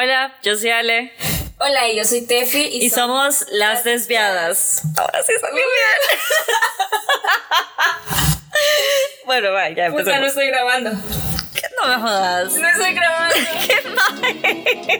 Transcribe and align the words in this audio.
Hola, 0.00 0.32
yo 0.44 0.54
soy 0.54 0.70
Ale. 0.70 1.12
Hola, 1.58 1.92
yo 1.92 2.04
soy 2.04 2.24
Tefi 2.24 2.66
y, 2.66 2.84
y 2.84 2.90
somos 2.90 3.44
las 3.50 3.82
desviadas. 3.82 4.82
Ahora 4.96 5.24
sí 5.24 5.32
salió 5.40 5.56
bien. 5.56 6.20
bueno, 9.26 9.50
va, 9.50 9.68
ya 9.70 9.86
empezamos. 9.86 10.04
Puta, 10.04 10.20
no 10.20 10.26
estoy 10.26 10.46
grabando. 10.46 10.90
No 10.92 11.88
me 11.88 11.96
jodas. 11.96 12.54
No 12.54 12.68
estoy 12.68 12.94
grabando. 12.94 13.34
Qué 13.66 13.82
mal. 13.90 14.98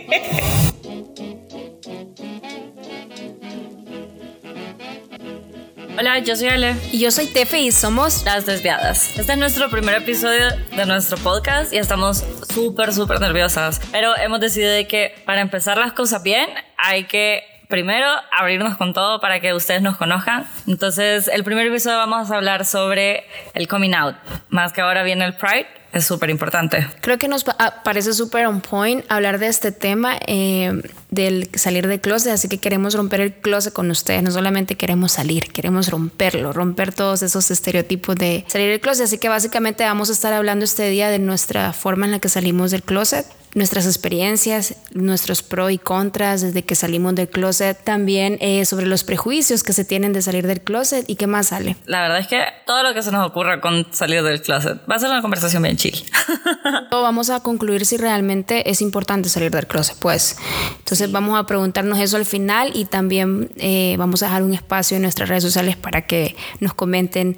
Hola, 5.99 6.19
yo 6.21 6.37
soy 6.37 6.47
Ale. 6.49 6.77
Y 6.93 6.99
yo 7.01 7.11
soy 7.11 7.27
Tefe 7.27 7.59
y 7.59 7.73
somos 7.73 8.25
Las 8.25 8.47
Desviadas. 8.47 9.17
Este 9.19 9.33
es 9.33 9.39
nuestro 9.39 9.69
primer 9.69 9.97
episodio 9.97 10.49
de 10.77 10.87
nuestro 10.87 11.17
podcast 11.19 11.73
y 11.73 11.79
estamos 11.79 12.25
súper, 12.53 12.93
súper 12.93 13.21
nerviosas. 13.21 13.81
Pero 13.93 14.17
hemos 14.17 14.41
decidido 14.41 14.73
de 14.73 14.87
que 14.87 15.15
para 15.25 15.41
empezar 15.41 15.79
las 15.79 15.93
cosas 15.93 16.23
bien 16.23 16.49
hay 16.77 17.05
que 17.05 17.58
primero 17.69 18.07
abrirnos 18.33 18.77
con 18.77 18.95
todo 18.95 19.21
para 19.21 19.41
que 19.41 19.53
ustedes 19.55 19.83
nos 19.83 19.97
conozcan. 19.97 20.47
Entonces, 20.67 21.29
el 21.29 21.45
primer 21.45 21.67
episodio 21.67 21.99
vamos 21.99 22.31
a 22.31 22.37
hablar 22.37 22.65
sobre 22.65 23.25
el 23.55 23.69
coming 23.69 23.93
out. 23.93 24.17
Más 24.49 24.73
que 24.73 24.81
ahora 24.81 25.03
viene 25.03 25.25
el 25.27 25.35
Pride, 25.35 25.67
es 25.93 26.05
súper 26.05 26.29
importante. 26.29 26.87
Creo 27.01 27.17
que 27.17 27.29
nos 27.29 27.45
parece 27.85 28.13
súper 28.13 28.47
on 28.47 28.61
point 28.61 29.05
hablar 29.09 29.39
de 29.39 29.47
este 29.47 29.73
tema 29.73 30.19
eh, 30.27 30.83
del 31.11 31.49
salir 31.55 31.87
del 31.87 32.01
closet, 32.01 32.33
así 32.33 32.49
que 32.49 32.59
queremos 32.59 32.95
romper 32.95 33.21
el 33.23 33.33
closet 33.33 33.73
con 33.73 33.91
ustedes. 33.91 34.23
No 34.23 34.31
solamente 34.31 34.75
queremos 34.77 35.13
salir, 35.13 35.51
queremos 35.51 35.91
romperlo, 35.91 36.53
romper 36.53 36.93
todos 36.93 37.23
esos 37.23 37.51
estereotipos 37.51 38.17
de 38.17 38.45
salir 38.49 38.71
del 38.71 38.81
closet. 38.81 39.05
Así 39.05 39.19
que 39.19 39.31
básicamente 39.31 39.85
vamos 39.85 40.11
a 40.11 40.13
estar 40.13 40.33
hablando 40.33 40.65
este 40.65 40.89
día 40.91 41.09
de 41.09 41.19
nuestra 41.19 41.73
forma 41.73 42.05
en 42.05 42.13
la 42.13 42.19
que 42.19 42.29
salimos 42.29 42.71
del 42.71 42.83
closet 42.83 43.27
nuestras 43.59 43.87
experiencias, 43.87 44.77
nuestros 44.93 45.43
pros 45.43 45.73
y 45.73 45.79
contras 45.79 46.41
desde 46.41 46.65
que 46.65 46.75
salimos 46.75 47.15
del 47.15 47.29
closet, 47.29 47.79
también 47.83 48.39
eh, 48.41 48.65
sobre 48.65 48.87
los 48.87 49.05
prejuicios 49.05 49.63
que 49.63 49.73
se 49.73 49.85
tienen 49.85 50.13
de 50.13 50.23
salir 50.23 50.47
del 50.47 50.63
closet 50.63 51.05
y 51.09 51.17
qué 51.17 51.27
más 51.27 51.49
sale. 51.49 51.77
La 51.87 52.01
verdad 52.01 52.19
es 52.19 52.29
que 52.29 52.43
todo 52.67 52.83
lo 52.83 52.95
que 52.95 53.03
se 53.03 53.11
nos 53.11 53.27
ocurra 53.27 53.61
con 53.61 53.87
salir 53.93 54.23
del 54.23 54.41
closet 54.41 54.79
va 54.91 54.97
a 54.97 54.99
ser 54.99 55.11
una 55.11 55.21
conversación 55.21 55.63
bien 55.63 55.77
chill. 55.77 56.05
vamos 56.91 57.31
a 57.31 57.41
concluir 57.41 57.87
si 57.87 57.97
realmente 57.97 58.71
es 58.71 58.83
importante 58.83 59.29
salir 59.29 59.51
del 59.51 59.67
closet, 59.67 59.97
pues. 59.99 60.37
Entonces 60.79 61.11
vamos 61.11 61.39
a 61.39 61.47
preguntarnos 61.47 61.99
eso 61.99 62.17
al 62.17 62.27
final 62.27 62.73
y 62.75 62.85
también 62.85 63.51
eh, 63.57 63.97
vamos 63.99 64.23
a 64.23 64.27
dejar 64.27 64.43
un 64.43 64.55
espacio 64.55 64.97
en 64.97 65.03
nuestras 65.03 65.29
redes 65.29 65.43
sociales 65.43 65.77
para 65.77 66.07
que 66.07 66.37
nos 66.61 66.75
comenten 66.75 67.37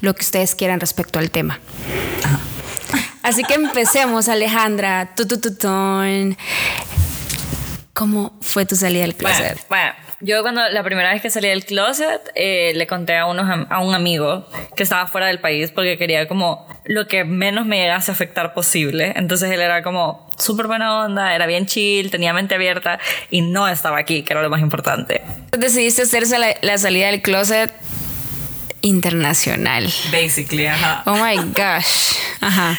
lo 0.00 0.14
que 0.14 0.22
ustedes 0.22 0.54
quieran 0.54 0.80
respecto 0.80 1.18
al 1.18 1.30
tema. 1.30 1.60
Así 3.22 3.44
que 3.44 3.54
empecemos, 3.54 4.28
Alejandra. 4.28 5.10
¿Cómo 7.92 8.32
fue 8.40 8.66
tu 8.66 8.76
salida 8.76 9.02
del 9.02 9.14
closet? 9.14 9.58
Bueno, 9.68 9.92
yo 10.20 10.42
cuando 10.42 10.68
la 10.68 10.82
primera 10.82 11.12
vez 11.12 11.22
que 11.22 11.30
salí 11.30 11.48
del 11.48 11.64
closet 11.64 12.20
eh, 12.34 12.72
le 12.74 12.86
conté 12.86 13.16
a, 13.16 13.26
unos, 13.26 13.66
a 13.68 13.80
un 13.80 13.94
amigo 13.94 14.46
que 14.76 14.82
estaba 14.82 15.06
fuera 15.06 15.26
del 15.26 15.40
país 15.40 15.70
porque 15.70 15.98
quería 15.98 16.28
como 16.28 16.66
lo 16.84 17.06
que 17.08 17.24
menos 17.24 17.66
me 17.66 17.78
llegase 17.80 18.10
a 18.10 18.14
afectar 18.14 18.54
posible. 18.54 19.12
Entonces 19.16 19.50
él 19.50 19.60
era 19.60 19.82
como 19.82 20.28
súper 20.38 20.66
buena 20.66 21.04
onda, 21.04 21.34
era 21.34 21.46
bien 21.46 21.66
chill, 21.66 22.10
tenía 22.10 22.32
mente 22.32 22.54
abierta 22.54 22.98
y 23.30 23.42
no 23.42 23.68
estaba 23.68 23.98
aquí, 23.98 24.22
que 24.22 24.32
era 24.32 24.42
lo 24.42 24.50
más 24.50 24.60
importante. 24.60 25.22
Decidiste 25.56 26.02
hacerse 26.02 26.38
la, 26.38 26.54
la 26.62 26.78
salida 26.78 27.06
del 27.06 27.22
closet 27.22 27.72
internacional. 28.82 29.84
Basically, 30.10 30.66
ajá. 30.66 31.02
Oh 31.06 31.14
my 31.14 31.36
gosh. 31.52 32.16
Ajá. 32.40 32.78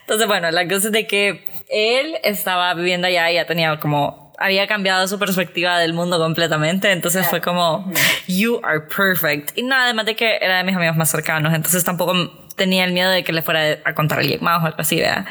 Entonces, 0.00 0.26
bueno, 0.26 0.50
la 0.50 0.66
cosa 0.66 0.88
es 0.88 0.92
de 0.92 1.06
que 1.06 1.44
él 1.68 2.16
estaba 2.24 2.74
viviendo 2.74 3.06
allá 3.06 3.30
y 3.30 3.34
ya 3.34 3.46
tenía 3.46 3.78
como 3.78 4.30
había 4.40 4.66
cambiado 4.66 5.06
su 5.06 5.18
perspectiva 5.18 5.78
del 5.78 5.92
mundo 5.92 6.18
completamente, 6.18 6.90
entonces 6.92 7.26
fue 7.28 7.42
como 7.42 7.92
you 8.26 8.58
are 8.64 8.80
perfect. 8.80 9.56
Y 9.56 9.62
nada, 9.62 9.84
además 9.84 10.06
de 10.06 10.16
que 10.16 10.38
era 10.40 10.56
de 10.56 10.64
mis 10.64 10.74
amigos 10.74 10.96
más 10.96 11.10
cercanos, 11.10 11.52
entonces 11.52 11.84
tampoco 11.84 12.14
tenía 12.60 12.84
el 12.84 12.92
miedo 12.92 13.10
de 13.10 13.24
que 13.24 13.32
le 13.32 13.40
fuera 13.40 13.78
a 13.86 13.94
contar 13.94 14.18
a 14.18 14.20
alguien 14.20 14.44
más 14.44 14.62
o 14.62 14.66
algo 14.66 14.76
así, 14.78 14.96
¿verdad? 14.96 15.24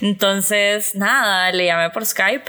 Entonces, 0.00 0.96
nada, 0.96 1.52
le 1.52 1.66
llamé 1.66 1.90
por 1.90 2.04
Skype 2.04 2.42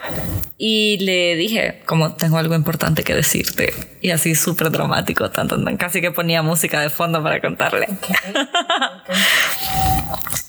y 0.58 0.98
le 1.02 1.36
dije, 1.36 1.84
como 1.86 2.16
tengo 2.16 2.40
algo 2.40 2.56
importante 2.56 3.04
que 3.04 3.14
decirte. 3.14 3.72
Y 4.02 4.10
así 4.10 4.34
súper 4.34 4.72
dramático, 4.72 5.30
tan, 5.30 5.48
tan, 5.48 5.78
casi 5.78 6.02
que 6.02 6.10
ponía 6.10 6.42
música 6.42 6.82
de 6.82 6.90
fondo 6.90 7.22
para 7.22 7.40
contarle. 7.42 7.88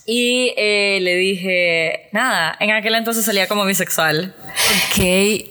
y 0.07 0.55
eh, 0.57 0.99
le 1.03 1.17
dije, 1.17 2.09
nada, 2.13 2.57
en 2.61 2.71
aquel 2.71 2.95
entonces 2.95 3.23
salía 3.23 3.49
como 3.49 3.67
bisexual. 3.67 4.35
Ok, 4.39 5.05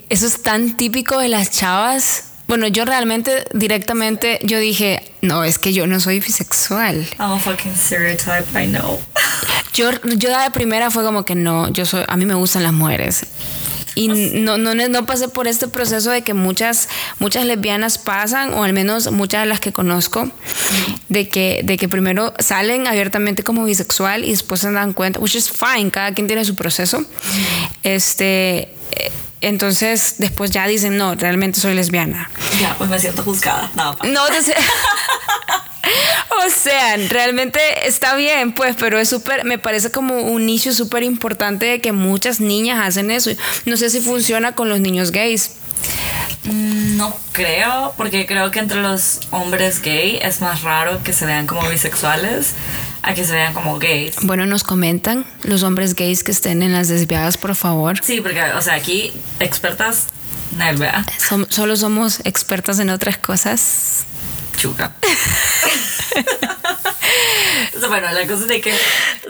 eso 0.09 0.25
es 0.25 0.41
tan 0.41 0.75
típico 0.75 1.19
de 1.19 1.27
las 1.27 1.51
chavas 1.51 2.32
bueno, 2.47 2.67
yo 2.67 2.85
realmente 2.85 3.45
directamente 3.53 4.39
yo 4.43 4.59
dije, 4.59 5.01
no, 5.21 5.43
es 5.43 5.57
que 5.57 5.73
yo 5.73 5.87
no 5.87 5.99
soy 5.99 6.19
bisexual. 6.19 7.07
I'm 7.19 7.31
a 7.31 7.39
fucking 7.39 7.75
stereotype, 7.75 8.45
I 8.53 8.67
know. 8.67 8.99
Yo, 9.73 9.91
yo 10.17 10.37
de 10.37 10.51
primera 10.51 10.91
fue 10.91 11.03
como 11.03 11.25
que 11.25 11.35
no, 11.35 11.69
yo 11.69 11.85
soy, 11.85 12.03
a 12.07 12.17
mí 12.17 12.25
me 12.25 12.35
gustan 12.35 12.63
las 12.63 12.73
mujeres. 12.73 13.25
Y 13.95 14.07
no, 14.07 14.57
no, 14.57 14.73
no 14.73 15.05
pasé 15.05 15.27
por 15.27 15.47
este 15.47 15.67
proceso 15.67 16.09
de 16.09 16.23
que 16.23 16.33
muchas, 16.33 16.89
muchas 17.19 17.45
lesbianas 17.45 17.97
pasan, 17.97 18.53
o 18.53 18.63
al 18.63 18.73
menos 18.73 19.11
muchas 19.11 19.41
de 19.41 19.45
las 19.45 19.59
que 19.59 19.71
conozco, 19.71 20.31
de 21.09 21.29
que, 21.29 21.61
de 21.63 21.77
que 21.77 21.87
primero 21.87 22.33
salen 22.39 22.87
abiertamente 22.87 23.43
como 23.43 23.65
bisexual 23.65 24.25
y 24.25 24.31
después 24.31 24.61
se 24.61 24.71
dan 24.71 24.93
cuenta, 24.93 25.19
which 25.19 25.35
is 25.35 25.51
fine, 25.51 25.91
cada 25.91 26.13
quien 26.13 26.27
tiene 26.27 26.43
su 26.43 26.55
proceso. 26.55 27.05
Este 27.83 28.73
entonces 29.43 30.15
después 30.17 30.51
ya 30.51 30.67
dicen, 30.67 30.97
no, 30.97 31.15
realmente 31.15 31.59
soy 31.59 31.73
lesbiana. 31.73 32.29
Ya, 32.59 32.75
pues 32.77 32.89
me 32.89 32.99
siento 32.99 33.23
juzgada. 33.23 33.71
No, 33.75 33.95
no 34.03 34.23
o 36.45 36.49
sea, 36.49 36.97
realmente 37.09 37.59
está 37.85 38.15
bien, 38.15 38.53
pues, 38.53 38.75
pero 38.77 38.99
es 38.99 39.09
súper, 39.09 39.45
me 39.45 39.57
parece 39.57 39.91
como 39.91 40.21
un 40.21 40.45
nicho 40.45 40.73
súper 40.73 41.03
importante 41.03 41.65
de 41.65 41.81
que 41.81 41.91
muchas 41.91 42.39
niñas 42.39 42.85
hacen 42.85 43.11
eso. 43.11 43.31
No 43.65 43.77
sé 43.77 43.89
si 43.89 44.01
funciona 44.01 44.53
con 44.53 44.69
los 44.69 44.79
niños 44.79 45.11
gays. 45.11 45.51
Mm, 46.45 46.97
no 46.97 47.15
creo, 47.31 47.93
porque 47.97 48.25
creo 48.25 48.51
que 48.51 48.59
entre 48.59 48.81
los 48.81 49.21
hombres 49.31 49.81
gay 49.81 50.19
es 50.21 50.41
más 50.41 50.61
raro 50.61 51.01
que 51.03 51.13
se 51.13 51.25
vean 51.25 51.47
como 51.47 51.67
bisexuales 51.69 52.53
a 53.03 53.13
que 53.13 53.25
se 53.25 53.33
vean 53.33 53.53
como 53.53 53.77
gays. 53.77 54.15
Bueno, 54.23 54.45
nos 54.45 54.63
comentan 54.63 55.25
los 55.43 55.63
hombres 55.63 55.93
gays 55.95 56.23
que 56.23 56.31
estén 56.31 56.63
en 56.63 56.71
las 56.71 56.87
desviadas, 56.87 57.37
por 57.37 57.55
favor. 57.55 57.99
Sí, 58.01 58.21
porque, 58.21 58.41
o 58.41 58.61
sea, 58.61 58.75
aquí 58.75 59.13
expertas, 59.39 60.07
¿verdad? 60.57 61.05
solo 61.49 61.75
somos 61.75 62.21
expertas 62.23 62.79
en 62.79 62.89
otras 62.89 63.17
cosas. 63.17 64.05
Chuca. 64.57 64.93
bueno, 67.87 68.11
la 68.11 68.25
cosa 68.25 68.43
es 68.43 68.47
de 68.47 68.61
que, 68.61 68.73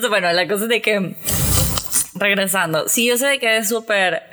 bueno, 0.08 0.32
la 0.32 0.48
cosa 0.48 0.64
es 0.64 0.70
de 0.70 0.82
que, 0.82 1.16
regresando, 2.14 2.88
sí, 2.88 3.08
yo 3.08 3.18
sé 3.18 3.26
de 3.28 3.40
que 3.40 3.58
es 3.58 3.70
súper 3.70 4.24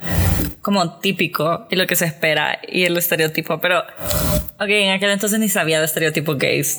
como 0.61 0.99
típico 0.99 1.67
y 1.71 1.77
lo 1.77 1.87
que 1.87 1.97
se 1.97 2.05
espera 2.05 2.61
y 2.69 2.85
el 2.85 2.97
estereotipo, 2.97 3.61
pero, 3.61 3.81
ok, 4.59 4.69
en 4.69 4.93
aquel 4.93 5.11
entonces 5.11 5.39
ni 5.39 5.49
sabía 5.49 5.79
de 5.79 5.87
estereotipos 5.87 6.37
gays. 6.37 6.79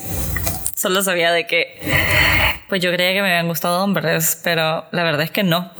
Solo 0.76 1.02
sabía 1.02 1.32
de 1.32 1.46
que, 1.46 1.78
pues 2.72 2.80
yo 2.80 2.90
creía 2.90 3.12
que 3.12 3.20
me 3.20 3.28
habían 3.28 3.48
gustado 3.48 3.84
hombres, 3.84 4.40
pero 4.42 4.86
la 4.92 5.02
verdad 5.02 5.20
es 5.24 5.30
que 5.30 5.42
no. 5.42 5.70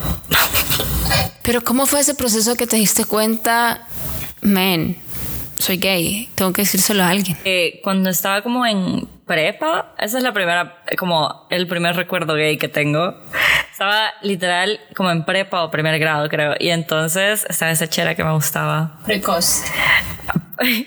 Pero 1.43 1.63
¿cómo 1.63 1.87
fue 1.87 2.01
ese 2.01 2.15
proceso 2.15 2.55
que 2.55 2.67
te 2.67 2.77
diste 2.77 3.07
cuenta, 3.07 3.87
man, 4.43 4.97
soy 5.57 5.79
gay, 5.79 6.29
tengo 6.35 6.53
que 6.53 6.61
decírselo 6.61 7.03
a 7.03 7.09
alguien? 7.09 7.39
Eh, 7.47 7.81
cuando 7.83 8.11
estaba 8.11 8.43
como 8.43 8.67
en 8.67 9.09
prepa, 9.27 9.95
esa 9.99 10.19
es 10.19 10.23
la 10.23 10.35
primera, 10.35 10.85
como 10.99 11.47
el 11.49 11.67
primer 11.67 11.97
recuerdo 11.97 12.35
gay 12.35 12.59
que 12.59 12.69
tengo. 12.69 13.17
Estaba 13.83 14.15
literal 14.21 14.79
como 14.95 15.11
en 15.11 15.25
prepa 15.25 15.65
o 15.65 15.71
primer 15.73 15.99
grado, 15.99 16.29
creo. 16.29 16.55
Y 16.57 16.71
entonces 16.71 17.45
estaba 17.51 17.73
esa 17.73 17.89
chera 17.89 18.15
que 18.15 18.23
me 18.23 18.33
gustaba. 18.33 18.93
Precoz. 19.05 19.65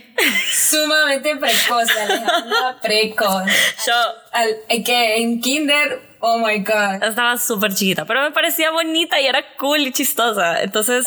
Sumamente 0.50 1.36
precoz, 1.36 1.89
Alejandra, 1.89 2.77
precoz. 2.81 3.44
Yo. 3.86 3.94
Al, 4.31 4.81
que 4.86 5.18
en 5.18 5.42
kinder, 5.42 6.00
oh 6.21 6.38
my 6.38 6.59
god. 6.59 7.03
Estaba 7.03 7.38
súper 7.38 7.75
chiquita, 7.75 8.06
pero 8.06 8.21
me 8.21 8.31
parecía 8.31 8.71
bonita 8.71 9.19
y 9.19 9.27
era 9.27 9.44
cool 9.57 9.81
y 9.81 9.91
chistosa. 9.91 10.63
Entonces. 10.63 11.06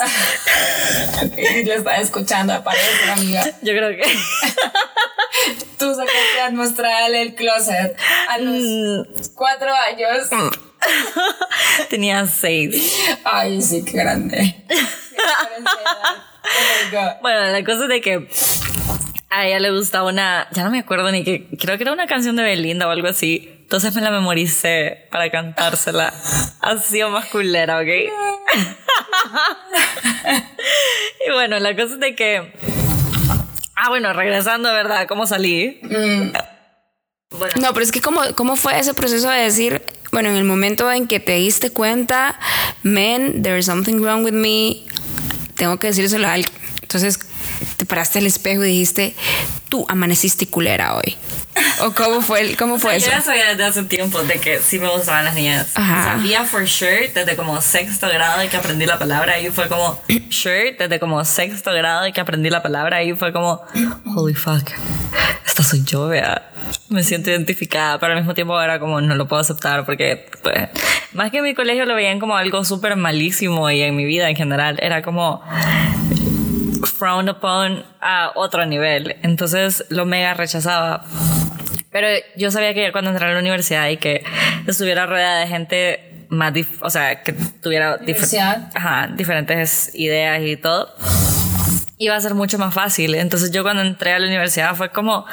okay, 1.24 1.64
lo 1.64 1.72
estaba 1.72 1.96
escuchando, 1.96 2.52
aparece, 2.52 3.10
amiga. 3.10 3.46
Yo 3.62 3.72
creo 3.72 3.96
que. 3.96 4.04
Tú 5.78 5.94
sacaste 5.94 6.40
a 6.46 6.50
mostrarle 6.50 7.22
el 7.22 7.34
closet 7.34 7.96
a 8.28 8.36
los 8.36 8.62
mm. 8.62 9.34
cuatro 9.34 9.70
años. 9.74 10.28
Tenía 11.90 12.26
seis. 12.26 12.92
Ay, 13.24 13.62
sí, 13.62 13.84
qué 13.84 13.98
grande. 13.98 14.64
Oh 16.50 17.18
bueno, 17.20 17.50
la 17.50 17.62
cosa 17.62 17.82
es 17.82 17.88
de 17.88 18.00
que 18.00 18.26
a 19.30 19.46
ella 19.46 19.60
le 19.60 19.70
gustaba 19.70 20.08
una, 20.08 20.48
ya 20.52 20.64
no 20.64 20.70
me 20.70 20.78
acuerdo 20.78 21.10
ni 21.10 21.22
que, 21.22 21.46
creo 21.58 21.76
que 21.76 21.82
era 21.82 21.92
una 21.92 22.06
canción 22.06 22.36
de 22.36 22.42
Belinda 22.42 22.88
o 22.88 22.90
algo 22.90 23.08
así. 23.08 23.50
Entonces 23.60 23.94
me 23.94 24.00
la 24.00 24.10
memoricé 24.10 25.06
para 25.10 25.30
cantársela. 25.30 26.14
Ha 26.60 26.78
sido 26.78 27.10
más 27.10 27.26
culera, 27.26 27.80
¿ok? 27.80 27.86
bueno, 31.32 31.58
la 31.58 31.76
cosa 31.76 31.94
es 31.94 32.00
de 32.00 32.14
que. 32.14 32.54
Ah, 33.76 33.90
bueno, 33.90 34.14
regresando, 34.14 34.72
¿verdad? 34.72 35.06
¿Cómo 35.06 35.26
salí? 35.26 35.80
Mm. 35.82 36.32
No, 37.60 37.74
pero 37.74 37.80
es 37.80 37.92
que 37.92 38.00
¿cómo, 38.00 38.22
¿cómo 38.34 38.56
fue 38.56 38.78
ese 38.78 38.94
proceso 38.94 39.30
de 39.30 39.40
decir, 39.40 39.82
bueno, 40.18 40.30
en 40.30 40.36
el 40.36 40.44
momento 40.44 40.90
en 40.90 41.06
que 41.06 41.20
te 41.20 41.36
diste 41.36 41.70
cuenta, 41.70 42.40
man, 42.82 43.40
there 43.44 43.56
is 43.56 43.66
something 43.66 44.00
wrong 44.00 44.24
with 44.24 44.32
me, 44.32 44.84
tengo 45.54 45.78
que 45.78 45.86
decírselo 45.86 46.26
a 46.26 46.32
alguien. 46.32 46.52
Entonces 46.82 47.20
te 47.76 47.86
paraste 47.86 48.18
al 48.18 48.26
espejo 48.26 48.64
y 48.64 48.66
dijiste, 48.66 49.14
tú 49.68 49.86
amaneciste 49.88 50.48
culera 50.48 50.96
hoy. 50.96 51.16
¿O 51.82 51.92
cómo 51.92 52.20
fue, 52.20 52.56
cómo 52.56 52.80
fue 52.80 52.96
eso? 52.96 53.06
Yo 53.06 53.12
ya 53.12 53.22
sabía 53.22 53.50
desde 53.50 53.64
hace 53.64 53.84
tiempo 53.84 54.20
de 54.24 54.40
que 54.40 54.60
sí 54.60 54.80
me 54.80 54.88
gustaban 54.88 55.24
las 55.24 55.36
niñas. 55.36 55.68
Sabía 55.74 56.42
for 56.42 56.68
sure 56.68 57.12
desde 57.14 57.36
como 57.36 57.62
sexto 57.62 58.08
grado 58.08 58.40
de 58.40 58.48
que 58.48 58.56
aprendí 58.56 58.86
la 58.86 58.98
palabra 58.98 59.40
y 59.40 59.52
fue 59.52 59.68
como 59.68 60.02
sure 60.30 60.72
desde 60.76 60.98
como 60.98 61.24
sexto 61.24 61.72
grado 61.72 62.02
de 62.02 62.12
que 62.12 62.20
aprendí 62.20 62.50
la 62.50 62.60
palabra 62.60 63.04
y 63.04 63.12
fue 63.12 63.32
como 63.32 63.62
holy 64.16 64.34
fuck. 64.34 64.68
Esta 65.46 65.62
soy 65.62 65.84
yo, 65.84 66.08
vea. 66.08 66.50
Me 66.88 67.02
siento 67.02 67.30
identificada, 67.30 67.98
pero 67.98 68.12
al 68.12 68.18
mismo 68.18 68.34
tiempo 68.34 68.60
era 68.60 68.78
como 68.80 69.00
no 69.00 69.14
lo 69.14 69.28
puedo 69.28 69.40
aceptar 69.40 69.84
porque 69.84 70.26
pues, 70.42 70.68
más 71.12 71.30
que 71.30 71.38
en 71.38 71.44
mi 71.44 71.54
colegio 71.54 71.84
lo 71.84 71.94
veían 71.94 72.18
como 72.18 72.36
algo 72.36 72.64
súper 72.64 72.96
malísimo 72.96 73.70
y 73.70 73.82
en 73.82 73.94
mi 73.96 74.04
vida 74.04 74.28
en 74.30 74.36
general 74.36 74.78
era 74.82 75.02
como 75.02 75.42
frowned 76.98 77.30
upon 77.30 77.84
a 78.00 78.32
otro 78.34 78.66
nivel. 78.66 79.16
Entonces 79.22 79.84
lo 79.88 80.06
mega 80.06 80.34
rechazaba. 80.34 81.04
Pero 81.90 82.08
yo 82.36 82.50
sabía 82.50 82.74
que 82.74 82.92
cuando 82.92 83.10
entré 83.10 83.26
a 83.26 83.32
la 83.32 83.38
universidad 83.38 83.88
y 83.88 83.96
que 83.96 84.24
estuviera 84.66 85.06
rodeada 85.06 85.40
de 85.40 85.46
gente 85.46 86.26
más, 86.28 86.52
o 86.80 86.90
sea, 86.90 87.22
que 87.22 87.32
tuviera 87.32 87.98
ajá, 88.74 89.08
diferentes 89.16 89.94
ideas 89.94 90.42
y 90.42 90.56
todo, 90.56 90.94
iba 91.96 92.14
a 92.14 92.20
ser 92.20 92.34
mucho 92.34 92.58
más 92.58 92.74
fácil. 92.74 93.14
Entonces 93.14 93.50
yo 93.50 93.62
cuando 93.62 93.82
entré 93.82 94.12
a 94.12 94.18
la 94.18 94.26
universidad 94.26 94.74
fue 94.74 94.90
como, 94.90 95.24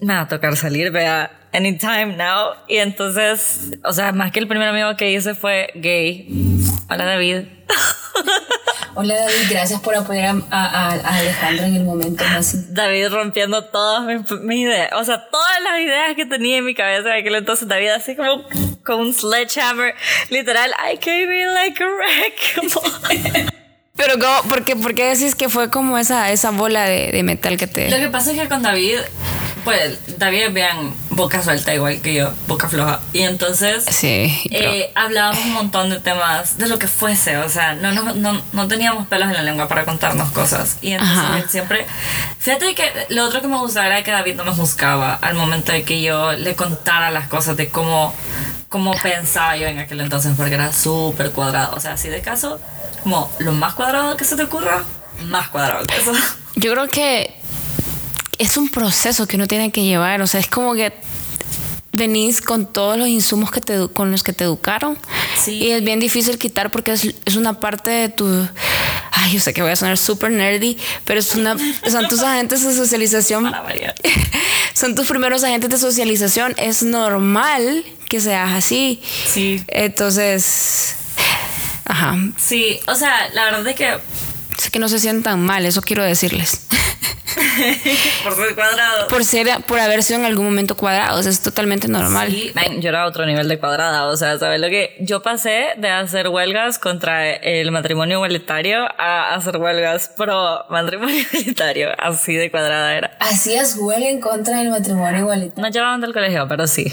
me 0.00 0.14
va 0.14 0.20
a 0.20 0.28
tocar 0.28 0.56
salir, 0.56 0.90
vea, 0.90 1.30
anytime 1.52 2.16
now. 2.16 2.54
Y 2.68 2.76
entonces, 2.78 3.78
o 3.84 3.92
sea, 3.92 4.12
más 4.12 4.32
que 4.32 4.40
el 4.40 4.48
primer 4.48 4.68
amigo 4.68 4.96
que 4.96 5.12
hice 5.12 5.34
fue 5.34 5.70
gay. 5.74 6.28
Hola 6.88 7.04
David. 7.04 7.44
Hola 8.94 9.14
David, 9.14 9.50
gracias 9.50 9.80
por 9.80 9.94
apoyar 9.94 10.34
a, 10.50 10.90
Alejandro 10.90 11.66
en 11.66 11.76
el 11.76 11.84
momento 11.84 12.24
más. 12.24 12.74
David 12.74 13.08
rompiendo 13.10 13.64
todas 13.66 14.04
mis, 14.04 14.58
ideas, 14.58 14.90
o 14.94 15.04
sea, 15.04 15.28
todas 15.30 15.62
las 15.62 15.80
ideas 15.80 16.16
que 16.16 16.26
tenía 16.26 16.58
en 16.58 16.64
mi 16.64 16.74
cabeza 16.74 17.10
en 17.10 17.20
aquel 17.20 17.36
entonces, 17.36 17.68
David 17.68 17.90
así 17.90 18.16
como 18.16 18.42
con 18.84 19.00
un 19.00 19.14
sledgehammer, 19.14 19.94
literal, 20.30 20.72
I 20.72 20.96
came 20.96 21.42
in 21.42 21.54
like 21.54 21.80
a 21.80 21.86
wreck. 21.86 23.52
Pero, 23.96 24.14
¿por 24.48 24.64
qué, 24.64 24.76
¿por 24.76 24.94
qué 24.94 25.14
decís 25.14 25.34
que 25.34 25.48
fue 25.48 25.70
como 25.70 25.98
esa, 25.98 26.30
esa 26.30 26.50
bola 26.52 26.84
de, 26.84 27.10
de 27.10 27.22
metal 27.24 27.56
que 27.56 27.66
te.? 27.66 27.90
Lo 27.90 27.96
que 27.98 28.08
pasa 28.08 28.32
es 28.32 28.40
que 28.40 28.48
con 28.48 28.62
David 28.62 28.98
pues 29.68 30.18
David 30.18 30.46
vean 30.52 30.94
boca 31.10 31.42
suelta 31.42 31.74
igual 31.74 32.00
que 32.00 32.14
yo, 32.14 32.32
boca 32.46 32.70
floja. 32.70 33.00
Y 33.12 33.20
entonces 33.20 33.84
sí, 33.84 34.34
eh, 34.50 34.90
hablábamos 34.94 35.44
un 35.44 35.52
montón 35.52 35.90
de 35.90 36.00
temas, 36.00 36.56
de 36.56 36.68
lo 36.68 36.78
que 36.78 36.88
fuese, 36.88 37.36
o 37.36 37.50
sea, 37.50 37.74
no, 37.74 37.92
no, 37.92 38.14
no, 38.14 38.40
no 38.52 38.66
teníamos 38.66 39.06
pelos 39.08 39.28
en 39.28 39.34
la 39.34 39.42
lengua 39.42 39.68
para 39.68 39.84
contarnos 39.84 40.30
cosas. 40.30 40.78
Y 40.80 40.92
entonces 40.92 41.50
siempre, 41.50 41.84
fíjate 42.38 42.74
que 42.74 42.90
lo 43.10 43.26
otro 43.26 43.42
que 43.42 43.48
me 43.48 43.58
gustaba 43.58 43.88
era 43.88 44.02
que 44.02 44.10
David 44.10 44.36
no 44.36 44.46
me 44.46 44.52
juzgaba 44.52 45.16
al 45.16 45.34
momento 45.34 45.72
de 45.72 45.82
que 45.82 46.00
yo 46.00 46.32
le 46.32 46.56
contara 46.56 47.10
las 47.10 47.28
cosas 47.28 47.54
de 47.58 47.68
cómo, 47.68 48.14
cómo 48.70 48.94
pensaba 49.02 49.54
yo 49.58 49.66
en 49.66 49.80
aquel 49.80 50.00
entonces, 50.00 50.32
porque 50.34 50.54
era 50.54 50.72
súper 50.72 51.32
cuadrado. 51.32 51.76
O 51.76 51.80
sea, 51.80 51.92
así 51.92 52.08
de 52.08 52.22
caso, 52.22 52.58
como 53.02 53.30
lo 53.38 53.52
más 53.52 53.74
cuadrado 53.74 54.16
que 54.16 54.24
se 54.24 54.34
te 54.34 54.44
ocurra, 54.44 54.82
más 55.26 55.48
cuadrado 55.48 55.84
que 55.84 55.94
eso. 55.94 56.12
Yo 56.56 56.72
creo 56.72 56.88
que 56.88 57.37
es 58.38 58.56
un 58.56 58.68
proceso 58.68 59.26
que 59.26 59.36
uno 59.36 59.46
tiene 59.46 59.70
que 59.70 59.82
llevar, 59.82 60.22
o 60.22 60.26
sea, 60.26 60.40
es 60.40 60.46
como 60.46 60.74
que 60.74 60.92
venís 61.92 62.40
con 62.40 62.66
todos 62.66 62.96
los 62.96 63.08
insumos 63.08 63.50
que 63.50 63.60
te, 63.60 63.88
con 63.88 64.10
los 64.10 64.22
que 64.22 64.32
te 64.32 64.44
educaron 64.44 64.96
y 65.46 65.70
es 65.70 65.82
bien 65.82 66.00
difícil 66.00 66.38
quitar 66.38 66.70
porque 66.70 66.92
es, 66.92 67.14
es, 67.24 67.36
una 67.36 67.60
parte 67.60 67.90
de 67.90 68.08
tu... 68.08 68.48
Ay, 69.12 69.32
yo 69.32 69.40
sé 69.40 69.52
que 69.52 69.62
voy 69.62 69.72
a 69.72 69.76
sonar 69.76 69.98
súper 69.98 70.30
nerdy, 70.30 70.78
pero 71.04 71.18
es 71.18 71.34
una, 71.34 71.56
son 71.90 72.08
tus 72.08 72.20
agentes 72.20 72.64
de 72.64 72.74
socialización. 72.74 73.52
son 74.74 74.94
tus 74.94 75.08
primeros 75.08 75.42
agentes 75.42 75.70
de 75.70 75.78
socialización. 75.78 76.54
Es 76.56 76.82
normal 76.82 77.84
que 78.08 78.20
seas 78.20 78.52
así. 78.52 79.02
Sí. 79.26 79.62
Entonces... 79.68 80.94
Ajá. 81.84 82.16
Sí, 82.36 82.78
o 82.86 82.94
sea, 82.94 83.28
la 83.32 83.44
verdad 83.46 83.66
es 83.66 83.74
que... 83.74 83.98
Sé 84.56 84.70
que 84.70 84.78
no 84.78 84.88
se 84.88 84.98
sientan 84.98 85.40
mal, 85.44 85.64
eso 85.64 85.80
quiero 85.82 86.02
decirles. 86.02 86.62
por 88.24 88.34
ser 88.34 88.54
cuadrado. 88.54 89.08
Por 89.08 89.24
ser, 89.24 89.48
por 89.66 89.78
haber 89.78 90.02
sido 90.02 90.20
en 90.20 90.26
algún 90.26 90.44
momento 90.44 90.76
cuadrado, 90.76 91.20
es 91.20 91.42
totalmente 91.42 91.88
normal. 91.88 92.30
Sí, 92.30 92.52
yo 92.80 92.88
era 92.88 93.06
otro 93.06 93.26
nivel 93.26 93.48
de 93.48 93.58
cuadrada, 93.58 94.06
o 94.06 94.16
sea, 94.16 94.38
¿sabes 94.38 94.60
lo 94.60 94.68
que? 94.68 94.96
Yo 95.00 95.22
pasé 95.22 95.68
de 95.76 95.88
hacer 95.88 96.28
huelgas 96.28 96.78
contra 96.78 97.30
el 97.30 97.70
matrimonio 97.70 98.16
igualitario 98.16 98.86
a 98.98 99.34
hacer 99.34 99.56
huelgas 99.56 100.10
pro 100.16 100.64
matrimonio 100.70 101.16
igualitario, 101.32 101.90
así 101.98 102.34
de 102.34 102.50
cuadrada 102.50 102.94
era. 102.96 103.16
¿Hacías 103.20 103.76
huelga 103.76 104.08
en 104.08 104.20
contra 104.20 104.58
del 104.58 104.70
matrimonio 104.70 105.20
igualitario? 105.20 105.62
No 105.62 105.68
llevaban 105.68 106.00
del 106.00 106.12
colegio, 106.12 106.46
pero 106.48 106.66
sí. 106.66 106.92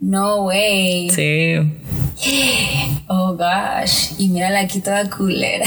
No 0.00 0.44
way. 0.44 1.10
Sí. 1.10 1.78
Oh 3.08 3.36
gosh. 3.36 4.12
Y 4.18 4.28
mira 4.28 4.58
aquí 4.58 4.80
toda 4.80 5.10
culera. 5.10 5.66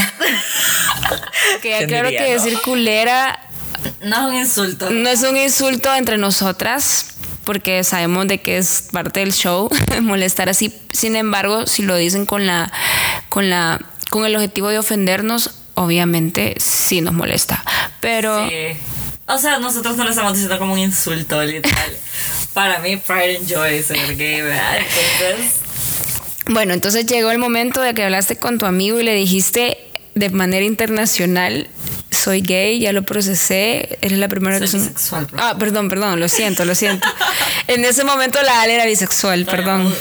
que 1.61 1.85
claro 1.85 2.09
que 2.09 2.33
decir 2.33 2.59
culera 2.63 3.39
no 4.01 4.15
es 4.15 4.33
un 4.33 4.35
insulto. 4.35 4.89
No 4.89 5.09
es 5.09 5.21
un 5.21 5.37
insulto 5.37 5.93
entre 5.93 6.17
nosotras, 6.17 7.07
porque 7.43 7.83
sabemos 7.83 8.27
de 8.27 8.41
que 8.41 8.57
es 8.57 8.87
parte 8.91 9.21
del 9.21 9.33
show 9.33 9.69
molestar 10.01 10.49
así. 10.49 10.73
Sin 10.91 11.15
embargo, 11.15 11.67
si 11.67 11.83
lo 11.83 11.95
dicen 11.95 12.25
con 12.25 12.45
la, 12.45 12.71
con 13.29 13.49
la, 13.49 13.79
con 14.09 14.25
el 14.25 14.35
objetivo 14.35 14.69
de 14.69 14.79
ofendernos, 14.79 15.51
obviamente 15.75 16.55
sí 16.57 17.01
nos 17.01 17.13
molesta. 17.13 17.63
Pero. 18.01 18.47
O 19.27 19.39
sea, 19.39 19.57
nosotros 19.57 19.97
no 19.97 20.03
lo 20.03 20.11
estamos 20.11 20.33
diciendo 20.33 20.59
como 20.59 20.73
un 20.73 20.79
insulto, 20.79 21.43
literal. 21.43 21.91
Para 22.53 22.79
mí, 22.79 22.97
pride 22.97 23.37
and 23.37 23.47
joy 23.51 23.81
ser 23.81 24.15
gay, 24.15 24.41
¿verdad? 24.41 24.77
Entonces. 25.19 25.61
Bueno, 26.47 26.73
entonces 26.73 27.07
llegó 27.07 27.31
el 27.31 27.39
momento 27.39 27.81
de 27.81 27.95
que 27.95 28.03
hablaste 28.03 28.35
con 28.35 28.59
tu 28.59 28.67
amigo 28.67 28.99
y 28.99 29.03
le 29.03 29.15
dijiste 29.15 29.84
de 30.15 30.29
manera 30.29 30.65
internacional 30.65 31.67
soy 32.09 32.41
gay, 32.41 32.79
ya 32.79 32.93
lo 32.93 33.03
procesé, 33.03 33.99
eres 34.01 34.17
la 34.17 34.27
primera 34.27 34.57
soy 34.65 34.79
bisexual, 34.79 35.27
Ah, 35.37 35.55
perdón, 35.59 35.89
perdón, 35.89 36.19
lo 36.19 36.27
siento, 36.27 36.65
lo 36.65 36.73
siento. 36.73 37.07
en 37.67 37.85
ese 37.85 38.03
momento 38.03 38.41
la 38.41 38.61
Ale 38.61 38.75
era 38.75 38.85
bisexual, 38.85 39.45
perdón. 39.45 39.93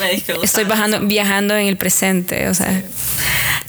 Estoy 0.42 0.64
bajando, 0.64 1.00
viajando 1.00 1.56
en 1.56 1.66
el 1.66 1.76
presente, 1.76 2.48
o 2.48 2.54
sea. 2.54 2.82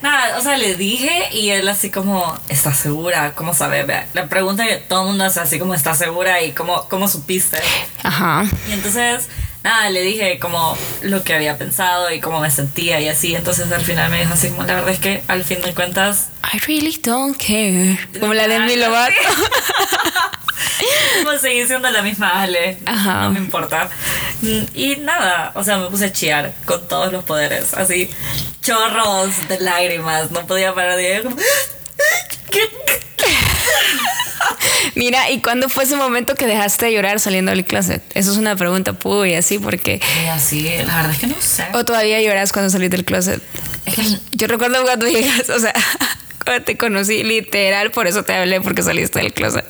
Nada, 0.02 0.38
o 0.38 0.42
sea, 0.42 0.58
le 0.58 0.76
dije 0.76 1.30
y 1.32 1.50
él 1.50 1.68
así 1.68 1.90
como, 1.90 2.40
¿estás 2.48 2.78
segura? 2.78 3.34
¿Cómo 3.34 3.54
sabes? 3.54 3.86
La 4.14 4.28
pregunta 4.28 4.66
que 4.66 4.76
todo 4.76 5.02
el 5.02 5.08
mundo 5.08 5.24
hace 5.24 5.40
así 5.40 5.58
como, 5.58 5.74
¿estás 5.74 5.98
segura? 5.98 6.44
Y 6.44 6.52
¿cómo, 6.52 6.88
cómo 6.88 7.08
supiste? 7.08 7.58
Ajá. 8.04 8.46
Y 8.70 8.74
entonces 8.74 9.28
nada, 9.66 9.90
le 9.90 10.02
dije 10.04 10.38
como 10.38 10.78
lo 11.02 11.24
que 11.24 11.34
había 11.34 11.58
pensado 11.58 12.12
y 12.12 12.22
cómo 12.22 12.40
me 12.40 12.52
sentía 12.52 13.02
y 13.02 13.10
así. 13.10 13.36
Entonces 13.36 13.70
al 13.72 13.84
final 13.84 14.12
me 14.12 14.20
dijo 14.20 14.34
así 14.34 14.50
como, 14.50 14.64
la 14.64 14.76
verdad 14.76 14.92
es 14.92 15.00
que 15.00 15.24
al 15.28 15.44
fin 15.44 15.60
de 15.62 15.74
cuentas... 15.74 16.30
I 16.54 16.60
really 16.68 16.98
don't 17.04 17.36
care. 17.36 17.98
Como 18.20 18.34
la 18.36 18.48
de 18.48 18.60
mi 18.60 18.76
Lovato. 18.76 19.16
como 21.24 21.38
seguir 21.40 21.66
siendo 21.66 21.90
la 21.90 22.04
misma 22.04 22.44
Ale. 22.44 22.78
Ajá. 22.86 23.24
No 23.24 23.32
me 23.32 23.40
importa. 23.40 23.90
Y 24.44 24.98
nada, 24.98 25.52
o 25.56 25.64
sea, 25.64 25.78
me 25.78 25.88
puse 25.88 26.06
a 26.06 26.14
chillar 26.14 26.54
con 26.66 26.88
todos 26.88 27.12
los 27.12 27.24
poderes. 27.24 27.74
Así, 27.74 28.12
chorros 28.62 29.48
de 29.50 29.60
lágrimas. 29.60 30.30
No 30.30 30.46
podía 30.46 30.76
parar 30.76 30.96
de... 30.96 31.24
Como, 31.24 31.36
Mira, 34.96 35.30
¿y 35.30 35.42
cuándo 35.42 35.70
fue 35.70 35.84
ese 35.84 35.96
momento 35.96 36.36
que 36.36 36.48
dejaste 36.48 36.86
de 36.86 36.94
llorar 36.94 37.20
saliendo 37.20 37.52
del 37.52 37.66
closet? 37.66 38.02
Eso 38.14 38.32
es 38.32 38.38
una 38.38 38.56
pregunta 38.56 38.94
puy, 38.94 39.34
así, 39.34 39.60
porque... 39.60 40.02
así, 40.32 40.70
la 40.86 40.96
verdad 40.96 41.12
es 41.12 41.20
que 41.20 41.28
no 41.28 41.36
sé. 41.42 41.66
¿O 41.74 41.84
todavía 41.84 42.22
lloras 42.22 42.52
cuando 42.54 42.70
saliste 42.70 42.98
del 42.98 43.06
closet? 43.06 43.42
Yo 44.32 44.48
recuerdo 44.48 44.84
cuando 44.84 45.08
llegas, 45.10 45.50
o 45.50 45.60
sea, 45.60 45.74
cuando 46.44 46.64
te 46.64 46.78
conocí, 46.78 47.24
literal, 47.24 47.92
por 47.92 48.08
eso 48.08 48.24
te 48.24 48.34
hablé, 48.34 48.62
porque 48.62 48.84
saliste 48.84 49.20
del 49.20 49.34
closet. 49.34 49.66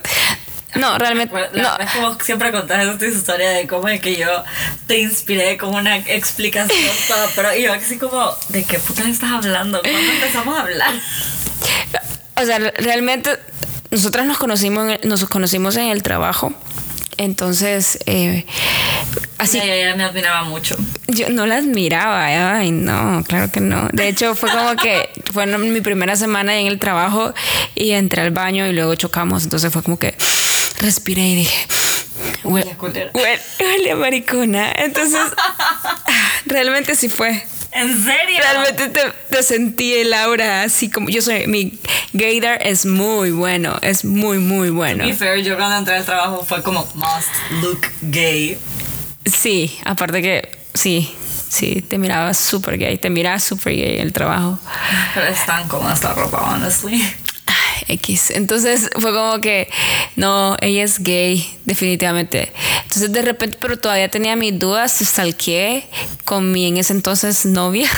No, 0.75 0.97
realmente. 0.97 1.33
no. 1.53 1.77
Es 1.77 1.91
como 1.91 2.19
siempre 2.19 2.51
contar 2.51 2.81
esta 2.81 3.05
historia 3.05 3.49
de 3.51 3.65
cómo 3.65 3.87
es 3.87 4.01
que 4.01 4.17
yo 4.17 4.43
te 4.87 4.99
inspiré 4.99 5.57
con 5.57 5.73
una 5.73 5.97
explicación 5.97 6.95
toda, 7.07 7.27
pero 7.35 7.55
yo 7.55 7.73
así 7.73 7.97
como, 7.97 8.35
¿de 8.49 8.63
qué 8.63 8.79
puta 8.79 9.07
estás 9.07 9.31
hablando? 9.31 9.81
¿Cuándo 9.81 10.11
empezamos 10.11 10.57
a 10.57 10.61
hablar? 10.61 10.93
O 12.35 12.45
sea, 12.45 12.59
realmente 12.59 13.39
nosotras 13.91 14.25
nos 14.25 14.37
conocimos, 14.37 14.99
nos 15.03 15.25
conocimos 15.25 15.75
en 15.77 15.89
el 15.89 16.03
trabajo. 16.03 16.53
Entonces, 17.17 17.99
eh, 18.07 18.45
así. 19.37 19.59
Sí, 19.59 19.69
ella 19.69 19.95
me 19.95 20.03
admiraba 20.03 20.43
mucho. 20.43 20.75
Yo 21.07 21.29
no 21.29 21.45
la 21.45 21.57
admiraba, 21.57 22.25
ay 22.57 22.71
no, 22.71 23.23
claro 23.25 23.51
que 23.51 23.61
no. 23.61 23.87
De 23.93 24.09
hecho 24.09 24.35
fue 24.35 24.49
como 24.51 24.75
que 24.75 25.09
fue 25.33 25.45
mi 25.45 25.81
primera 25.81 26.15
semana 26.15 26.57
en 26.59 26.67
el 26.67 26.79
trabajo 26.79 27.33
y 27.73 27.91
entré 27.91 28.21
al 28.21 28.31
baño 28.31 28.67
y 28.67 28.73
luego 28.73 28.95
chocamos, 28.95 29.43
entonces 29.43 29.71
fue 29.71 29.81
como 29.81 29.97
que 29.97 30.15
respiré 30.79 31.21
y 31.21 31.35
dije, 31.35 31.67
huele, 32.43 32.75
huele, 32.79 33.11
huele 33.13 33.91
a 33.91 33.95
maricona. 33.95 34.71
Entonces, 34.73 35.21
realmente 36.45 36.95
sí 36.95 37.07
fue. 37.07 37.45
¿En 37.75 38.03
serio? 38.05 38.39
Realmente 38.39 38.87
te, 38.87 39.01
te 39.29 39.43
sentí 39.43 39.95
el 39.95 40.13
aura 40.13 40.63
así 40.63 40.89
como 40.89 41.09
yo 41.09 41.21
soy, 41.21 41.45
mi 41.47 41.77
gaydar 42.13 42.65
es 42.65 42.85
muy 42.85 43.31
bueno, 43.31 43.77
es 43.81 44.05
muy, 44.05 44.39
muy 44.39 44.69
bueno. 44.69 45.05
Y 45.05 45.11
fair, 45.11 45.43
yo 45.43 45.57
cuando 45.57 45.75
entré 45.77 45.97
al 45.97 46.05
trabajo 46.05 46.45
fue 46.47 46.63
como 46.63 46.87
must 46.95 47.27
look 47.61 47.81
gay. 48.01 48.57
Sí, 49.25 49.77
aparte 49.83 50.21
que 50.21 50.57
sí, 50.73 51.13
sí, 51.49 51.81
te 51.81 51.97
miraba 51.97 52.33
súper 52.33 52.77
gay, 52.77 52.97
te 52.97 53.09
miraba 53.09 53.39
súper 53.39 53.73
gay 53.75 53.97
el 53.99 54.13
trabajo. 54.13 54.57
Pero 55.13 55.27
es 55.27 55.45
tan 55.45 55.67
cómoda 55.67 55.93
esta 55.93 56.13
ropa, 56.13 56.53
honestly. 56.53 57.03
X. 57.87 58.31
Entonces 58.31 58.89
fue 58.99 59.13
como 59.13 59.39
que, 59.41 59.69
no, 60.15 60.57
ella 60.61 60.83
es 60.83 60.99
gay, 60.99 61.47
definitivamente. 61.65 62.51
Entonces 62.83 63.11
de 63.11 63.21
repente, 63.21 63.57
pero 63.59 63.77
todavía 63.77 64.09
tenía 64.09 64.35
mis 64.35 64.57
dudas, 64.57 64.97
stalkeé 65.01 65.87
con 66.23 66.51
mi 66.51 66.67
en 66.67 66.77
ese 66.77 66.93
entonces 66.93 67.45
novia. 67.45 67.89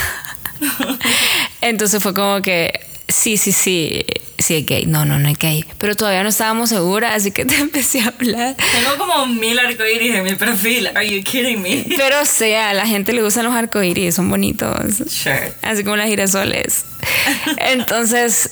Entonces 1.60 2.02
fue 2.02 2.14
como 2.14 2.42
que, 2.42 2.80
sí, 3.08 3.36
sí, 3.36 3.52
sí, 3.52 4.04
sí 4.38 4.54
es 4.56 4.66
gay. 4.66 4.86
No, 4.86 5.04
no, 5.04 5.18
no 5.18 5.28
es 5.28 5.38
gay. 5.38 5.64
Pero 5.78 5.94
todavía 5.94 6.22
no 6.22 6.28
estábamos 6.28 6.70
seguras, 6.70 7.14
así 7.14 7.30
que 7.30 7.44
te 7.46 7.56
empecé 7.56 8.00
a 8.00 8.08
hablar. 8.08 8.56
Tengo 8.56 8.96
como 8.98 9.26
mil 9.26 9.58
arcoíris 9.58 10.14
en 10.14 10.24
mi 10.24 10.34
perfil. 10.34 10.88
Are 10.88 11.08
you 11.08 11.22
kidding 11.22 11.60
me? 11.60 11.84
Pero 11.96 12.22
o 12.22 12.24
sea, 12.24 12.70
a 12.70 12.74
la 12.74 12.86
gente 12.86 13.12
le 13.12 13.22
gustan 13.22 13.44
los 13.44 13.54
arcoíris, 13.54 14.14
son 14.14 14.30
bonitos. 14.30 14.96
Sure. 15.08 15.52
Así 15.62 15.84
como 15.84 15.96
las 15.96 16.08
girasoles. 16.08 16.84
Entonces, 17.58 18.50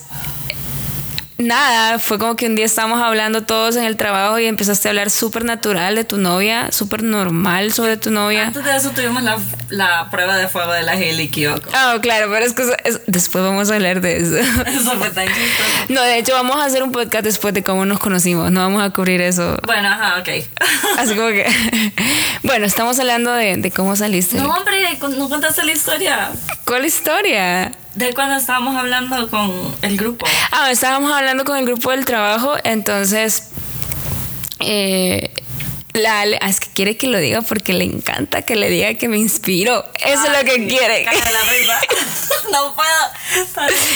nada, 1.38 1.98
fue 1.98 2.18
como 2.18 2.34
que 2.36 2.46
un 2.46 2.54
día 2.54 2.64
estábamos 2.64 3.00
hablando 3.02 3.42
todos 3.42 3.76
en 3.76 3.84
el 3.84 3.96
trabajo 3.96 4.38
y 4.38 4.46
empezaste 4.46 4.88
a 4.88 4.90
hablar 4.90 5.10
súper 5.10 5.44
natural 5.44 5.94
de 5.94 6.04
tu 6.04 6.16
novia, 6.18 6.72
súper 6.72 7.02
normal 7.02 7.72
sobre 7.72 7.96
tu 7.96 8.10
novia. 8.10 8.46
Antes 8.48 8.64
de 8.64 8.76
eso 8.76 8.90
tuvimos 8.90 9.22
la, 9.22 9.38
la 9.68 10.08
prueba 10.10 10.36
de 10.36 10.48
fuego 10.48 10.72
de 10.72 10.82
la 10.82 10.92
Hailey 10.92 11.28
Kiyoko. 11.28 11.68
Ah, 11.74 11.96
claro, 12.00 12.28
pero 12.30 12.44
es 12.46 12.52
que 12.54 12.62
es- 12.84 13.00
después 13.06 13.44
vamos 13.44 13.70
a 13.70 13.74
hablar 13.74 14.00
de 14.00 14.16
eso. 14.18 14.36
Eso 14.66 14.92
fue 14.98 15.10
tan 15.10 15.26
chistoso. 15.26 15.68
No, 15.90 16.02
de 16.02 16.18
hecho 16.18 16.32
vamos 16.32 16.56
a 16.56 16.64
hacer 16.64 16.82
un 16.82 16.92
podcast 16.92 17.24
después 17.24 17.52
de 17.54 17.62
cómo 17.62 17.84
nos 17.84 17.98
conocimos, 17.98 18.50
no 18.50 18.60
vamos 18.60 18.82
a 18.82 18.90
cubrir 18.90 19.20
eso. 19.20 19.56
Bueno, 19.66 19.88
ajá, 19.88 20.18
ok. 20.20 20.28
Así 20.98 21.14
como 21.14 21.28
que, 21.28 21.46
bueno, 22.42 22.66
estamos 22.66 22.98
hablando 22.98 23.32
de, 23.32 23.56
de 23.56 23.70
cómo 23.70 23.94
saliste. 23.96 24.36
No, 24.38 24.50
hombre, 24.50 24.98
no 25.16 25.28
contaste 25.28 25.64
la 25.64 25.72
historia 25.72 26.30
¿Cuál 26.64 26.84
historia? 26.86 27.72
De 27.96 28.12
cuando 28.12 28.36
estábamos 28.36 28.76
hablando 28.76 29.28
con 29.28 29.50
el 29.82 29.96
grupo. 29.96 30.26
Ah, 30.52 30.70
estábamos 30.70 31.10
hablando 31.12 31.44
con 31.44 31.56
el 31.56 31.64
grupo 31.64 31.90
del 31.90 32.04
trabajo, 32.04 32.54
entonces 32.62 33.48
eh, 34.60 35.32
la 35.96 36.20
Ale, 36.20 36.38
es 36.46 36.60
que 36.60 36.68
quiere 36.68 36.96
que 36.96 37.06
lo 37.06 37.18
diga 37.18 37.42
porque 37.42 37.72
le 37.72 37.84
encanta 37.84 38.42
que 38.42 38.56
le 38.56 38.68
diga 38.70 38.94
que 38.94 39.08
me 39.08 39.18
inspiro. 39.18 39.84
Eso 40.04 40.24
es 40.24 40.38
lo 40.38 40.44
que 40.44 40.66
quiere. 40.66 41.04
caga 41.04 41.32
la 41.32 41.42
risa. 41.44 41.80
no 42.52 42.74
puedo. 42.74 43.46
Parece 43.54 43.88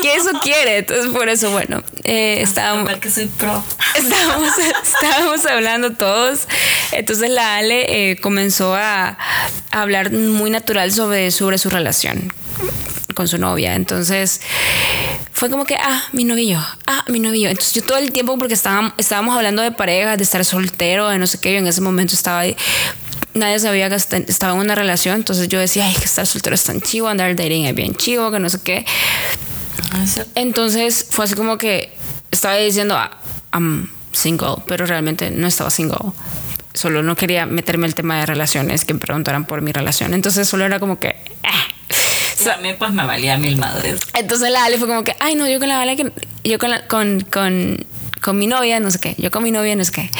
que 0.00 0.14
eso 0.14 0.30
quiere, 0.42 0.78
entonces 0.78 1.12
por 1.12 1.28
eso, 1.28 1.50
bueno, 1.50 1.82
eh, 2.04 2.38
estábamos, 2.40 2.92
que 2.98 3.10
soy 3.10 3.26
pro. 3.26 3.62
estábamos, 3.94 4.50
estábamos 4.82 5.46
hablando 5.46 5.92
todos. 5.92 6.46
Entonces 6.92 7.30
la 7.30 7.56
Ale 7.56 8.10
eh, 8.10 8.16
comenzó 8.16 8.74
a, 8.74 9.18
a 9.70 9.82
hablar 9.82 10.10
muy 10.12 10.50
natural 10.50 10.92
sobre, 10.92 11.30
sobre 11.30 11.58
su 11.58 11.70
relación 11.70 12.32
con 13.14 13.28
su 13.28 13.38
novia. 13.38 13.74
Entonces 13.74 14.40
fue 15.32 15.50
como 15.50 15.64
que, 15.64 15.76
ah, 15.76 16.02
mi 16.12 16.24
yo, 16.48 16.58
ah, 16.86 17.04
mi 17.08 17.20
yo. 17.40 17.48
Entonces 17.48 17.72
yo 17.74 17.82
todo 17.82 17.98
el 17.98 18.12
tiempo, 18.12 18.36
porque 18.38 18.54
estábamos, 18.54 18.92
estábamos 18.98 19.36
hablando 19.36 19.62
de 19.62 19.72
parejas, 19.72 20.16
de 20.18 20.24
estar 20.24 20.44
soltero, 20.44 21.08
de 21.08 21.18
no 21.18 21.26
sé 21.26 21.38
qué, 21.40 21.52
yo 21.52 21.58
en 21.58 21.66
ese 21.66 21.80
momento 21.80 22.14
estaba 22.14 22.40
ahí. 22.40 22.56
Nadie 23.34 23.58
sabía 23.58 23.88
que 23.88 23.96
est- 23.96 24.12
estaba 24.28 24.52
en 24.54 24.60
una 24.60 24.74
relación, 24.76 25.16
entonces 25.16 25.48
yo 25.48 25.58
decía, 25.58 25.86
ay, 25.86 25.94
que 25.94 26.04
estar 26.04 26.26
soltero 26.26 26.54
es 26.54 26.62
tan 26.64 26.80
chivo, 26.80 27.08
andar 27.08 27.34
dating 27.34 27.64
es 27.66 27.74
bien 27.74 27.94
chivo, 27.96 28.30
que 28.30 28.38
no 28.38 28.48
sé 28.48 28.60
qué. 28.62 28.84
Entonces 30.34 31.06
fue 31.10 31.24
así 31.24 31.34
como 31.34 31.58
que 31.58 31.92
estaba 32.30 32.56
diciendo, 32.56 32.96
ah, 32.96 33.10
I'm 33.52 33.90
single, 34.12 34.56
pero 34.66 34.86
realmente 34.86 35.30
no 35.30 35.46
estaba 35.46 35.70
single. 35.70 36.12
Solo 36.72 37.02
no 37.02 37.16
quería 37.16 37.46
meterme 37.46 37.86
el 37.86 37.94
tema 37.94 38.18
de 38.18 38.26
relaciones, 38.26 38.84
que 38.84 38.94
me 38.94 39.00
preguntaran 39.00 39.44
por 39.44 39.60
mi 39.62 39.72
relación. 39.72 40.14
Entonces 40.14 40.48
solo 40.48 40.64
era 40.64 40.80
como 40.80 40.98
que... 40.98 41.16
ah. 41.44 41.50
Pues 42.78 42.92
me 42.92 43.04
valía 43.06 43.36
mil 43.38 43.56
madres. 43.56 44.00
Entonces 44.14 44.50
la 44.50 44.64
Ale 44.64 44.78
fue 44.78 44.88
como 44.88 45.04
que, 45.04 45.14
ay 45.20 45.34
no, 45.34 45.48
yo 45.48 45.58
con 45.58 45.68
la 45.68 45.80
Ale, 45.80 45.96
que, 45.96 46.10
yo 46.44 46.58
con, 46.58 46.70
la- 46.70 46.86
con, 46.86 47.20
con, 47.20 47.84
con 48.20 48.38
mi 48.38 48.46
novia, 48.46 48.80
no 48.80 48.90
sé 48.90 48.98
qué, 48.98 49.14
yo 49.18 49.30
con 49.30 49.42
mi 49.42 49.50
novia, 49.50 49.76
no 49.76 49.84
sé 49.84 49.92
qué. 49.92 50.10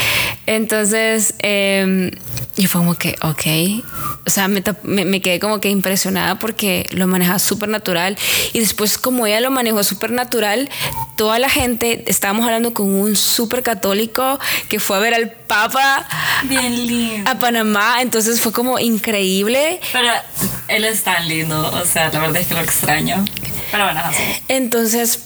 Entonces, 0.46 1.34
eh, 1.40 2.10
yo 2.56 2.68
fue 2.68 2.80
como 2.80 2.94
que, 2.94 3.16
ok. 3.22 3.84
O 4.26 4.30
sea, 4.30 4.48
me, 4.48 4.62
me 5.04 5.20
quedé 5.20 5.38
como 5.38 5.60
que 5.60 5.68
impresionada 5.68 6.38
porque 6.38 6.86
lo 6.92 7.06
manejaba 7.06 7.38
súper 7.38 7.68
natural. 7.68 8.16
Y 8.54 8.60
después, 8.60 8.96
como 8.96 9.26
ella 9.26 9.40
lo 9.40 9.50
manejó 9.50 9.84
súper 9.84 10.12
natural, 10.12 10.70
toda 11.16 11.38
la 11.38 11.50
gente, 11.50 12.04
estábamos 12.06 12.44
hablando 12.46 12.72
con 12.72 12.86
un 12.90 13.16
súper 13.16 13.62
católico 13.62 14.38
que 14.68 14.80
fue 14.80 14.96
a 14.96 15.00
ver 15.00 15.14
al 15.14 15.30
Papa 15.30 16.06
Bien 16.44 16.86
lindo. 16.86 17.30
a 17.30 17.38
Panamá. 17.38 18.00
Entonces 18.00 18.40
fue 18.40 18.52
como 18.52 18.78
increíble. 18.78 19.80
Pero 19.92 20.08
él 20.68 20.84
es 20.84 21.02
tan 21.02 21.28
lindo. 21.28 21.60
O 21.74 21.84
sea, 21.84 22.10
la 22.10 22.20
verdad 22.20 22.36
es 22.38 22.46
que 22.46 22.54
lo 22.54 22.60
extraño. 22.60 23.24
Pero 23.70 23.84
bueno, 23.84 24.00
así. 24.04 24.22
Entonces 24.48 25.20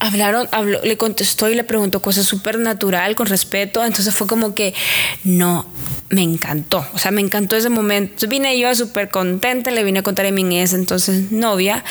hablaron, 0.00 0.48
habló, 0.50 0.80
le 0.82 0.96
contestó 0.96 1.48
y 1.48 1.54
le 1.54 1.62
preguntó 1.62 2.00
cosas 2.00 2.26
súper 2.26 2.58
natural, 2.58 3.14
con 3.14 3.26
respeto. 3.26 3.84
Entonces 3.84 4.14
fue 4.14 4.26
como 4.26 4.54
que 4.54 4.74
no, 5.22 5.66
me 6.08 6.22
encantó. 6.22 6.84
O 6.94 6.98
sea, 6.98 7.12
me 7.12 7.20
encantó 7.20 7.56
ese 7.56 7.68
momento. 7.68 8.12
Entonces 8.12 8.28
vine 8.28 8.58
yo 8.58 8.74
súper 8.74 9.10
contenta, 9.10 9.70
le 9.70 9.84
vine 9.84 10.00
a 10.00 10.02
contar 10.02 10.26
a 10.26 10.32
mi 10.32 10.58
ese 10.58 10.74
entonces 10.74 11.30
novia, 11.30 11.84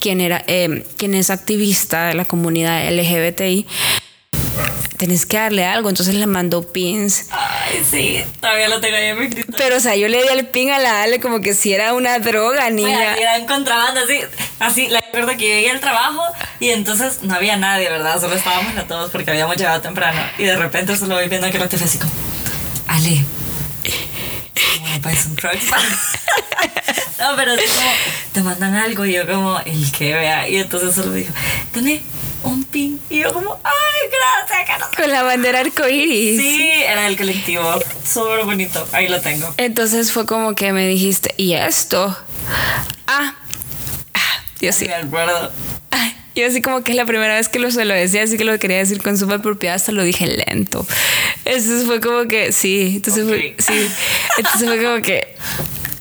quien, 0.00 0.20
era, 0.20 0.44
eh, 0.48 0.84
quien 0.98 1.14
es 1.14 1.30
activista 1.30 2.08
de 2.08 2.14
la 2.14 2.24
comunidad 2.24 2.86
LGBTI. 2.92 3.66
Tenés 4.96 5.26
que 5.26 5.36
darle 5.36 5.64
algo, 5.64 5.88
entonces 5.88 6.14
le 6.14 6.26
mandó 6.26 6.62
pins. 6.62 7.26
Ay, 7.30 7.84
sí. 7.88 8.24
Todavía 8.40 8.68
lo 8.68 8.80
tengo 8.80 8.96
ahí 8.96 9.06
en 9.06 9.18
mi 9.18 9.24
escritorio. 9.26 9.56
Pero, 9.58 9.76
o 9.76 9.80
sea, 9.80 9.96
yo 9.96 10.06
le 10.06 10.22
di 10.22 10.28
el 10.28 10.46
pin 10.46 10.70
a 10.70 10.78
la 10.78 11.02
Ale 11.02 11.18
como 11.18 11.40
que 11.40 11.54
si 11.54 11.72
era 11.72 11.92
una 11.94 12.20
droga, 12.20 12.70
niña. 12.70 13.16
Era 13.16 13.36
en 13.36 13.46
contrabando, 13.46 14.00
así, 14.00 14.20
así, 14.60 14.88
la 14.88 15.02
verdad 15.12 15.36
que 15.36 15.48
llegué 15.48 15.70
al 15.70 15.80
trabajo 15.80 16.22
y 16.60 16.70
entonces 16.70 17.22
no 17.22 17.34
había 17.34 17.56
nadie, 17.56 17.90
¿verdad? 17.90 18.20
Solo 18.20 18.34
estábamos 18.36 18.74
ya 18.76 18.86
todos 18.86 19.10
porque 19.10 19.30
habíamos 19.32 19.56
llegado 19.56 19.80
temprano 19.80 20.20
y 20.38 20.44
de 20.44 20.56
repente 20.56 20.96
solo 20.96 21.16
voy 21.16 21.28
viendo 21.28 21.50
que 21.50 21.58
la 21.58 21.68
tele 21.68 21.84
así 21.84 21.98
como, 21.98 22.12
Ale, 22.86 23.24
¿cómo 24.76 24.98
buy 25.02 25.16
some 25.16 25.34
drugs? 25.34 25.66
no, 27.18 27.36
pero 27.36 27.52
así 27.54 27.64
como, 27.66 27.90
te 28.32 28.40
mandan 28.42 28.74
algo 28.76 29.04
y 29.04 29.14
yo 29.14 29.26
como, 29.26 29.58
el 29.60 29.90
que 29.90 30.14
vea, 30.14 30.48
y 30.48 30.58
entonces 30.58 30.94
solo 30.94 31.12
dijo, 31.12 31.32
tenés 31.72 32.02
un 32.44 32.64
pin 32.64 33.00
y 33.08 33.20
yo 33.20 33.32
como, 33.32 33.58
ay, 33.64 34.10
gracias, 34.48 34.90
sé". 34.90 34.96
Con 34.96 35.10
la 35.10 35.22
bandera 35.22 35.60
arcoíris. 35.60 36.40
Sí, 36.40 36.70
era 36.86 37.02
del 37.02 37.16
colectivo, 37.16 37.78
súper 38.04 38.44
bonito, 38.44 38.86
ahí 38.92 39.08
lo 39.08 39.20
tengo. 39.20 39.52
Entonces 39.56 40.12
fue 40.12 40.26
como 40.26 40.54
que 40.54 40.72
me 40.72 40.86
dijiste, 40.86 41.34
¿y 41.36 41.54
esto? 41.54 42.16
Ah, 43.06 43.34
ah 44.14 44.44
yo 44.60 44.72
sí. 44.72 44.86
Me 44.86 44.94
acuerdo. 44.94 45.52
Ay, 45.90 46.14
yo 46.34 46.46
así 46.46 46.62
como 46.62 46.82
que 46.82 46.92
es 46.92 46.96
la 46.96 47.06
primera 47.06 47.34
vez 47.34 47.48
que 47.48 47.58
lo 47.58 47.70
se 47.70 47.84
lo 47.84 47.94
decía, 47.94 48.22
así 48.22 48.36
que 48.36 48.44
lo 48.44 48.58
quería 48.58 48.78
decir 48.78 49.02
con 49.02 49.18
súper 49.18 49.40
propiedad, 49.40 49.76
hasta 49.76 49.92
lo 49.92 50.02
dije 50.02 50.26
lento. 50.26 50.86
Entonces 51.44 51.86
fue 51.86 52.00
como 52.00 52.26
que, 52.28 52.52
sí, 52.52 52.94
entonces 52.96 53.24
fue, 53.26 53.54
sí. 53.58 53.88
Entonces 54.38 54.68
fue 54.68 54.82
como 54.82 55.02
que 55.02 55.36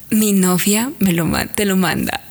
mi 0.10 0.34
novia 0.34 0.92
me 1.00 1.14
lo 1.14 1.28
te 1.56 1.66
lo 1.66 1.76
manda. 1.76 2.22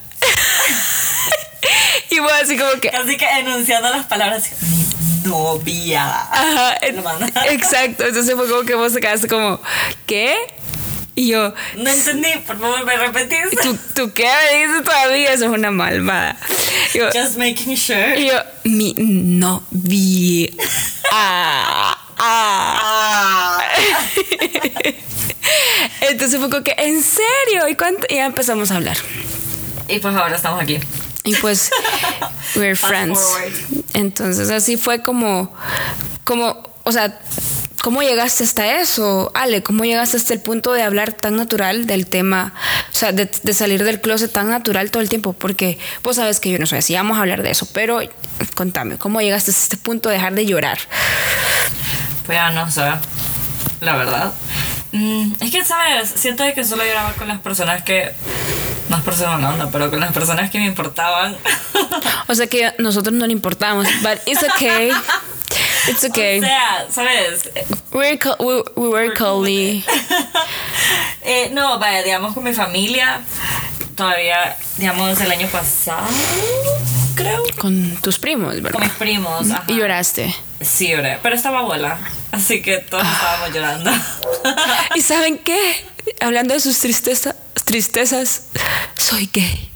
Y 2.11 2.17
fue 2.17 2.33
así 2.43 2.57
como 2.57 2.73
que, 2.81 2.89
Así 2.91 3.17
que 3.17 3.25
enunciando 3.39 3.89
las 3.91 4.07
palabras, 4.07 4.51
mi 4.61 5.29
novia. 5.31 6.05
Ajá, 6.33 6.77
exacto. 6.83 8.05
Entonces 8.07 8.35
fue 8.35 8.49
como 8.49 8.63
que 8.63 8.75
vos 8.75 8.93
te 8.93 9.01
quedaste 9.01 9.29
como, 9.29 9.61
¿qué? 10.07 10.37
Y 11.17 11.29
yo, 11.29 11.53
No 11.77 11.91
entendí, 11.91 12.29
por 12.47 12.59
favor, 12.59 12.85
me 12.87 12.97
repetís. 12.97 13.51
¿tú, 13.63 13.77
¿tú 13.95 14.13
qué 14.15 14.25
me 14.53 14.59
dices 14.67 14.85
todavía? 14.85 15.33
Eso 15.33 15.45
es 15.47 15.51
una 15.51 15.71
malvada. 15.71 16.37
Yo, 16.95 17.07
Just 17.13 17.37
making 17.37 17.77
sure. 17.77 18.19
y 18.19 18.27
yo, 18.29 18.35
mi 18.65 18.95
novia. 18.97 20.51
Ah. 21.13 21.99
Ah. 22.19 23.59
Entonces 26.03 26.39
fue 26.39 26.49
como 26.49 26.63
que, 26.63 26.75
¿en 26.79 27.03
serio? 27.03 27.69
¿Y 27.69 27.75
cuánto? 27.75 28.07
Y 28.09 28.15
ya 28.17 28.27
empezamos 28.27 28.71
a 28.71 28.77
hablar. 28.77 28.97
Y 29.89 29.99
pues 29.99 30.15
ahora 30.15 30.37
estamos 30.37 30.63
aquí. 30.63 30.79
Y 31.25 31.35
pues, 31.37 31.71
we're 32.57 32.77
friends. 32.77 33.21
Entonces 33.95 34.51
así 34.51 34.77
fue 34.77 35.03
como, 35.03 35.55
como, 36.25 36.63
o 36.85 36.93
sea, 36.93 37.21
¿Cómo 37.83 38.03
llegaste 38.03 38.45
hasta 38.45 38.79
eso, 38.81 39.33
Ale? 39.35 39.63
¿Cómo 39.63 39.85
llegaste 39.85 40.19
hasta 40.19 40.35
el 40.35 40.41
punto 40.41 40.75
de 40.75 40.83
hablar 40.83 41.15
tan 41.15 41.37
natural 41.37 41.87
del 41.87 42.07
tema? 42.07 42.53
O 42.91 42.95
sea, 42.95 43.13
de, 43.13 43.31
de 43.43 43.55
salir 43.55 43.85
del 43.85 44.03
closet 44.03 44.31
tan 44.31 44.51
natural 44.51 44.91
todo 44.91 45.03
el 45.03 45.09
tiempo. 45.09 45.33
Porque 45.33 45.79
vos 46.03 46.17
sabes 46.17 46.41
que 46.41 46.51
yo 46.51 46.59
no 46.59 46.67
soy 46.67 46.81
así, 46.81 46.95
vamos 46.95 47.17
a 47.17 47.23
hablar 47.23 47.43
de 47.43 47.51
eso. 47.51 47.67
Pero 47.73 48.01
contame, 48.55 48.99
¿cómo 48.99 49.23
llegaste 49.23 49.51
hasta 49.51 49.63
este 49.63 49.77
punto 49.79 50.11
de 50.11 50.17
dejar 50.17 50.35
de 50.35 50.45
llorar? 50.45 50.79
Pues 52.27 52.37
ya 52.37 52.51
no 52.51 52.71
sé, 52.71 52.85
la 53.81 53.97
verdad. 53.97 54.33
Mm, 54.93 55.33
es 55.41 55.51
que, 55.51 55.65
¿sabes? 55.65 56.13
Siento 56.15 56.45
que 56.55 56.65
solo 56.65 56.85
lloraba 56.85 57.15
con 57.15 57.29
las 57.29 57.41
personas 57.41 57.83
que... 57.83 58.13
No 58.91 58.97
es 58.97 59.03
por 59.05 59.15
ser 59.15 59.29
una 59.29 59.51
onda, 59.51 59.69
pero 59.71 59.89
con 59.89 60.01
las 60.01 60.13
personas 60.13 60.51
que 60.51 60.59
me 60.59 60.67
importaban. 60.67 61.37
O 62.27 62.35
sea 62.35 62.49
que 62.49 62.75
nosotros 62.79 63.15
no 63.15 63.25
le 63.25 63.33
importamos, 63.33 63.87
but 64.03 64.19
it's 64.27 64.43
okay. 64.43 64.91
It's 65.89 66.03
okay. 66.03 66.41
O 66.41 66.43
sea, 66.43 66.87
¿sabes? 66.91 67.49
We're 67.93 68.19
we, 68.41 68.63
we 68.75 68.89
were 68.89 69.15
colleagues. 69.15 69.85
Eh, 71.23 71.51
no, 71.53 71.79
vaya, 71.79 72.03
digamos 72.03 72.35
con 72.35 72.43
mi 72.43 72.53
familia, 72.53 73.21
todavía, 73.95 74.57
digamos, 74.79 75.21
el 75.21 75.31
año 75.31 75.47
pasado, 75.49 76.07
creo, 77.15 77.43
Con 77.59 77.97
tus 78.01 78.19
primos, 78.19 78.55
con 78.55 78.63
¿verdad? 78.65 78.81
mis 78.81 78.93
primos. 78.93 79.51
Ajá. 79.51 79.65
Y 79.69 79.77
lloraste. 79.77 80.35
Sí, 80.61 80.89
lloré, 80.89 81.19
pero 81.23 81.37
estaba 81.37 81.61
abuela, 81.61 81.99
así 82.33 82.61
que 82.63 82.79
todos 82.79 83.07
estábamos 83.07 83.55
llorando. 83.55 83.91
¿Y 84.97 85.01
saben 85.03 85.39
qué? 85.39 85.85
Hablando 86.21 86.55
de 86.55 86.61
sus 86.61 86.79
tristeza, 86.79 87.35
tristezas, 87.65 88.43
soy 88.97 89.29
gay. 89.33 89.71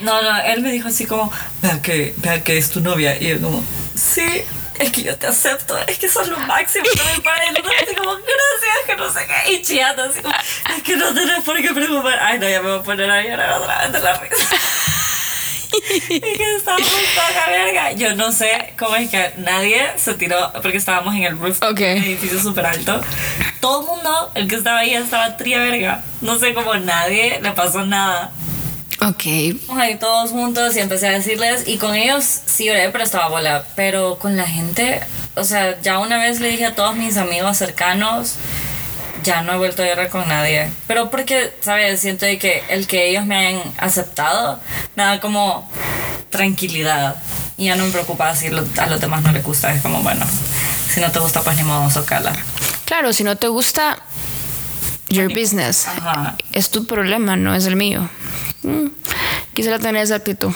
No, 0.00 0.22
no, 0.22 0.36
él 0.42 0.62
me 0.62 0.72
dijo 0.72 0.88
así 0.88 1.06
como, 1.06 1.32
vea 1.62 1.80
que, 1.82 2.14
vea 2.18 2.42
que 2.42 2.56
es 2.56 2.70
tu 2.70 2.80
novia, 2.80 3.16
y 3.20 3.28
yo 3.28 3.40
como, 3.40 3.64
sí. 3.94 4.44
Es 4.78 4.92
que 4.92 5.02
yo 5.02 5.14
te 5.14 5.26
acepto, 5.26 5.76
es 5.86 5.98
que 5.98 6.10
sos 6.10 6.26
lo 6.28 6.38
máximo. 6.38 6.86
Me 7.14 7.20
para 7.20 7.44
el 7.44 7.58
otro 7.58 7.70
así 7.82 7.94
como, 7.94 8.12
gracias, 8.12 8.86
que 8.86 8.96
no 8.96 9.12
sé 9.12 9.26
qué. 9.26 9.52
Y 9.52 9.60
chillando 9.60 10.04
así 10.04 10.22
como, 10.22 10.34
es 10.34 10.82
que 10.82 10.96
no 10.96 11.12
tenés 11.12 11.44
por 11.44 11.60
qué 11.60 11.74
preocupar. 11.74 12.18
Ay, 12.18 12.38
no, 12.38 12.48
ya 12.48 12.62
me 12.62 12.70
voy 12.70 12.80
a 12.80 12.82
poner 12.82 13.10
a 13.10 13.22
llorar 13.22 13.60
otra 13.60 13.82
vez 13.82 13.92
de 13.92 14.00
la 14.00 14.14
risa. 14.14 14.48
Que 16.08 16.56
estábamos 16.56 16.88
toda 16.88 17.46
verga. 17.48 17.92
Yo 17.92 18.14
no 18.14 18.32
sé 18.32 18.72
cómo 18.78 18.96
es 18.96 19.10
que 19.10 19.32
nadie 19.38 19.80
se 19.96 20.14
tiró, 20.14 20.52
porque 20.62 20.78
estábamos 20.78 21.14
en 21.14 21.24
el 21.24 21.38
roof 21.38 21.62
Ok. 21.62 21.78
de 21.78 21.94
un 21.96 22.04
edificio 22.04 22.40
súper 22.40 22.66
alto. 22.66 23.00
Todo 23.60 23.80
el 23.80 23.86
mundo, 23.86 24.30
el 24.34 24.48
que 24.48 24.56
estaba 24.56 24.80
ahí, 24.80 24.94
estaba 24.94 25.36
tría 25.36 25.58
verga. 25.58 26.02
No 26.20 26.38
sé 26.38 26.54
cómo 26.54 26.74
nadie 26.76 27.40
le 27.42 27.52
pasó 27.52 27.84
nada. 27.84 28.32
Ok. 29.02 29.24
Estamos 29.26 29.82
ahí 29.82 29.96
todos 29.96 30.30
juntos 30.30 30.76
y 30.76 30.80
empecé 30.80 31.08
a 31.08 31.12
decirles, 31.12 31.64
y 31.66 31.78
con 31.78 31.94
ellos 31.94 32.24
sí 32.46 32.66
lloré, 32.66 32.90
pero 32.90 33.04
estaba 33.04 33.28
bola. 33.28 33.64
Pero 33.76 34.18
con 34.18 34.36
la 34.36 34.46
gente, 34.46 35.00
o 35.36 35.44
sea, 35.44 35.80
ya 35.80 35.98
una 35.98 36.18
vez 36.18 36.40
le 36.40 36.48
dije 36.48 36.66
a 36.66 36.74
todos 36.74 36.96
mis 36.96 37.16
amigos 37.16 37.56
cercanos, 37.56 38.34
ya 39.22 39.42
no 39.42 39.52
he 39.52 39.56
vuelto 39.56 39.82
a 39.82 39.86
llorar 39.86 40.08
con 40.08 40.26
nadie. 40.28 40.70
Pero 40.86 41.10
porque, 41.10 41.52
¿sabes? 41.60 42.00
Siento 42.00 42.26
de 42.26 42.38
que 42.38 42.62
el 42.68 42.86
que 42.86 43.08
ellos 43.10 43.26
me 43.26 43.36
hayan 43.36 43.62
aceptado 43.78 44.60
me 44.96 45.02
da 45.04 45.20
como 45.20 45.70
tranquilidad. 46.30 47.16
Y 47.56 47.66
ya 47.66 47.76
no 47.76 47.84
me 47.84 47.90
preocupa 47.90 48.34
si 48.34 48.48
lo- 48.48 48.64
a 48.78 48.86
los 48.86 49.00
demás 49.00 49.22
no 49.22 49.32
les 49.32 49.42
gusta. 49.44 49.72
Es 49.74 49.82
como, 49.82 50.02
bueno, 50.02 50.26
si 50.88 51.00
no 51.00 51.10
te 51.12 51.18
gusta, 51.20 51.42
pues 51.42 51.56
ni 51.56 51.62
modo, 51.62 51.90
socala. 51.90 52.32
Claro, 52.86 53.12
si 53.12 53.22
no 53.24 53.36
te 53.36 53.48
gusta, 53.48 53.98
your 55.08 55.28
business. 55.32 55.86
Ajá. 55.86 56.36
Es 56.52 56.70
tu 56.70 56.86
problema, 56.86 57.36
no 57.36 57.54
es 57.54 57.66
el 57.66 57.76
mío. 57.76 58.08
Mm, 58.62 58.86
Quisiera 59.54 59.78
tener 59.78 60.02
esa 60.02 60.14
actitud. 60.16 60.52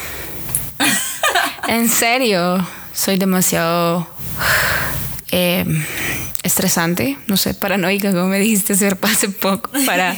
en 1.69 1.89
serio, 1.91 2.67
soy 2.95 3.19
demasiado 3.19 4.07
eh, 5.31 5.65
estresante, 6.45 7.19
no 7.27 7.37
sé, 7.37 7.55
paranoica, 7.55 8.13
como 8.13 8.27
me 8.29 8.39
dijiste 8.39 8.75
hace 8.75 8.89
hace 9.03 9.29
poco, 9.29 9.71
para, 9.87 10.15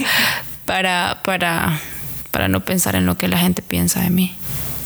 para, 0.66 1.20
para, 1.24 1.80
para 2.30 2.48
no 2.48 2.60
pensar 2.64 2.94
en 2.96 3.06
lo 3.06 3.16
que 3.16 3.28
la 3.28 3.38
gente 3.38 3.62
piensa 3.62 4.00
de 4.00 4.10
mí. 4.10 4.36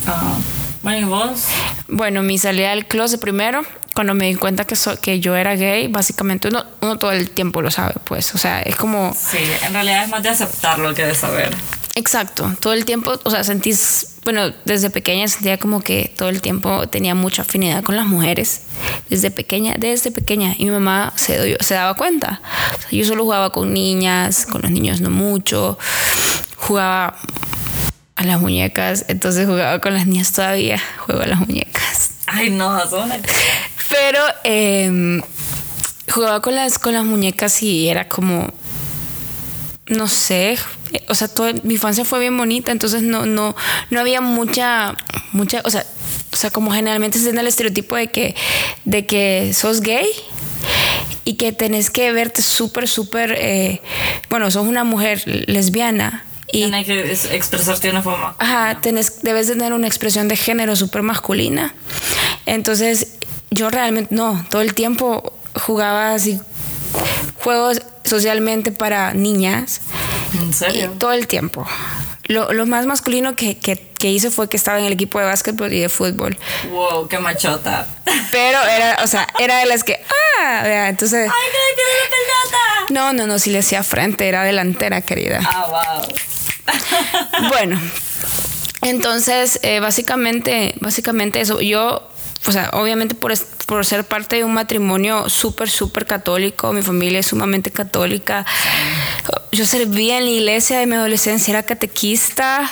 Ah, 0.07 0.37
bueno, 0.83 0.99
¿y 0.99 1.05
vos? 1.05 1.45
Bueno, 1.89 2.23
mi 2.23 2.39
salida 2.39 2.71
del 2.71 2.87
closet 2.87 3.21
primero, 3.21 3.63
cuando 3.95 4.15
me 4.15 4.27
di 4.29 4.35
cuenta 4.37 4.65
que, 4.65 4.77
so- 4.77 4.99
que 5.01 5.21
yo 5.21 5.35
era 5.37 5.57
gay, 5.57 5.89
básicamente 5.89 6.49
uno, 6.49 6.65
uno 6.81 6.97
todo 6.99 7.13
el 7.13 7.31
tiempo 7.31 7.61
lo 7.61 7.71
sabe, 7.71 7.95
pues, 8.05 8.35
o 8.35 8.39
sea, 8.39 8.63
es 8.63 8.77
como... 8.77 9.15
Sí, 9.15 9.39
en 9.67 9.73
realidad 9.73 10.05
es 10.05 10.09
más 10.11 10.23
de 10.23 10.29
aceptarlo 10.31 10.95
que 10.95 11.05
de 11.05 11.15
saber. 11.15 11.55
Exacto, 11.97 12.55
todo 12.61 12.73
el 12.73 12.85
tiempo, 12.85 13.19
o 13.25 13.31
sea, 13.31 13.43
sentís, 13.43 14.15
bueno, 14.23 14.53
desde 14.65 14.91
pequeña 14.91 15.27
sentía 15.27 15.59
como 15.59 15.83
que 15.83 16.13
todo 16.17 16.29
el 16.29 16.41
tiempo 16.41 16.89
tenía 16.89 17.17
mucha 17.17 17.43
afinidad 17.43 17.83
con 17.83 17.97
las 17.97 18.07
mujeres, 18.07 18.63
desde 19.09 19.33
pequeña, 19.33 19.75
desde 19.77 20.13
pequeña, 20.13 20.55
y 20.57 20.67
mi 20.67 20.71
mamá 20.71 21.13
se, 21.17 21.57
daba 21.71 21.95
cuenta. 21.95 22.41
O 22.79 22.81
sea, 22.81 22.91
yo 22.91 23.05
solo 23.05 23.25
jugaba 23.25 23.51
con 23.51 23.75
niñas, 23.75 24.47
con 24.47 24.63
los 24.63 24.71
niños 24.71 25.01
no 25.01 25.11
mucho, 25.11 25.79
jugaba 26.57 27.17
a 28.15 28.25
las 28.25 28.41
muñecas, 28.41 29.07
entonces 29.09 29.47
jugaba 29.47 29.81
con 29.81 29.93
las 29.93 30.07
niñas 30.07 30.33
todavía, 30.33 30.81
juego 30.99 31.23
a 31.23 31.27
las 31.27 31.41
muñecas. 31.41 32.11
Ay, 32.27 32.51
no, 32.51 32.89
son. 32.89 33.11
Pero 33.89 34.21
eh, 34.45 35.21
jugaba 36.09 36.41
con 36.41 36.55
las, 36.55 36.79
con 36.79 36.95
las 36.95 37.05
muñecas 37.05 37.61
y 37.65 37.89
era 37.89 38.09
como, 38.09 38.53
no 39.87 40.07
sé, 40.07 40.57
o 41.09 41.15
sea, 41.15 41.29
toda, 41.29 41.53
mi 41.63 41.75
infancia 41.75 42.05
fue 42.05 42.21
bien 42.21 42.37
bonita, 42.37 42.73
entonces 42.73 43.03
no, 43.03 43.27
no, 43.27 43.55
no 43.91 44.01
había 44.01 44.21
mucha, 44.21 44.97
mucha, 45.33 45.61
o 45.65 45.71
sea, 45.71 45.85
o 46.33 46.37
sea, 46.37 46.51
como 46.51 46.71
generalmente 46.73 47.19
se 47.19 47.25
tiene 47.25 47.41
el 47.41 47.47
estereotipo 47.49 47.97
de 47.97 48.09
que, 48.09 48.35
de 48.85 49.07
que 49.07 49.53
sos 49.55 49.81
gay 49.81 50.07
y 51.25 51.35
que 51.35 51.53
tenés 51.53 51.91
que 51.91 52.13
verte 52.13 52.43
súper, 52.43 52.89
súper, 52.89 53.35
eh, 53.39 53.83
bueno, 54.29 54.51
sos 54.51 54.67
una 54.67 54.85
mujer 54.85 55.23
lesbiana 55.49 56.25
y 56.53 56.63
Tienes 56.63 56.87
que 56.87 57.13
es- 57.13 57.31
expresarte 57.31 57.87
de 57.89 57.93
una 57.93 58.03
forma. 58.03 58.35
Ajá, 58.39 58.81
tenés, 58.81 59.23
debes 59.23 59.47
de 59.49 59.55
tener 59.55 59.73
una 59.73 59.87
expresión 59.87 60.27
de 60.29 60.37
género 60.37 60.75
súper 60.77 61.03
masculina. 61.03 61.75
Entonces, 62.47 63.15
yo 63.51 63.71
realmente 63.71 64.13
no, 64.15 64.45
todo 64.51 64.63
el 64.63 64.75
tiempo 64.75 65.33
jugaba 65.55 66.15
así 66.15 66.41
juegos 67.43 67.83
socialmente 68.05 68.73
para 68.73 69.15
niñas. 69.15 69.81
¿En 70.35 70.53
serio? 70.53 70.93
Y 70.95 70.99
todo 70.99 71.13
el 71.13 71.27
tiempo. 71.27 71.67
Lo, 72.25 72.53
lo 72.53 72.65
más 72.67 72.87
masculino 72.87 73.35
que, 73.35 73.59
que, 73.59 73.77
que 73.77 74.11
hice 74.11 74.31
fue 74.31 74.49
que 74.49 74.57
estaba 74.57 74.79
en 74.79 74.85
el 74.85 74.93
equipo 74.93 75.19
de 75.19 75.25
básquetbol 75.25 75.73
y 75.73 75.81
de 75.81 75.89
fútbol. 75.89 76.39
Wow, 76.71 77.09
qué 77.09 77.19
machota. 77.19 77.89
Pero 78.31 78.63
era, 78.63 78.99
o 79.03 79.07
sea, 79.09 79.27
era 79.41 79.59
de 79.59 79.67
las 79.67 79.83
que, 79.83 80.01
ah, 80.41 80.89
entonces, 80.89 81.29
¡Ay, 81.29 81.49
la 81.53 82.11
pelota! 82.11 82.93
no, 82.93 83.13
no, 83.13 83.27
no, 83.27 83.39
si 83.39 83.51
le 83.51 83.59
hacía 83.59 83.83
frente, 83.83 84.29
era 84.29 84.45
delantera, 84.45 85.01
querida. 85.01 85.41
Ah, 85.45 85.99
wow. 85.99 87.49
Bueno, 87.49 87.81
entonces, 88.83 89.59
eh, 89.63 89.81
básicamente, 89.81 90.75
básicamente 90.81 91.41
eso. 91.41 91.61
Yo, 91.61 92.09
o 92.47 92.53
sea, 92.53 92.71
obviamente 92.73 93.15
por, 93.15 93.33
por 93.67 93.85
ser 93.85 94.05
parte 94.05 94.37
de 94.37 94.45
un 94.45 94.55
matrimonio 94.55 95.29
súper, 95.29 95.69
súper 95.69 96.07
católico, 96.07 96.73
mi 96.73 96.83
familia 96.83 97.21
es 97.21 97.27
sumamente 97.27 97.71
católica. 97.71 98.47
Yo 99.53 99.67
servía 99.67 100.19
en 100.19 100.25
la 100.25 100.31
iglesia 100.31 100.79
de 100.79 100.87
mi 100.87 100.95
adolescencia, 100.97 101.53
era 101.53 101.63
catequista. 101.63 102.69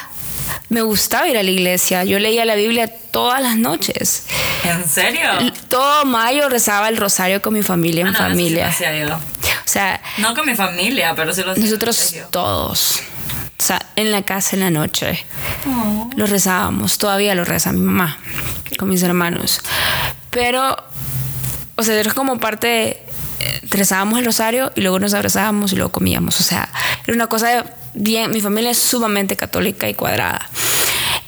Me 0.71 0.81
gustaba 0.83 1.29
ir 1.29 1.37
a 1.37 1.43
la 1.43 1.51
iglesia. 1.51 2.05
Yo 2.05 2.19
leía 2.19 2.45
la 2.47 2.55
Biblia 2.55 2.89
todas 3.11 3.43
las 3.43 3.57
noches. 3.57 4.25
¿En 4.65 4.89
serio? 4.89 5.29
Todo 5.69 6.05
mayo 6.07 6.49
rezaba 6.49 6.89
el 6.89 6.97
rosario 6.97 7.43
con 7.43 7.53
mi 7.55 7.63
familia 7.63 8.03
en 8.03 8.09
Ah, 8.09 8.13
no, 8.13 8.19
familia. 8.19 8.65
lo 8.67 8.71
hacía 8.71 8.97
yo. 9.07 9.15
O 9.17 9.21
sea, 9.71 10.01
No 10.17 10.35
con 10.35 10.47
mi 10.47 10.55
familia, 10.55 11.15
pero 11.15 11.35
sí 11.35 11.43
lo 11.43 11.55
nosotros 11.55 12.15
todos, 12.31 13.01
en 13.97 14.13
la 14.13 14.23
casa 14.23 14.57
en 14.57 14.61
la 14.61 14.71
noche, 14.71 15.25
Oh. 15.67 16.09
lo 16.17 16.27
rezábamos, 16.27 16.99
todavía 16.99 17.35
lo 17.35 17.45
reza 17.45 17.73
mi 17.73 17.81
mamá 17.81 18.19
con 18.79 18.89
mis 18.89 19.03
hermanos. 19.03 19.61
Pero, 20.31 20.77
o 21.77 21.83
sea, 21.83 21.95
era 21.99 22.13
como 22.13 22.39
parte 22.39 22.67
de, 22.67 22.89
eh, 23.41 23.61
rezábamos 23.71 24.19
el 24.19 24.25
rosario 24.25 24.73
y 24.77 24.81
luego 24.83 24.99
nos 25.01 25.15
abrazábamos 25.15 25.73
y 25.73 25.77
luego 25.77 25.91
comíamos. 25.91 26.39
O 26.41 26.43
sea, 26.43 26.69
era 27.07 27.15
una 27.15 27.27
cosa 27.27 27.49
de 27.49 27.65
bien, 27.95 28.31
mi 28.31 28.41
familia 28.41 28.71
es 28.71 28.79
sumamente 28.79 29.37
católica 29.37 29.89
y 29.89 29.95
cuadrada. 29.95 30.49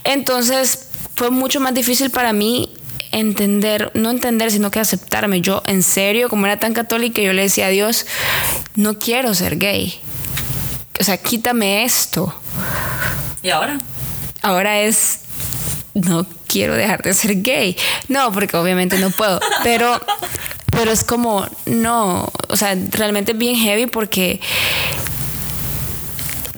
Entonces, 0.03 0.87
fue 1.15 1.29
mucho 1.29 1.59
más 1.59 1.73
difícil 1.73 2.09
para 2.09 2.33
mí 2.33 2.73
entender, 3.11 3.91
no 3.93 4.09
entender, 4.09 4.51
sino 4.51 4.71
que 4.71 4.79
aceptarme. 4.79 5.41
Yo, 5.41 5.61
en 5.65 5.83
serio, 5.83 6.29
como 6.29 6.45
era 6.45 6.57
tan 6.57 6.73
católica, 6.73 7.21
yo 7.21 7.33
le 7.33 7.43
decía 7.43 7.67
a 7.67 7.69
Dios, 7.69 8.05
no 8.75 8.97
quiero 8.99 9.33
ser 9.33 9.57
gay. 9.57 9.99
O 11.01 11.03
sea, 11.03 11.17
quítame 11.17 11.83
esto. 11.83 12.31
¿Y 13.41 13.49
ahora? 13.49 13.79
Ahora 14.43 14.81
es, 14.81 15.21
no 15.95 16.27
quiero 16.45 16.75
dejar 16.75 17.01
de 17.01 17.15
ser 17.15 17.41
gay. 17.41 17.75
No, 18.07 18.31
porque 18.31 18.55
obviamente 18.55 18.99
no 18.99 19.09
puedo. 19.09 19.39
Pero, 19.63 19.99
pero 20.69 20.91
es 20.91 21.03
como, 21.03 21.47
no, 21.65 22.31
o 22.49 22.55
sea, 22.55 22.77
realmente 22.91 23.31
es 23.31 23.37
bien 23.39 23.55
heavy 23.55 23.87
porque 23.87 24.39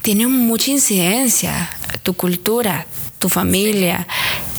tiene 0.02 0.28
mucha 0.28 0.72
incidencia 0.72 1.70
tu 2.04 2.14
cultura, 2.14 2.86
tu 3.20 3.30
familia. 3.30 4.06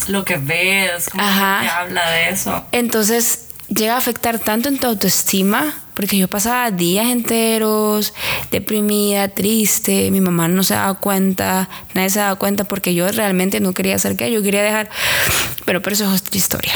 Lo 0.09 0.25
que 0.25 0.38
ves, 0.38 1.11
cómo 1.11 1.23
Ajá. 1.23 1.61
te 1.61 1.68
habla 1.68 2.11
de 2.11 2.31
eso. 2.31 2.64
Entonces 2.73 3.49
llega 3.68 3.97
a 3.97 3.99
afectar 3.99 4.38
tanto 4.38 4.70
en 4.70 4.79
tu 4.79 4.87
autoestima 4.87 5.84
porque 5.94 6.16
yo 6.18 6.28
pasaba 6.28 6.70
días 6.70 7.07
enteros 7.07 8.12
deprimida, 8.50 9.28
triste, 9.28 10.11
mi 10.11 10.20
mamá 10.20 10.48
no 10.48 10.62
se 10.64 10.74
daba 10.74 10.94
cuenta, 10.94 11.68
nadie 11.94 12.11
se 12.11 12.18
daba 12.18 12.37
cuenta 12.37 12.64
porque 12.64 12.94
yo 12.94 13.09
realmente 13.11 13.61
no 13.61 13.72
quería 13.72 13.96
hacer 13.96 14.16
que 14.16 14.30
yo 14.30 14.42
quería 14.42 14.62
dejar, 14.62 14.90
pero, 15.64 15.80
pero 15.83 15.94
eso 15.94 16.12
es 16.12 16.20
otra 16.20 16.37
historia. 16.37 16.72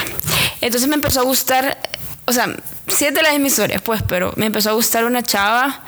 Entonces 0.61 0.89
me 0.89 0.95
empezó 0.95 1.19
a 1.21 1.23
gustar, 1.23 1.77
o 2.25 2.33
sea, 2.33 2.47
siete 2.87 3.15
de 3.17 3.23
las 3.23 3.39
historias, 3.39 3.81
pues, 3.81 4.01
pero 4.07 4.33
me 4.35 4.45
empezó 4.47 4.69
a 4.69 4.73
gustar 4.73 5.05
una 5.05 5.21
chava 5.21 5.83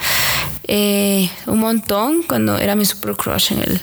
eh, 0.67 1.29
un 1.47 1.59
montón 1.59 2.23
cuando 2.23 2.57
era 2.57 2.75
mi 2.75 2.85
super 2.85 3.15
crush 3.15 3.51
en 3.53 3.59
el... 3.63 3.81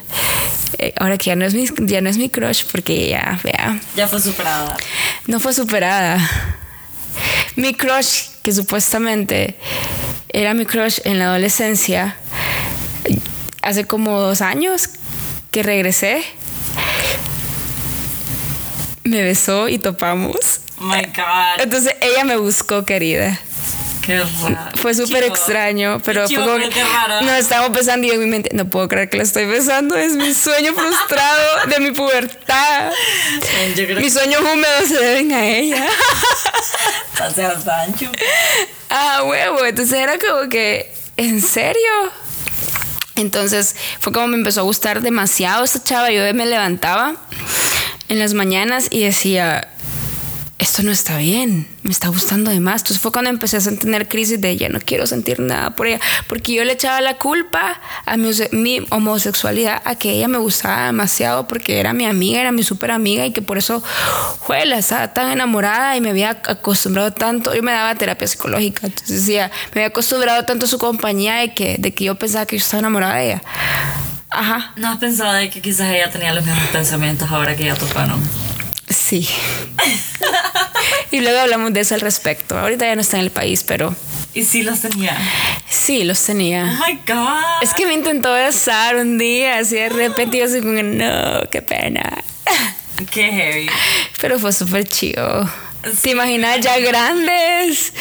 eh, 0.78 0.94
ahora 0.98 1.18
que 1.18 1.26
ya 1.26 1.36
no, 1.36 1.44
es 1.44 1.52
mi, 1.54 1.66
ya 1.86 2.00
no 2.00 2.08
es 2.08 2.16
mi 2.16 2.30
crush 2.30 2.64
porque 2.70 3.08
ya, 3.08 3.38
vea, 3.42 3.80
Ya 3.96 4.06
fue 4.08 4.20
superada. 4.20 4.76
no 5.26 5.40
fue 5.40 5.52
superada. 5.52 6.18
Mi 7.56 7.74
crush, 7.74 8.28
que 8.48 8.54
supuestamente 8.54 9.56
era 10.30 10.54
mi 10.54 10.64
crush 10.64 11.00
en 11.04 11.18
la 11.18 11.26
adolescencia, 11.26 12.16
hace 13.60 13.84
como 13.84 14.18
dos 14.20 14.40
años 14.40 14.88
que 15.50 15.62
regresé, 15.62 16.24
me 19.04 19.22
besó 19.22 19.68
y 19.68 19.78
topamos. 19.78 20.62
Oh 20.80 20.84
my 20.84 21.02
God. 21.14 21.60
Entonces 21.60 21.94
ella 22.00 22.24
me 22.24 22.38
buscó, 22.38 22.86
querida. 22.86 23.38
Qué 24.08 24.16
raro. 24.16 24.70
Fue 24.76 24.94
súper 24.94 25.24
extraño, 25.24 26.00
pero 26.02 26.26
fue 26.26 26.36
como 26.36 26.56
nos 26.56 27.38
estábamos 27.38 27.76
besando 27.76 28.06
y 28.06 28.10
en 28.10 28.20
mi 28.20 28.24
mente, 28.24 28.48
no 28.54 28.64
puedo 28.64 28.88
creer 28.88 29.10
que 29.10 29.18
la 29.18 29.22
estoy 29.22 29.44
besando, 29.44 29.96
es 29.96 30.14
mi 30.14 30.32
sueño 30.32 30.72
frustrado 30.72 31.66
de 31.66 31.78
mi 31.78 31.90
pubertad. 31.90 32.90
Yo 33.76 33.84
creo 33.84 34.00
Mis 34.00 34.14
sueños 34.14 34.40
húmedos 34.40 34.88
se 34.88 34.98
deben 34.98 35.32
a 35.32 35.46
ella. 35.46 35.86
o 37.28 37.34
sea, 37.34 37.60
Sancho. 37.60 38.10
Ah, 38.88 39.24
huevo. 39.26 39.62
Entonces 39.62 39.98
era 39.98 40.14
como 40.18 40.48
que, 40.48 40.90
¿en 41.18 41.42
serio? 41.42 42.10
Entonces 43.14 43.76
fue 44.00 44.10
como 44.10 44.28
me 44.28 44.36
empezó 44.38 44.60
a 44.60 44.64
gustar 44.64 45.02
demasiado 45.02 45.64
esta 45.64 45.84
chava. 45.84 46.10
Yo 46.10 46.22
me 46.32 46.46
levantaba 46.46 47.16
en 48.08 48.18
las 48.18 48.32
mañanas 48.32 48.86
y 48.90 49.04
decía, 49.04 49.68
esto 50.58 50.82
no 50.82 50.90
está 50.90 51.18
bien, 51.18 51.68
me 51.84 51.92
está 51.92 52.08
gustando 52.08 52.50
de 52.50 52.58
más. 52.58 52.82
Entonces 52.82 53.00
fue 53.00 53.12
cuando 53.12 53.30
empecé 53.30 53.58
a 53.58 53.60
tener 53.60 54.08
crisis 54.08 54.40
de 54.40 54.56
ya 54.56 54.68
no 54.68 54.80
quiero 54.80 55.06
sentir 55.06 55.38
nada 55.38 55.70
por 55.76 55.86
ella, 55.86 56.00
porque 56.26 56.52
yo 56.52 56.64
le 56.64 56.72
echaba 56.72 57.00
la 57.00 57.16
culpa 57.16 57.80
a 58.04 58.16
mi, 58.16 58.30
mi 58.50 58.84
homosexualidad, 58.90 59.80
a 59.84 59.94
que 59.94 60.10
ella 60.10 60.26
me 60.26 60.38
gustaba 60.38 60.86
demasiado 60.86 61.46
porque 61.46 61.78
era 61.78 61.92
mi 61.92 62.06
amiga, 62.06 62.40
era 62.40 62.50
mi 62.50 62.64
súper 62.64 62.90
amiga 62.90 63.24
y 63.24 63.32
que 63.32 63.40
por 63.40 63.56
eso, 63.56 63.82
juela, 64.40 64.78
estaba 64.78 65.14
tan 65.14 65.30
enamorada 65.30 65.96
y 65.96 66.00
me 66.00 66.10
había 66.10 66.30
acostumbrado 66.30 67.12
tanto. 67.12 67.54
Yo 67.54 67.62
me 67.62 67.70
daba 67.70 67.94
terapia 67.94 68.26
psicológica, 68.26 68.88
entonces 68.88 69.26
decía, 69.26 69.52
me 69.74 69.82
había 69.82 69.88
acostumbrado 69.88 70.44
tanto 70.44 70.66
a 70.66 70.68
su 70.68 70.78
compañía 70.78 71.36
de 71.36 71.54
que, 71.54 71.76
de 71.78 71.94
que 71.94 72.04
yo 72.04 72.16
pensaba 72.16 72.46
que 72.46 72.58
yo 72.58 72.64
estaba 72.64 72.80
enamorada 72.80 73.14
de 73.14 73.26
ella. 73.26 73.42
Ajá, 74.30 74.72
¿No 74.76 74.88
has 74.88 74.98
pensado 74.98 75.32
de 75.34 75.50
que 75.50 75.62
quizás 75.62 75.90
ella 75.90 76.10
tenía 76.10 76.34
los 76.34 76.44
mismos 76.44 76.66
pensamientos 76.68 77.30
ahora 77.30 77.56
que 77.56 77.64
ya 77.64 77.74
toparon? 77.74 78.20
Sí. 78.90 79.28
y 81.10 81.20
luego 81.20 81.38
hablamos 81.40 81.72
de 81.72 81.80
eso 81.80 81.94
al 81.94 82.00
respecto. 82.00 82.58
Ahorita 82.58 82.86
ya 82.86 82.94
no 82.94 83.00
está 83.00 83.18
en 83.18 83.24
el 83.24 83.30
país, 83.30 83.64
pero 83.64 83.94
Y 84.34 84.44
sí 84.44 84.62
los 84.62 84.80
tenía. 84.80 85.16
sí, 85.68 86.04
los 86.04 86.22
Oh 86.22 86.26
tenía. 86.26 86.64
my 86.86 87.00
God. 87.06 87.62
Es 87.62 87.72
que 87.74 87.86
me 87.86 87.94
intentó 87.94 88.32
besar 88.32 88.96
un 88.96 89.18
día, 89.18 89.58
así 89.58 89.76
de 89.76 89.88
repente 89.88 90.38
yo 90.38 90.44
así 90.44 90.60
como, 90.60 90.82
no, 90.82 91.40
qué 91.50 91.62
pena. 91.62 92.22
Qué 93.10 93.30
heavy. 93.30 93.70
Pero 94.20 94.38
fue 94.38 94.52
súper 94.52 94.86
chido. 94.88 95.48
¿Te 96.00 96.10
imaginas 96.10 96.60
ya 96.60 96.78
grandes? 96.78 97.92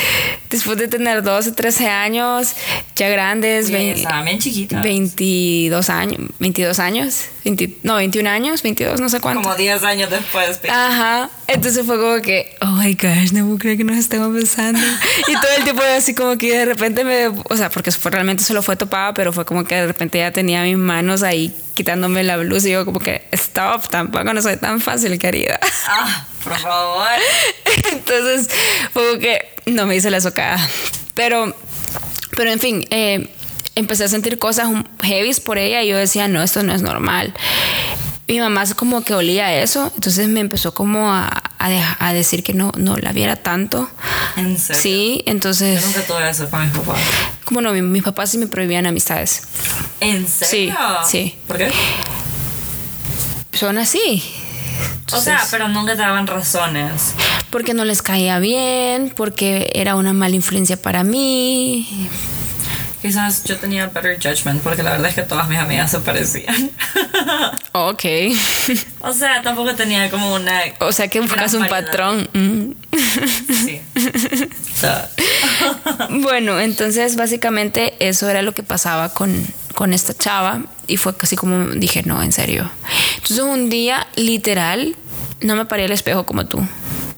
Después 0.50 0.78
de 0.78 0.88
tener 0.88 1.23
12, 1.23 1.52
13 1.52 1.88
años, 1.88 2.54
ya 2.95 3.10
grandes, 3.10 3.69
estaban 3.69 4.26
bien 4.26 4.39
chiquitas. 4.39 4.82
22 4.82 5.89
años, 5.89 6.19
22 6.39 6.80
años, 6.80 7.26
20 7.43 7.78
no, 7.84 7.95
21 7.95 8.30
años, 8.30 8.63
22, 8.63 9.02
no 9.02 9.10
sé 9.10 9.19
cuánto. 9.19 9.41
Como 9.41 9.56
10 9.56 9.84
años 9.84 10.10
después. 10.10 10.60
Ajá, 10.69 11.30
entonces 11.47 11.86
fue 11.86 11.97
como 12.00 12.21
que, 12.21 12.56
oh 12.62 12.67
my 12.67 12.93
gosh, 12.93 13.34
no 13.34 13.45
puedo 13.45 13.58
creer 13.58 13.78
que 13.78 13.84
nos 13.84 13.97
estemos 13.97 14.34
besando. 14.34 14.80
Y 15.28 15.34
todo 15.34 15.52
el 15.58 15.63
tiempo 15.63 15.84
así 15.95 16.13
como 16.15 16.38
que 16.38 16.58
de 16.58 16.65
repente 16.65 17.04
me, 17.04 17.28
o 17.28 17.58
sea, 17.58 17.69
porque 17.69 17.91
fue, 17.91 18.12
realmente 18.12 18.43
solo 18.43 18.62
fue 18.62 18.76
topada, 18.76 19.13
pero 19.13 19.34
fue 19.34 19.45
como 19.45 19.65
que 19.65 19.76
de 19.76 19.88
repente 19.88 20.19
ya 20.19 20.32
tenía 20.32 20.63
mis 20.63 20.78
manos 20.78 21.23
ahí 21.23 21.54
quitándome 21.78 22.24
la 22.24 22.38
blusa 22.38 22.68
y 22.68 22.72
yo 22.72 22.86
como 22.86 23.00
que, 23.00 23.28
stop, 23.32 23.88
tampoco 23.90 24.34
no 24.34 24.42
soy 24.42 24.58
tan 24.58 24.82
fácil, 24.82 25.20
querida. 25.20 25.60
Ah, 25.88 26.26
por 26.44 26.58
favor. 26.58 27.08
Entonces, 27.92 28.50
como 28.94 29.20
que 29.20 29.46
no 29.68 29.86
me 29.86 29.96
hice 29.96 30.10
la 30.10 30.20
socada. 30.20 30.58
Pero, 31.13 31.56
pero 32.36 32.52
en 32.52 32.60
fin, 32.60 32.88
eh, 32.90 33.30
empecé 33.76 34.06
a 34.06 34.08
sentir 34.08 34.40
cosas 34.40 34.70
heavies 35.04 35.40
por 35.40 35.60
ella 35.60 35.84
y 35.84 35.90
yo 35.90 35.98
decía, 35.98 36.28
no, 36.28 36.42
esto 36.42 36.63
no 36.63 36.74
es 36.74 36.82
normal. 36.82 37.32
Mi 38.28 38.40
mamá 38.40 38.63
como 38.76 39.04
que 39.04 39.13
olía 39.13 39.54
eso, 39.62 39.92
entonces 39.96 40.28
me 40.28 40.40
empezó 40.42 40.74
como 40.74 41.13
a, 41.13 41.28
a, 41.60 41.70
deja- 41.70 41.96
a 42.00 42.12
decir 42.12 42.44
que 42.44 42.54
no, 42.54 42.72
no 42.76 42.98
la 42.98 43.13
viera 43.13 43.36
tanto. 43.38 43.90
¿En 44.36 44.58
serio? 44.58 44.82
Sí, 44.82 45.24
Yo 45.26 45.32
entonces, 45.32 45.86
nunca 45.86 46.02
tuve 46.02 46.30
eso 46.30 46.50
con 46.50 46.62
mis 46.63 46.72
papás. 46.72 47.00
como 47.46 47.62
no, 47.62 47.72
mi- 47.72 47.82
mis 47.84 48.04
papás 48.04 48.32
sí 48.32 48.38
me 48.40 48.48
prohibían 48.48 48.86
amistades. 48.88 49.44
¿En 49.99 50.27
serio? 50.27 50.75
sí. 51.10 51.38
¿Por 51.47 51.57
qué? 51.57 51.71
Son 53.53 53.77
así. 53.77 54.23
O 55.12 55.21
sea, 55.21 55.41
pero 55.49 55.67
nunca 55.69 55.93
te 55.93 56.01
daban 56.01 56.27
razones. 56.27 57.13
Porque 57.49 57.73
no 57.73 57.86
les 57.86 58.01
caía 58.01 58.39
bien, 58.39 59.12
porque 59.15 59.71
era 59.73 59.95
una 59.95 60.13
mala 60.13 60.36
influencia 60.36 60.79
para 60.79 61.03
mí. 61.03 62.10
Quizás 63.01 63.43
yo 63.43 63.57
tenía 63.57 63.88
better 63.88 64.17
judgment 64.21 64.62
porque 64.62 64.83
la 64.83 64.91
verdad 64.91 65.10
es 65.10 65.15
que 65.15 65.21
todas 65.21 65.47
mis 65.47 65.60
amigas 65.60 65.91
se 65.91 65.99
parecían. 65.99 66.71
Ok. 67.73 68.03
o 69.01 69.13
sea, 69.13 69.43
tampoco 69.43 69.75
tenía 69.75 70.10
como 70.10 70.33
una... 70.33 70.60
O 70.79 70.91
sea 70.91 71.07
que 71.07 71.19
buscas 71.19 71.53
un 71.53 71.67
variedad. 71.67 71.86
patrón. 71.86 72.29
Mm. 72.33 72.71
Sí. 73.53 73.81
Bueno, 76.10 76.60
entonces 76.60 77.15
básicamente 77.15 77.95
eso 77.99 78.29
era 78.29 78.41
lo 78.41 78.53
que 78.53 78.63
pasaba 78.63 79.13
con, 79.13 79.45
con 79.78 79.94
esta 79.94 80.12
chava 80.18 80.62
y 80.88 80.98
fue 80.98 81.16
casi 81.16 81.36
como 81.36 81.66
dije, 81.76 82.02
no, 82.02 82.24
en 82.24 82.32
serio. 82.32 82.68
Entonces 83.18 83.40
un 83.46 83.70
día, 83.70 84.08
literal, 84.16 84.96
no 85.42 85.56
me 85.56 85.66
paré 85.66 85.86
al 85.86 85.92
espejo 85.92 86.26
como 86.26 86.48
tú. 86.48 86.66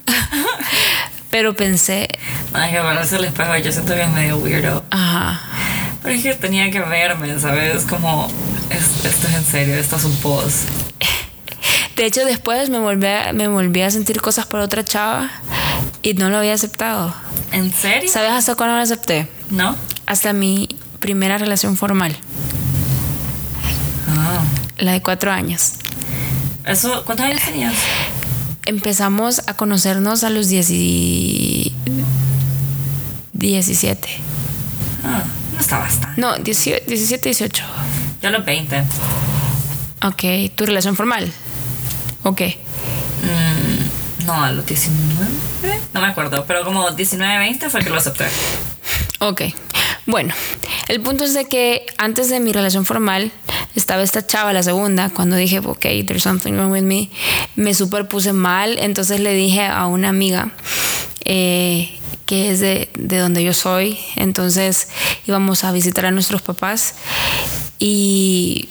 Pero 1.31 1.55
pensé, 1.55 2.09
es 2.11 2.71
que 2.71 2.77
pararse 2.79 3.15
al 3.15 3.23
espejo 3.23 3.55
yo 3.57 3.71
siento 3.71 3.93
que 3.93 4.01
es 4.01 4.09
medio 4.09 4.37
weirdo. 4.39 4.83
ajá, 4.89 5.39
Pero 6.03 6.15
es 6.15 6.21
que 6.23 6.33
tenía 6.35 6.69
que 6.69 6.81
verme, 6.81 7.39
¿sabes? 7.39 7.83
Como, 7.85 8.27
es- 8.69 9.05
esto 9.05 9.27
es 9.29 9.33
en 9.35 9.45
serio, 9.45 9.75
esto 9.75 9.95
es 9.95 10.03
un 10.03 10.15
pos. 10.17 10.63
De 11.95 12.05
hecho, 12.05 12.25
después 12.25 12.69
me 12.69 12.79
volví, 12.79 13.07
a, 13.07 13.31
me 13.31 13.47
volví 13.47 13.81
a 13.83 13.89
sentir 13.91 14.19
cosas 14.21 14.47
por 14.47 14.59
otra 14.59 14.83
chava 14.83 15.29
y 16.01 16.13
no 16.15 16.29
lo 16.29 16.37
había 16.39 16.55
aceptado. 16.55 17.13
¿En 17.53 17.71
serio? 17.73 18.09
¿Sabes 18.11 18.31
hasta 18.31 18.55
cuándo 18.55 18.75
lo 18.75 18.81
acepté? 18.81 19.29
¿No? 19.49 19.77
Hasta 20.07 20.33
mi 20.33 20.67
primera 20.99 21.37
relación 21.37 21.77
formal. 21.77 22.17
La 24.79 24.93
de 24.93 25.01
cuatro 25.01 25.31
años. 25.31 25.73
Eso, 26.65 27.03
¿Cuántos 27.05 27.25
años 27.25 27.41
tenías? 27.43 27.73
Empezamos 28.65 29.41
a 29.47 29.55
conocernos 29.55 30.23
a 30.23 30.29
los 30.29 30.47
10 30.49 30.69
y- 30.71 31.73
17. 33.33 34.07
Ah, 35.03 35.23
no 35.53 35.59
está 35.59 35.79
bastante. 35.79 36.19
No, 36.21 36.37
18 36.37 36.85
17, 36.87 37.29
18. 37.29 37.63
Yo 38.21 38.27
a 38.27 38.31
los 38.31 38.45
20. 38.45 38.83
Ok, 40.05 40.53
¿tu 40.55 40.65
relación 40.65 40.95
formal? 40.95 41.31
Ok. 42.23 42.41
Mm, 42.41 43.68
no, 44.25 44.43
a 44.43 44.51
los 44.51 44.65
19. 44.65 44.99
No 45.93 46.01
me 46.01 46.07
acuerdo, 46.07 46.45
pero 46.47 46.63
como 46.63 46.91
19, 46.91 47.37
20 47.37 47.69
fue 47.69 47.83
que 47.83 47.89
lo 47.89 47.97
acepté. 47.97 48.25
Ok. 49.19 49.41
Bueno, 50.05 50.33
el 50.87 51.01
punto 51.01 51.23
es 51.23 51.33
de 51.33 51.45
que 51.45 51.85
antes 51.97 52.29
de 52.29 52.39
mi 52.39 52.51
relación 52.51 52.85
formal 52.85 53.31
estaba 53.75 54.01
esta 54.01 54.25
chava, 54.25 54.53
la 54.53 54.63
segunda, 54.63 55.09
cuando 55.09 55.35
dije, 55.35 55.59
ok, 55.59 55.85
there's 56.05 56.23
something 56.23 56.53
wrong 56.53 56.71
with 56.71 56.81
me, 56.81 57.09
me 57.55 57.73
superpuse 57.73 58.33
mal, 58.33 58.79
entonces 58.79 59.19
le 59.19 59.33
dije 59.33 59.65
a 59.65 59.85
una 59.85 60.09
amiga 60.09 60.51
eh, 61.25 61.99
que 62.25 62.49
es 62.49 62.59
de, 62.59 62.89
de 62.97 63.17
donde 63.17 63.43
yo 63.43 63.53
soy, 63.53 63.99
entonces 64.15 64.87
íbamos 65.27 65.63
a 65.63 65.71
visitar 65.71 66.05
a 66.07 66.11
nuestros 66.11 66.41
papás 66.41 66.95
y 67.77 68.69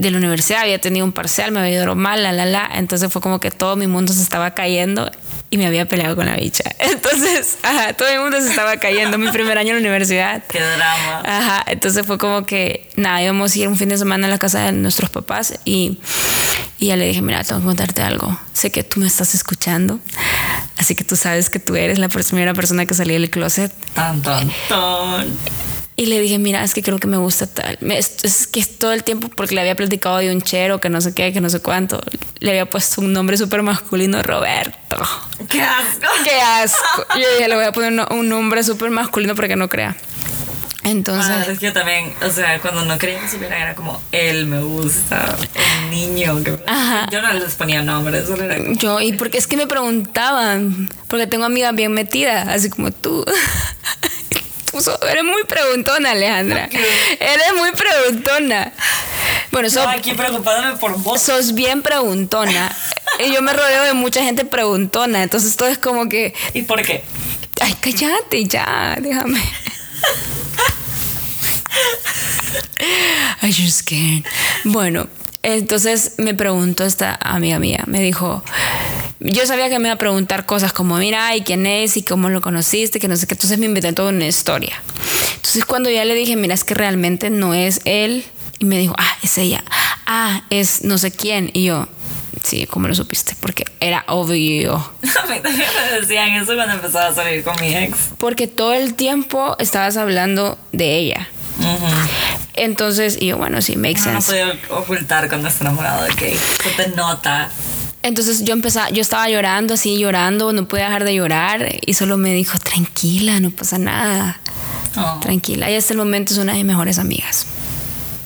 de 0.00 0.10
la 0.10 0.16
universidad 0.16 0.62
había 0.62 0.80
tenido 0.80 1.04
un 1.04 1.12
parcial, 1.12 1.52
me 1.52 1.60
había 1.60 1.82
ido 1.82 1.94
mal, 1.94 2.22
la, 2.22 2.32
la, 2.32 2.46
la, 2.46 2.70
entonces 2.74 3.12
fue 3.12 3.20
como 3.20 3.38
que 3.38 3.50
todo 3.50 3.76
mi 3.76 3.86
mundo 3.86 4.14
se 4.14 4.22
estaba 4.22 4.52
cayendo 4.52 5.10
y 5.50 5.58
me 5.58 5.66
había 5.66 5.86
peleado 5.86 6.16
con 6.16 6.24
la 6.26 6.36
bicha. 6.36 6.64
Entonces, 6.78 7.58
ajá, 7.62 7.92
todo 7.94 8.08
el 8.08 8.20
mundo 8.20 8.40
se 8.40 8.50
estaba 8.50 8.76
cayendo 8.76 9.18
mi 9.18 9.30
primer 9.32 9.58
año 9.58 9.70
en 9.70 9.76
la 9.76 9.80
universidad. 9.80 10.44
Qué 10.48 10.60
drama. 10.60 11.22
Ajá, 11.24 11.64
entonces 11.66 12.06
fue 12.06 12.18
como 12.18 12.46
que, 12.46 12.88
nada, 12.94 13.20
íbamos 13.20 13.54
a 13.54 13.58
ir 13.58 13.68
un 13.68 13.76
fin 13.76 13.88
de 13.88 13.98
semana 13.98 14.28
a 14.28 14.30
la 14.30 14.38
casa 14.38 14.60
de 14.66 14.72
nuestros 14.72 15.10
papás 15.10 15.58
y, 15.64 15.98
y 16.78 16.86
ya 16.86 16.96
le 16.96 17.08
dije, 17.08 17.20
mira, 17.20 17.42
tengo 17.42 17.60
que 17.60 17.66
contarte 17.66 18.00
algo. 18.00 18.38
Sé 18.52 18.70
que 18.70 18.84
tú 18.84 19.00
me 19.00 19.08
estás 19.08 19.34
escuchando, 19.34 19.98
así 20.78 20.94
que 20.94 21.02
tú 21.02 21.16
sabes 21.16 21.50
que 21.50 21.58
tú 21.58 21.74
eres 21.74 21.98
la 21.98 22.08
primera 22.08 22.54
persona 22.54 22.86
que 22.86 22.94
salí 22.94 23.14
del 23.14 23.28
closet. 23.28 23.72
Tan, 23.94 24.22
tan, 24.22 24.50
tan. 24.68 25.36
Y 26.00 26.06
le 26.06 26.18
dije, 26.18 26.38
mira, 26.38 26.64
es 26.64 26.72
que 26.72 26.82
creo 26.82 26.98
que 26.98 27.06
me 27.06 27.18
gusta 27.18 27.46
tal. 27.46 27.76
Me- 27.82 27.98
Es, 27.98 28.24
es 28.24 28.46
que 28.46 28.64
todo 28.64 28.94
el 28.94 29.04
tiempo, 29.04 29.28
porque 29.28 29.54
le 29.54 29.60
había 29.60 29.74
platicado 29.76 30.16
de 30.16 30.32
un 30.34 30.40
chero, 30.40 30.80
que 30.80 30.88
no 30.88 30.98
sé 31.02 31.12
qué, 31.12 31.30
que 31.30 31.42
no 31.42 31.50
sé 31.50 31.60
cuánto, 31.60 32.00
le 32.38 32.52
había 32.52 32.64
puesto 32.70 33.02
un 33.02 33.12
nombre 33.12 33.36
súper 33.36 33.62
masculino, 33.62 34.22
Roberto. 34.22 34.96
¡Qué 35.46 35.60
asco! 35.60 36.06
¡Qué 36.24 36.40
asco! 36.40 37.04
Yo 37.20 37.26
dije, 37.36 37.48
le 37.50 37.54
voy 37.54 37.64
a 37.66 37.72
poner 37.72 37.92
un, 38.12 38.28
nombre 38.30 38.64
súper 38.64 38.88
masculino 38.88 39.34
para 39.34 39.48
que 39.48 39.56
no 39.56 39.68
crea. 39.68 39.94
Entonces, 40.84 41.30
Ah, 41.30 41.44
es 41.52 41.58
que 41.58 41.66
yo 41.66 41.72
también, 41.74 42.14
o 42.26 42.30
sea, 42.30 42.58
cuando 42.60 42.82
no 42.86 42.96
creía 42.96 43.20
que 43.20 43.44
era 43.46 43.74
como 43.74 44.00
él 44.10 44.46
me 44.46 44.62
gusta, 44.62 45.36
el 45.54 45.90
niño. 45.90 46.42
Que 46.42 46.58
Ajá. 46.66 47.08
Yo 47.12 47.20
no 47.20 47.30
les 47.34 47.54
ponía 47.56 47.82
nombres, 47.82 48.26
solo 48.26 48.44
era 48.44 48.56
como. 48.56 48.72
yo, 48.78 49.02
y 49.02 49.12
porque 49.12 49.36
es 49.36 49.46
que 49.46 49.58
me 49.58 49.66
preguntaban, 49.66 50.88
porque 51.08 51.26
tengo 51.26 51.44
amigas 51.44 51.74
bien 51.74 51.92
metidas, 51.92 52.48
así 52.48 52.70
como 52.70 52.90
tú. 52.90 53.22
Eres 55.08 55.24
muy 55.24 55.44
preguntona, 55.44 56.12
Alejandra. 56.12 56.68
Eres 56.72 57.54
muy 57.56 57.72
preguntona. 57.72 58.72
Bueno, 59.50 59.68
so- 59.70 59.80
Estaba 59.80 59.96
aquí 59.98 60.12
preocupándome 60.12 60.76
por 60.78 60.96
vos. 61.02 61.20
sos 61.22 61.54
bien 61.54 61.82
preguntona. 61.82 62.74
Y 63.18 63.32
yo 63.32 63.42
me 63.42 63.52
rodeo 63.52 63.82
de 63.84 63.92
mucha 63.94 64.22
gente 64.22 64.44
preguntona, 64.44 65.22
entonces 65.22 65.56
todo 65.56 65.68
es 65.68 65.78
como 65.78 66.08
que, 66.08 66.32
¿Y 66.54 66.62
por 66.62 66.80
qué? 66.82 67.02
ay, 67.60 67.74
cállate 67.80 68.44
ya, 68.46 68.96
déjame. 69.00 69.42
Ay, 73.42 73.52
you're 73.52 73.70
scared. 73.70 74.24
Bueno, 74.64 75.08
entonces 75.42 76.14
me 76.18 76.34
preguntó 76.34 76.84
esta 76.84 77.18
amiga 77.20 77.58
mía, 77.58 77.84
me 77.86 78.00
dijo, 78.00 78.42
yo 79.20 79.46
sabía 79.46 79.68
que 79.68 79.78
me 79.78 79.88
iba 79.88 79.94
a 79.94 79.98
preguntar 79.98 80.46
cosas 80.46 80.72
como, 80.72 80.96
mira, 80.96 81.34
¿y 81.36 81.42
quién 81.42 81.66
es? 81.66 81.96
¿Y 81.96 82.02
cómo 82.02 82.28
lo 82.28 82.40
conociste? 82.40 83.00
Que 83.00 83.08
no 83.08 83.16
sé 83.16 83.26
qué. 83.26 83.34
Entonces 83.34 83.58
me 83.58 83.66
inventé 83.66 83.92
toda 83.92 84.10
una 84.10 84.26
historia. 84.26 84.74
Entonces 85.36 85.64
cuando 85.64 85.90
ya 85.90 86.04
le 86.04 86.14
dije, 86.14 86.36
mira, 86.36 86.54
es 86.54 86.64
que 86.64 86.74
realmente 86.74 87.30
no 87.30 87.54
es 87.54 87.80
él, 87.84 88.24
y 88.60 88.66
me 88.66 88.78
dijo, 88.78 88.94
ah, 88.98 89.16
es 89.22 89.38
ella. 89.38 89.64
Ah, 90.06 90.42
es 90.50 90.84
no 90.84 90.98
sé 90.98 91.10
quién. 91.10 91.50
Y 91.54 91.64
yo, 91.64 91.88
sí, 92.42 92.66
¿cómo 92.66 92.88
lo 92.88 92.94
supiste? 92.94 93.34
Porque 93.40 93.64
era 93.80 94.04
obvio. 94.06 94.74
A 95.22 95.26
mí 95.26 95.40
también 95.40 95.66
me 95.90 95.98
decían 95.98 96.34
eso 96.34 96.54
cuando 96.54 96.74
empezaba 96.74 97.08
a 97.08 97.14
salir 97.14 97.42
con 97.42 97.58
mi 97.58 97.74
ex. 97.74 97.96
Porque 98.18 98.46
todo 98.46 98.74
el 98.74 98.94
tiempo 98.94 99.56
estabas 99.58 99.96
hablando 99.96 100.58
de 100.72 100.96
ella. 100.98 101.28
Entonces, 102.54 103.16
y 103.20 103.26
yo, 103.28 103.38
bueno, 103.38 103.62
sí, 103.62 103.76
makes 103.76 104.00
No, 104.06 104.12
no 104.12 104.20
sense. 104.20 104.30
podía 104.44 104.76
ocultar 104.78 105.28
cuando 105.28 105.48
está 105.48 105.64
enamorado 105.64 106.02
de 106.04 106.08
Kate. 106.10 106.38
Se 106.62 106.70
te 106.70 106.88
nota. 106.96 107.48
Entonces 108.02 108.44
yo 108.44 108.52
empezaba, 108.54 108.88
yo 108.90 109.02
estaba 109.02 109.28
llorando, 109.28 109.74
así 109.74 109.98
llorando, 109.98 110.52
no 110.52 110.66
podía 110.66 110.86
dejar 110.86 111.04
de 111.04 111.14
llorar 111.14 111.68
y 111.84 111.94
solo 111.94 112.16
me 112.16 112.32
dijo, 112.32 112.58
tranquila, 112.58 113.40
no 113.40 113.50
pasa 113.50 113.78
nada, 113.78 114.38
Oh. 114.96 115.20
tranquila. 115.20 115.70
Y 115.70 115.76
hasta 115.76 115.92
el 115.92 115.98
momento 115.98 116.32
es 116.32 116.38
una 116.38 116.52
de 116.52 116.58
mis 116.58 116.66
mejores 116.66 116.98
amigas. 116.98 117.46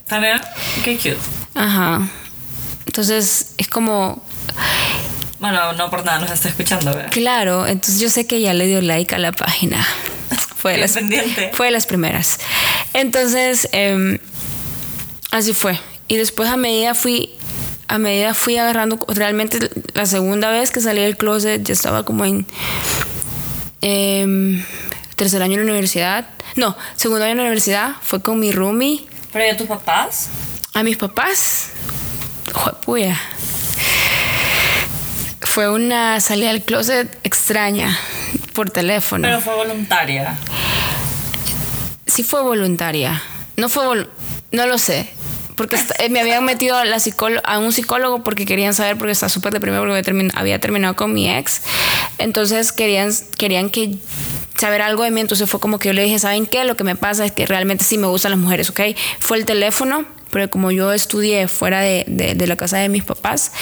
También, 0.07 0.41
qué 0.85 0.97
cute. 0.97 1.19
Ajá. 1.55 2.09
Entonces 2.87 3.53
es 3.59 3.69
como, 3.69 4.23
Bueno, 5.41 5.73
no 5.75 5.91
por 5.91 6.05
nada 6.05 6.21
nos 6.21 6.31
está 6.31 6.49
escuchando, 6.49 6.95
¿verdad? 6.95 7.11
claro, 7.11 7.67
entonces 7.67 8.01
yo 8.01 8.09
sé 8.09 8.27
que 8.27 8.41
ya 8.41 8.55
le 8.55 8.67
dio 8.67 8.81
like 8.81 9.15
a 9.15 9.19
la 9.19 9.33
página. 9.33 9.85
Fue 10.65 10.73
de 10.73 10.79
las, 10.79 10.93
pendiente. 10.93 11.51
fue 11.55 11.67
de 11.67 11.73
las 11.73 11.85
primeras. 11.85 12.39
Entonces, 12.95 13.69
em, 13.73 14.19
así 15.31 15.53
fue. 15.53 15.79
Y 16.09 16.17
después 16.17 16.49
a 16.49 16.57
medida 16.57 16.95
fui, 16.95 17.35
a 17.87 17.99
medida 17.99 18.33
fui 18.33 18.57
agarrando, 18.57 18.99
realmente 19.09 19.59
la 19.93 20.07
segunda 20.07 20.49
vez 20.49 20.71
que 20.71 20.81
salí 20.81 21.03
del 21.03 21.19
closet 21.19 21.63
ya 21.63 21.75
estaba 21.75 22.07
como 22.07 22.25
en 22.25 22.47
em, 23.83 24.65
tercer 25.17 25.43
año 25.43 25.61
en 25.61 25.67
la 25.67 25.73
universidad. 25.73 26.31
No, 26.57 26.75
segundo 26.97 27.25
año 27.27 27.33
en 27.33 27.37
la 27.37 27.43
universidad. 27.43 27.97
Fue 28.01 28.23
con 28.23 28.41
mi 28.41 28.51
roomie, 28.51 29.05
Pero 29.35 29.45
¿y 29.45 29.49
a 29.51 29.59
tus 29.59 29.67
papás? 29.67 30.29
a 30.73 30.83
mis 30.83 30.97
papás. 30.97 31.73
Juepuya. 32.55 33.21
Fue 35.43 35.69
una 35.69 36.23
salida 36.23 36.49
del 36.49 36.63
closet 36.63 37.19
extraña 37.23 37.95
por 38.55 38.71
teléfono. 38.71 39.23
Pero 39.29 39.41
fue 39.41 39.55
voluntaria. 39.55 40.37
sí 42.07 42.23
fue 42.23 42.43
voluntaria. 42.43 43.23
No 43.57 43.69
fue 43.69 43.85
vol- 43.85 44.09
no 44.53 44.67
lo 44.67 44.79
sé. 44.79 45.09
Porque 45.57 45.77
eh, 46.01 46.09
me 46.09 46.21
habían 46.21 46.45
metido 46.45 46.77
a, 46.77 46.85
la 46.85 46.97
a 47.45 47.59
un 47.59 47.73
psicólogo 47.73 48.25
porque 48.25 48.45
querían 48.45 48.75
saber, 48.75 48.97
porque 48.97 49.13
estaba 49.13 49.29
súper 49.31 49.53
deprimido 49.53 49.83
porque 49.83 49.93
había, 49.99 50.03
termin- 50.03 50.33
había 50.35 50.59
terminado 50.61 50.97
con 50.97 51.13
mi 51.13 51.31
ex. 51.31 51.63
Entonces 52.19 52.73
querían, 52.73 53.13
querían 53.39 53.71
que 53.71 53.99
saber 54.59 54.83
algo 54.83 55.05
de 55.05 55.11
mí. 55.13 55.21
Entonces 55.21 55.49
fue 55.49 55.61
como 55.61 55.79
que 55.79 55.89
yo 55.89 55.93
le 55.93 56.03
dije, 56.03 56.19
¿saben 56.19 56.47
qué? 56.47 56.65
Lo 56.65 56.77
que 56.77 56.83
me 56.83 56.97
pasa 56.97 57.25
es 57.25 57.31
que 57.33 57.47
realmente 57.47 57.85
sí 57.85 57.99
me 57.99 58.09
gustan 58.09 58.33
las 58.33 58.41
mujeres, 58.41 58.69
¿ok? 58.71 58.81
Fue 59.21 59.37
el 59.37 59.45
teléfono, 59.45 60.05
pero 60.35 60.51
como 60.51 60.73
yo 60.73 60.93
estudié 60.93 61.47
fuera 61.49 61.81
de, 61.81 62.05
de- 62.09 62.35
de 62.35 62.47
la 62.49 62.57
casa 62.57 62.77
de 62.79 62.89
mis 62.89 63.05
papás, 63.05 63.53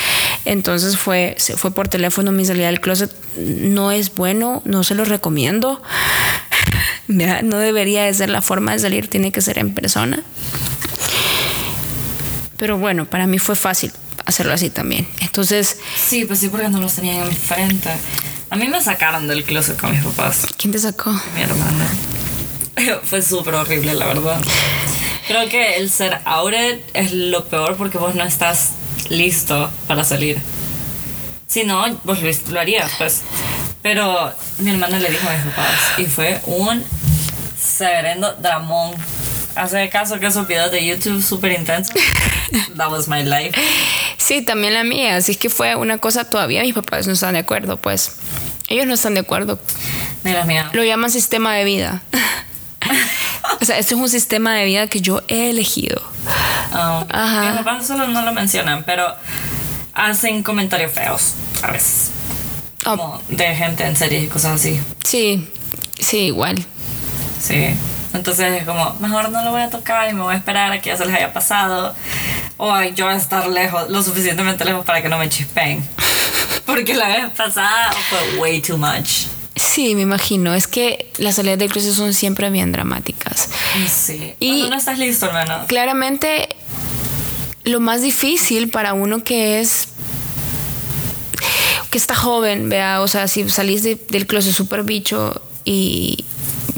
entonces 0.47 0.97
fue, 0.97 1.37
fue 1.57 1.71
por 1.75 1.87
teléfono 1.89 2.33
mi 2.33 2.45
salida 2.47 2.67
del 2.67 2.81
closet. 2.81 3.13
No 3.37 3.93
es 3.93 4.15
bueno, 4.15 4.63
no 4.65 4.83
se 4.83 4.95
lo 4.95 5.05
recomiendo. 5.05 5.81
No 7.09 7.59
debería 7.59 8.05
de 8.05 8.15
ser 8.15 8.31
la 8.31 8.41
forma 8.41 8.73
de 8.73 8.79
salir, 8.79 9.09
tiene 9.09 9.33
que 9.33 9.43
ser 9.43 9.59
en 9.59 9.75
persona. 9.75 10.23
Pero 12.57 12.79
bueno, 12.79 13.05
para 13.07 13.27
mí 13.27 13.39
fue 13.39 13.55
fácil 13.57 13.93
hacerlo 14.25 14.53
así 14.55 14.71
también. 14.71 15.07
Entonces, 15.21 15.77
Sí, 15.97 16.25
pues 16.25 16.39
sí, 16.39 16.49
porque 16.49 16.69
no 16.71 16.81
los 16.81 16.95
tenían 16.95 17.27
enfrente. 17.27 17.91
A 18.51 18.57
mí 18.57 18.69
me 18.69 18.81
sacaron 18.83 19.27
del 19.29 19.45
closet 19.45 19.79
con 19.79 19.91
mis 19.91 20.03
papás, 20.03 20.47
¿quién 20.57 20.73
te 20.73 20.79
sacó? 20.79 21.13
mi 21.35 21.43
hermana. 21.43 21.91
Fue 23.05 23.21
súper 23.21 23.55
horrible, 23.57 23.95
la 23.95 24.07
verdad. 24.07 24.41
Creo 25.33 25.49
que 25.49 25.77
el 25.79 25.89
ser 25.89 26.19
outed 26.27 26.79
es 26.93 27.15
lo 27.15 27.47
peor 27.47 27.79
porque 27.79 27.97
vos 27.97 28.15
no 28.15 28.23
estás 28.23 28.73
listo 29.09 29.73
para 29.89 30.05
salir. 30.05 30.39
Si 31.47 31.65
no, 31.65 31.87
vos 32.05 32.19
lo, 32.51 32.61
harías, 32.61 32.93
pues. 32.99 33.23
Pero 33.81 34.31
mi 34.59 34.73
hermana 34.73 34.99
le 34.99 35.09
dijo 35.09 35.27
a 35.27 35.33
mis 35.33 35.45
papás 35.55 35.99
y 35.99 36.05
fue 36.05 36.39
un 36.45 36.85
severendo 37.59 38.35
dramón. 38.43 38.95
Hace 39.55 39.89
caso 39.89 40.21
que 40.21 40.27
esos 40.27 40.47
videos 40.47 40.71
de 40.71 40.85
YouTube 40.85 41.23
súper 41.23 41.53
intensos. 41.53 41.95
That 42.77 42.91
was 42.91 43.09
my 43.09 43.23
life. 43.23 43.59
Sí, 44.19 44.43
también 44.43 44.75
la 44.75 44.85
mía. 44.85 45.17
Así 45.17 45.37
que 45.37 45.49
fue 45.49 45.77
una 45.77 45.97
cosa 45.97 46.29
todavía. 46.29 46.61
Mis 46.61 46.75
papás 46.75 47.07
no 47.07 47.15
están 47.15 47.33
de 47.33 47.39
acuerdo, 47.39 47.79
pues. 47.79 48.17
Ellos 48.69 48.87
no 48.87 48.93
están 48.93 49.15
de 49.15 49.21
acuerdo. 49.21 49.59
Las 50.25 50.47
mías. 50.47 50.75
Lo 50.75 50.85
llaman 50.85 51.11
sistema 51.11 51.55
de 51.55 51.65
vida. 51.65 52.03
o 53.61 53.65
sea, 53.65 53.79
este 53.79 53.95
es 53.95 54.01
un 54.01 54.09
sistema 54.09 54.55
de 54.55 54.65
vida 54.65 54.87
que 54.87 55.01
yo 55.01 55.23
he 55.29 55.51
elegido. 55.51 56.03
Ah, 56.73 57.05
Ajá. 57.11 57.51
Mis 57.51 57.59
papás 57.59 57.87
solo 57.87 58.07
no 58.09 58.23
lo 58.23 58.33
mencionan, 58.33 58.85
pero 58.85 59.07
hacen 59.95 60.43
comentarios 60.43 60.93
feos 60.93 61.35
a 61.63 61.71
veces. 61.71 62.11
Oh. 62.85 62.97
Como 62.97 63.23
de 63.29 63.55
gente 63.55 63.85
en 63.85 63.97
series 63.97 64.25
y 64.25 64.27
cosas 64.29 64.57
así. 64.57 64.81
Sí, 65.05 65.49
sí, 65.99 66.19
igual. 66.19 66.65
Sí. 67.41 67.75
Entonces 68.15 68.61
es 68.61 68.67
como, 68.67 68.95
mejor 69.01 69.31
no 69.31 69.43
lo 69.43 69.53
voy 69.53 69.63
a 69.63 69.71
tocar 69.71 70.11
y 70.11 70.13
me 70.13 70.23
voy 70.23 70.35
a 70.35 70.39
esperar 70.39 70.71
a 70.73 70.81
que 70.81 70.91
ya 70.91 70.97
se 70.97 71.07
les 71.07 71.15
haya 71.15 71.33
pasado. 71.33 71.95
O 72.59 72.83
yo 72.83 73.07
voy 73.07 73.15
a 73.15 73.17
estar 73.17 73.49
lejos, 73.49 73.89
lo 73.89 74.03
suficientemente 74.03 74.65
lejos 74.65 74.85
para 74.85 75.03
que 75.03 75.09
no 75.09 75.19
me 75.19 75.29
chispeen. 75.29 75.87
Porque 76.67 76.95
la 76.95 77.09
vez 77.09 77.31
pasada 77.31 77.91
fue 78.09 78.39
way 78.39 78.61
too 78.61 78.77
much. 78.77 79.27
Sí, 79.55 79.95
me 79.95 80.03
imagino. 80.03 80.55
Es 80.55 80.67
que 80.67 81.11
las 81.19 81.37
salidas 81.37 81.59
de 81.59 81.69
cruces 81.69 81.95
son 81.95 82.15
siempre 82.15 82.49
bien 82.51 82.73
dramáticas. 82.73 83.49
Sí. 83.89 84.35
Y- 84.41 84.49
Cuando 84.49 84.71
no 84.71 84.77
estás 84.77 84.99
listo, 84.99 85.27
hermano. 85.27 85.65
Claramente, 85.69 86.49
lo 87.65 87.81
más 87.81 88.03
difícil 88.03 88.69
para 88.71 88.93
uno 88.95 89.23
que 89.25 89.61
es 89.61 89.89
que 91.91 91.99
está 91.99 92.15
joven, 92.15 92.69
vea, 92.71 93.03
o 93.03 93.09
sea, 93.09 93.29
si 93.29 93.49
salís 93.51 93.83
de- 93.83 94.01
del 94.09 94.27
closet 94.27 94.55
super 94.55 94.83
bicho 94.83 95.43
y 95.65 96.25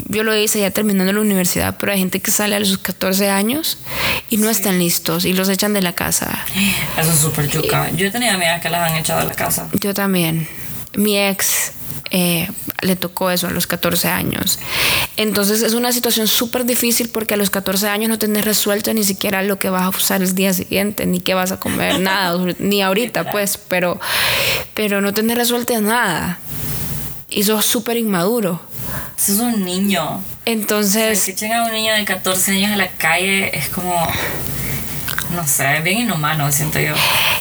yo 0.09 0.23
lo 0.23 0.35
hice 0.35 0.59
ya 0.59 0.71
terminando 0.71 1.13
la 1.13 1.21
universidad, 1.21 1.77
pero 1.79 1.93
hay 1.93 1.99
gente 1.99 2.19
que 2.21 2.31
sale 2.31 2.55
a 2.55 2.59
los 2.59 2.77
14 2.77 3.29
años 3.29 3.77
y 4.29 4.37
no 4.37 4.49
están 4.49 4.77
listos 4.77 5.23
y 5.23 5.31
los 5.33 5.47
echan 5.47 5.71
de 5.73 5.81
la 5.81 5.93
casa. 5.93 6.43
Eso 6.99 7.11
es 7.11 7.19
súper 7.19 7.47
yuca. 7.49 7.89
Yo 7.91 8.07
he 8.07 8.11
tenido 8.11 8.33
amigas 8.33 8.61
que 8.61 8.69
las 8.69 8.91
han 8.91 8.97
echado 8.97 9.21
de 9.21 9.27
la 9.27 9.33
casa. 9.33 9.69
Yo 9.79 9.93
también. 9.93 10.47
Mi 10.95 11.17
ex 11.17 11.71
eh, 12.11 12.47
le 12.81 12.95
tocó 12.95 13.31
eso 13.31 13.47
a 13.47 13.51
los 13.51 13.67
14 13.67 14.09
años. 14.09 14.59
Entonces 15.17 15.61
es 15.63 15.73
una 15.73 15.91
situación 15.91 16.27
súper 16.27 16.65
difícil 16.65 17.09
porque 17.09 17.33
a 17.33 17.37
los 17.37 17.49
14 17.49 17.89
años 17.89 18.09
no 18.09 18.19
tenés 18.19 18.45
resuelto 18.45 18.93
ni 18.93 19.03
siquiera 19.03 19.41
lo 19.41 19.57
que 19.57 19.69
vas 19.69 19.83
a 19.83 19.89
usar 19.89 20.21
el 20.21 20.35
día 20.35 20.53
siguiente, 20.53 21.05
ni 21.05 21.19
qué 21.19 21.33
vas 21.33 21.51
a 21.51 21.59
comer, 21.59 21.99
nada, 22.01 22.37
ni 22.59 22.81
ahorita 22.81 23.31
pues, 23.31 23.57
pero, 23.57 23.99
pero 24.73 25.01
no 25.01 25.13
tenés 25.13 25.37
resuelto 25.37 25.79
nada. 25.81 26.39
Y 27.29 27.43
sos 27.43 27.65
súper 27.65 27.97
inmaduro. 27.97 28.61
Eso 29.17 29.33
es 29.33 29.39
un 29.39 29.65
niño. 29.65 30.23
Entonces, 30.45 31.19
Si 31.19 31.31
echen 31.31 31.51
a 31.53 31.65
un 31.65 31.71
niño 31.73 31.93
de 31.93 32.05
14 32.05 32.51
años 32.51 32.71
a 32.71 32.77
la 32.77 32.89
calle 32.89 33.57
es 33.57 33.69
como. 33.69 34.07
No 35.31 35.45
sé, 35.45 35.81
bien 35.83 36.01
inhumano, 36.01 36.49
siento 36.51 36.79
yo. 36.79 36.93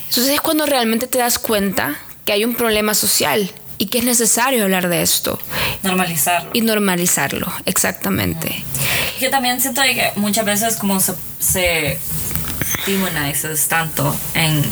entonces 0.08 0.34
es 0.34 0.40
cuando 0.40 0.66
realmente 0.66 1.06
te 1.06 1.18
das 1.18 1.38
cuenta 1.38 1.96
que 2.24 2.32
hay 2.32 2.44
un 2.44 2.54
problema 2.56 2.94
social 2.94 3.52
y 3.78 3.86
que 3.86 3.98
es 3.98 4.04
necesario 4.04 4.64
hablar 4.64 4.88
de 4.88 5.02
esto 5.02 5.38
Normalizarlo. 5.82 6.50
y 6.52 6.60
normalizarlo, 6.60 7.52
exactamente. 7.66 8.64
Yo 9.20 9.30
también 9.30 9.60
siento 9.60 9.82
que 9.82 10.12
muchas 10.16 10.44
veces 10.44 10.76
como 10.76 11.00
se, 11.00 11.14
se 11.38 11.98
demonizes 12.86 13.68
tanto 13.68 14.14
en 14.34 14.62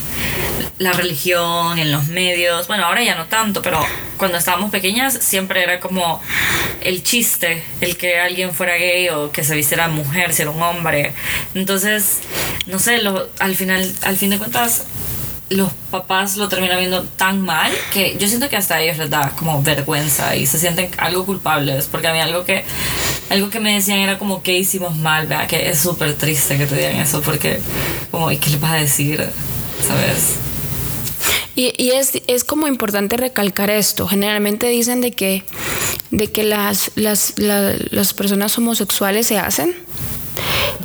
la 0.78 0.92
religión, 0.92 1.78
en 1.78 1.92
los 1.92 2.08
medios, 2.08 2.66
bueno, 2.68 2.84
ahora 2.84 3.02
ya 3.02 3.14
no 3.14 3.26
tanto, 3.26 3.62
pero 3.62 3.84
cuando 4.16 4.38
estábamos 4.38 4.70
pequeñas 4.70 5.14
siempre 5.14 5.62
era 5.62 5.80
como 5.80 6.20
el 6.82 7.02
chiste, 7.02 7.62
el 7.80 7.96
que 7.96 8.18
alguien 8.18 8.52
fuera 8.52 8.76
gay 8.76 9.08
o 9.08 9.30
que 9.32 9.44
se 9.44 9.54
vistiera 9.54 9.88
mujer, 9.88 10.32
si 10.34 10.42
era 10.42 10.50
un 10.50 10.62
hombre. 10.62 11.12
Entonces, 11.54 12.18
no 12.66 12.78
sé, 12.78 12.98
lo, 13.02 13.28
al 13.38 13.56
final, 13.56 13.92
al 14.02 14.16
fin 14.16 14.30
de 14.30 14.38
cuentas, 14.38 14.84
los 15.56 15.70
papás 15.90 16.36
lo 16.36 16.48
terminan 16.48 16.78
viendo 16.78 17.02
tan 17.04 17.40
mal 17.42 17.70
que 17.92 18.16
yo 18.18 18.28
siento 18.28 18.48
que 18.48 18.56
hasta 18.56 18.80
ellos 18.80 18.98
les 18.98 19.10
da 19.10 19.30
como 19.36 19.62
vergüenza 19.62 20.34
y 20.36 20.46
se 20.46 20.58
sienten 20.58 20.90
algo 20.98 21.24
culpables 21.26 21.86
porque 21.90 22.08
a 22.08 22.12
mí 22.12 22.20
algo 22.20 22.44
que 22.44 22.64
algo 23.30 23.48
que 23.50 23.60
me 23.60 23.74
decían 23.74 23.98
era 23.98 24.18
como 24.18 24.42
que 24.42 24.56
hicimos 24.58 24.96
mal, 24.96 25.26
¿verdad? 25.26 25.46
que 25.46 25.70
es 25.70 25.78
súper 25.80 26.14
triste 26.14 26.58
que 26.58 26.66
te 26.66 26.76
digan 26.76 26.96
eso 26.96 27.20
porque 27.22 27.60
como 28.10 28.30
¿y 28.30 28.36
qué 28.38 28.50
les 28.50 28.60
vas 28.60 28.72
a 28.72 28.76
decir? 28.76 29.24
¿sabes? 29.86 30.36
Y, 31.54 31.74
y 31.76 31.90
es, 31.90 32.12
es 32.28 32.44
como 32.44 32.66
importante 32.66 33.16
recalcar 33.18 33.68
esto. 33.68 34.08
Generalmente 34.08 34.68
dicen 34.68 35.02
de 35.02 35.12
que, 35.12 35.44
de 36.10 36.32
que 36.32 36.44
las, 36.44 36.92
las, 36.94 37.34
la- 37.36 37.74
las 37.90 38.14
personas 38.14 38.56
homosexuales 38.56 39.26
se 39.26 39.38
hacen 39.38 39.74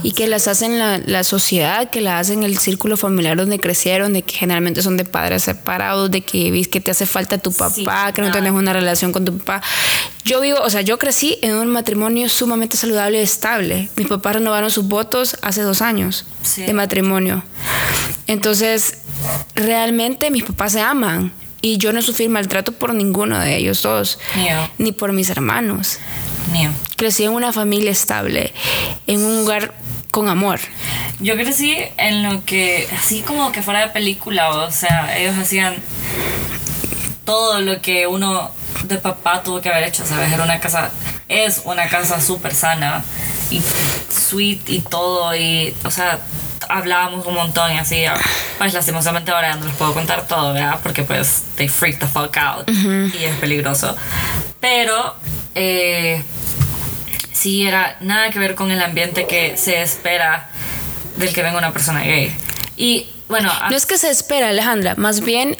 y 0.03 0.12
que 0.12 0.27
las 0.27 0.47
hacen 0.47 0.77
la, 0.79 0.99
la 0.99 1.23
sociedad, 1.23 1.89
que 1.89 2.01
las 2.01 2.21
hacen 2.21 2.43
el 2.43 2.57
círculo 2.57 2.97
familiar 2.97 3.36
donde 3.38 3.60
crecieron, 3.60 4.13
de 4.13 4.21
que 4.21 4.36
generalmente 4.36 4.81
son 4.81 4.95
de 4.97 5.05
padres 5.05 5.43
separados, 5.43 6.12
de 6.12 6.21
que 6.21 6.51
vis 6.51 6.67
que 6.67 6.79
te 6.81 6.91
hace 6.91 7.05
falta 7.05 7.38
tu 7.38 7.51
papá, 7.51 7.73
Sí, 7.73 7.86
que 8.13 8.21
no 8.21 8.31
tienes 8.31 8.51
una 8.51 8.73
relación 8.73 9.12
con 9.12 9.25
tu 9.25 9.38
papá. 9.38 9.62
Yo 10.23 10.41
vivo, 10.41 10.60
o 10.62 10.69
sea, 10.69 10.81
yo 10.81 10.97
crecí 10.99 11.39
en 11.41 11.55
un 11.55 11.67
matrimonio 11.67 12.29
sumamente 12.29 12.77
saludable 12.77 13.19
y 13.19 13.23
estable. 13.23 13.89
Mis 13.95 14.07
papás 14.07 14.36
renovaron 14.36 14.69
sus 14.71 14.88
votos 14.88 15.38
hace 15.41 15.62
dos 15.62 15.81
años 15.81 16.25
Sí. 16.43 16.63
de 16.63 16.73
matrimonio. 16.73 17.43
Entonces, 18.27 18.99
realmente 19.55 20.29
mis 20.31 20.43
papás 20.43 20.73
se 20.73 20.81
aman 20.81 21.31
y 21.62 21.77
yo 21.77 21.91
no 21.93 22.01
sufrí 22.01 22.27
maltrato 22.29 22.71
por 22.73 22.93
ninguno 22.93 23.39
de 23.39 23.57
ellos 23.57 23.81
dos, 23.81 24.19
ni 24.77 24.91
por 24.91 25.12
mis 25.13 25.29
hermanos. 25.29 25.97
Crecí 26.95 27.23
en 27.23 27.31
una 27.31 27.53
familia 27.53 27.91
estable, 27.91 28.53
en 29.05 29.23
un 29.23 29.38
lugar 29.39 29.73
con 30.12 30.29
amor. 30.29 30.60
Yo 31.19 31.36
crecí 31.36 31.77
en 31.97 32.23
lo 32.23 32.43
que, 32.45 32.88
así 32.97 33.21
como 33.21 33.51
que 33.51 33.62
fuera 33.62 33.81
de 33.81 33.88
película, 33.89 34.49
o 34.51 34.71
sea, 34.71 35.17
ellos 35.17 35.36
hacían 35.38 35.75
todo 37.25 37.60
lo 37.62 37.81
que 37.81 38.07
uno 38.07 38.51
de 38.83 38.97
papá 38.97 39.43
tuvo 39.43 39.62
que 39.62 39.69
haber 39.69 39.83
hecho, 39.83 40.05
¿sabes? 40.05 40.31
Era 40.31 40.43
una 40.43 40.60
casa, 40.60 40.91
es 41.27 41.62
una 41.65 41.89
casa 41.89 42.21
súper 42.21 42.53
sana 42.53 43.03
y 43.49 43.62
sweet 43.62 44.69
y 44.69 44.81
todo, 44.81 45.36
y, 45.36 45.75
o 45.83 45.91
sea, 45.91 46.19
hablábamos 46.69 47.25
un 47.25 47.34
montón 47.36 47.73
y 47.73 47.77
así, 47.77 48.03
pues 48.58 48.73
lastimosamente 48.73 49.32
ahora 49.32 49.56
no 49.56 49.65
les 49.65 49.75
puedo 49.75 49.93
contar 49.93 50.27
todo, 50.27 50.53
¿verdad? 50.53 50.80
Porque 50.84 51.03
pues 51.03 51.43
they 51.56 51.67
freak 51.67 51.99
the 51.99 52.08
fuck 52.08 52.36
out 52.38 52.69
y 52.69 53.23
es 53.23 53.36
peligroso. 53.38 53.95
Pero, 54.60 55.15
eh, 55.56 56.23
sí 57.32 57.65
era 57.67 57.97
nada 58.01 58.30
que 58.32 58.39
ver 58.39 58.56
con 58.56 58.71
el 58.71 58.82
ambiente 58.82 59.27
que 59.27 59.58
se 59.58 59.82
espera 59.82 60.49
del 61.17 61.34
que 61.34 61.43
venga 61.43 61.58
una 61.58 61.71
persona 61.71 62.01
gay. 62.01 62.36
Y 62.75 63.10
bueno, 63.27 63.51
No 63.69 63.75
es 63.75 63.86
que 63.86 63.97
se 63.97 64.10
espera, 64.10 64.49
Alejandra, 64.49 64.95
más 64.95 65.21
bien 65.21 65.58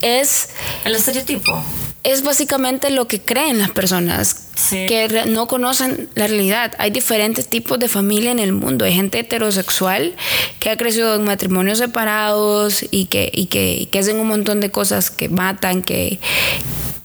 es, 0.00 0.50
el 0.84 0.94
estereotipo. 0.94 1.62
Es 2.06 2.22
básicamente 2.22 2.90
lo 2.90 3.08
que 3.08 3.20
creen 3.20 3.58
las 3.58 3.70
personas. 3.70 4.42
Sí. 4.56 4.86
que 4.86 5.24
no 5.26 5.46
conocen 5.48 6.08
la 6.14 6.28
realidad. 6.28 6.72
Hay 6.78 6.90
diferentes 6.90 7.46
tipos 7.46 7.78
de 7.78 7.88
familia 7.88 8.30
en 8.30 8.38
el 8.38 8.52
mundo. 8.52 8.86
Hay 8.86 8.94
gente 8.94 9.18
heterosexual 9.18 10.14
que 10.60 10.70
ha 10.70 10.78
crecido 10.78 11.14
en 11.14 11.24
matrimonios 11.24 11.76
separados 11.76 12.82
y 12.90 13.04
que, 13.04 13.30
y 13.34 13.46
que, 13.46 13.74
y 13.74 13.86
que 13.86 13.98
hacen 13.98 14.18
un 14.18 14.28
montón 14.28 14.60
de 14.60 14.70
cosas 14.70 15.10
que 15.10 15.28
matan, 15.28 15.82
que, 15.82 16.18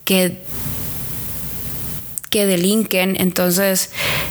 que, 0.05 0.37
que 2.29 2.45
delinquen. 2.45 3.17
Entonces, 3.19 3.89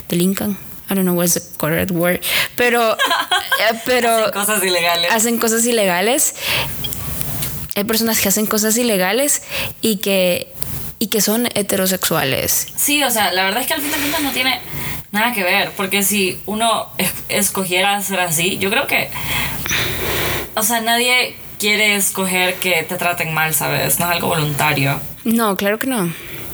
delincan. 0.09 0.53
I 0.91 0.95
don't 0.95 1.03
know 1.05 1.15
what's 1.15 1.35
the 1.35 1.43
correct 1.59 1.91
word. 1.91 2.21
Pero, 2.57 2.93
eh, 3.71 3.81
pero 3.85 4.11
Hacen 4.11 4.33
cosas 4.33 4.65
ilegales. 4.65 5.13
hacen 5.13 5.39
cosas 5.39 5.67
ilegales. 5.67 6.35
Hay 7.77 7.85
personas 7.85 8.21
que 8.21 8.29
hacen 8.29 8.47
cosas 8.47 8.79
ilegales 8.79 9.43
y 9.83 9.97
que, 9.99 10.53
y 11.01 11.09
que 11.09 11.21
son 11.21 11.49
heterosexuales. 11.55 12.69
Sí, 12.77 13.03
o 13.03 13.11
sea, 13.11 13.33
la 13.33 13.43
verdad 13.43 13.63
es 13.63 13.67
que 13.67 13.75
al 13.75 13.81
fin 13.83 13.91
de 13.91 13.97
cuentas 13.97 14.21
no 14.23 14.31
tiene 14.31 14.61
nada 15.11 15.33
que 15.33 15.43
ver, 15.43 15.73
porque 15.77 16.05
si 16.05 16.39
uno 16.47 16.87
es- 16.99 17.13
escogiera 17.29 18.01
ser 18.03 18.21
así, 18.21 18.59
yo 18.59 18.71
creo 18.71 18.87
que, 18.87 19.11
o 20.55 20.63
sea, 20.63 20.81
nadie 20.81 21.35
quiere 21.59 21.97
escoger 21.97 22.55
que 22.57 22.83
te 22.85 22.97
traten 22.97 23.35
mal, 23.35 23.55
¿sabes? 23.55 23.99
No 23.99 24.07
es 24.07 24.13
algo 24.13 24.29
voluntario. 24.29 25.01
No, 25.25 25.57
claro 25.57 25.79
que 25.79 25.87
no. 25.87 26.13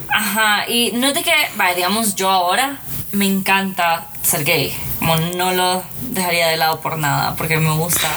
Ajá, 0.09 0.67
y 0.69 0.91
no 0.93 1.07
es 1.07 1.13
de 1.13 1.23
que, 1.23 1.33
vaya, 1.55 1.75
digamos, 1.75 2.15
yo 2.15 2.29
ahora 2.29 2.77
me 3.11 3.25
encanta 3.25 4.07
ser 4.23 4.43
gay, 4.43 4.73
como 4.99 5.15
no 5.17 5.53
lo 5.53 5.83
dejaría 6.01 6.47
de 6.47 6.57
lado 6.57 6.79
por 6.81 6.97
nada, 6.97 7.35
porque 7.35 7.57
me 7.57 7.71
gusta 7.75 8.09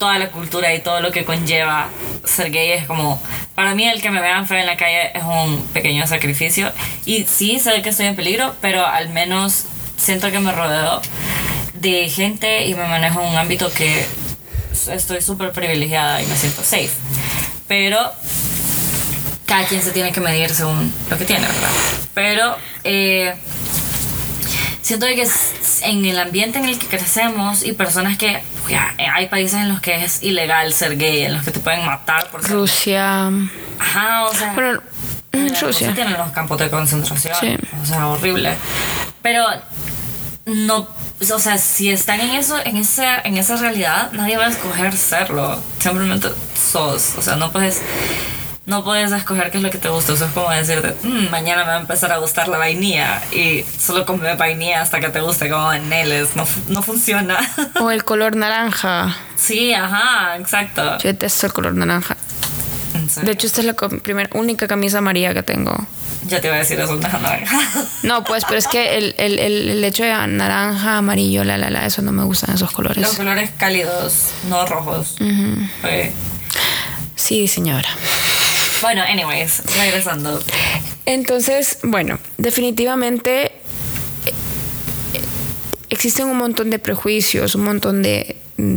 toda 0.00 0.18
la 0.18 0.30
cultura 0.30 0.74
y 0.74 0.80
todo 0.80 1.00
lo 1.00 1.12
que 1.12 1.24
conlleva 1.26 1.88
ser 2.24 2.50
gay 2.50 2.72
es 2.72 2.86
como, 2.86 3.22
para 3.54 3.74
mí 3.74 3.86
el 3.86 4.00
que 4.00 4.10
me 4.10 4.22
vean 4.22 4.46
feo 4.46 4.58
en 4.58 4.66
la 4.66 4.78
calle 4.78 5.12
es 5.14 5.22
un 5.22 5.62
pequeño 5.74 6.06
sacrificio 6.06 6.72
y 7.04 7.24
sí 7.24 7.60
sé 7.60 7.82
que 7.82 7.90
estoy 7.90 8.06
en 8.06 8.16
peligro, 8.16 8.56
pero 8.62 8.84
al 8.84 9.10
menos 9.10 9.66
siento 9.98 10.30
que 10.32 10.40
me 10.40 10.52
rodeo 10.52 11.02
de 11.74 12.08
gente 12.08 12.66
y 12.66 12.74
me 12.74 12.88
manejo 12.88 13.20
en 13.20 13.28
un 13.28 13.36
ámbito 13.36 13.70
que 13.70 14.06
estoy 14.90 15.20
súper 15.20 15.52
privilegiada 15.52 16.22
y 16.22 16.26
me 16.26 16.36
siento 16.36 16.62
safe, 16.62 16.90
pero 17.68 18.10
cada 19.44 19.66
quien 19.66 19.82
se 19.82 19.90
tiene 19.92 20.12
que 20.12 20.20
medir 20.22 20.48
según 20.48 20.90
lo 21.10 21.18
que 21.18 21.26
tiene, 21.26 21.46
¿verdad? 21.46 21.70
Pero 22.14 22.56
eh, 22.84 23.34
siento 24.80 25.04
que 25.06 25.28
en 25.82 26.04
el 26.06 26.18
ambiente 26.18 26.58
en 26.58 26.64
el 26.64 26.78
que 26.78 26.86
crecemos 26.86 27.62
y 27.62 27.72
personas 27.72 28.16
que 28.16 28.40
ya, 28.68 28.94
hay 29.14 29.26
países 29.28 29.60
en 29.60 29.68
los 29.68 29.80
que 29.80 30.04
es 30.04 30.22
ilegal 30.22 30.72
ser 30.72 30.96
gay, 30.96 31.24
en 31.24 31.34
los 31.34 31.44
que 31.44 31.50
te 31.50 31.60
pueden 31.60 31.84
matar 31.84 32.28
por 32.30 32.42
ser 32.42 32.52
Rusia. 32.52 33.30
Ajá, 33.78 34.24
o 34.24 34.34
sea. 34.34 34.52
Bueno, 34.54 34.82
en 35.32 35.44
mm, 35.44 35.48
Rusia 35.48 35.66
Rusia. 35.66 35.94
tienen 35.94 36.14
los 36.14 36.30
campos 36.32 36.58
de 36.58 36.70
concentración. 36.70 37.34
Sí. 37.40 37.56
O 37.82 37.86
sea, 37.86 38.08
horrible. 38.08 38.54
Pero 39.22 39.44
no, 40.46 40.88
o 41.32 41.38
sea, 41.38 41.58
si 41.58 41.90
están 41.90 42.20
en 42.20 42.30
eso, 42.30 42.56
en 42.64 42.76
esa, 42.76 43.20
en 43.20 43.36
esa 43.36 43.56
realidad, 43.56 44.10
nadie 44.12 44.36
va 44.36 44.46
a 44.46 44.50
escoger 44.50 44.96
serlo. 44.96 45.62
Simplemente 45.78 46.28
sos. 46.54 47.14
O 47.18 47.22
sea, 47.22 47.36
no 47.36 47.52
puedes. 47.52 47.80
No 48.70 48.84
puedes 48.84 49.10
escoger 49.10 49.50
qué 49.50 49.56
es 49.58 49.64
lo 49.64 49.70
que 49.70 49.78
te 49.78 49.88
gusta. 49.88 50.12
Eso 50.12 50.26
es 50.26 50.30
como 50.32 50.48
decirte, 50.50 50.94
"Mm, 51.02 51.28
mañana 51.28 51.64
me 51.64 51.70
va 51.72 51.76
a 51.78 51.80
empezar 51.80 52.12
a 52.12 52.18
gustar 52.18 52.46
la 52.46 52.56
vainilla 52.56 53.20
y 53.32 53.64
solo 53.78 54.06
come 54.06 54.32
vainilla 54.36 54.80
hasta 54.80 55.00
que 55.00 55.08
te 55.08 55.20
guste, 55.20 55.50
como 55.50 55.72
en 55.72 55.88
Neles. 55.88 56.36
No, 56.36 56.46
no 56.68 56.80
funciona. 56.80 57.36
O 57.80 57.90
el 57.90 58.04
color 58.04 58.36
naranja. 58.36 59.16
sí, 59.36 59.74
ajá, 59.74 60.36
exacto. 60.36 60.98
Yo 60.98 61.08
detesto 61.08 61.46
el 61.46 61.52
color 61.52 61.74
naranja. 61.74 62.16
De 63.22 63.32
hecho, 63.32 63.48
esta 63.48 63.60
es 63.60 63.66
la 63.66 63.74
primera, 63.74 64.30
única 64.34 64.68
camisa 64.68 64.98
amarilla 64.98 65.34
que 65.34 65.42
tengo. 65.42 65.74
ya 66.28 66.40
te 66.40 66.46
iba 66.46 66.54
a 66.54 66.60
decir 66.60 66.78
eso, 66.78 66.94
naranja. 66.96 67.58
No, 68.04 68.22
pues, 68.22 68.44
pero 68.44 68.58
es 68.58 68.68
que 68.68 68.98
el, 68.98 69.14
el, 69.18 69.38
el, 69.40 69.82
hecho 69.82 70.04
de 70.04 70.10
naranja, 70.28 70.98
amarillo, 70.98 71.42
la, 71.42 71.58
la, 71.58 71.70
la, 71.70 71.86
eso 71.86 72.02
no 72.02 72.12
me 72.12 72.22
gustan 72.22 72.50
esos 72.50 72.68
Los 72.68 72.72
colores. 72.72 73.08
colores 73.16 73.50
cálidos, 73.58 74.26
no 74.48 74.64
rojos. 74.64 75.16
Ok. 75.82 76.12
Sí, 77.16 77.48
señora. 77.48 77.88
Bueno, 78.80 79.02
anyways, 79.02 79.62
regresando. 79.76 80.42
Entonces, 81.06 81.78
bueno, 81.82 82.18
definitivamente 82.38 83.46
eh, 83.46 83.52
eh, 85.14 85.20
existen 85.88 86.26
un 86.26 86.36
montón 86.38 86.70
de 86.70 86.78
prejuicios, 86.78 87.54
un 87.54 87.64
montón 87.64 88.02
de, 88.02 88.36
mm, 88.56 88.76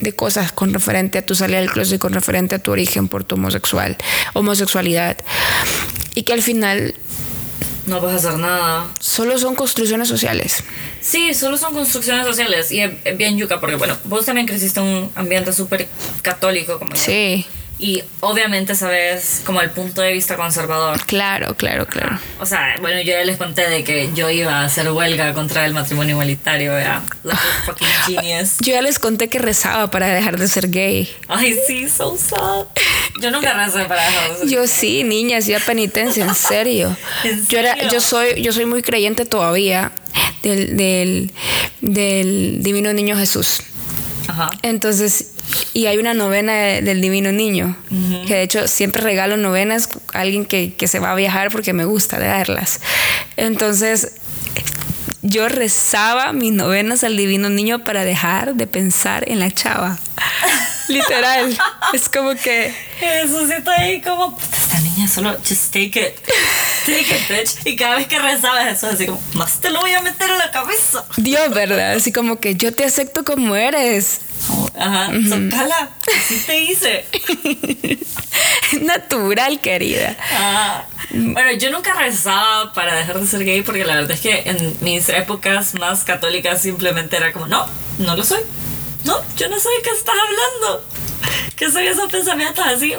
de 0.00 0.12
cosas 0.12 0.52
con 0.52 0.72
referente 0.72 1.18
a 1.18 1.26
tu 1.26 1.34
salida 1.34 1.58
del 1.58 1.70
closet 1.70 1.96
y 1.96 1.98
con 1.98 2.12
referente 2.12 2.54
a 2.54 2.58
tu 2.58 2.70
origen 2.72 3.08
por 3.08 3.24
tu 3.24 3.34
homosexual, 3.36 3.96
homosexualidad. 4.34 5.16
Y 6.14 6.22
que 6.22 6.32
al 6.32 6.42
final 6.42 6.94
No 7.86 8.00
vas 8.00 8.12
a 8.12 8.16
hacer 8.28 8.38
nada. 8.40 8.86
solo 9.00 9.38
son 9.38 9.54
construcciones 9.54 10.08
sociales. 10.08 10.64
Sí, 11.00 11.32
solo 11.34 11.56
son 11.56 11.74
construcciones 11.74 12.26
sociales. 12.26 12.70
Y 12.72 12.80
es, 12.80 12.90
es 13.04 13.16
bien 13.16 13.38
yuca, 13.38 13.60
porque 13.60 13.76
bueno, 13.76 13.96
vos 14.04 14.26
también 14.26 14.46
creciste 14.46 14.80
en 14.80 14.86
un 14.86 15.12
ambiente 15.14 15.52
súper 15.52 15.86
católico 16.22 16.78
como 16.78 16.94
yo. 16.94 17.02
Y 17.80 18.02
obviamente 18.20 18.74
sabes 18.74 19.42
como 19.46 19.60
el 19.60 19.70
punto 19.70 20.00
de 20.00 20.12
vista 20.12 20.36
conservador. 20.36 21.00
claro, 21.06 21.54
claro, 21.54 21.86
claro. 21.86 22.18
O 22.40 22.46
sea, 22.46 22.76
bueno, 22.80 23.00
yo 23.00 23.12
ya 23.12 23.24
les 23.24 23.36
conté 23.36 23.68
de 23.68 23.84
que 23.84 24.10
yo 24.14 24.28
iba 24.30 24.60
a 24.60 24.64
hacer 24.64 24.90
huelga 24.90 25.32
contra 25.32 25.64
el 25.64 25.74
matrimonio 25.74 26.14
igualitario, 26.14 26.72
¿verdad? 26.72 27.02
Like 27.22 27.40
fucking 27.66 27.88
genius. 28.06 28.56
Yo 28.58 28.72
ya 28.72 28.82
les 28.82 28.98
conté 28.98 29.28
que 29.28 29.38
rezaba 29.38 29.90
para 29.90 30.08
dejar 30.08 30.38
de 30.38 30.48
ser 30.48 30.70
gay. 30.70 31.08
Ay, 31.28 31.56
sí, 31.66 31.88
so 31.88 32.16
sad. 32.16 32.66
Yo 33.20 33.30
nunca 33.30 33.52
recé 33.52 33.84
para 33.84 34.04
dejar 34.06 34.30
de 34.32 34.38
ser 34.38 34.48
Yo 34.48 34.66
sí, 34.66 35.04
niña, 35.04 35.38
hacía 35.38 35.60
penitencia, 35.60 36.24
en 36.24 36.34
serio. 36.34 36.96
¿En 37.24 37.46
Yo 37.46 37.58
era, 37.58 37.88
yo 37.88 38.00
soy, 38.00 38.42
yo 38.42 38.52
soy 38.52 38.66
muy 38.66 38.82
creyente 38.82 39.24
todavía 39.24 39.92
del, 40.42 40.76
del, 40.76 41.32
del 41.80 42.62
Divino 42.62 42.92
Niño 42.92 43.16
Jesús. 43.16 43.62
Ajá. 44.26 44.50
Entonces, 44.62 45.32
y 45.74 45.86
hay 45.86 45.98
una 45.98 46.14
novena 46.14 46.52
de- 46.54 46.82
del 46.82 47.00
Divino 47.00 47.32
Niño, 47.32 47.76
que 48.26 48.34
de 48.34 48.42
hecho 48.42 48.66
siempre 48.68 49.02
regalo 49.02 49.36
novenas 49.36 49.88
a 50.12 50.20
alguien 50.20 50.44
que, 50.44 50.74
que 50.74 50.88
se 50.88 50.98
va 50.98 51.12
a 51.12 51.14
viajar 51.14 51.50
porque 51.50 51.72
me 51.72 51.84
gusta 51.84 52.18
leerlas. 52.18 52.80
Entonces, 53.36 54.12
yo 55.22 55.48
rezaba 55.48 56.32
mis 56.32 56.52
novenas 56.52 57.04
al 57.04 57.16
Divino 57.16 57.50
Niño 57.50 57.84
para 57.84 58.04
dejar 58.04 58.54
de 58.54 58.66
pensar 58.66 59.28
en 59.28 59.40
la 59.40 59.50
chava. 59.50 59.98
Literal. 60.88 61.56
es 61.92 62.08
como 62.08 62.34
que... 62.34 62.72
Eso 63.00 63.46
sí 63.46 63.52
está 63.52 63.72
ahí 63.78 64.00
como, 64.00 64.36
"Puta, 64.36 64.56
esta 64.56 64.80
niña 64.80 65.06
solo, 65.08 65.36
just 65.46 65.66
take 65.72 65.84
it, 66.00 66.16
take 66.86 67.00
it, 67.14 67.28
bitch. 67.28 67.66
Y 67.66 67.76
cada 67.76 67.96
vez 67.96 68.06
que 68.06 68.18
rezaba 68.18 68.68
eso, 68.70 68.86
así 68.86 69.04
como, 69.06 69.20
más 69.34 69.60
te 69.60 69.70
lo 69.70 69.80
voy 69.80 69.92
a 69.92 70.00
meter 70.00 70.30
en 70.30 70.38
la 70.38 70.50
cabeza. 70.50 71.04
Dios, 71.18 71.50
¿verdad? 71.54 71.92
Así 71.92 72.10
como 72.10 72.40
que 72.40 72.54
yo 72.54 72.72
te 72.72 72.84
acepto 72.84 73.22
como 73.22 73.54
eres. 73.54 74.20
Ajá, 74.78 75.10
soltala, 75.28 75.90
así 76.16 76.38
te 76.46 76.60
hice. 76.60 77.04
Natural, 78.82 79.60
querida. 79.60 80.16
Ah, 80.32 80.84
bueno, 81.10 81.52
yo 81.52 81.70
nunca 81.70 81.94
rezaba 81.94 82.72
para 82.72 82.94
dejar 82.94 83.18
de 83.18 83.26
ser 83.26 83.44
gay 83.44 83.62
porque 83.62 83.84
la 83.84 83.96
verdad 83.96 84.12
es 84.12 84.20
que 84.20 84.42
en 84.44 84.76
mis 84.80 85.08
épocas 85.08 85.74
más 85.74 86.04
católicas 86.04 86.62
simplemente 86.62 87.16
era 87.16 87.32
como, 87.32 87.46
no, 87.46 87.66
no 87.98 88.16
lo 88.16 88.24
soy. 88.24 88.40
No, 89.04 89.16
yo 89.36 89.48
no 89.48 89.58
sé 89.58 89.68
de 89.68 89.82
qué 89.82 89.90
estás 89.90 90.14
hablando. 90.14 90.84
¿Qué 91.56 91.70
son 91.70 91.82
esos 91.82 92.10
pensamientos 92.10 92.64
así? 92.64 92.94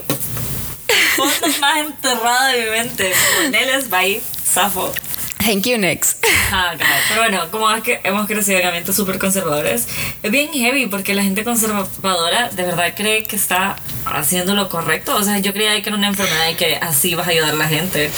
Fondo 1.15 1.59
más 1.61 1.77
enterrado 1.77 2.47
de 2.47 2.63
mi 2.63 2.69
mente. 2.71 3.13
Con 3.37 3.55
él 3.55 3.69
es 3.69 3.89
bye, 3.89 4.21
zafo. 4.45 4.91
Thank 5.39 5.63
you, 5.63 5.77
next. 5.77 6.23
Ah, 6.51 6.73
claro. 6.77 7.01
Pero 7.07 7.21
bueno, 7.21 7.51
como 7.51 7.71
es 7.71 7.81
que 7.81 8.01
hemos 8.03 8.27
crecido 8.27 8.59
en 8.59 8.67
ambientes 8.67 8.95
súper 8.95 9.17
conservadores, 9.17 9.87
es 10.21 10.31
bien 10.31 10.51
heavy 10.51 10.87
porque 10.87 11.13
la 11.13 11.23
gente 11.23 11.43
conservadora 11.45 12.49
de 12.49 12.63
verdad 12.63 12.93
cree 12.95 13.23
que 13.23 13.37
está 13.37 13.77
haciendo 14.05 14.53
lo 14.53 14.67
correcto. 14.67 15.15
O 15.15 15.23
sea, 15.23 15.39
yo 15.39 15.53
creía 15.53 15.81
que 15.81 15.89
era 15.89 15.97
una 15.97 16.09
enfermedad 16.09 16.49
y 16.49 16.55
que 16.55 16.75
así 16.75 17.15
vas 17.15 17.27
a 17.27 17.31
ayudar 17.31 17.51
a 17.51 17.57
la 17.57 17.67
gente. 17.69 18.11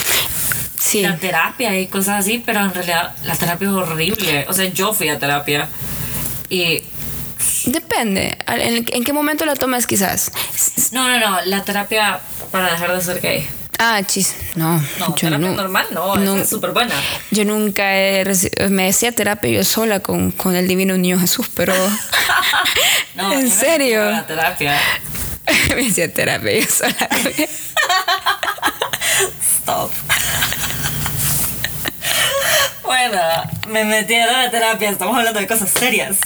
Sí. 0.79 1.03
La 1.03 1.15
terapia 1.17 1.79
y 1.79 1.87
cosas 1.87 2.21
así, 2.21 2.41
pero 2.43 2.59
en 2.59 2.73
realidad 2.73 3.15
la 3.23 3.35
terapia 3.35 3.67
es 3.67 3.73
horrible. 3.73 4.45
O 4.49 4.53
sea, 4.53 4.65
yo 4.65 4.93
fui 4.93 5.07
a 5.09 5.19
terapia 5.19 5.69
y... 6.49 6.83
Depende. 7.65 8.35
¿En, 8.47 8.85
en 8.91 9.03
qué 9.03 9.13
momento 9.13 9.45
la 9.45 9.55
tomas 9.55 9.85
quizás? 9.85 10.31
No, 10.91 11.07
no, 11.07 11.19
no, 11.19 11.45
la 11.45 11.63
terapia 11.63 12.19
para 12.51 12.71
dejar 12.71 12.95
de 12.95 13.01
ser 13.01 13.21
gay. 13.21 13.47
Ah, 13.83 13.99
chis. 14.05 14.35
No. 14.53 14.79
No, 14.99 15.07
yo 15.15 15.15
terapia 15.15 15.47
no- 15.47 15.55
normal 15.55 15.87
no, 15.89 16.15
es 16.37 16.47
súper 16.49 16.69
buena. 16.69 16.93
Yo 17.31 17.45
nunca 17.45 17.97
he 17.97 18.23
me 18.69 18.85
decía 18.85 19.11
terapia 19.11 19.49
yo 19.49 19.63
sola 19.63 20.01
con, 20.01 20.29
con 20.31 20.55
el 20.55 20.67
divino 20.67 20.95
niño 20.97 21.19
Jesús, 21.19 21.49
pero 21.55 21.73
No, 23.15 23.33
en 23.33 23.43
me 23.45 23.49
serio 23.49 24.05
La 24.11 24.27
terapia. 24.27 24.79
me 25.69 25.83
decía 25.83 26.13
terapia 26.13 26.59
yo 26.59 26.67
sola. 26.67 27.09
Stop. 29.41 29.91
Bueno, 32.83 33.19
me 33.67 33.83
metieron 33.83 34.35
a 34.35 34.51
terapia, 34.51 34.91
estamos 34.91 35.17
hablando 35.17 35.39
de 35.39 35.47
cosas 35.47 35.69
serias. 35.71 36.17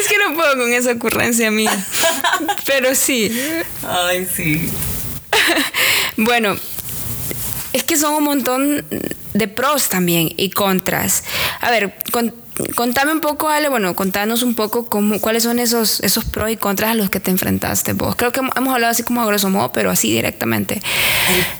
Es 0.00 0.08
que 0.08 0.18
no 0.18 0.34
puedo 0.34 0.56
con 0.56 0.72
esa 0.72 0.92
ocurrencia 0.92 1.50
mía. 1.50 1.86
Pero 2.64 2.94
sí. 2.94 3.30
Ay, 3.86 4.26
sí. 4.34 4.70
Bueno, 6.16 6.56
es 7.72 7.84
que 7.84 7.96
son 7.96 8.14
un 8.14 8.24
montón 8.24 8.84
de 9.34 9.48
pros 9.48 9.88
también 9.88 10.30
y 10.36 10.50
contras. 10.50 11.22
A 11.60 11.70
ver, 11.70 11.94
con- 12.10 12.34
contame 12.74 13.12
un 13.12 13.20
poco, 13.20 13.48
Ale, 13.48 13.68
bueno, 13.68 13.94
contanos 13.94 14.42
un 14.42 14.56
poco 14.56 14.86
cómo, 14.86 15.20
cuáles 15.20 15.44
son 15.44 15.60
esos, 15.60 16.00
esos 16.00 16.24
pros 16.24 16.50
y 16.50 16.56
contras 16.56 16.90
a 16.90 16.94
los 16.94 17.08
que 17.08 17.20
te 17.20 17.30
enfrentaste 17.30 17.92
vos. 17.92 18.16
Creo 18.16 18.32
que 18.32 18.40
hemos 18.40 18.74
hablado 18.74 18.90
así 18.90 19.04
como 19.04 19.22
a 19.22 19.26
grosso 19.26 19.48
modo, 19.48 19.70
pero 19.72 19.90
así 19.92 20.10
directamente. 20.10 20.82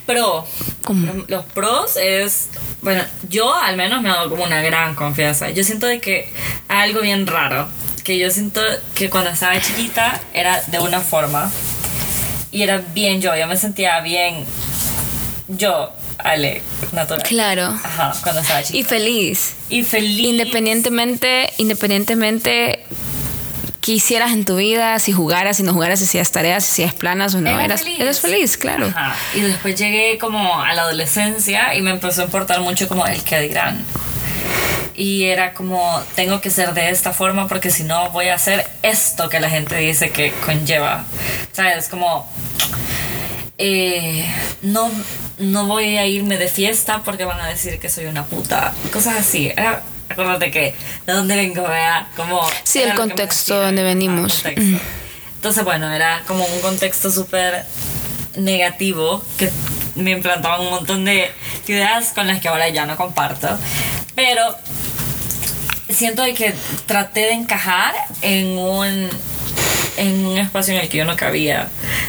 Pro. 0.07 0.45
¿Cómo? 0.83 1.25
Los 1.29 1.45
pros 1.45 1.97
es. 1.97 2.49
Bueno, 2.83 3.05
yo 3.29 3.55
al 3.55 3.77
menos 3.77 4.03
me 4.03 4.11
ha 4.11 4.15
dado 4.15 4.31
como 4.31 4.43
una 4.43 4.61
gran 4.63 4.97
confianza. 4.97 5.51
Yo 5.51 5.63
siento 5.63 5.87
de 5.87 6.01
que 6.01 6.33
algo 6.67 7.01
bien 7.03 7.27
raro. 7.29 7.69
Que 8.09 8.19
yo 8.19 8.31
siento 8.31 8.63
que 8.95 9.11
cuando 9.11 9.29
estaba 9.29 9.61
chiquita 9.61 10.19
era 10.33 10.63
de 10.69 10.79
una 10.79 11.03
forma. 11.03 11.53
Y 12.51 12.63
era 12.63 12.79
bien 12.95 13.21
yo. 13.21 13.37
Yo 13.37 13.47
me 13.47 13.55
sentía 13.59 14.01
bien. 14.01 14.47
Yo, 15.47 15.93
Ale, 16.17 16.63
natural. 16.93 17.23
Claro. 17.23 17.67
Ajá, 17.67 18.15
cuando 18.23 18.41
estaba 18.41 18.63
chiquita. 18.63 18.79
Y 18.79 18.85
feliz. 18.85 19.57
Y 19.69 19.83
feliz. 19.83 20.25
Independientemente, 20.27 21.53
independientemente 21.59 22.87
que 23.83 23.93
hicieras 23.93 24.33
en 24.33 24.47
tu 24.47 24.57
vida, 24.57 24.99
si 25.01 25.13
jugaras, 25.13 25.59
si 25.59 25.63
no 25.63 25.75
jugaras, 25.75 25.99
si 25.99 26.07
hacías 26.07 26.33
tareas, 26.33 26.65
si 26.65 26.83
hacías 26.85 26.95
planas 26.95 27.35
o 27.35 27.43
no, 27.43 27.51
Era 27.51 27.63
eras, 27.67 27.83
feliz. 27.83 28.01
eras 28.01 28.21
feliz, 28.21 28.57
claro. 28.57 28.87
Ajá. 28.87 29.15
Y 29.35 29.41
después 29.41 29.75
llegué 29.79 30.17
como 30.17 30.63
a 30.63 30.73
la 30.73 30.81
adolescencia 30.85 31.75
y 31.75 31.83
me 31.83 31.91
empezó 31.91 32.23
a 32.23 32.25
importar 32.25 32.61
mucho 32.61 32.89
como 32.89 33.07
el 33.07 33.23
que 33.23 33.39
dirán. 33.41 33.85
Y 34.99 35.27
era 35.27 35.55
como, 35.55 36.03
tengo 36.17 36.41
que 36.41 36.51
ser 36.51 36.75
de 36.75 36.91
esta 36.91 37.13
forma 37.13 37.47
porque 37.47 37.71
si 37.71 37.85
no 37.85 38.11
voy 38.11 38.27
a 38.27 38.35
hacer 38.35 38.69
esto 38.83 39.29
que 39.29 39.39
la 39.39 39.49
gente 39.49 39.77
dice 39.77 40.11
que 40.11 40.33
conlleva. 40.45 41.05
¿Sabes? 41.53 41.89
Como, 41.89 42.29
eh, 43.59 44.27
no, 44.63 44.91
no 45.39 45.67
voy 45.67 45.99
a 45.99 46.07
irme 46.07 46.37
de 46.37 46.49
fiesta 46.49 47.03
porque 47.05 47.25
van 47.25 47.41
a 47.41 47.47
decir 47.47 47.79
que 47.79 47.89
soy 47.89 48.07
una 48.07 48.25
puta. 48.25 48.75
Cosas 48.93 49.15
así. 49.19 49.53
Era, 49.57 49.85
acuérdate 50.09 50.51
que 50.51 50.75
de 51.07 51.13
dónde 51.13 51.37
vengo, 51.37 51.63
vea, 51.63 52.09
como... 52.17 52.51
Sí, 52.65 52.83
el 52.83 52.95
contexto 52.95 53.55
decían. 53.55 53.67
donde 53.67 53.85
venimos. 53.85 54.43
contexto. 54.43 54.79
Entonces, 55.37 55.63
bueno, 55.63 55.93
era 55.93 56.25
como 56.27 56.45
un 56.45 56.61
contexto 56.61 57.13
súper 57.13 57.65
negativo 58.35 59.25
que 59.37 59.49
me 59.95 60.11
implantaban 60.11 60.63
un 60.63 60.71
montón 60.71 61.05
de 61.05 61.31
ideas 61.69 62.09
con 62.13 62.27
las 62.27 62.41
que 62.41 62.49
ahora 62.49 62.69
ya 62.69 62.85
no 62.85 62.97
comparto. 62.97 63.49
Pero 64.17 64.57
siento 65.89 66.23
de 66.23 66.35
que 66.35 66.55
traté 66.87 67.21
de 67.21 67.33
encajar 67.33 67.95
en 68.23 68.59
un 68.59 69.09
en 69.97 70.25
un 70.27 70.39
espacio 70.39 70.75
en 70.75 70.81
el 70.81 70.89
que 70.89 70.99
yo 70.99 71.05
no 71.05 71.17
cabía. 71.17 71.69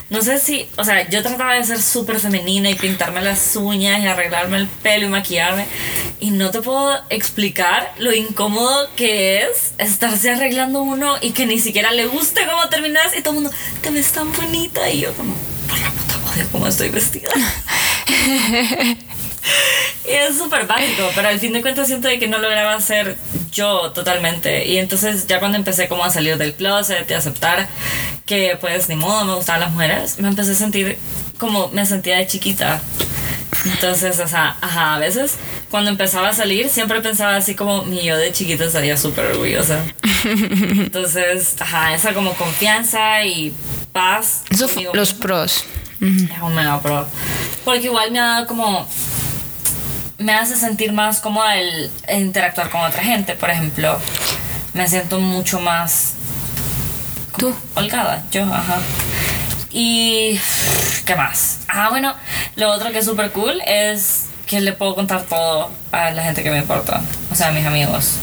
No 0.09 0.21
sé 0.21 0.39
si, 0.39 0.67
o 0.77 0.83
sea, 0.83 1.09
yo 1.09 1.21
trataba 1.23 1.55
de 1.55 1.63
ser 1.63 1.81
súper 1.81 2.19
femenina 2.19 2.69
y 2.69 2.75
pintarme 2.75 3.21
las 3.21 3.55
uñas 3.55 4.01
y 4.01 4.07
arreglarme 4.07 4.57
el 4.57 4.67
pelo 4.67 5.07
y 5.07 5.09
maquillarme. 5.09 5.65
Y 6.19 6.31
no 6.31 6.51
te 6.51 6.61
puedo 6.61 6.99
explicar 7.09 7.93
lo 7.97 8.13
incómodo 8.13 8.89
que 8.95 9.43
es 9.43 9.73
estarse 9.77 10.31
arreglando 10.31 10.81
uno 10.81 11.17
y 11.21 11.31
que 11.31 11.45
ni 11.45 11.59
siquiera 11.59 11.91
le 11.91 12.05
guste 12.05 12.41
cómo 12.49 12.69
terminas 12.69 13.15
y 13.17 13.21
todo 13.21 13.35
el 13.35 13.41
mundo, 13.41 13.57
te 13.81 13.89
ves 13.89 14.11
tan 14.11 14.31
bonita. 14.31 14.89
Y 14.89 15.01
yo 15.01 15.13
como, 15.13 15.33
por 15.67 15.79
la 15.79 15.91
puta 15.91 16.31
odio 16.31 16.47
cómo 16.51 16.67
estoy 16.67 16.89
vestida. 16.89 17.29
Y 20.05 20.11
es 20.11 20.37
súper 20.37 20.65
básico, 20.65 21.07
pero 21.13 21.27
al 21.27 21.39
fin 21.39 21.53
de 21.53 21.61
cuentas 21.61 21.87
siento 21.87 22.07
de 22.07 22.17
que 22.17 22.27
no 22.27 22.39
lograba 22.39 22.79
ser 22.81 23.15
yo 23.51 23.91
totalmente. 23.91 24.65
Y 24.65 24.77
entonces 24.77 25.27
ya 25.27 25.39
cuando 25.39 25.57
empecé 25.57 25.87
como 25.87 26.03
a 26.03 26.09
salir 26.09 26.37
del 26.37 26.55
closet 26.55 27.09
y 27.11 27.13
aceptar 27.13 27.67
que 28.25 28.57
pues 28.59 28.89
ni 28.89 28.95
modo 28.95 29.25
me 29.25 29.35
gustaban 29.35 29.61
las 29.61 29.71
mujeres, 29.71 30.17
me 30.17 30.27
empecé 30.27 30.53
a 30.53 30.55
sentir 30.55 30.97
como 31.37 31.67
me 31.69 31.85
sentía 31.85 32.17
de 32.17 32.25
chiquita. 32.25 32.81
Entonces, 33.65 34.19
o 34.19 34.27
sea, 34.27 34.55
ajá, 34.61 34.95
a 34.95 34.99
veces 34.99 35.35
cuando 35.69 35.91
empezaba 35.91 36.29
a 36.29 36.33
salir 36.33 36.69
siempre 36.69 37.01
pensaba 37.01 37.35
así 37.35 37.53
como 37.53 37.83
mi 37.83 38.01
yo 38.03 38.17
de 38.17 38.31
chiquita 38.31 38.65
estaría 38.65 38.97
súper 38.97 39.25
orgullosa. 39.27 39.83
Entonces, 40.23 41.55
ajá, 41.59 41.93
esa 41.93 42.13
como 42.13 42.33
confianza 42.33 43.23
y 43.25 43.53
paz. 43.91 44.43
Eso 44.49 44.65
los 44.93 45.13
misma. 45.13 45.19
pros. 45.19 45.65
Es 46.01 46.41
un 46.41 46.55
mega 46.55 46.81
pro. 46.81 47.05
Porque 47.65 47.85
igual 47.85 48.11
me 48.11 48.19
ha 48.19 48.25
dado 48.25 48.47
como. 48.47 48.87
Me 50.19 50.33
hace 50.33 50.55
sentir 50.55 50.91
más 50.91 51.19
como 51.21 51.43
el, 51.43 51.89
el 52.07 52.21
interactuar 52.21 52.69
con 52.69 52.81
otra 52.81 53.01
gente. 53.01 53.33
Por 53.35 53.49
ejemplo, 53.49 53.99
me 54.73 54.87
siento 54.87 55.19
mucho 55.19 55.59
más. 55.59 56.13
Tú. 57.37 57.55
Holgada, 57.75 58.23
yo, 58.31 58.43
ajá. 58.43 58.79
Y. 59.71 60.39
¿Qué 61.05 61.15
más? 61.15 61.59
Ah, 61.67 61.89
bueno, 61.89 62.13
lo 62.55 62.69
otro 62.71 62.91
que 62.91 62.99
es 62.99 63.05
súper 63.05 63.31
cool 63.31 63.61
es 63.65 64.27
que 64.45 64.61
le 64.61 64.73
puedo 64.73 64.95
contar 64.95 65.23
todo 65.23 65.71
a 65.91 66.11
la 66.11 66.23
gente 66.23 66.43
que 66.43 66.51
me 66.51 66.57
importa. 66.57 67.01
O 67.31 67.35
sea, 67.35 67.47
a 67.47 67.51
mis 67.51 67.65
amigos. 67.65 68.17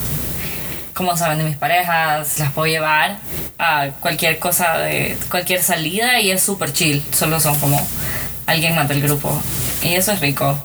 Como 0.93 1.15
saben 1.15 1.37
de 1.37 1.43
mis 1.43 1.57
parejas, 1.57 2.39
las 2.39 2.51
puedo 2.51 2.67
llevar 2.67 3.17
a 3.59 3.87
cualquier 3.99 4.39
cosa, 4.39 4.77
de 4.77 5.17
cualquier 5.29 5.61
salida 5.61 6.19
y 6.19 6.31
es 6.31 6.41
súper 6.41 6.73
chill. 6.73 7.03
Solo 7.11 7.39
son 7.39 7.59
como 7.59 7.85
alguien 8.45 8.75
más 8.75 8.87
del 8.87 9.01
grupo. 9.01 9.41
Y 9.81 9.95
eso 9.95 10.11
es 10.11 10.19
rico. 10.19 10.59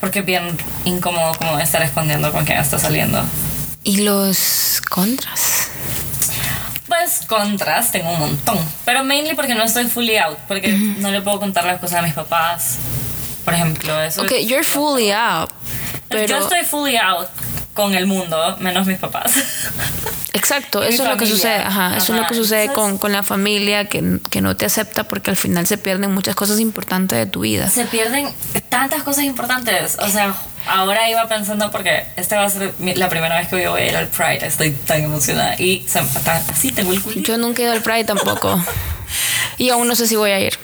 Porque 0.00 0.20
es 0.20 0.24
bien 0.26 0.56
incómodo 0.84 1.34
como 1.34 1.58
estar 1.58 1.82
escondiendo 1.82 2.30
con 2.32 2.44
quién 2.44 2.58
está 2.58 2.78
saliendo. 2.78 3.22
¿Y 3.84 3.98
los 4.02 4.80
contras? 4.88 5.68
pues 6.86 7.20
contras 7.26 7.92
tengo 7.92 8.10
un 8.12 8.18
montón, 8.18 8.58
pero 8.86 9.04
mainly 9.04 9.34
porque 9.34 9.54
no 9.54 9.62
estoy 9.62 9.84
fully 9.86 10.16
out, 10.16 10.38
porque 10.48 10.68
no 10.72 11.10
le 11.10 11.20
puedo 11.20 11.38
contar 11.38 11.64
las 11.64 11.78
cosas 11.80 11.98
a 11.98 12.02
mis 12.02 12.14
papás. 12.14 12.76
Por 13.44 13.54
ejemplo, 13.54 14.00
eso. 14.02 14.22
Ok, 14.22 14.32
es- 14.32 14.46
you're 14.48 14.64
fully 14.64 15.10
out. 15.10 15.50
Pero, 16.08 16.26
Yo 16.26 16.38
estoy 16.38 16.64
fully 16.64 16.96
out 16.96 17.28
con 17.74 17.94
el 17.94 18.06
mundo, 18.06 18.56
menos 18.60 18.86
mis 18.86 18.98
papás. 18.98 19.32
exacto, 20.32 20.82
eso 20.82 21.02
es 21.04 21.08
lo 21.08 21.16
que 21.16 21.26
sucede. 21.26 21.56
Ajá, 21.56 21.96
eso 21.96 22.14
es 22.14 22.20
lo 22.20 22.26
que 22.26 22.34
sucede 22.34 22.72
con, 22.72 22.98
con 22.98 23.12
la 23.12 23.22
familia 23.22 23.86
que, 23.86 24.18
que 24.30 24.40
no 24.40 24.56
te 24.56 24.64
acepta 24.66 25.04
porque 25.04 25.30
al 25.30 25.36
final 25.36 25.66
se 25.66 25.78
pierden 25.78 26.12
muchas 26.12 26.34
cosas 26.34 26.60
importantes 26.60 27.18
de 27.18 27.26
tu 27.26 27.40
vida. 27.40 27.68
Se 27.70 27.84
pierden 27.86 28.28
tantas 28.68 29.02
cosas 29.02 29.24
importantes. 29.24 29.96
O 30.00 30.08
sea, 30.08 30.34
ahora 30.66 31.08
iba 31.10 31.26
pensando 31.28 31.70
porque 31.70 32.04
esta 32.16 32.36
va 32.36 32.44
a 32.44 32.50
ser 32.50 32.72
la 32.78 33.08
primera 33.08 33.38
vez 33.38 33.48
que 33.48 33.62
yo 33.62 33.70
voy 33.72 33.82
a 33.82 33.86
ir 33.88 33.96
al 33.96 34.08
Pride. 34.08 34.46
Estoy 34.46 34.70
tan 34.72 35.02
emocionada. 35.02 35.54
Y 35.60 35.84
se, 35.88 36.00
tan- 36.24 36.42
así 36.50 36.72
tengo 36.72 36.92
el 36.92 37.00
culito. 37.02 37.22
Yo 37.32 37.38
nunca 37.38 37.62
he 37.62 37.64
ido 37.64 37.72
al 37.72 37.82
Pride 37.82 38.04
tampoco. 38.04 38.62
Y 39.56 39.70
aún 39.70 39.88
no 39.88 39.94
sé 39.96 40.06
si 40.06 40.16
voy 40.16 40.30
a 40.30 40.40
ir. 40.40 40.54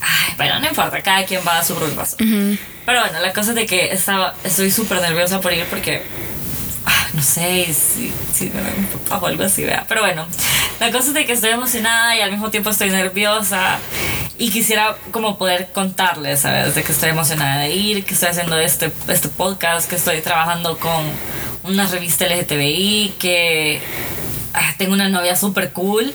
Ay, 0.00 0.34
pero 0.36 0.58
no 0.60 0.68
importa, 0.68 1.02
cada 1.02 1.24
quien 1.24 1.40
va 1.46 1.58
a 1.58 1.64
su 1.64 1.74
propio 1.74 1.96
paso. 1.96 2.16
Pero 2.18 3.00
bueno, 3.00 3.18
la 3.20 3.32
cosa 3.32 3.48
es 3.50 3.54
de 3.56 3.66
que 3.66 3.92
estaba, 3.92 4.34
estoy 4.44 4.70
súper 4.70 5.00
nerviosa 5.00 5.40
por 5.40 5.52
ir 5.52 5.64
porque, 5.64 6.02
no 7.16 7.22
sé 7.22 7.72
si, 7.72 8.12
si 8.34 8.50
me 8.50 8.62
ven 8.62 8.86
papá 8.92 9.24
o 9.24 9.26
algo 9.26 9.42
así, 9.42 9.64
vea. 9.64 9.86
Pero 9.88 10.02
bueno, 10.02 10.26
la 10.80 10.92
cosa 10.92 11.08
es 11.08 11.14
de 11.14 11.24
que 11.24 11.32
estoy 11.32 11.50
emocionada 11.50 12.14
y 12.14 12.20
al 12.20 12.30
mismo 12.30 12.50
tiempo 12.50 12.68
estoy 12.68 12.90
nerviosa 12.90 13.78
y 14.36 14.50
quisiera 14.50 14.96
como 15.12 15.38
poder 15.38 15.70
contarles, 15.72 16.40
¿sabes? 16.40 16.74
De 16.74 16.82
que 16.82 16.92
estoy 16.92 17.08
emocionada 17.08 17.62
de 17.62 17.74
ir, 17.74 18.04
que 18.04 18.12
estoy 18.12 18.28
haciendo 18.28 18.58
este, 18.58 18.92
este 19.08 19.28
podcast, 19.30 19.88
que 19.88 19.96
estoy 19.96 20.20
trabajando 20.20 20.76
con 20.76 21.04
una 21.62 21.86
revista 21.86 22.26
LGTBI, 22.26 23.14
que 23.18 23.80
ah, 24.52 24.74
tengo 24.76 24.92
una 24.92 25.08
novia 25.08 25.36
súper 25.36 25.72
cool. 25.72 26.12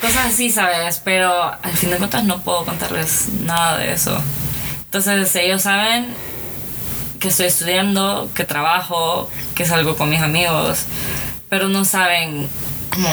Cosas 0.00 0.32
así, 0.32 0.50
¿sabes? 0.50 1.00
Pero 1.04 1.52
al 1.62 1.72
fin 1.76 1.90
de 1.90 1.98
cuentas 1.98 2.24
no 2.24 2.42
puedo 2.42 2.64
contarles 2.64 3.28
nada 3.44 3.78
de 3.78 3.92
eso. 3.92 4.20
Entonces 4.86 5.36
ellos 5.36 5.62
saben 5.62 6.12
que 7.22 7.28
estoy 7.28 7.46
estudiando, 7.46 8.28
que 8.34 8.44
trabajo, 8.44 9.30
que 9.54 9.64
salgo 9.64 9.96
con 9.96 10.10
mis 10.10 10.20
amigos, 10.20 10.86
pero 11.48 11.68
no 11.68 11.84
saben 11.84 12.48
como 12.90 13.08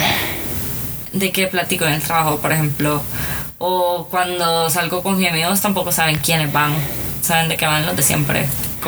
de 1.13 1.31
qué 1.31 1.45
platico 1.47 1.85
en 1.85 1.93
el 1.93 2.01
trabajo, 2.01 2.39
por 2.39 2.51
ejemplo. 2.51 3.01
O 3.59 4.07
cuando 4.09 4.69
salgo 4.69 5.03
con 5.03 5.17
mis 5.17 5.29
amigos 5.29 5.61
tampoco 5.61 5.91
saben 5.91 6.17
quiénes 6.17 6.51
van. 6.51 6.73
Saben 7.21 7.49
de 7.49 7.57
qué 7.57 7.67
van 7.67 7.85
los 7.85 7.95
de 7.95 8.01
siempre. 8.01 8.47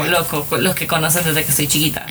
Los, 0.09 0.27
los 0.59 0.75
que 0.75 0.87
conocen 0.87 1.23
desde 1.23 1.43
que 1.43 1.49
estoy 1.51 1.67
chiquita. 1.67 2.05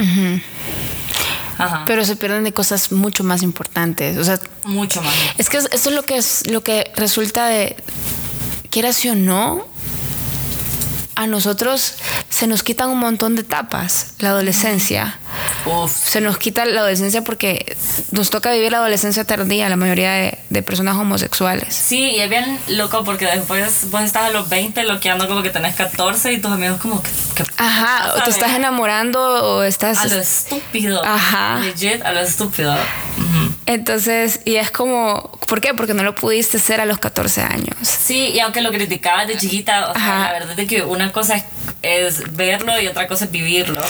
Ajá. 1.59 1.83
Pero 1.87 2.05
se 2.05 2.15
pierden 2.17 2.45
de 2.45 2.53
cosas 2.53 2.93
mucho 2.93 3.25
más 3.25 3.43
importantes. 3.43 4.17
O 4.19 4.25
sea, 4.25 4.39
Mucho 4.65 5.03
más. 5.03 5.15
es 5.37 5.49
que 5.49 5.57
esto 5.59 5.89
es 5.89 5.95
lo 5.95 6.03
que 6.05 6.17
es 6.17 6.47
lo 6.47 6.63
que 6.63 6.91
resulta 6.95 7.49
de 7.49 7.77
quieras 8.71 9.05
o 9.07 9.15
no 9.15 9.67
a 11.21 11.27
nosotros 11.27 11.97
se 12.31 12.47
nos 12.47 12.63
quitan 12.63 12.89
un 12.89 12.99
montón 12.99 13.37
de 13.37 13.43
etapas, 13.43 14.15
la 14.21 14.31
adolescencia. 14.31 15.19
Uf. 15.67 15.93
Se 15.93 16.21
nos 16.21 16.39
quita 16.39 16.65
la 16.65 16.81
adolescencia 16.81 17.23
porque 17.23 17.77
nos 18.13 18.31
toca 18.31 18.53
vivir 18.53 18.73
la 18.73 18.79
adolescencia 18.79 19.25
tardía, 19.25 19.69
la 19.69 19.77
mayoría 19.77 20.13
de, 20.13 20.39
de 20.49 20.63
personas 20.63 20.97
homosexuales. 20.97 21.75
Sí, 21.75 22.11
y 22.11 22.21
es 22.21 22.31
bien 22.31 22.59
loco 22.69 23.05
porque 23.05 23.27
después 23.27 23.87
vos 23.91 24.03
estás 24.03 24.25
a 24.25 24.31
los 24.31 24.49
20 24.49 24.83
loqueando 24.85 25.29
como 25.29 25.43
que 25.43 25.51
tenés 25.51 25.75
14 25.75 26.33
y 26.33 26.39
tus 26.39 26.51
amigos 26.51 26.81
como 26.81 27.03
que... 27.03 27.11
que 27.35 27.45
Ajá, 27.57 28.15
o 28.17 28.23
te 28.23 28.31
estás 28.31 28.55
enamorando 28.55 29.21
o 29.21 29.63
estás... 29.63 29.99
A 29.99 30.07
lo 30.07 30.17
estúpido. 30.17 31.05
Ajá. 31.05 31.61
Legit, 31.61 32.03
a 32.03 32.13
lo 32.13 32.21
estúpido. 32.21 32.75
Entonces, 33.67 34.41
y 34.45 34.57
es 34.57 34.71
como, 34.71 35.39
¿por 35.47 35.61
qué? 35.61 35.75
Porque 35.75 35.95
no 35.95 36.03
lo 36.03 36.15
pudiste 36.15 36.59
ser 36.59 36.81
a 36.81 36.87
los 36.87 36.99
14 36.99 37.43
años. 37.43 37.77
Sí, 37.83 38.31
y 38.35 38.41
aunque 38.41 38.61
lo 38.61 38.71
criticabas 38.71 39.29
de 39.29 39.37
chiquita, 39.37 39.91
o 39.91 39.95
sea, 39.95 40.19
la 40.25 40.33
verdad 40.33 40.59
es 40.59 40.69
que 40.69 40.83
una 40.83 41.13
cosa 41.13 41.37
es, 41.37 41.45
es 41.83 42.35
verlo 42.37 42.81
y 42.81 42.89
otra 42.89 43.07
cosa 43.07 43.27
es 43.27 43.31
vivirlo. 43.31 43.81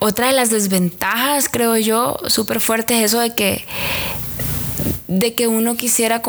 Otra 0.00 0.26
de 0.28 0.32
las 0.32 0.50
desventajas, 0.50 1.48
creo 1.48 1.76
yo, 1.76 2.16
súper 2.26 2.58
fuerte 2.60 2.98
es 2.98 3.04
eso 3.12 3.20
de 3.20 3.34
que 3.34 3.64
de 5.08 5.34
que 5.34 5.48
uno 5.48 5.76
quisiera 5.76 6.22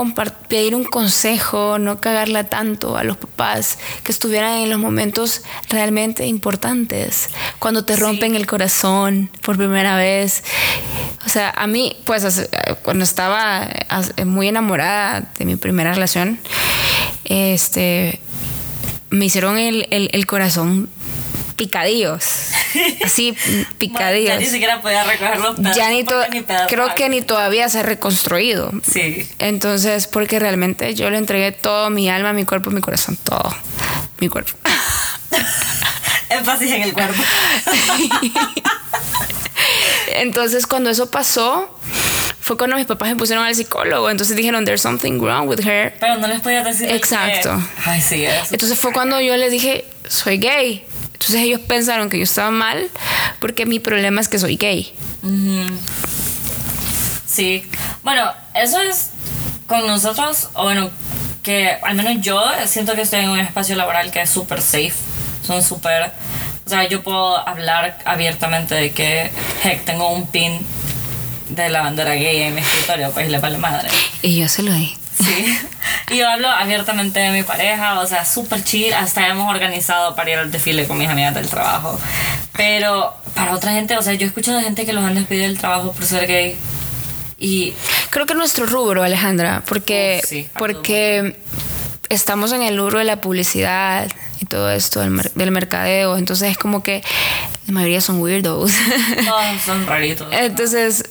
pedir 0.49 0.73
un 0.73 0.83
consejo, 0.83 1.77
no 1.77 2.01
cagarla 2.01 2.45
tanto 2.45 2.97
a 2.97 3.03
los 3.03 3.15
papás 3.15 3.77
que 4.03 4.11
estuvieran 4.11 4.57
en 4.57 4.71
los 4.71 4.79
momentos 4.79 5.43
realmente 5.69 6.25
importantes, 6.25 7.29
cuando 7.59 7.85
te 7.85 7.95
rompen 7.95 8.35
el 8.35 8.47
corazón 8.47 9.29
por 9.43 9.55
primera 9.57 9.97
vez. 9.97 10.43
O 11.27 11.29
sea, 11.29 11.51
a 11.55 11.67
mí, 11.67 11.95
pues, 12.05 12.49
cuando 12.81 13.03
estaba 13.03 13.69
muy 14.25 14.47
enamorada 14.47 15.31
de 15.37 15.45
mi 15.45 15.57
primera 15.57 15.93
relación, 15.93 16.39
este, 17.25 18.19
me 19.11 19.25
hicieron 19.25 19.59
el, 19.59 19.85
el- 19.91 20.09
el 20.11 20.25
corazón 20.25 20.89
picadillos, 21.61 22.23
así 23.05 23.37
picadillos. 23.77 24.33
Ya 24.33 24.39
ni 24.39 24.47
siquiera 24.47 24.81
podía 24.81 25.03
recoger 25.03 25.39
los 25.39 25.55
pedazos. 25.57 25.77
Ya 25.77 25.89
ni 25.89 25.97
ni 25.97 26.41
pedazos 26.41 26.67
creo 26.69 26.95
que 26.95 27.07
ni 27.07 27.21
todavía 27.21 27.69
se 27.69 27.81
ha 27.81 27.83
reconstruido. 27.83 28.71
Sí. 28.91 29.29
Entonces, 29.37 30.07
porque 30.07 30.39
realmente 30.39 30.95
yo 30.95 31.11
le 31.11 31.19
entregué 31.19 31.51
todo 31.51 31.91
mi 31.91 32.09
alma, 32.09 32.33
mi 32.33 32.45
cuerpo, 32.45 32.71
mi 32.71 32.81
corazón, 32.81 33.15
todo. 33.23 33.55
Mi 34.19 34.27
cuerpo. 34.27 34.53
Énfasis 36.29 36.71
en 36.71 36.81
el 36.81 36.93
cuerpo. 36.93 37.21
Entonces, 40.15 40.65
cuando 40.65 40.89
eso 40.89 41.11
pasó, 41.11 41.77
fue 42.39 42.57
cuando 42.57 42.75
mis 42.75 42.87
papás 42.87 43.09
me 43.09 43.17
pusieron 43.17 43.45
al 43.45 43.53
psicólogo. 43.53 44.09
Entonces 44.09 44.35
dijeron, 44.35 44.65
there's 44.65 44.81
something 44.81 45.19
wrong 45.19 45.47
with 45.47 45.59
her. 45.63 45.93
Pero 45.99 46.17
no 46.17 46.27
les 46.27 46.41
podía 46.41 46.63
decir. 46.63 46.89
Exacto. 46.89 47.55
que- 47.55 47.89
Ay, 47.89 48.01
sí. 48.01 48.25
Entonces 48.51 48.79
fue 48.79 48.91
cuando 48.93 49.21
yo 49.21 49.37
les 49.37 49.51
dije, 49.51 49.85
soy 50.07 50.39
gay. 50.39 50.85
Entonces 51.21 51.41
ellos 51.45 51.61
pensaron 51.61 52.09
que 52.09 52.17
yo 52.17 52.23
estaba 52.23 52.49
mal 52.49 52.89
porque 53.39 53.67
mi 53.67 53.79
problema 53.79 54.21
es 54.21 54.27
que 54.27 54.39
soy 54.39 54.55
gay. 54.55 54.91
Sí. 57.27 57.63
Bueno, 58.01 58.31
eso 58.55 58.81
es 58.81 59.11
con 59.67 59.85
nosotros, 59.85 60.49
o 60.53 60.63
bueno, 60.63 60.89
que 61.43 61.77
al 61.83 61.93
menos 61.93 62.21
yo 62.21 62.41
siento 62.65 62.95
que 62.95 63.01
estoy 63.01 63.19
en 63.19 63.29
un 63.29 63.39
espacio 63.39 63.75
laboral 63.75 64.09
que 64.09 64.21
es 64.21 64.31
súper 64.31 64.61
safe. 64.63 64.93
Son 65.45 65.61
súper. 65.61 66.11
O 66.65 66.69
sea, 66.69 66.87
yo 66.87 67.03
puedo 67.03 67.37
hablar 67.47 67.99
abiertamente 68.05 68.73
de 68.73 68.91
que, 68.91 69.29
heck, 69.63 69.85
tengo 69.85 70.09
un 70.09 70.25
pin 70.25 70.59
de 71.49 71.69
la 71.69 71.83
bandera 71.83 72.15
gay 72.15 72.41
en 72.41 72.55
mi 72.55 72.61
escritorio, 72.61 73.11
pues 73.11 73.29
le 73.29 73.37
vale 73.37 73.59
madre. 73.59 73.89
Y 74.23 74.39
yo 74.39 74.49
se 74.49 74.63
lo 74.63 74.73
di. 74.73 74.95
Sí. 75.23 75.57
Y 76.11 76.17
yo 76.17 76.29
hablo 76.29 76.49
abiertamente 76.49 77.19
de 77.19 77.31
mi 77.31 77.43
pareja, 77.43 77.99
o 77.99 78.07
sea, 78.07 78.25
súper 78.25 78.63
chill. 78.63 78.93
Hasta 78.93 79.27
hemos 79.27 79.49
organizado 79.53 80.15
para 80.15 80.29
ir 80.31 80.37
al 80.37 80.51
desfile 80.51 80.87
con 80.87 80.97
mis 80.97 81.09
amigas 81.09 81.33
del 81.35 81.47
trabajo. 81.47 81.99
Pero 82.53 83.15
para 83.33 83.53
otra 83.53 83.71
gente, 83.73 83.97
o 83.97 84.01
sea, 84.01 84.13
yo 84.13 84.25
he 84.25 84.27
escuchado 84.27 84.57
de 84.57 84.63
gente 84.63 84.85
que 84.85 84.93
los 84.93 85.03
han 85.03 85.15
despedido 85.15 85.47
del 85.47 85.57
trabajo 85.57 85.91
por 85.93 86.05
ser 86.05 86.27
gay. 86.27 86.57
Y 87.39 87.73
Creo 88.09 88.25
que 88.25 88.35
nuestro 88.35 88.65
rubro, 88.65 89.03
Alejandra, 89.03 89.63
porque, 89.65 90.21
sí, 90.27 90.47
porque 90.59 91.39
estamos 92.09 92.51
en 92.51 92.61
el 92.61 92.77
rubro 92.77 92.99
de 92.99 93.05
la 93.05 93.21
publicidad 93.21 94.07
y 94.41 94.45
todo 94.45 94.69
esto 94.71 94.99
del, 94.99 95.11
mer- 95.11 95.31
del 95.33 95.51
mercadeo, 95.51 96.17
entonces 96.17 96.51
es 96.51 96.57
como 96.57 96.83
que 96.83 97.01
la 97.67 97.73
mayoría 97.73 98.01
son 98.01 98.19
weirdos. 98.21 98.71
todos 99.25 99.61
son 99.65 99.85
raritos. 99.87 100.27
entonces, 100.31 101.03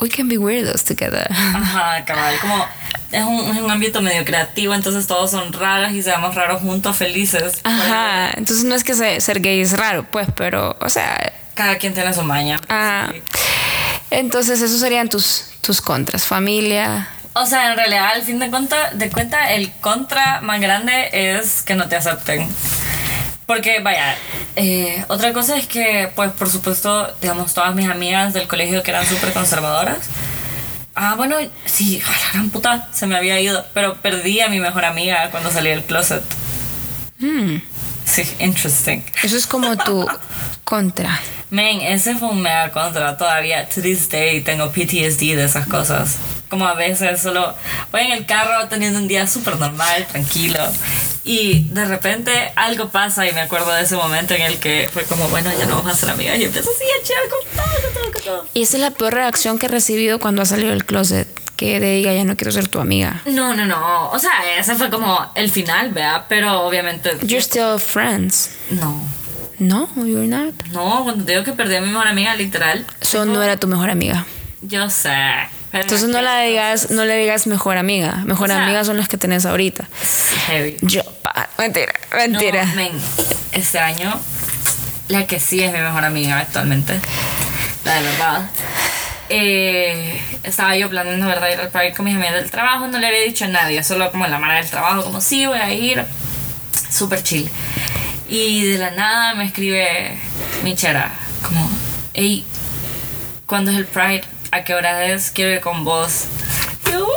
we 0.00 0.08
can 0.08 0.28
be 0.28 0.38
weirdos 0.38 0.84
together. 0.84 1.26
Ajá, 1.30 2.04
cabal. 2.04 2.36
Como 2.40 2.64
es 3.12 3.24
un, 3.24 3.56
es 3.56 3.62
un 3.62 3.70
ámbito 3.70 4.00
medio 4.02 4.24
creativo, 4.24 4.74
entonces 4.74 5.06
todos 5.06 5.30
son 5.30 5.52
raros 5.52 5.92
y 5.92 6.02
seamos 6.02 6.34
raros 6.34 6.60
juntos, 6.62 6.96
felices. 6.96 7.54
Ajá, 7.64 8.30
entonces 8.36 8.64
no 8.64 8.74
es 8.74 8.84
que 8.84 8.94
se- 8.94 9.20
ser 9.20 9.40
gay 9.40 9.60
es 9.60 9.72
raro, 9.76 10.04
pues, 10.10 10.28
pero, 10.36 10.76
o 10.80 10.88
sea, 10.88 11.32
Cada 11.54 11.76
quien 11.78 11.94
tiene 11.94 12.12
su 12.14 12.22
maña. 12.22 12.60
ah, 12.68 13.08
Sí. 13.12 13.22
entonces 14.10 14.60
esos 14.62 14.80
serían 14.80 15.08
tus, 15.08 15.46
tus 15.62 15.80
contras, 15.80 16.24
familia. 16.24 17.08
O 17.34 17.46
sea, 17.46 17.70
en 17.70 17.76
realidad, 17.76 18.08
al 18.14 18.22
fin 18.22 18.38
de 18.40 18.50
cuenta, 18.50 18.90
de 18.92 19.10
cuenta, 19.10 19.52
el 19.52 19.70
contra 19.80 20.40
más 20.40 20.60
grande 20.60 21.08
es 21.12 21.62
que 21.62 21.74
no 21.74 21.88
te 21.88 21.94
acepten. 21.96 22.48
Porque, 23.46 23.80
vaya, 23.80 24.14
eh, 24.56 25.04
otra 25.08 25.32
cosa 25.32 25.56
es 25.56 25.66
que, 25.66 26.10
pues, 26.14 26.32
por 26.32 26.50
supuesto, 26.50 27.10
digamos, 27.22 27.54
todas 27.54 27.74
mis 27.74 27.88
amigas 27.88 28.34
del 28.34 28.46
colegio 28.48 28.82
que 28.82 28.90
eran 28.90 29.06
súper 29.06 29.32
conservadoras. 29.32 29.98
Ah, 31.00 31.14
bueno, 31.14 31.36
sí, 31.64 32.02
a 32.04 32.10
la 32.10 32.30
gran 32.32 32.50
puta, 32.50 32.88
se 32.92 33.06
me 33.06 33.16
había 33.16 33.40
ido. 33.40 33.64
Pero 33.72 33.94
perdí 34.02 34.40
a 34.40 34.48
mi 34.48 34.58
mejor 34.58 34.84
amiga 34.84 35.30
cuando 35.30 35.48
salí 35.48 35.70
del 35.70 35.84
closet. 35.84 36.24
Sí, 38.04 38.22
interesting. 38.40 39.02
Eso 39.22 39.36
es 39.36 39.46
como 39.46 39.76
tu 39.76 40.08
contra. 40.68 41.18
Men, 41.48 41.80
ese 41.80 42.14
fue 42.14 42.28
un 42.28 42.42
mega 42.42 42.70
contra 42.72 43.16
todavía. 43.16 43.66
To 43.70 43.80
this 43.80 44.06
day 44.10 44.42
tengo 44.42 44.70
PTSD 44.70 45.34
de 45.34 45.44
esas 45.44 45.66
cosas. 45.66 46.18
Como 46.50 46.66
a 46.66 46.74
veces 46.74 47.22
solo 47.22 47.54
voy 47.90 48.02
en 48.02 48.12
el 48.12 48.26
carro 48.26 48.68
teniendo 48.68 48.98
un 48.98 49.08
día 49.08 49.26
súper 49.26 49.56
normal, 49.58 50.06
tranquilo. 50.10 50.60
Y 51.24 51.64
de 51.70 51.86
repente 51.86 52.52
algo 52.54 52.90
pasa 52.90 53.26
y 53.26 53.32
me 53.32 53.40
acuerdo 53.40 53.72
de 53.72 53.82
ese 53.82 53.96
momento 53.96 54.34
en 54.34 54.42
el 54.42 54.58
que 54.58 54.90
fue 54.92 55.04
como, 55.04 55.26
bueno, 55.28 55.50
ya 55.58 55.64
no 55.64 55.76
vamos 55.76 55.92
a 55.92 55.96
ser 55.96 56.10
amigas. 56.10 56.38
Y 56.38 56.44
empiezo 56.44 56.68
así 56.70 56.84
a 56.84 57.02
echar 57.02 57.16
con 57.30 57.64
todo, 57.64 57.82
con 57.82 57.94
todo, 57.94 58.12
con 58.12 58.22
todo. 58.22 58.46
Y 58.52 58.62
esa 58.62 58.76
es 58.76 58.82
la 58.82 58.90
peor 58.90 59.14
reacción 59.14 59.58
que 59.58 59.66
he 59.66 59.70
recibido 59.70 60.18
cuando 60.18 60.42
ha 60.42 60.46
salido 60.46 60.68
del 60.70 60.84
closet. 60.84 61.26
que 61.56 61.80
te 61.80 61.86
diga 61.92 62.12
ya 62.12 62.24
no 62.24 62.36
quiero 62.36 62.52
ser 62.52 62.68
tu 62.68 62.78
amiga. 62.78 63.22
No, 63.24 63.54
no, 63.54 63.64
no. 63.64 64.10
O 64.10 64.18
sea, 64.18 64.32
ese 64.58 64.74
fue 64.74 64.90
como 64.90 65.32
el 65.34 65.50
final, 65.50 65.92
¿vea? 65.92 66.26
Pero 66.28 66.60
obviamente. 66.62 67.16
You're 67.22 67.40
still 67.42 67.78
friends. 67.80 68.50
No. 68.70 69.17
No, 69.58 69.88
you're 69.96 70.26
not. 70.28 70.54
No, 70.72 71.02
cuando 71.04 71.24
te 71.24 71.32
digo 71.32 71.44
que 71.44 71.52
perdí 71.52 71.76
a 71.76 71.80
mi 71.80 71.88
mejor 71.88 72.06
amiga, 72.06 72.34
literal. 72.36 72.86
So 73.00 73.24
no 73.24 73.42
era 73.42 73.56
tu 73.56 73.66
mejor 73.66 73.90
amiga. 73.90 74.24
Yo 74.62 74.88
sé. 74.90 75.12
Entonces 75.72 76.08
no 76.08 76.22
la 76.22 76.40
digas, 76.42 76.90
no 76.90 77.04
le 77.04 77.16
digas 77.16 77.46
mejor 77.46 77.76
amiga. 77.76 78.22
Mejor 78.24 78.50
O 78.50 78.54
sea- 78.54 78.64
amigas 78.64 78.86
son 78.86 78.96
las 78.96 79.08
que 79.08 79.16
tenés 79.18 79.44
ahorita. 79.46 79.86
Heavy. 80.46 80.76
Yo, 80.82 81.02
pa- 81.22 81.48
mentira, 81.58 81.92
mentira. 82.16 82.64
No, 82.64 82.74
men, 82.74 82.92
este 83.52 83.78
año, 83.78 84.18
la 85.08 85.26
que 85.26 85.40
sí 85.40 85.62
es 85.62 85.72
mi 85.72 85.78
mejor 85.80 86.04
amiga 86.04 86.38
actualmente, 86.38 86.98
la 87.84 87.94
de 87.96 88.02
verdad. 88.02 88.50
eh, 89.28 90.20
estaba 90.42 90.74
yo 90.76 90.88
planeando, 90.88 91.26
¿verdad? 91.26 91.50
Ir 91.52 91.60
al 91.60 91.68
parque 91.68 91.92
con 91.92 92.06
mis 92.06 92.14
amigas 92.14 92.34
del 92.34 92.50
trabajo, 92.50 92.86
no 92.88 92.98
le 92.98 93.06
había 93.06 93.20
dicho 93.20 93.44
a 93.44 93.48
nadie, 93.48 93.82
solo 93.84 94.10
como 94.10 94.26
la 94.26 94.38
mano 94.38 94.54
del 94.54 94.66
trabajo, 94.66 95.02
como 95.04 95.20
sí, 95.20 95.44
voy 95.46 95.58
a 95.58 95.72
ir. 95.74 96.02
Súper 96.90 97.22
chill. 97.22 97.50
Y 98.28 98.64
de 98.64 98.78
la 98.78 98.90
nada 98.90 99.34
me 99.34 99.44
escribe 99.44 100.18
mi 100.62 100.74
chera, 100.74 101.14
como, 101.42 101.70
hey, 102.12 102.44
¿cuándo 103.46 103.70
es 103.70 103.78
el 103.78 103.86
Pride? 103.86 104.24
¿A 104.50 104.64
qué 104.64 104.74
hora 104.74 105.06
es? 105.06 105.30
Quiero 105.30 105.52
ir 105.52 105.60
con 105.60 105.84
vos. 105.84 106.24
Yo, 106.90 107.08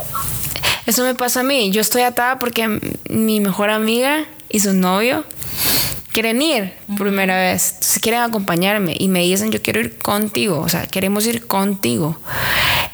Eso 0.86 1.04
me 1.04 1.16
pasa 1.16 1.42
a 1.42 1.44
mí. 1.44 1.72
Yo 1.72 1.82
estoy 1.82 2.04
atada 2.04 2.40
porque 2.40 2.80
mi 3.10 3.40
mejor 3.40 3.70
amiga 3.70 4.26
y 4.50 4.60
su 4.62 4.74
novio 4.74 5.26
quieren 6.12 6.42
ir 6.42 6.74
por 6.88 7.08
primera 7.08 7.38
vez. 7.38 7.74
Entonces 7.74 8.00
quieren 8.00 8.22
acompañarme 8.22 8.96
y 8.98 9.08
me 9.08 9.22
dicen 9.22 9.52
yo 9.52 9.62
quiero 9.62 9.80
ir 9.80 9.98
contigo. 9.98 10.60
O 10.60 10.70
sea, 10.70 10.88
queremos 10.88 11.26
ir 11.26 11.48
contigo. 11.48 12.18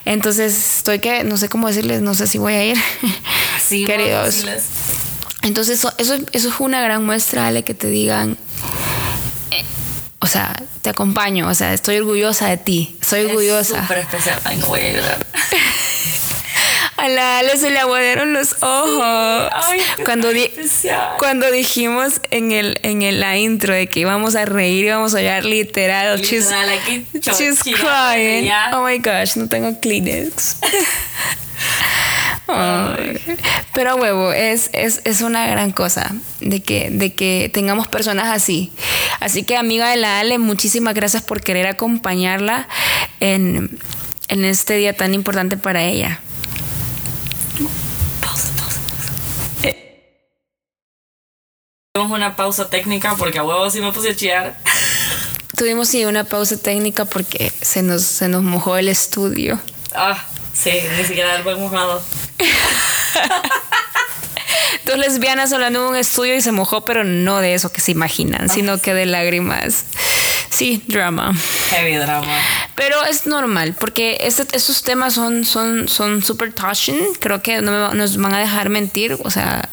Entonces 0.06 0.78
estoy 0.78 1.00
que 1.00 1.24
no 1.24 1.38
sé 1.38 1.50
cómo 1.50 1.68
decirles, 1.68 2.02
no 2.02 2.14
sé 2.14 2.28
si 2.28 2.38
voy 2.38 2.54
a 2.54 2.66
ir. 2.66 2.78
sí, 3.64 3.86
Queridos. 3.88 4.46
Entonces 5.44 5.80
eso, 5.80 5.94
eso, 5.98 6.16
eso 6.32 6.50
es 6.50 6.60
una 6.60 6.82
gran 6.82 7.06
muestra, 7.06 7.48
Ale, 7.48 7.64
que 7.64 7.74
te 7.74 7.88
digan, 7.88 8.38
eh, 9.52 9.64
o 10.20 10.28
sea, 10.28 10.56
te 10.82 10.90
acompaño, 10.90 11.48
o 11.48 11.54
sea, 11.54 11.74
estoy 11.74 11.98
orgullosa 11.98 12.48
de 12.50 12.58
ti, 12.58 12.98
Es 13.02 13.14
orgullosa. 13.14 13.82
súper 13.84 14.00
especial. 14.00 14.40
Ay, 14.44 14.58
no 14.58 14.68
voy 14.68 14.82
a 14.82 14.94
llorar. 14.94 15.26
A 16.98 17.08
la 17.10 17.38
Ale 17.38 17.56
se 17.58 17.70
le 17.70 17.78
aguaderon 17.80 18.34
los 18.34 18.56
ojos. 18.64 19.52
Ay, 19.54 19.82
cuando, 20.04 20.30
di- 20.34 20.46
especial. 20.46 21.10
cuando 21.20 21.52
dijimos 21.52 22.14
en, 22.32 22.52
el, 22.52 22.80
en 22.82 23.04
el, 23.04 23.20
la 23.20 23.38
intro 23.38 23.76
de 23.76 23.88
que 23.88 24.00
íbamos 24.00 24.36
a 24.36 24.46
reír, 24.46 24.86
íbamos 24.86 25.14
a 25.14 25.22
llorar 25.22 25.46
literal. 25.46 26.20
she's- 26.22 26.50
she's 27.22 27.60
crying. 27.62 28.50
Oh 28.74 28.84
my 28.84 28.98
gosh, 28.98 29.36
no 29.36 29.48
tengo 29.48 29.80
Kleenex. 29.80 30.56
Ay. 32.48 33.22
Pero 33.74 33.96
huevo, 33.96 34.32
es, 34.32 34.70
es, 34.74 35.02
es 35.04 35.22
una 35.22 35.48
gran 35.48 35.72
cosa 35.72 36.16
de 36.40 36.62
que, 36.62 36.90
de 36.90 37.14
que 37.14 37.52
tengamos 37.54 37.88
personas 37.88 38.28
así. 38.28 38.72
Así 39.20 39.44
que 39.44 39.58
amiga 39.58 39.90
de 39.90 39.98
la 39.98 40.20
Ale, 40.20 40.38
muchísimas 40.38 40.94
gracias 40.94 41.24
por 41.24 41.42
querer 41.42 41.68
acompañarla 41.68 42.68
en, 43.20 43.80
en 44.30 44.46
este 44.46 44.76
día 44.76 44.96
tan 44.96 45.14
importante 45.14 45.58
para 45.58 45.84
ella. 45.84 46.22
Pausa, 48.22 48.50
pausa, 48.58 48.80
pausa. 48.88 49.74
Tenemos 51.94 52.16
una 52.16 52.36
pausa 52.36 52.70
técnica 52.70 53.16
porque 53.16 53.40
a 53.40 53.44
huevo 53.44 53.70
sí 53.70 53.82
me 53.82 53.92
puse 53.92 54.12
a 54.12 54.16
chillar. 54.16 54.58
Tuvimos 55.56 55.90
sí 55.90 56.06
una 56.06 56.24
pausa 56.24 56.58
técnica 56.58 57.06
porque 57.06 57.52
se 57.62 57.82
nos, 57.82 58.04
se 58.04 58.28
nos 58.28 58.44
mojó 58.44 58.78
el 58.78 58.88
estudio. 58.90 59.60
Ah, 59.96 60.24
sí, 60.58 60.84
ni 60.98 61.04
siquiera 61.04 61.42
buen 61.44 61.60
mojado. 61.60 62.02
Dos 64.86 64.98
lesbianas 64.98 65.52
hablando 65.54 65.84
en 65.84 65.90
un 65.90 65.96
estudio 65.96 66.36
y 66.36 66.42
se 66.42 66.52
mojó, 66.52 66.86
pero 66.86 67.04
no 67.04 67.40
de 67.40 67.54
eso 67.54 67.72
que 67.72 67.82
se 67.82 67.92
imaginan, 67.92 68.50
sino 68.50 68.82
que 68.82 68.94
de 68.94 69.06
lágrimas. 69.06 69.86
Sí, 70.50 70.82
drama. 70.88 71.34
Heavy 71.70 71.96
drama. 71.98 72.28
Pero 72.76 73.04
es 73.06 73.26
normal, 73.28 73.76
porque 73.80 74.18
este, 74.22 74.48
estos 74.56 74.82
temas 74.84 75.14
son 75.14 75.46
son 75.46 75.88
son 75.88 76.24
super 76.24 76.52
touching. 76.54 76.98
Creo 77.20 77.42
que 77.42 77.62
no 77.62 77.90
me 77.90 77.96
nos 77.96 78.18
van 78.18 78.34
a 78.34 78.40
dejar 78.40 78.70
mentir. 78.70 79.18
O 79.24 79.30
sea, 79.30 79.70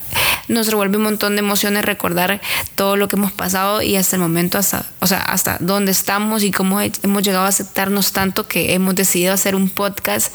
nos 0.49 0.67
revuelve 0.69 0.97
un 0.99 1.05
montón 1.05 1.37
de 1.37 1.41
emociones 1.41 1.85
recordar 1.85 2.41
todo 2.75 2.97
lo 2.97 3.09
que 3.09 3.17
hemos 3.17 3.33
pasado 3.33 3.81
y 3.83 3.97
hasta 3.97 4.17
el 4.17 4.23
momento, 4.23 4.59
hasta, 4.59 4.85
o 5.01 5.07
sea, 5.07 5.21
hasta 5.21 5.57
dónde 5.61 5.91
estamos 5.93 6.43
y 6.43 6.51
cómo 6.51 6.81
he- 6.81 6.93
hemos 7.03 7.23
llegado 7.23 7.45
a 7.47 7.49
aceptarnos 7.49 8.13
tanto 8.13 8.47
que 8.47 8.75
hemos 8.75 8.95
decidido 8.95 9.33
hacer 9.33 9.55
un 9.55 9.71
podcast 9.71 10.33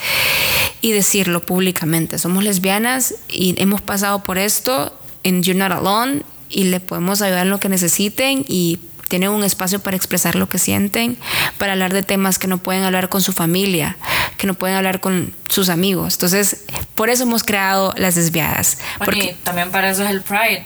y 0.82 0.94
decirlo 0.94 1.42
públicamente. 1.42 2.18
Somos 2.18 2.44
lesbianas 2.44 3.14
y 3.28 3.56
hemos 3.62 3.82
pasado 3.82 4.24
por 4.24 4.29
esto 4.38 4.94
en 5.24 5.44
You're 5.44 5.58
Not 5.60 5.72
Alone 5.72 6.22
y 6.50 6.66
le 6.66 6.80
podemos 6.80 7.22
ayudar 7.22 7.44
en 7.46 7.50
lo 7.50 7.60
que 7.60 7.70
necesiten 7.70 8.46
y 8.48 8.80
tienen 9.08 9.30
un 9.32 9.44
espacio 9.44 9.80
para 9.80 9.98
expresar 9.98 10.36
lo 10.36 10.48
que 10.50 10.60
sienten, 10.60 11.18
para 11.58 11.72
hablar 11.74 11.94
de 11.94 12.04
temas 12.04 12.38
que 12.38 12.48
no 12.48 12.60
pueden 12.60 12.84
hablar 12.84 13.10
con 13.10 13.24
su 13.24 13.34
familia, 13.34 13.98
que 14.38 14.46
no 14.46 14.54
pueden 14.54 14.76
hablar 14.78 15.00
con 15.00 15.34
sus 15.48 15.70
amigos. 15.70 16.14
Entonces, 16.14 16.62
por 16.94 17.10
eso 17.10 17.24
hemos 17.24 17.44
creado 17.44 17.92
las 17.98 18.14
desviadas. 18.16 18.78
Bueno, 19.00 19.06
Porque, 19.14 19.32
y 19.32 19.34
también 19.44 19.72
para 19.72 19.90
eso 19.90 20.04
es 20.04 20.12
el 20.12 20.22
Pride. 20.22 20.64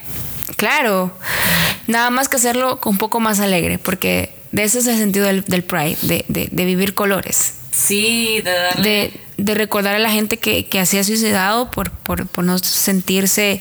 claro, 0.57 1.11
nada 1.87 2.09
más 2.09 2.27
que 2.29 2.35
hacerlo 2.37 2.79
un 2.85 2.97
poco 2.97 3.19
más 3.19 3.39
alegre, 3.39 3.79
porque 3.79 4.35
de 4.51 4.63
ese 4.65 4.79
es 4.79 4.87
el 4.87 4.97
sentido 4.97 5.25
del, 5.25 5.43
del 5.45 5.63
Pride, 5.63 5.97
de, 6.01 6.25
de- 6.27 6.49
de 6.51 6.65
vivir 6.65 6.93
colores, 6.93 7.53
Sí, 7.71 8.41
de 8.43 8.51
darle. 8.51 8.83
de, 8.89 9.19
de 9.43 9.55
recordar 9.55 9.95
a 9.95 9.99
la 9.99 10.09
gente 10.09 10.37
que, 10.37 10.65
que 10.67 10.85
se 10.85 10.99
ha 10.99 11.03
suicidado 11.03 11.69
por, 11.69 11.91
por, 11.91 12.27
por 12.27 12.45
no 12.45 12.57
sentirse 12.59 13.59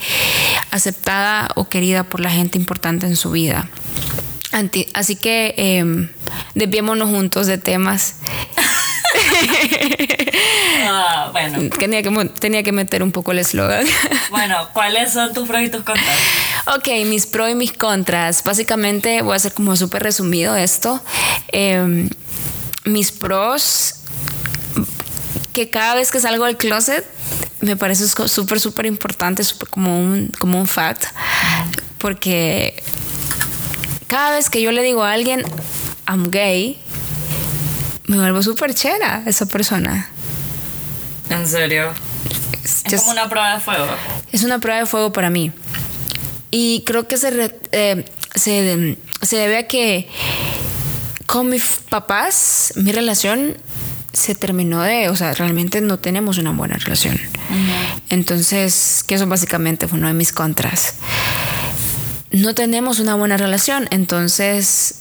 aceptada 0.71 1.51
o 1.57 1.69
querida 1.69 2.05
por 2.05 2.21
la 2.21 2.31
gente 2.31 2.57
importante 2.57 3.07
en 3.07 3.17
su 3.17 3.33
vida. 3.33 3.69
Así 4.95 5.17
que 5.17 5.55
eh, 5.57 6.09
desviémonos 6.55 7.09
juntos 7.09 7.47
de 7.47 7.59
temas. 7.59 8.17
Ah, 10.85 11.29
bueno. 11.33 11.71
Tenía 11.79 12.03
que, 12.03 12.11
tenía 12.39 12.63
que 12.63 12.73
meter 12.73 13.03
un 13.03 13.13
poco 13.13 13.33
el 13.33 13.39
eslogan. 13.39 13.87
Bueno, 14.31 14.69
¿cuáles 14.73 15.13
son 15.13 15.33
tus 15.33 15.49
pros 15.49 15.63
y 15.63 15.69
tus 15.69 15.83
contras? 15.83 16.17
ok, 16.75 17.07
mis 17.07 17.27
pros 17.27 17.51
y 17.51 17.55
mis 17.55 17.73
contras. 17.73 18.43
Básicamente 18.45 19.23
voy 19.23 19.35
a 19.35 19.37
hacer 19.37 19.53
como 19.53 19.77
súper 19.77 20.03
resumido 20.03 20.57
esto. 20.57 21.03
Eh, 21.53 22.09
mis 22.85 23.13
pros, 23.13 24.03
que 25.53 25.71
cada 25.71 25.95
vez 25.95 26.11
que 26.11 26.21
salgo 26.21 26.45
del 26.47 26.57
closet, 26.57 27.05
me 27.61 27.77
parece 27.77 28.09
súper, 28.09 28.59
súper 28.61 28.87
importante, 28.87 29.45
súper 29.45 29.69
como 29.69 30.01
un, 30.01 30.33
como 30.39 30.59
un 30.61 30.67
fact. 30.67 31.05
Porque 31.99 32.83
cada 34.09 34.33
vez 34.33 34.51
que 34.51 34.61
yo 34.63 34.73
le 34.73 34.83
digo 34.83 35.05
a 35.05 35.13
alguien, 35.13 35.43
I'm 36.09 36.31
gay, 36.31 36.79
me 38.07 38.17
vuelvo 38.19 38.43
súper 38.43 38.75
chera 38.75 39.23
esa 39.27 39.47
persona. 39.47 40.09
En 41.31 41.47
serio. 41.47 41.93
Es 42.65 42.83
Es 42.85 42.93
just- 42.93 42.97
como 42.99 43.13
una 43.13 43.29
prueba 43.29 43.55
de 43.55 43.61
fuego. 43.61 43.87
es 44.33 44.43
una 44.43 44.59
prueba 44.59 44.81
de 44.81 44.87
fuego 44.87 45.13
para 45.13 45.31
mí. 45.31 45.53
Y 46.51 46.83
creo 46.85 47.07
que 47.09 47.17
se, 47.17 47.31
re- 47.31 47.59
eh, 47.73 48.05
se, 48.35 48.99
se 49.23 49.37
debe 49.37 49.57
a 49.59 49.67
que 49.69 50.09
con 51.27 51.49
mis 51.49 51.63
papás 51.89 52.73
mi 52.77 52.93
relación 52.93 53.57
se 54.13 54.35
terminó 54.35 54.83
de, 54.83 55.09
o 55.09 55.17
sea, 55.17 55.33
realmente 55.35 55.81
no 55.81 55.99
tenemos 55.99 56.39
una 56.39 56.53
buena 56.53 56.77
relación. 56.77 57.19
Entonces, 58.09 59.05
que 59.07 59.15
eso 59.15 59.27
básicamente 59.27 59.89
fue 59.89 59.99
uno 59.99 60.09
de 60.09 60.15
mis 60.15 60.33
contras. 60.33 60.95
No 62.31 62.55
tenemos 62.55 62.99
una 62.99 63.15
buena 63.15 63.37
relación, 63.37 63.89
entonces 63.91 64.97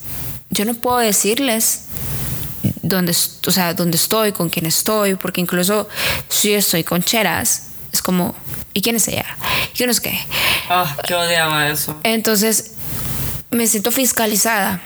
yo 0.50 0.66
no 0.66 0.74
puedo 0.74 0.98
decirles 0.98 1.84
dónde, 2.82 3.16
o 3.48 3.52
sea, 3.52 3.74
dónde 3.74 3.98
estoy, 3.98 4.32
con 4.32 4.50
quién 4.50 4.66
estoy, 4.66 5.16
porque 5.16 5.42
incluso 5.42 5.88
si 6.28 6.54
estoy 6.54 6.84
con 6.84 7.04
cheras, 7.04 7.68
es 7.94 8.02
como, 8.02 8.36
¿y 8.74 8.82
quién 8.82 8.96
es 8.96 9.08
ella? 9.08 9.26
¿Y 9.74 9.78
quién 9.78 9.90
es 9.90 10.00
qué? 10.00 10.18
Ah, 10.70 10.96
que 11.06 11.14
odiaba 11.14 11.70
eso. 11.70 11.98
Entonces, 12.04 12.72
me 13.52 13.68
siento 13.68 13.92
fiscalizada. 13.92 14.82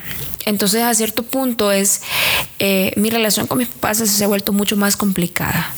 Entonces, 0.45 0.83
a 0.83 0.93
cierto 0.93 1.23
punto 1.23 1.71
es, 1.71 2.01
eh, 2.59 2.91
mi 2.97 3.09
relación 3.09 3.47
con 3.47 3.59
mis 3.59 3.67
papás 3.67 3.97
se 3.97 4.23
ha 4.23 4.27
vuelto 4.27 4.53
mucho 4.53 4.75
más 4.75 4.97
complicada. 4.97 5.73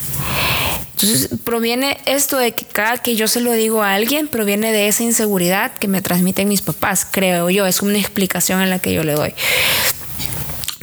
Entonces, 0.92 1.28
proviene 1.44 1.98
esto 2.06 2.38
de 2.38 2.52
que 2.52 2.64
cada 2.64 2.98
que 2.98 3.14
yo 3.14 3.28
se 3.28 3.40
lo 3.40 3.52
digo 3.52 3.82
a 3.82 3.94
alguien, 3.94 4.26
proviene 4.26 4.72
de 4.72 4.88
esa 4.88 5.04
inseguridad 5.04 5.72
que 5.74 5.86
me 5.86 6.02
transmiten 6.02 6.48
mis 6.48 6.60
papás, 6.60 7.06
creo 7.08 7.50
yo. 7.50 7.66
Es 7.66 7.82
una 7.82 7.98
explicación 7.98 8.60
en 8.62 8.70
la 8.70 8.80
que 8.80 8.92
yo 8.92 9.04
le 9.04 9.12
doy. 9.12 9.32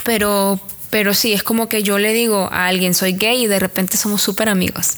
Pero, 0.03 0.59
pero 0.89 1.13
sí, 1.13 1.33
es 1.33 1.43
como 1.43 1.67
que 1.67 1.83
yo 1.83 1.99
le 1.99 2.13
digo 2.13 2.47
a 2.51 2.67
alguien, 2.67 2.93
soy 2.93 3.13
gay 3.13 3.43
y 3.43 3.47
de 3.47 3.59
repente 3.59 3.97
somos 3.97 4.21
súper 4.21 4.47
amigos. 4.47 4.93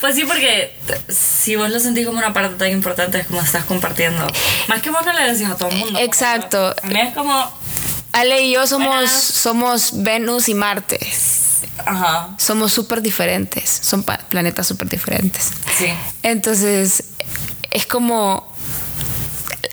Pues 0.00 0.14
sí, 0.14 0.24
porque 0.24 0.78
si 1.08 1.56
vos 1.56 1.70
lo 1.70 1.80
sentís 1.80 2.06
como 2.06 2.18
una 2.18 2.32
parte 2.32 2.56
tan 2.56 2.70
importante, 2.70 3.18
es 3.20 3.26
como 3.26 3.40
estás 3.40 3.64
compartiendo. 3.64 4.26
Más 4.68 4.82
que 4.82 4.90
vos 4.90 5.04
no 5.04 5.12
le 5.12 5.32
decís 5.32 5.46
a 5.46 5.56
todo 5.56 5.68
el 5.70 5.76
mundo. 5.76 5.98
Exacto. 6.00 6.74
A 6.82 6.86
mí 6.86 7.00
es 7.00 7.14
como. 7.14 7.50
Ale 8.12 8.42
y 8.42 8.52
yo 8.52 8.66
somos, 8.66 8.88
Buenas. 8.88 9.22
somos 9.24 10.02
Venus 10.02 10.48
y 10.48 10.54
Marte. 10.54 10.98
Ajá. 11.84 12.30
Somos 12.38 12.72
súper 12.72 13.02
diferentes, 13.02 13.68
son 13.70 14.02
planetas 14.02 14.66
súper 14.66 14.88
diferentes. 14.88 15.50
Sí. 15.78 15.88
Entonces, 16.22 17.04
es 17.70 17.86
como. 17.86 18.55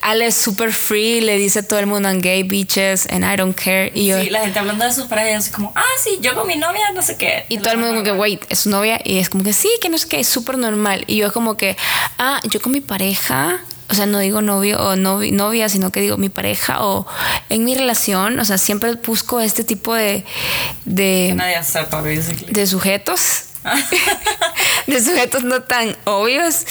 Ale 0.04 0.28
es 0.28 0.36
super 0.36 0.74
free, 0.74 1.22
le 1.22 1.38
dice 1.38 1.60
a 1.60 1.68
todo 1.68 1.80
el 1.80 1.88
mundo, 1.88 2.10
I'm 2.10 2.20
gay, 2.22 2.43
bitches, 2.43 3.08
and 3.10 3.24
I 3.24 3.36
don't 3.38 3.56
care. 3.56 3.91
Y 3.95 4.08
yo. 4.08 4.22
Sí, 4.22 4.30
la 4.30 4.41
gente 4.41 4.60
hablando 4.60 4.86
de 4.86 4.93
sus 4.93 5.06
parejas, 5.06 5.49
como, 5.49 5.72
ah, 5.76 5.84
sí, 6.04 6.18
yo 6.22 6.36
con 6.36 6.45
mi 6.47 6.56
novia, 6.58 6.91
no 6.93 7.01
sé 7.01 7.16
qué. 7.18 7.45
Y 7.49 7.58
todo 7.60 7.72
el 7.72 7.78
mundo 7.78 7.93
como 7.93 8.04
que, 8.04 8.12
wait, 8.12 8.43
es 8.49 8.60
su 8.60 8.70
novia. 8.70 8.99
Y 9.04 9.18
es 9.20 9.30
como 9.30 9.43
que 9.43 9.54
sí, 9.54 9.70
que 9.82 9.89
no 9.89 9.97
sé 9.97 10.08
qué, 10.10 10.20
es 10.20 10.28
súper 10.28 10.58
normal. 10.58 11.06
Y 11.08 11.16
yo 11.18 11.32
como 11.32 11.56
que, 11.58 11.78
ah, 12.20 12.41
yo 12.49 12.62
con 12.62 12.72
mi 12.74 12.82
pareja, 12.82 13.62
o 13.89 13.93
sea, 13.95 14.06
no 14.06 14.20
digo 14.20 14.41
novio 14.41 14.78
o 14.80 14.95
novi- 14.95 15.32
novia, 15.32 15.70
sino 15.70 15.91
que 15.91 16.01
digo 16.01 16.18
mi 16.18 16.30
pareja 16.30 16.84
o 16.84 17.06
en 17.49 17.64
mi 17.64 17.76
relación, 17.76 18.39
o 18.39 18.45
sea, 18.45 18.58
siempre 18.58 18.93
busco 18.95 19.39
este 19.39 19.64
tipo 19.64 19.93
de, 19.93 20.24
Que 20.24 20.91
de, 20.91 21.34
nadie 21.36 21.64
sepa, 21.64 22.01
basically. 22.01 22.51
de 22.51 22.68
sujetos. 22.68 23.43
de 24.88 25.01
sujetos 25.01 25.43
no 25.43 25.62
tan 25.62 25.95
obvios. 26.06 26.66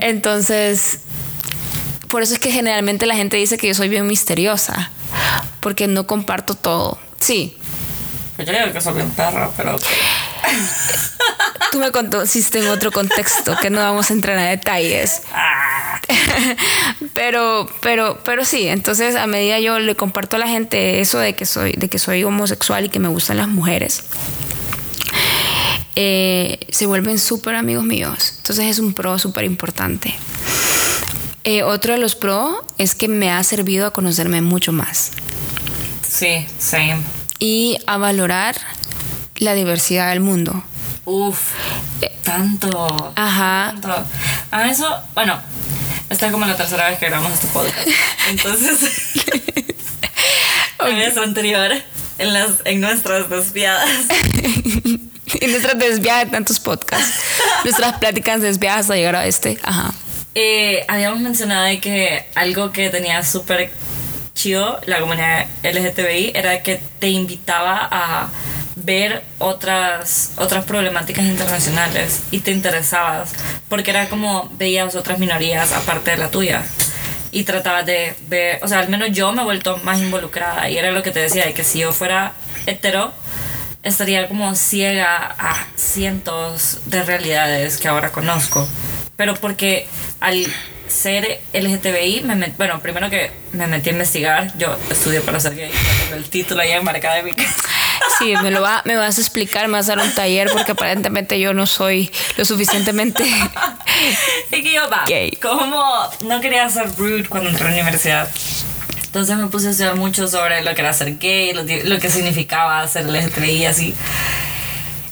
Entonces, 0.00 0.98
por 2.12 2.22
eso 2.22 2.34
es 2.34 2.38
que 2.38 2.52
generalmente 2.52 3.06
la 3.06 3.16
gente 3.16 3.38
dice 3.38 3.56
que 3.56 3.66
yo 3.66 3.74
soy 3.74 3.88
bien 3.88 4.06
misteriosa, 4.06 4.90
porque 5.60 5.88
no 5.88 6.06
comparto 6.06 6.54
todo. 6.54 6.98
Sí, 7.18 7.56
yo 8.38 8.44
digo 8.44 8.72
que 8.72 8.80
soy 8.80 8.94
bien 8.94 9.10
perra, 9.10 9.50
pero. 9.56 9.78
Tú 11.72 11.78
me 11.78 11.90
conociste 11.90 12.58
en 12.58 12.68
otro 12.68 12.92
contexto 12.92 13.56
que 13.56 13.70
no 13.70 13.80
vamos 13.80 14.10
a 14.10 14.12
entrar 14.12 14.36
a 14.36 14.42
detalles. 14.42 15.22
Ah, 15.32 15.98
pero, 17.14 17.66
pero, 17.80 18.18
pero 18.24 18.44
sí, 18.44 18.68
entonces 18.68 19.16
a 19.16 19.26
medida 19.26 19.58
yo 19.58 19.78
le 19.78 19.94
comparto 19.94 20.36
a 20.36 20.38
la 20.38 20.48
gente 20.48 21.00
eso 21.00 21.18
de 21.18 21.34
que 21.34 21.46
soy, 21.46 21.72
de 21.72 21.88
que 21.88 21.98
soy 21.98 22.24
homosexual 22.24 22.84
y 22.84 22.88
que 22.90 22.98
me 22.98 23.08
gustan 23.08 23.38
las 23.38 23.48
mujeres, 23.48 24.04
eh, 25.96 26.60
se 26.68 26.84
vuelven 26.84 27.18
súper 27.18 27.54
amigos 27.54 27.84
míos. 27.84 28.34
Entonces 28.38 28.66
es 28.66 28.78
un 28.78 28.92
pro 28.92 29.18
súper 29.18 29.44
importante. 29.44 30.14
Eh, 31.44 31.62
otro 31.62 31.94
de 31.94 31.98
los 31.98 32.14
pro 32.14 32.64
es 32.78 32.94
que 32.94 33.08
me 33.08 33.30
ha 33.30 33.42
servido 33.42 33.86
a 33.86 33.92
conocerme 33.92 34.42
mucho 34.42 34.72
más 34.72 35.10
sí, 36.08 36.46
same. 36.58 37.00
y 37.38 37.78
a 37.86 37.96
valorar 37.96 38.56
la 39.36 39.54
diversidad 39.54 40.10
del 40.10 40.20
mundo. 40.20 40.62
Uf, 41.04 41.38
tanto. 42.22 43.12
Ajá. 43.16 43.74
Tanto. 43.80 44.06
A 44.52 44.70
eso, 44.70 44.86
bueno, 45.14 45.40
esta 46.08 46.26
es 46.26 46.32
como 46.32 46.46
la 46.46 46.56
tercera 46.56 46.90
vez 46.90 46.98
que 46.98 47.06
grabamos 47.06 47.32
este 47.32 47.48
podcast. 47.48 47.88
Entonces, 48.28 49.14
en 50.86 50.96
vez 50.96 51.16
anterior, 51.16 51.72
en, 52.18 52.32
las, 52.32 52.50
en 52.64 52.80
nuestras 52.80 53.28
desviadas, 53.28 53.88
Y 55.40 55.46
nuestras 55.46 55.78
desviadas 55.78 56.26
de 56.26 56.30
tantos 56.30 56.60
podcasts. 56.60 57.16
Nuestras 57.64 57.98
pláticas 57.98 58.42
desviadas 58.42 58.80
hasta 58.80 58.96
llegar 58.96 59.16
a 59.16 59.26
este. 59.26 59.58
Ajá. 59.62 59.94
Eh, 60.34 60.84
habíamos 60.88 61.20
mencionado 61.20 61.64
de 61.64 61.80
que 61.80 62.26
algo 62.34 62.72
que 62.72 62.90
tenía 62.90 63.22
súper 63.24 63.70
chido 64.34 64.80
la 64.86 65.00
comunidad 65.00 65.46
LGTBI 65.62 66.32
era 66.34 66.62
que 66.62 66.80
te 66.98 67.08
invitaba 67.08 67.88
a 67.90 68.28
ver 68.76 69.22
otras 69.38 70.32
otras 70.36 70.64
problemáticas 70.64 71.24
internacionales 71.26 72.22
y 72.30 72.40
te 72.40 72.50
interesabas 72.50 73.32
porque 73.68 73.90
era 73.90 74.08
como 74.08 74.50
veías 74.54 74.94
otras 74.94 75.18
minorías 75.18 75.72
aparte 75.72 76.12
de 76.12 76.16
la 76.16 76.30
tuya 76.30 76.64
y 77.32 77.44
tratabas 77.44 77.86
de 77.86 78.14
ver, 78.28 78.60
o 78.62 78.68
sea, 78.68 78.80
al 78.80 78.90
menos 78.90 79.10
yo 79.10 79.32
me 79.32 79.40
he 79.40 79.44
vuelto 79.44 79.78
más 79.78 79.98
involucrada 80.00 80.68
y 80.68 80.76
era 80.76 80.92
lo 80.92 81.02
que 81.02 81.10
te 81.10 81.20
decía, 81.20 81.46
de 81.46 81.54
que 81.54 81.64
si 81.64 81.80
yo 81.80 81.92
fuera 81.92 82.34
hetero 82.66 83.12
estaría 83.82 84.28
como 84.28 84.54
ciega 84.54 85.34
a 85.38 85.66
cientos 85.74 86.80
de 86.86 87.02
realidades 87.02 87.78
que 87.78 87.88
ahora 87.88 88.12
conozco. 88.12 88.68
Pero 89.16 89.34
porque 89.34 89.88
al 90.22 90.46
ser 90.88 91.40
LGTBI, 91.54 92.22
me 92.24 92.34
met- 92.36 92.56
bueno, 92.58 92.80
primero 92.80 93.08
que 93.10 93.30
me 93.52 93.66
metí 93.66 93.88
a 93.90 93.92
investigar, 93.92 94.52
yo 94.58 94.76
estudié 94.90 95.20
para 95.22 95.40
ser 95.40 95.54
gay, 95.54 95.70
el 96.14 96.24
título 96.28 96.60
ahí 96.60 96.70
en 96.72 96.84
marca 96.84 96.98
académica. 97.08 97.44
Sí, 98.18 98.34
me 98.42 98.50
lo 98.50 98.60
va, 98.60 98.82
me 98.84 98.96
vas 98.96 99.16
a 99.18 99.20
explicar, 99.20 99.66
me 99.68 99.74
vas 99.74 99.88
a 99.88 99.94
dar 99.96 100.04
un 100.04 100.12
taller 100.14 100.48
porque 100.52 100.72
aparentemente 100.72 101.38
yo 101.40 101.54
no 101.54 101.66
soy 101.66 102.10
lo 102.36 102.44
suficientemente. 102.44 103.24
y 104.52 104.62
que 104.62 104.72
yo, 104.72 104.88
va, 104.90 105.04
Gay. 105.06 105.30
como 105.40 105.82
no 106.24 106.40
quería 106.40 106.68
ser 106.68 106.94
rude 106.96 107.24
cuando 107.28 107.50
entré 107.50 107.66
a 107.66 107.70
la 107.70 107.74
universidad. 107.76 108.28
Entonces 109.06 109.36
me 109.36 109.46
puse 109.46 109.68
a 109.68 109.70
estudiar 109.70 109.94
mucho 109.96 110.26
sobre 110.28 110.62
lo 110.62 110.74
que 110.74 110.80
era 110.82 110.92
ser 110.92 111.16
gay, 111.18 111.52
lo, 111.52 111.62
lo 111.62 111.98
que 112.00 112.10
significaba 112.10 112.86
ser 112.88 113.06
LGTBI, 113.08 113.66
así. 113.66 113.94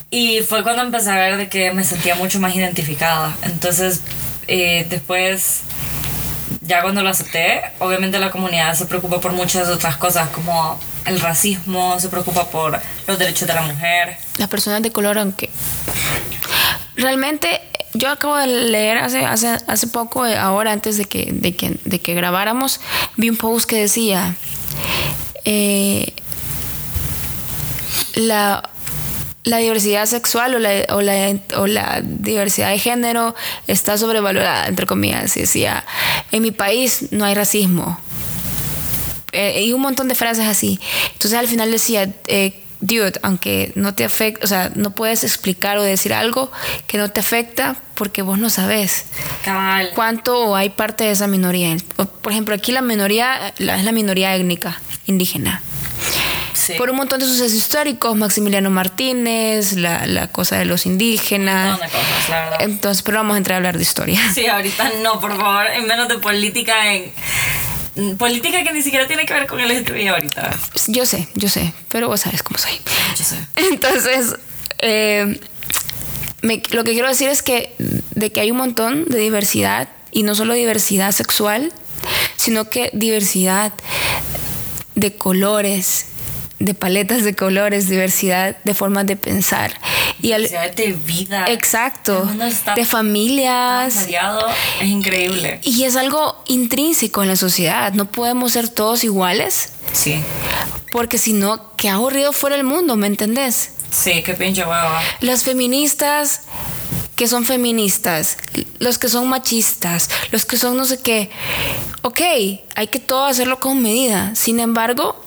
Y 0.09 0.41
fue 0.41 0.61
cuando 0.63 0.81
empecé 0.83 1.09
a 1.11 1.15
ver 1.15 1.37
de 1.37 1.47
que 1.49 1.71
me 1.71 1.83
sentía 1.85 2.15
mucho 2.15 2.39
más 2.39 2.53
identificada. 2.55 3.35
Entonces, 3.43 4.01
eh, 4.53 4.85
después, 4.89 5.61
ya 6.61 6.81
cuando 6.81 7.01
lo 7.01 7.09
acepté, 7.09 7.61
obviamente 7.79 8.19
la 8.19 8.29
comunidad 8.31 8.73
se 8.75 8.85
preocupa 8.85 9.21
por 9.21 9.31
muchas 9.31 9.69
otras 9.69 9.95
cosas, 9.95 10.27
como 10.29 10.77
el 11.05 11.19
racismo, 11.21 11.97
se 11.99 12.09
preocupa 12.09 12.47
por 12.49 12.79
los 13.07 13.17
derechos 13.17 13.47
de 13.47 13.53
la 13.53 13.61
mujer. 13.61 14.17
Las 14.37 14.49
personas 14.49 14.81
de 14.81 14.91
color, 14.91 15.17
aunque. 15.17 15.49
Realmente, 16.97 17.61
yo 17.93 18.09
acabo 18.09 18.35
de 18.35 18.47
leer 18.47 18.97
hace, 18.97 19.25
hace, 19.25 19.47
hace 19.67 19.87
poco, 19.87 20.25
eh, 20.27 20.37
ahora 20.37 20.71
antes 20.73 20.97
de 20.97 21.05
que, 21.05 21.29
de, 21.31 21.55
que, 21.55 21.77
de 21.85 21.99
que 22.01 22.13
grabáramos, 22.13 22.81
vi 23.17 23.29
un 23.29 23.37
post 23.37 23.69
que 23.69 23.77
decía. 23.77 24.35
eh, 25.45 26.13
la, 28.15 28.69
la 29.43 29.57
diversidad 29.57 30.05
sexual 30.05 30.53
o 30.55 30.59
la, 30.59 30.85
o, 30.89 31.01
la, 31.01 31.35
o 31.57 31.65
la 31.67 32.01
diversidad 32.03 32.69
de 32.69 32.77
género 32.79 33.33
está 33.67 33.97
sobrevalorada, 33.97 34.67
entre 34.67 34.85
comillas. 34.85 35.35
Y 35.37 35.41
decía, 35.41 35.83
en 36.31 36.43
mi 36.43 36.51
país 36.51 37.07
no 37.11 37.25
hay 37.25 37.33
racismo. 37.33 37.99
Eh, 39.31 39.63
y 39.65 39.73
un 39.73 39.81
montón 39.81 40.07
de 40.07 40.15
frases 40.15 40.45
así. 40.47 40.79
Entonces 41.13 41.39
al 41.39 41.47
final 41.47 41.71
decía, 41.71 42.09
eh, 42.27 42.61
dude, 42.81 43.13
aunque 43.23 43.71
no 43.75 43.95
te 43.95 44.03
afecta, 44.03 44.43
o 44.43 44.47
sea, 44.47 44.71
no 44.75 44.91
puedes 44.91 45.23
explicar 45.23 45.77
o 45.77 45.83
decir 45.83 46.13
algo 46.13 46.51
que 46.87 46.97
no 46.97 47.09
te 47.09 47.21
afecta 47.21 47.77
porque 47.95 48.23
vos 48.23 48.37
no 48.39 48.49
sabes 48.49 49.05
Cabal. 49.45 49.91
cuánto 49.95 50.55
hay 50.55 50.69
parte 50.71 51.05
de 51.05 51.11
esa 51.11 51.27
minoría. 51.27 51.77
Por 52.21 52.31
ejemplo, 52.33 52.53
aquí 52.55 52.71
la 52.73 52.81
minoría 52.81 53.53
la- 53.57 53.77
es 53.77 53.85
la 53.85 53.91
minoría 53.91 54.35
étnica 54.35 54.81
indígena. 55.07 55.61
Sí. 56.61 56.73
Por 56.77 56.89
un 56.91 56.97
montón 56.97 57.19
de 57.19 57.25
sucesos 57.25 57.53
históricos, 57.53 58.15
Maximiliano 58.15 58.69
Martínez, 58.69 59.73
la, 59.73 60.05
la 60.05 60.27
cosa 60.27 60.57
de 60.57 60.65
los 60.65 60.85
Un 60.85 60.91
indígenas. 60.93 61.79
montón 61.79 61.87
de 61.87 61.93
cosas, 61.93 62.29
la 62.29 62.41
verdad. 62.43 62.61
Entonces, 62.61 63.01
pero 63.01 63.17
vamos 63.17 63.33
a 63.33 63.37
entrar 63.37 63.55
a 63.55 63.57
hablar 63.57 63.77
de 63.77 63.83
historia. 63.83 64.21
Sí, 64.35 64.45
ahorita 64.45 64.91
no, 65.01 65.19
por 65.19 65.35
favor, 65.37 65.65
en 65.73 65.87
menos 65.87 66.07
de 66.07 66.19
política 66.19 66.93
en 66.93 67.11
mm, 67.95 68.11
política 68.17 68.63
que 68.63 68.71
ni 68.73 68.81
siquiera 68.83 69.07
tiene 69.07 69.25
que 69.25 69.33
ver 69.33 69.47
con 69.47 69.59
el 69.59 69.69
LGTBI 69.75 70.07
ahorita. 70.09 70.51
Yo 70.87 71.05
sé, 71.05 71.27
yo 71.33 71.49
sé, 71.49 71.73
pero 71.89 72.07
vos 72.07 72.21
sabes 72.21 72.43
cómo 72.43 72.59
soy. 72.59 72.73
Yo 73.17 73.23
sé. 73.25 73.37
Entonces, 73.55 74.35
eh, 74.79 75.39
me- 76.43 76.61
lo 76.71 76.83
que 76.83 76.91
quiero 76.93 77.07
decir 77.07 77.29
es 77.29 77.41
que 77.41 77.73
de 77.79 78.31
que 78.31 78.39
hay 78.41 78.51
un 78.51 78.57
montón 78.57 79.05
de 79.05 79.17
diversidad 79.19 79.89
y 80.11 80.23
no 80.23 80.35
solo 80.35 80.53
diversidad 80.53 81.11
sexual, 81.11 81.73
sino 82.37 82.69
que 82.69 82.89
diversidad 82.93 83.73
de 84.95 85.15
colores, 85.15 86.05
de 86.65 86.73
paletas 86.73 87.23
de 87.23 87.35
colores, 87.35 87.89
diversidad 87.89 88.55
de 88.63 88.73
formas 88.73 89.05
de 89.05 89.15
pensar 89.15 89.73
y 90.21 90.31
al- 90.33 90.47
de 90.75 90.95
vida. 91.05 91.45
exacto, 91.47 92.27
de 92.75 92.85
familias. 92.85 94.07
es 94.79 94.87
increíble. 94.87 95.59
Y 95.63 95.83
es 95.83 95.95
algo 95.95 96.41
intrínseco 96.47 97.21
en 97.23 97.29
la 97.29 97.35
sociedad. 97.35 97.93
No 97.93 98.05
podemos 98.11 98.53
ser 98.53 98.69
todos 98.69 99.03
iguales, 99.03 99.69
Sí. 99.93 100.21
porque 100.91 101.17
si 101.17 101.33
no, 101.33 101.71
qué 101.77 101.89
aburrido 101.89 102.33
fuera 102.33 102.55
el 102.55 102.63
mundo, 102.63 102.95
¿me 102.95 103.07
entendés? 103.07 103.71
Sí, 103.91 104.21
qué 104.23 104.33
pinche 104.33 104.61
hueva. 104.61 105.01
Las 105.21 105.43
feministas 105.43 106.41
que 107.15 107.27
son 107.27 107.45
feministas, 107.45 108.37
los 108.79 108.97
que 108.97 109.07
son 109.09 109.27
machistas, 109.27 110.09
los 110.31 110.45
que 110.45 110.57
son 110.57 110.75
no 110.77 110.85
sé 110.85 110.99
qué. 111.01 111.29
Ok, 112.01 112.19
hay 112.75 112.87
que 112.89 112.99
todo 112.99 113.25
hacerlo 113.25 113.59
con 113.59 113.81
medida. 113.81 114.33
Sin 114.33 114.59
embargo, 114.59 115.21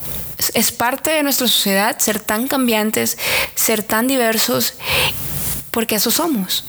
es- 0.54 0.72
parte 0.72 1.10
de 1.10 1.22
nuestra 1.22 1.46
sociedad 1.46 1.98
ser 1.98 2.20
tan 2.20 2.48
cambiantes, 2.48 3.16
ser 3.54 3.82
tan 3.82 4.06
diversos, 4.06 4.74
porque 5.70 5.94
eso 5.96 6.10
somos. 6.10 6.64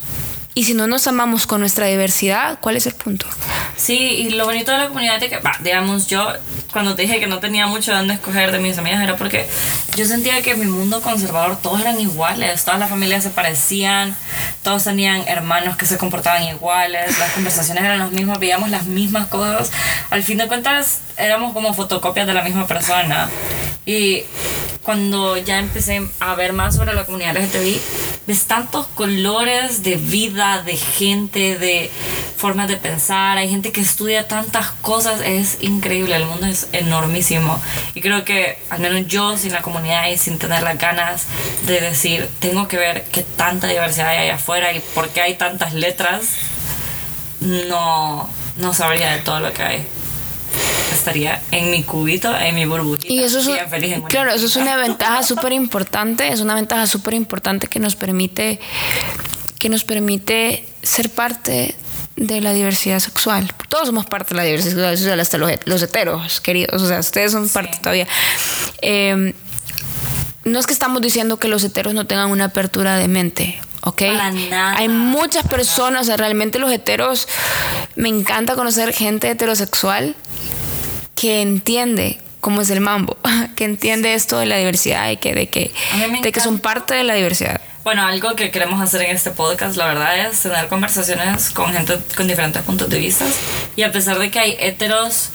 Y 0.57 0.63
si 0.63 0.73
no 0.73 0.87
nos 0.87 1.05
amamos 1.05 1.47
con 1.47 1.59
nuestra 1.59 1.87
diversidad, 1.87 2.59
¿cuál 2.61 2.77
es 2.77 2.85
el 2.85 2.93
punto? 2.93 3.25
Sí, 3.75 3.97
y 3.97 4.29
lo 4.29 4.45
bonito 4.45 4.71
de 4.71 4.77
la 4.77 4.87
comunidad 4.87 5.21
es 5.21 5.29
que, 5.29 5.39
bah, 5.39 5.57
digamos, 5.61 6.07
yo 6.07 6.29
cuando 6.71 6.95
te 6.95 7.01
dije 7.01 7.19
que 7.19 7.27
no 7.27 7.39
tenía 7.39 7.67
mucho 7.67 7.91
de 7.91 7.97
dónde 7.97 8.13
escoger 8.13 8.53
de 8.53 8.59
mis 8.59 8.77
amigas 8.77 9.03
era 9.03 9.17
porque 9.17 9.49
yo 9.97 10.05
sentía 10.05 10.41
que 10.41 10.51
en 10.51 10.61
mi 10.61 10.65
mundo 10.65 11.01
conservador 11.01 11.57
todos 11.61 11.81
eran 11.81 11.99
iguales, 11.99 12.63
todas 12.63 12.79
las 12.79 12.89
familias 12.89 13.23
se 13.23 13.31
parecían, 13.31 14.15
todos 14.63 14.85
tenían 14.85 15.27
hermanos 15.27 15.75
que 15.75 15.85
se 15.85 15.97
comportaban 15.97 16.43
iguales, 16.43 17.19
las 17.19 17.33
conversaciones 17.33 17.83
eran 17.83 17.99
las 17.99 18.11
mismas, 18.11 18.39
veíamos 18.39 18.69
las 18.69 18.85
mismas 18.85 19.27
cosas. 19.27 19.71
Al 20.09 20.23
fin 20.23 20.37
de 20.37 20.47
cuentas, 20.47 20.99
éramos 21.17 21.51
como 21.51 21.73
fotocopias 21.73 22.27
de 22.27 22.33
la 22.33 22.43
misma 22.43 22.65
persona. 22.65 23.29
Y 23.85 24.23
cuando 24.83 25.37
ya 25.37 25.59
empecé 25.59 26.07
a 26.19 26.35
ver 26.35 26.53
más 26.53 26.75
sobre 26.75 26.93
la 26.93 27.05
comunidad 27.05 27.35
LGTBI, 27.35 27.81
ves 28.27 28.45
tantos 28.45 28.87
colores 28.87 29.83
de 29.83 29.95
vida, 29.95 30.44
de 30.65 30.77
gente, 30.77 31.57
de 31.57 31.89
formas 32.37 32.67
de 32.67 32.77
pensar. 32.77 33.37
Hay 33.37 33.49
gente 33.49 33.71
que 33.71 33.81
estudia 33.81 34.27
tantas 34.27 34.71
cosas, 34.81 35.21
es 35.21 35.57
increíble, 35.61 36.15
el 36.15 36.25
mundo 36.25 36.45
es 36.45 36.67
enormísimo. 36.71 37.59
Y 37.93 38.01
creo 38.01 38.23
que, 38.23 38.57
al 38.69 38.79
menos 38.79 39.07
yo, 39.07 39.37
sin 39.37 39.53
la 39.53 39.61
comunidad 39.61 40.09
y 40.09 40.17
sin 40.17 40.37
tener 40.37 40.63
las 40.63 40.77
ganas 40.77 41.25
de 41.65 41.81
decir, 41.81 42.29
tengo 42.39 42.67
que 42.67 42.77
ver 42.77 43.05
qué 43.11 43.21
tanta 43.21 43.67
diversidad 43.67 44.09
hay 44.09 44.17
allá 44.19 44.35
afuera 44.35 44.73
y 44.73 44.79
por 44.93 45.09
qué 45.09 45.21
hay 45.21 45.35
tantas 45.35 45.73
letras, 45.73 46.35
no, 47.39 48.29
no 48.57 48.73
sabría 48.73 49.11
de 49.11 49.19
todo 49.19 49.39
lo 49.39 49.53
que 49.53 49.63
hay 49.63 49.87
estaría 51.05 51.41
en 51.51 51.69
mi 51.69 51.83
cubito, 51.83 52.35
en 52.35 52.55
mi 52.55 52.65
burbujita. 52.65 53.13
Y 53.13 53.19
eso 53.19 53.39
es, 53.39 53.47
bien 53.47 53.69
feliz 53.69 53.93
en 53.93 54.01
claro, 54.01 54.31
eso 54.31 54.45
es 54.45 54.55
una 54.55 54.75
ventaja 54.75 55.21
súper 55.21 55.53
importante, 55.53 56.29
es 56.29 56.39
una 56.39 56.55
ventaja 56.55 56.87
súper 56.87 57.13
importante 57.13 57.67
que 57.67 57.79
nos 57.79 57.95
permite, 57.95 58.59
que 59.59 59.69
nos 59.69 59.83
permite 59.83 60.65
ser 60.81 61.09
parte 61.09 61.75
de 62.15 62.41
la 62.41 62.53
diversidad 62.53 62.99
sexual. 62.99 63.51
Todos 63.69 63.87
somos 63.87 64.05
parte 64.05 64.29
de 64.29 64.35
la 64.35 64.43
diversidad 64.43 64.91
sexual, 64.91 65.19
hasta 65.19 65.37
los, 65.37 65.51
los 65.65 65.81
heteros, 65.81 66.39
queridos, 66.39 66.81
o 66.81 66.87
sea, 66.87 66.99
ustedes 66.99 67.31
son 67.31 67.49
parte 67.49 67.77
todavía. 67.79 68.07
Eh, 68.81 69.33
no 70.45 70.59
es 70.59 70.67
que 70.67 70.73
estamos 70.73 71.01
diciendo 71.01 71.37
que 71.37 71.47
los 71.47 71.63
heteros 71.63 71.93
no 71.93 72.05
tengan 72.05 72.29
una 72.29 72.45
apertura 72.45 72.97
de 72.97 73.07
mente, 73.07 73.59
¿ok? 73.81 73.97
Para 73.97 74.31
nada. 74.31 74.77
Hay 74.77 74.87
muchas 74.87 75.45
personas, 75.47 76.03
o 76.03 76.05
sea, 76.05 76.17
realmente 76.17 76.59
los 76.59 76.71
heteros, 76.71 77.27
me 77.95 78.09
encanta 78.09 78.55
conocer 78.55 78.93
gente 78.93 79.29
heterosexual 79.29 80.15
que 81.15 81.41
entiende 81.41 82.19
cómo 82.41 82.61
es 82.61 82.69
el 82.69 82.79
mambo, 82.79 83.17
que 83.55 83.65
entiende 83.65 84.13
esto 84.13 84.37
de 84.37 84.45
la 84.45 84.57
diversidad 84.57 85.09
y 85.09 85.17
que 85.17 85.33
de 85.33 85.47
que, 85.47 85.73
de 86.21 86.31
que 86.31 86.39
son 86.39 86.59
parte 86.59 86.93
de 86.93 87.03
la 87.03 87.15
diversidad. 87.15 87.59
Bueno, 87.85 88.03
algo 88.03 88.35
que 88.35 88.49
queremos 88.49 88.81
hacer 88.81 89.03
en 89.03 89.15
este 89.15 89.29
podcast, 89.29 89.77
la 89.77 89.85
verdad, 89.85 90.17
es 90.27 90.39
tener 90.39 90.67
conversaciones 90.69 91.51
con 91.51 91.71
gente 91.71 91.99
con 92.17 92.27
diferentes 92.27 92.63
puntos 92.63 92.89
de 92.89 92.97
vista. 92.97 93.25
Y 93.75 93.83
a 93.83 93.91
pesar 93.91 94.17
de 94.17 94.31
que 94.31 94.39
hay 94.39 94.57
heteros, 94.59 95.29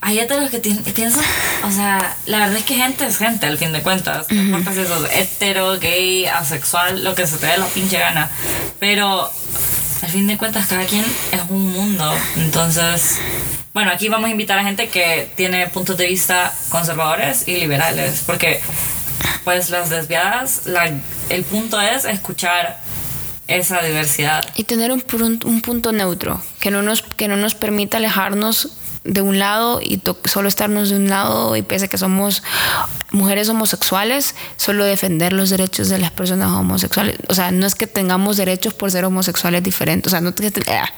hay 0.00 0.20
heteros 0.20 0.48
que 0.50 0.58
esa- 1.04 1.20
o 1.64 1.72
sea, 1.72 2.16
la 2.26 2.38
verdad 2.38 2.56
es 2.58 2.64
que 2.64 2.76
gente 2.76 3.04
es 3.04 3.18
gente, 3.18 3.46
al 3.46 3.58
fin 3.58 3.72
de 3.72 3.82
cuentas. 3.82 4.26
No 4.30 4.40
importa 4.40 4.72
si 4.74 4.86
sos 4.86 5.08
hetero, 5.12 5.76
gay, 5.80 6.26
asexual, 6.26 7.02
lo 7.02 7.16
que 7.16 7.26
se 7.26 7.36
te 7.38 7.46
dé 7.46 7.58
la 7.58 7.66
pinche 7.66 7.98
gana. 7.98 8.30
Pero 8.78 9.28
al 10.02 10.08
fin 10.08 10.28
de 10.28 10.38
cuentas, 10.38 10.68
cada 10.68 10.84
quien 10.84 11.04
es 11.32 11.40
un 11.48 11.72
mundo. 11.72 12.14
Entonces, 12.36 13.18
bueno, 13.74 13.90
aquí 13.90 14.08
vamos 14.08 14.28
a 14.28 14.30
invitar 14.30 14.56
a 14.60 14.62
gente 14.62 14.88
que 14.88 15.32
tiene 15.34 15.66
puntos 15.66 15.96
de 15.96 16.06
vista 16.06 16.54
conservadores 16.68 17.48
y 17.48 17.56
liberales. 17.56 18.22
Porque, 18.24 18.60
pues, 19.44 19.70
las 19.70 19.90
desviadas, 19.90 20.62
la, 20.66 20.90
el 21.28 21.44
punto 21.44 21.80
es 21.80 22.04
escuchar 22.04 22.80
esa 23.48 23.80
diversidad. 23.82 24.44
Y 24.56 24.64
tener 24.64 24.90
un, 24.92 25.04
un 25.44 25.60
punto 25.60 25.92
neutro, 25.92 26.40
que 26.60 26.70
no, 26.70 26.82
nos, 26.82 27.02
que 27.02 27.28
no 27.28 27.36
nos 27.36 27.54
permita 27.54 27.98
alejarnos 27.98 28.70
de 29.04 29.20
un 29.22 29.38
lado 29.38 29.80
y 29.80 30.02
solo 30.24 30.48
estarnos 30.48 30.90
de 30.90 30.96
un 30.96 31.08
lado 31.08 31.54
y 31.54 31.62
pese 31.62 31.84
a 31.84 31.88
que 31.88 31.96
somos 31.96 32.42
mujeres 33.12 33.48
homosexuales, 33.48 34.34
solo 34.56 34.84
defender 34.84 35.32
los 35.32 35.48
derechos 35.50 35.88
de 35.88 35.98
las 35.98 36.10
personas 36.10 36.50
homosexuales. 36.50 37.16
O 37.28 37.34
sea, 37.36 37.52
no 37.52 37.66
es 37.66 37.76
que 37.76 37.86
tengamos 37.86 38.36
derechos 38.36 38.74
por 38.74 38.90
ser 38.90 39.04
homosexuales 39.04 39.62
diferentes. 39.62 40.08
O 40.08 40.10
sea, 40.10 40.20
no, 40.20 40.30
es 40.30 40.34
que- 40.34 40.72
ah. 40.72 40.90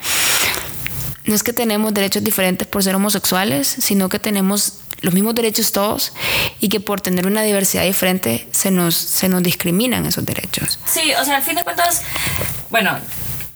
no 1.26 1.34
es 1.34 1.42
que 1.42 1.52
tenemos 1.52 1.92
derechos 1.92 2.24
diferentes 2.24 2.66
por 2.66 2.82
ser 2.82 2.94
homosexuales, 2.94 3.68
sino 3.68 4.08
que 4.08 4.18
tenemos 4.18 4.78
los 5.00 5.14
mismos 5.14 5.34
derechos 5.34 5.72
todos 5.72 6.12
y 6.60 6.68
que 6.68 6.80
por 6.80 7.00
tener 7.00 7.26
una 7.26 7.42
diversidad 7.42 7.84
diferente 7.84 8.48
se 8.52 8.70
nos, 8.70 8.94
se 8.96 9.28
nos 9.28 9.42
discriminan 9.42 10.06
esos 10.06 10.24
derechos. 10.24 10.78
Sí, 10.86 11.12
o 11.20 11.24
sea, 11.24 11.36
al 11.36 11.42
fin 11.42 11.54
de 11.54 11.64
cuentas, 11.64 12.02
bueno, 12.70 12.98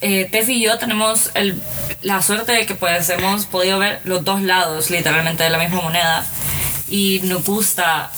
eh, 0.00 0.28
Tefi 0.30 0.54
y 0.54 0.62
yo 0.62 0.78
tenemos 0.78 1.30
el, 1.34 1.60
la 2.02 2.22
suerte 2.22 2.52
de 2.52 2.66
que 2.66 2.74
pues 2.74 3.08
hemos 3.10 3.46
podido 3.46 3.78
ver 3.78 4.00
los 4.04 4.24
dos 4.24 4.42
lados 4.42 4.90
literalmente 4.90 5.44
de 5.44 5.50
la 5.50 5.58
misma 5.58 5.80
moneda 5.80 6.26
y 6.88 7.20
nos 7.24 7.44
gusta 7.44 8.10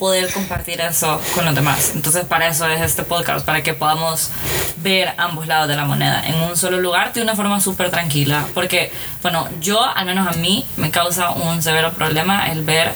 poder 0.00 0.32
compartir 0.32 0.80
eso 0.80 1.20
con 1.34 1.44
los 1.44 1.54
demás. 1.54 1.92
Entonces 1.94 2.24
para 2.24 2.48
eso 2.48 2.66
es 2.66 2.80
este 2.80 3.04
podcast, 3.04 3.44
para 3.46 3.62
que 3.62 3.74
podamos 3.74 4.30
ver 4.78 5.12
ambos 5.18 5.46
lados 5.46 5.68
de 5.68 5.76
la 5.76 5.84
moneda 5.84 6.26
en 6.26 6.34
un 6.36 6.56
solo 6.56 6.80
lugar 6.80 7.12
de 7.12 7.22
una 7.22 7.36
forma 7.36 7.60
súper 7.60 7.90
tranquila. 7.90 8.48
Porque, 8.54 8.90
bueno, 9.22 9.46
yo, 9.60 9.84
al 9.84 10.06
menos 10.06 10.26
a 10.26 10.32
mí, 10.38 10.64
me 10.76 10.90
causa 10.90 11.30
un 11.30 11.62
severo 11.62 11.92
problema 11.92 12.50
el 12.50 12.64
ver 12.64 12.94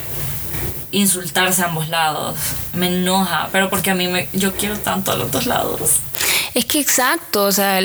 insultarse 0.90 1.62
a 1.62 1.66
ambos 1.66 1.90
lados. 1.90 2.36
Me 2.72 2.86
enoja, 2.86 3.50
pero 3.52 3.68
porque 3.68 3.90
a 3.90 3.94
mí 3.94 4.08
me, 4.08 4.28
yo 4.32 4.54
quiero 4.54 4.78
tanto 4.78 5.12
a 5.12 5.16
los 5.16 5.30
dos 5.30 5.46
lados. 5.46 6.00
Es 6.54 6.64
que 6.64 6.80
exacto, 6.80 7.44
o 7.44 7.52
sea, 7.52 7.80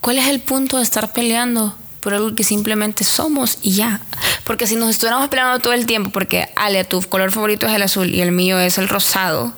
¿cuál 0.00 0.18
es 0.18 0.26
el 0.26 0.40
punto 0.40 0.78
de 0.78 0.82
estar 0.82 1.12
peleando 1.12 1.76
por 2.06 2.14
algo 2.14 2.36
que 2.36 2.44
simplemente 2.44 3.02
somos 3.02 3.58
y 3.62 3.72
ya? 3.72 4.00
Porque 4.44 4.68
si 4.68 4.76
nos 4.76 4.90
estuviéramos 4.90 5.28
peleando 5.28 5.58
todo 5.58 5.72
el 5.72 5.86
tiempo, 5.86 6.10
porque 6.10 6.48
Ale, 6.54 6.84
tu 6.84 7.02
color 7.02 7.32
favorito 7.32 7.66
es 7.66 7.74
el 7.74 7.82
azul 7.82 8.14
y 8.14 8.20
el 8.20 8.30
mío 8.30 8.60
es 8.60 8.78
el 8.78 8.88
rosado, 8.88 9.52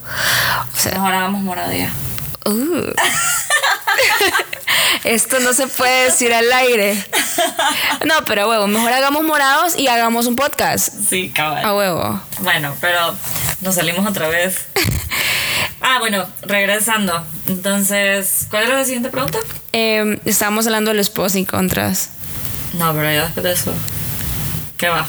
o 0.75 0.79
sea, 0.79 0.93
Mejor 0.93 1.13
hagamos 1.13 1.43
moradía. 1.43 1.93
uh. 2.47 2.55
esto 5.05 5.41
no 5.41 5.53
se 5.53 5.67
puede 5.67 6.05
decir 6.05 6.33
al 6.33 6.51
aire. 6.51 6.95
No, 8.07 8.15
pero 8.25 8.49
huevo, 8.49 8.67
mejor 8.67 8.95
hagamos 8.95 9.25
morados 9.25 9.79
y 9.79 9.89
hagamos 9.89 10.27
un 10.27 10.35
podcast. 10.35 10.89
Sí, 11.07 11.29
cabal. 11.29 11.67
A 11.67 11.75
huevo. 11.75 12.23
Bueno, 12.41 12.75
pero 12.81 13.15
nos 13.61 13.75
salimos 13.75 14.09
otra 14.09 14.29
vez. 14.29 14.65
Ah, 15.81 15.99
bueno, 16.01 16.27
regresando. 16.43 17.25
Entonces, 17.47 18.49
¿cuál 18.51 18.65
era 18.65 18.79
la 18.79 18.85
siguiente 18.85 19.11
pregunta? 19.11 19.39
Eh, 19.73 20.21
estábamos 20.25 20.67
hablando 20.67 20.91
de 20.91 20.97
los 20.97 21.09
pros 21.09 21.37
y 21.37 21.45
contras. 21.45 22.11
No, 22.75 22.93
pero 22.93 23.05
ya 23.05 23.25
después 23.25 23.45
de 23.45 23.53
eso. 23.53 23.75
¿Qué 24.77 24.89
va? 24.89 25.07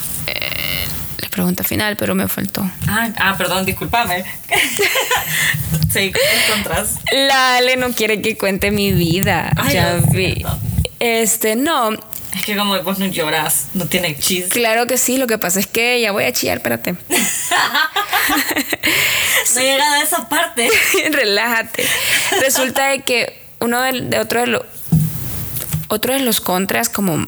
La 1.18 1.28
pregunta 1.28 1.62
final, 1.62 1.96
pero 1.96 2.14
me 2.14 2.26
faltó. 2.28 2.68
Ah, 2.88 3.10
ah 3.18 3.34
perdón, 3.36 3.64
discúlpame. 3.64 4.24
sí, 5.92 6.12
¿cuáles 6.12 6.50
contras? 6.50 6.94
La 7.12 7.56
Ale 7.56 7.76
no 7.76 7.92
quiere 7.92 8.20
que 8.22 8.36
cuente 8.36 8.70
mi 8.70 8.92
vida. 8.92 9.52
Ay, 9.56 9.74
ya 9.74 9.94
lo 9.94 10.02
vi. 10.08 10.34
siento. 10.34 10.58
Este, 10.98 11.56
no. 11.56 11.90
Es 12.34 12.44
que 12.44 12.56
como 12.56 12.80
vos 12.82 12.98
no 12.98 13.06
lloras, 13.06 13.68
no 13.74 13.86
tiene 13.86 14.16
chiste. 14.16 14.50
Claro 14.50 14.86
que 14.86 14.98
sí, 14.98 15.18
lo 15.18 15.26
que 15.26 15.38
pasa 15.38 15.60
es 15.60 15.66
que 15.66 16.00
ya 16.00 16.12
voy 16.12 16.24
a 16.24 16.32
chillar, 16.32 16.58
espérate. 16.58 16.94
No 19.54 19.60
he 19.60 19.64
llegado 19.64 19.94
a 19.94 20.02
esa 20.02 20.28
parte. 20.28 20.68
Relájate. 21.10 21.84
Resulta 22.40 22.88
de 22.88 23.00
que 23.00 23.42
uno 23.58 23.82
de, 23.82 24.02
de 24.02 24.18
otro 24.18 24.40
de 24.40 24.46
los 24.46 24.62
otro 25.88 26.14
de 26.14 26.20
los 26.20 26.40
contras 26.40 26.88
como 26.88 27.26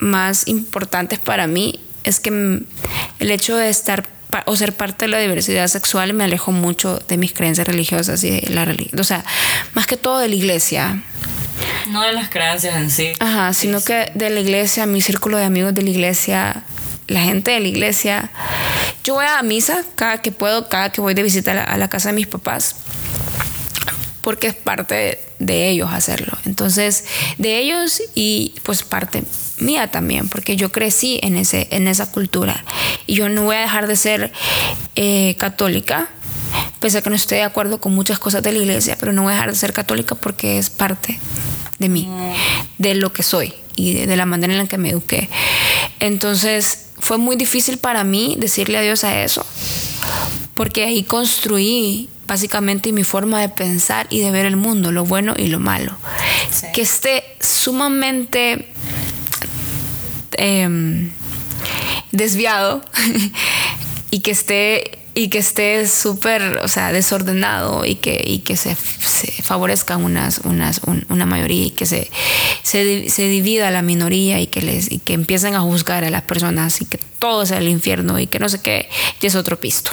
más 0.00 0.48
importantes 0.48 1.18
para 1.18 1.46
mí 1.46 1.80
es 2.04 2.20
que 2.20 2.30
el 3.18 3.30
hecho 3.30 3.56
de 3.56 3.68
estar 3.68 4.06
o 4.46 4.56
ser 4.56 4.76
parte 4.76 5.06
de 5.06 5.08
la 5.08 5.18
diversidad 5.18 5.66
sexual 5.68 6.14
me 6.14 6.24
alejó 6.24 6.52
mucho 6.52 6.98
de 7.08 7.16
mis 7.16 7.32
creencias 7.32 7.66
religiosas 7.66 8.22
y 8.24 8.30
de 8.30 8.50
la 8.50 8.64
religión, 8.64 9.00
o 9.00 9.04
sea, 9.04 9.24
más 9.74 9.86
que 9.86 9.96
todo 9.96 10.18
de 10.18 10.28
la 10.28 10.34
iglesia. 10.34 11.02
No 11.88 12.02
de 12.02 12.12
las 12.12 12.30
creencias 12.30 12.76
en 12.76 12.90
sí. 12.90 13.12
Ajá, 13.18 13.52
sino 13.52 13.82
que 13.82 14.12
de 14.14 14.30
la 14.30 14.40
iglesia, 14.40 14.86
mi 14.86 15.00
círculo 15.00 15.36
de 15.36 15.44
amigos 15.44 15.74
de 15.74 15.82
la 15.82 15.90
iglesia, 15.90 16.62
la 17.08 17.20
gente 17.20 17.50
de 17.50 17.60
la 17.60 17.68
iglesia. 17.68 18.30
Yo 19.02 19.14
voy 19.14 19.26
a 19.26 19.42
misa 19.42 19.84
cada 19.96 20.18
que 20.18 20.30
puedo, 20.30 20.68
cada 20.68 20.90
que 20.90 21.00
voy 21.00 21.14
de 21.14 21.22
visita 21.22 21.52
a 21.52 21.54
la, 21.54 21.64
a 21.64 21.76
la 21.76 21.88
casa 21.88 22.10
de 22.10 22.14
mis 22.14 22.26
papás, 22.26 22.76
porque 24.22 24.46
es 24.46 24.54
parte 24.54 24.94
de, 24.94 25.20
de 25.38 25.68
ellos 25.68 25.90
hacerlo. 25.92 26.38
Entonces, 26.44 27.04
de 27.38 27.58
ellos 27.58 28.00
y 28.14 28.54
pues 28.62 28.82
parte 28.84 29.24
mía 29.60 29.90
también, 29.90 30.28
porque 30.28 30.56
yo 30.56 30.70
crecí 30.72 31.20
en, 31.22 31.36
ese, 31.36 31.68
en 31.70 31.88
esa 31.88 32.10
cultura 32.10 32.64
y 33.06 33.14
yo 33.14 33.28
no 33.28 33.44
voy 33.44 33.56
a 33.56 33.60
dejar 33.60 33.86
de 33.86 33.96
ser 33.96 34.32
eh, 34.96 35.36
católica. 35.38 36.08
Pese 36.80 36.98
a 36.98 37.02
que 37.02 37.10
no 37.10 37.16
esté 37.16 37.36
de 37.36 37.42
acuerdo 37.42 37.80
con 37.80 37.94
muchas 37.94 38.18
cosas 38.18 38.42
de 38.42 38.52
la 38.52 38.58
iglesia, 38.58 38.96
pero 38.98 39.12
no 39.12 39.22
voy 39.22 39.32
a 39.32 39.34
dejar 39.34 39.50
de 39.50 39.56
ser 39.56 39.72
católica 39.72 40.14
porque 40.14 40.58
es 40.58 40.70
parte 40.70 41.20
de 41.78 41.88
mí, 41.88 42.08
de 42.78 42.94
lo 42.94 43.12
que 43.12 43.22
soy 43.22 43.54
y 43.76 43.94
de, 43.94 44.06
de 44.06 44.16
la 44.16 44.26
manera 44.26 44.52
en 44.52 44.58
la 44.58 44.66
que 44.66 44.78
me 44.78 44.90
eduqué. 44.90 45.28
Entonces 46.00 46.86
fue 46.98 47.18
muy 47.18 47.36
difícil 47.36 47.78
para 47.78 48.04
mí 48.04 48.36
decirle 48.38 48.78
adiós 48.78 49.04
a 49.04 49.22
eso, 49.22 49.44
porque 50.54 50.84
ahí 50.84 51.02
construí 51.04 52.08
básicamente 52.30 52.92
mi 52.92 53.02
forma 53.02 53.40
de 53.40 53.48
pensar 53.48 54.06
y 54.08 54.20
de 54.20 54.30
ver 54.30 54.46
el 54.46 54.56
mundo, 54.56 54.92
lo 54.92 55.04
bueno 55.04 55.34
y 55.36 55.48
lo 55.48 55.58
malo. 55.58 55.96
Sí. 56.52 56.66
Que 56.72 56.82
esté 56.82 57.24
sumamente 57.40 58.72
em, 60.36 61.10
desviado 62.12 62.82
y 64.10 64.20
que 64.20 64.30
esté 64.30 65.00
y 65.14 65.28
que 65.28 65.38
esté 65.38 65.86
súper, 65.86 66.60
o 66.62 66.68
sea, 66.68 66.92
desordenado 66.92 67.84
y 67.84 67.96
que, 67.96 68.22
y 68.24 68.38
que 68.40 68.56
se, 68.56 68.76
se 68.76 69.42
favorezcan 69.42 70.04
una 70.04 71.26
mayoría 71.26 71.66
y 71.66 71.70
que 71.70 71.84
se, 71.84 72.10
se, 72.62 73.10
se 73.10 73.28
divida 73.28 73.70
la 73.70 73.82
minoría 73.82 74.40
y 74.40 74.46
que, 74.46 74.62
les, 74.62 74.90
y 74.90 74.98
que 74.98 75.14
empiecen 75.14 75.54
a 75.54 75.60
juzgar 75.60 76.04
a 76.04 76.10
las 76.10 76.22
personas 76.22 76.80
y 76.80 76.84
que 76.84 76.98
todo 77.18 77.44
sea 77.44 77.58
el 77.58 77.68
infierno 77.68 78.18
y 78.18 78.28
que 78.28 78.38
no 78.38 78.48
sé 78.48 78.60
qué, 78.60 78.88
y 79.20 79.26
es 79.26 79.34
otro 79.34 79.58
pisto. 79.58 79.90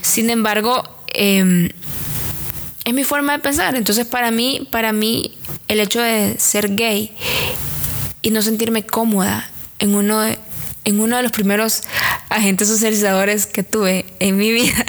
Sin 0.00 0.30
embargo, 0.30 0.82
em, 1.12 1.68
es 2.84 2.94
mi 2.94 3.04
forma 3.04 3.32
de 3.32 3.40
pensar. 3.40 3.76
Entonces, 3.76 4.06
para 4.06 4.30
mí, 4.30 4.66
para 4.70 4.92
mí, 4.92 5.32
el 5.68 5.80
hecho 5.80 6.00
de 6.00 6.36
ser 6.38 6.74
gay 6.74 7.12
y 8.26 8.30
no 8.30 8.42
sentirme 8.42 8.84
cómoda 8.84 9.48
en 9.78 9.94
uno 9.94 10.20
de, 10.20 10.36
en 10.84 10.98
uno 10.98 11.16
de 11.16 11.22
los 11.22 11.30
primeros 11.30 11.82
agentes 12.28 12.66
socializadores 12.66 13.46
que 13.46 13.62
tuve 13.62 14.04
en 14.18 14.36
mi 14.36 14.50
vida. 14.50 14.84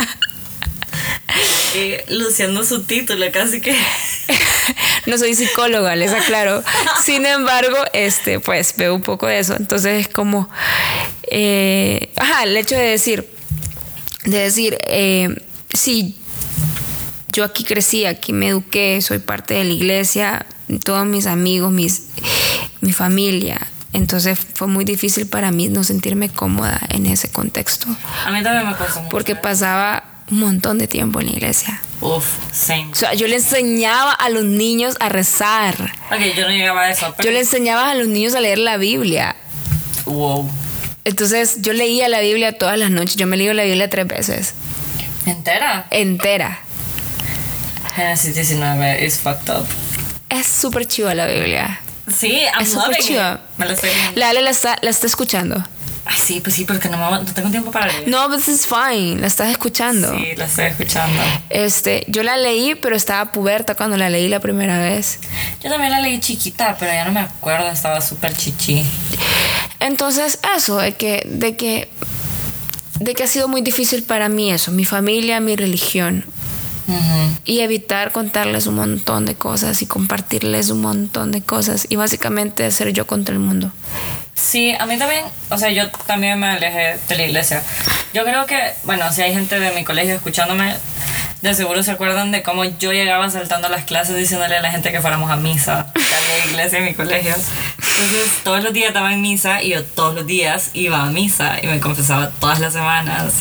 Y 1.75 2.15
luciendo 2.15 2.65
su 2.65 2.81
título, 2.85 3.27
casi 3.31 3.61
que. 3.61 3.77
no 5.05 5.19
soy 5.19 5.35
psicóloga, 5.35 5.95
les 5.95 6.13
aclaro. 6.13 6.63
Sin 7.05 7.27
embargo, 7.27 7.77
este, 7.93 8.39
pues 8.39 8.73
veo 8.75 8.95
un 8.95 9.03
poco 9.03 9.27
de 9.27 9.37
eso. 9.37 9.55
Entonces 9.55 10.07
es 10.07 10.07
como, 10.07 10.49
eh, 11.29 12.09
ajá, 12.15 12.41
el 12.41 12.57
hecho 12.57 12.73
de 12.73 12.85
decir, 12.85 13.29
de 14.25 14.39
decir, 14.39 14.79
eh, 14.87 15.29
sí, 15.75 16.17
yo 17.27 17.43
aquí 17.43 17.63
crecí, 17.63 18.05
aquí 18.05 18.33
me 18.33 18.47
eduqué, 18.47 18.99
soy 19.03 19.19
parte 19.19 19.53
de 19.53 19.63
la 19.63 19.73
iglesia, 19.73 20.47
todos 20.83 21.05
mis 21.05 21.27
amigos, 21.27 21.71
mis, 21.71 22.07
mi 22.81 22.93
familia. 22.93 23.67
Entonces 23.93 24.37
fue 24.53 24.67
muy 24.67 24.85
difícil 24.85 25.27
para 25.27 25.51
mí 25.51 25.69
no 25.69 25.83
sentirme 25.83 26.29
cómoda 26.29 26.79
en 26.89 27.05
ese 27.05 27.29
contexto. 27.29 27.87
A 28.25 28.31
mí 28.31 28.43
también 28.43 28.67
me 28.67 28.75
costó 28.75 28.99
mucho. 28.99 29.09
Porque 29.09 29.35
pasaba 29.35 30.03
un 30.29 30.39
montón 30.39 30.77
de 30.77 30.87
tiempo 30.87 31.19
en 31.19 31.27
la 31.27 31.31
iglesia. 31.33 31.81
Uf, 32.01 32.25
same. 32.51 32.89
O 32.91 32.95
sea, 32.95 33.13
yo 33.13 33.27
le 33.27 33.35
enseñaba 33.35 34.11
a 34.11 34.29
los 34.29 34.43
niños 34.43 34.97
a 34.99 35.09
rezar. 35.09 35.75
Ok, 36.11 36.19
yo 36.35 36.43
no 36.43 36.49
llegaba 36.49 36.83
a 36.83 36.91
eso. 36.91 37.13
Pero... 37.15 37.27
Yo 37.27 37.33
le 37.33 37.39
enseñaba 37.39 37.89
a 37.89 37.95
los 37.95 38.07
niños 38.07 38.35
a 38.35 38.41
leer 38.41 38.59
la 38.59 38.77
Biblia. 38.77 39.35
Wow. 40.05 40.49
Entonces 41.05 41.61
yo 41.61 41.73
leía 41.73 42.09
la 42.09 42.19
Biblia 42.19 42.57
todas 42.57 42.77
las 42.77 42.91
noches. 42.91 43.15
Yo 43.15 43.25
me 43.25 43.37
leí 43.37 43.51
la 43.53 43.63
Biblia 43.63 43.89
tres 43.89 44.07
veces. 44.07 44.53
¿Entera? 45.25 45.87
Entera. 45.89 46.59
Génesis 47.95 48.35
19 48.35 49.03
is 49.03 49.17
fucked 49.17 49.49
up. 49.49 49.65
Es 50.29 50.45
súper 50.45 50.85
chiva 50.85 51.15
la 51.15 51.25
Biblia. 51.25 51.79
Sí, 52.15 52.41
I'm 52.53 52.61
Es 52.61 52.71
súper 52.71 52.99
it. 52.99 53.39
Me 53.57 53.65
lo 53.65 53.73
estoy. 53.73 53.89
La 54.15 54.29
Ale 54.29 54.41
la 54.41 54.49
está, 54.49 54.77
la 54.81 54.89
está 54.89 55.07
escuchando. 55.07 55.63
Ay, 56.09 56.17
sí, 56.17 56.39
pues 56.39 56.55
sí, 56.55 56.63
porque 56.63 56.87
no, 56.87 56.97
no 56.97 57.25
tengo 57.33 57.49
tiempo 57.49 57.69
para 57.69 57.87
leer. 57.87 58.07
No, 58.07 58.27
pues 58.29 58.47
es 58.47 58.65
fine. 58.65 59.19
La 59.19 59.27
estás 59.27 59.49
escuchando. 59.49 60.17
Sí, 60.17 60.35
la 60.37 60.45
estoy 60.45 60.65
escuchando. 60.65 61.21
Este, 61.49 62.05
yo 62.07 62.23
la 62.23 62.37
leí, 62.37 62.75
pero 62.75 62.95
estaba 62.95 63.33
puberta 63.33 63.75
cuando 63.75 63.97
la 63.97 64.09
leí 64.09 64.29
la 64.29 64.39
primera 64.39 64.79
vez. 64.79 65.19
Yo 65.61 65.69
también 65.69 65.91
la 65.91 65.99
leí 65.99 66.19
chiquita, 66.21 66.77
pero 66.79 66.93
ya 66.93 67.03
no 67.03 67.11
me 67.11 67.19
acuerdo, 67.19 67.69
estaba 67.69 67.99
súper 67.99 68.33
chichi. 68.37 68.85
Entonces, 69.81 70.39
eso, 70.55 70.77
de 70.77 70.95
que, 70.95 71.27
de 71.29 71.57
que, 71.57 71.89
de 72.99 73.13
que 73.13 73.23
ha 73.23 73.27
sido 73.27 73.49
muy 73.49 73.61
difícil 73.61 74.03
para 74.03 74.29
mí 74.29 74.49
eso, 74.51 74.71
mi 74.71 74.85
familia, 74.85 75.41
mi 75.41 75.57
religión. 75.57 76.25
Ujú. 76.87 77.37
Y 77.45 77.59
evitar 77.59 78.11
contarles 78.11 78.65
un 78.67 78.75
montón 78.75 79.25
de 79.25 79.35
cosas 79.35 79.81
y 79.81 79.85
compartirles 79.85 80.69
un 80.69 80.81
montón 80.81 81.31
de 81.31 81.41
cosas. 81.41 81.85
Y 81.89 81.97
básicamente 81.97 82.69
ser 82.71 82.93
yo 82.93 83.05
contra 83.05 83.33
el 83.33 83.39
mundo. 83.39 83.71
Sí, 84.33 84.73
a 84.79 84.85
mí 84.85 84.97
también, 84.97 85.25
o 85.49 85.57
sea, 85.57 85.71
yo 85.71 85.89
también 86.05 86.39
me 86.39 86.47
alejé 86.47 86.99
de 87.09 87.15
la 87.15 87.23
iglesia. 87.25 87.63
Yo 88.13 88.23
creo 88.23 88.45
que, 88.45 88.73
bueno, 88.83 89.11
si 89.11 89.21
hay 89.21 89.33
gente 89.33 89.59
de 89.59 89.71
mi 89.71 89.83
colegio 89.83 90.15
escuchándome, 90.15 90.75
de 91.41 91.55
seguro 91.55 91.83
se 91.83 91.91
acuerdan 91.91 92.31
de 92.31 92.43
cómo 92.43 92.63
yo 92.63 92.93
llegaba 92.93 93.29
saltando 93.29 93.67
a 93.67 93.69
las 93.69 93.85
clases 93.85 94.15
diciéndole 94.15 94.57
a 94.57 94.61
la 94.61 94.71
gente 94.71 94.91
que 94.91 95.01
fuéramos 95.01 95.29
a 95.29 95.35
misa. 95.35 95.91
Que 95.93 96.15
había 96.15 96.45
iglesia 96.51 96.79
en 96.79 96.85
mi 96.85 96.93
colegio. 96.93 97.33
Entonces, 97.33 98.43
todos 98.43 98.63
los 98.63 98.73
días 98.73 98.89
estaba 98.89 99.11
en 99.11 99.21
misa 99.21 99.61
y 99.61 99.69
yo 99.69 99.83
todos 99.83 100.15
los 100.15 100.25
días 100.25 100.69
iba 100.73 101.01
a 101.01 101.09
misa 101.09 101.57
y 101.61 101.67
me 101.67 101.79
confesaba 101.79 102.29
todas 102.39 102.59
las 102.59 102.73
semanas. 102.73 103.33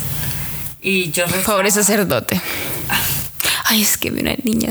Y 0.80 1.10
yo 1.10 1.26
rezaba. 1.26 1.44
Pobre 1.44 1.70
sacerdote. 1.70 2.40
Ay, 3.64 3.82
es 3.82 3.96
que 3.98 4.10
vi 4.10 4.20
una 4.20 4.34
niña 4.42 4.70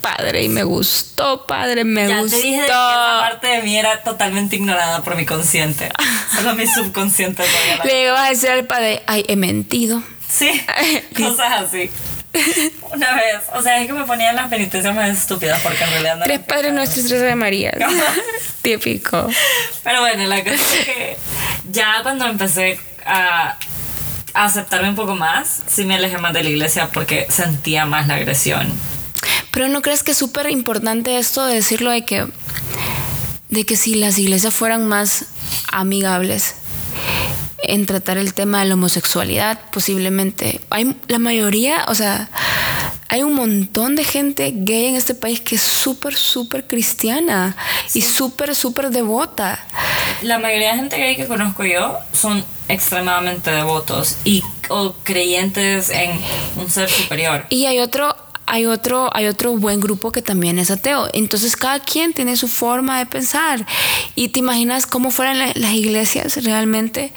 padre 0.00 0.44
y 0.44 0.48
me 0.48 0.62
gustó, 0.62 1.46
padre, 1.46 1.82
me 1.82 2.06
Ya 2.08 2.20
gustó. 2.20 2.36
te 2.36 2.42
dije 2.44 2.60
de 2.60 2.66
que 2.66 2.72
esa 2.72 3.18
parte 3.28 3.46
de 3.48 3.62
mí 3.62 3.76
era 3.76 4.02
totalmente 4.04 4.54
ignorada 4.54 5.02
por 5.02 5.16
mi 5.16 5.26
consciente. 5.26 5.88
Solo 6.32 6.54
mi 6.54 6.64
subconsciente 6.68 7.42
Le 7.84 8.04
iba 8.04 8.24
a 8.24 8.28
decir 8.28 8.50
al 8.50 8.66
padre, 8.66 9.02
ay, 9.08 9.24
he 9.26 9.34
mentido. 9.34 10.00
Sí, 10.30 10.48
cosas 11.16 11.62
así. 11.64 11.90
Una 12.92 13.14
vez, 13.14 13.42
o 13.54 13.62
sea, 13.62 13.80
es 13.80 13.86
que 13.86 13.94
me 13.94 14.04
ponían 14.04 14.36
las 14.36 14.48
penitencias 14.48 14.94
más 14.94 15.08
estúpidas 15.08 15.60
porque 15.62 15.82
en 15.82 15.90
realidad 15.90 16.16
no 16.18 16.24
Tres 16.24 16.40
padres 16.40 16.72
nuestros, 16.72 17.06
tres 17.06 17.22
de 17.22 17.34
María. 17.34 17.72
Típico. 18.62 19.28
Pero 19.82 20.00
bueno, 20.02 20.24
la 20.26 20.44
cosa 20.44 20.54
es 20.54 20.84
que 20.84 21.16
ya 21.70 22.00
cuando 22.02 22.26
empecé 22.26 22.78
a 23.06 23.56
aceptarme 24.44 24.90
un 24.90 24.96
poco 24.96 25.14
más, 25.14 25.62
sí 25.66 25.84
me 25.84 25.94
alejé 25.94 26.18
más 26.18 26.32
de 26.32 26.42
la 26.42 26.50
iglesia 26.50 26.90
porque 26.92 27.26
sentía 27.30 27.86
más 27.86 28.06
la 28.06 28.14
agresión. 28.14 28.72
Pero 29.50 29.68
¿no 29.68 29.82
crees 29.82 30.02
que 30.02 30.12
es 30.12 30.18
súper 30.18 30.50
importante 30.50 31.18
esto 31.18 31.44
de 31.46 31.54
decirlo 31.54 31.90
de 31.90 32.04
que, 32.04 32.26
de 33.48 33.64
que 33.64 33.76
si 33.76 33.94
las 33.94 34.18
iglesias 34.18 34.54
fueran 34.54 34.86
más 34.86 35.26
amigables 35.72 36.56
en 37.62 37.86
tratar 37.86 38.18
el 38.18 38.34
tema 38.34 38.60
de 38.60 38.66
la 38.66 38.74
homosexualidad, 38.74 39.58
posiblemente 39.72 40.60
hay 40.70 40.96
la 41.08 41.18
mayoría, 41.18 41.84
o 41.88 41.94
sea, 41.94 42.28
hay 43.08 43.22
un 43.22 43.34
montón 43.34 43.94
de 43.96 44.04
gente 44.04 44.52
gay 44.54 44.86
en 44.86 44.96
este 44.96 45.14
país 45.14 45.40
que 45.40 45.54
es 45.56 45.62
súper, 45.62 46.14
súper 46.14 46.66
cristiana 46.66 47.56
y 47.94 48.02
súper, 48.02 48.54
súper 48.54 48.90
devota. 48.90 49.64
La 50.22 50.38
mayoría 50.38 50.72
de 50.72 50.78
gente 50.78 50.96
gay 50.98 51.16
que 51.16 51.26
conozco 51.26 51.64
yo 51.64 51.98
son 52.12 52.44
extremadamente 52.68 53.50
devotos 53.50 54.16
y 54.24 54.42
o 54.68 54.94
creyentes 55.04 55.90
en 55.90 56.10
un 56.56 56.68
ser 56.70 56.90
superior. 56.90 57.46
Y 57.50 57.66
hay 57.66 57.78
otro, 57.78 58.16
hay 58.46 58.66
otro, 58.66 59.08
hay 59.14 59.26
otro 59.26 59.52
buen 59.56 59.80
grupo 59.80 60.10
que 60.10 60.22
también 60.22 60.58
es 60.58 60.70
ateo. 60.72 61.08
Entonces 61.12 61.56
cada 61.56 61.78
quien 61.78 62.12
tiene 62.12 62.36
su 62.36 62.48
forma 62.48 62.98
de 62.98 63.06
pensar. 63.06 63.64
Y 64.16 64.28
te 64.30 64.40
imaginas 64.40 64.86
cómo 64.86 65.10
fueran 65.12 65.38
la- 65.38 65.52
las 65.54 65.72
iglesias 65.74 66.42
realmente. 66.42 67.12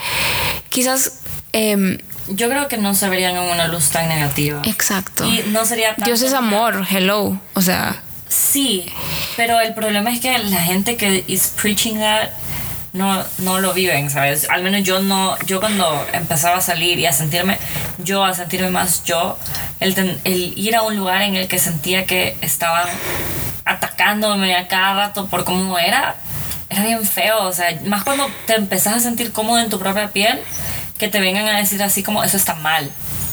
Quizás, 0.70 1.22
em, 1.52 1.98
Yo 2.30 2.50
creo 2.50 2.68
que 2.68 2.78
no 2.78 2.94
se 2.96 3.10
verían 3.10 3.36
en 3.36 3.44
una 3.44 3.68
luz 3.68 3.90
tan 3.90 4.08
negativa. 4.10 4.62
exacto. 4.66 5.26
Y 5.26 5.44
no 5.50 5.66
sería 5.66 5.90
tanto 5.90 6.06
Dios 6.06 6.22
es 6.22 6.34
amor, 6.34 6.86
hello. 6.90 7.40
O 7.56 7.62
sea, 7.62 8.02
Sí, 8.28 8.86
pero 9.38 9.60
el 9.60 9.74
problema 9.74 10.12
es 10.12 10.20
que 10.20 10.38
la 10.38 10.62
gente 10.62 10.96
que 10.98 11.24
is 11.28 11.52
preaching 11.60 11.96
that 11.98 12.30
no, 12.94 13.24
no 13.40 13.60
lo 13.60 13.74
viven, 13.74 14.10
¿sabes? 14.12 14.48
Al 14.50 14.62
menos 14.64 14.84
yo 14.84 15.00
no, 15.02 15.36
yo 15.48 15.60
cuando 15.60 16.06
empezaba 16.14 16.58
a 16.58 16.62
salir 16.62 17.00
y 17.00 17.06
a 17.08 17.14
sentirme 17.14 17.58
yo, 17.98 18.24
a 18.24 18.34
sentirme 18.36 18.70
más 18.70 19.04
yo, 19.04 19.38
el, 19.80 19.96
ten- 19.96 20.20
el 20.26 20.54
ir 20.58 20.76
a 20.76 20.84
un 20.84 20.96
lugar 20.96 21.22
en 21.24 21.36
el 21.36 21.48
que 21.48 21.58
sentía 21.60 22.06
que 22.06 22.38
estaban 22.42 22.88
atacándome 23.66 24.56
a 24.56 24.68
cada 24.68 24.94
rato 24.94 25.28
por 25.28 25.44
cómo 25.44 25.78
era, 25.80 26.16
era 26.70 26.84
bien 26.86 27.04
feo, 27.06 27.44
o 27.44 27.54
sea, 27.54 27.80
más 27.86 28.04
cuando 28.04 28.28
te 28.46 28.56
empezás 28.56 28.96
a 28.96 29.00
sentir 29.00 29.32
cómodo 29.32 29.60
en 29.60 29.70
tu 29.70 29.80
propia 29.80 30.10
piel, 30.10 30.40
que 31.00 31.08
te 31.08 31.20
vengan 31.20 31.48
a 31.48 31.58
decir 31.58 31.82
así 31.82 32.04
como 32.04 32.24
eso 32.24 32.38
está 32.38 32.54
mal, 32.56 32.92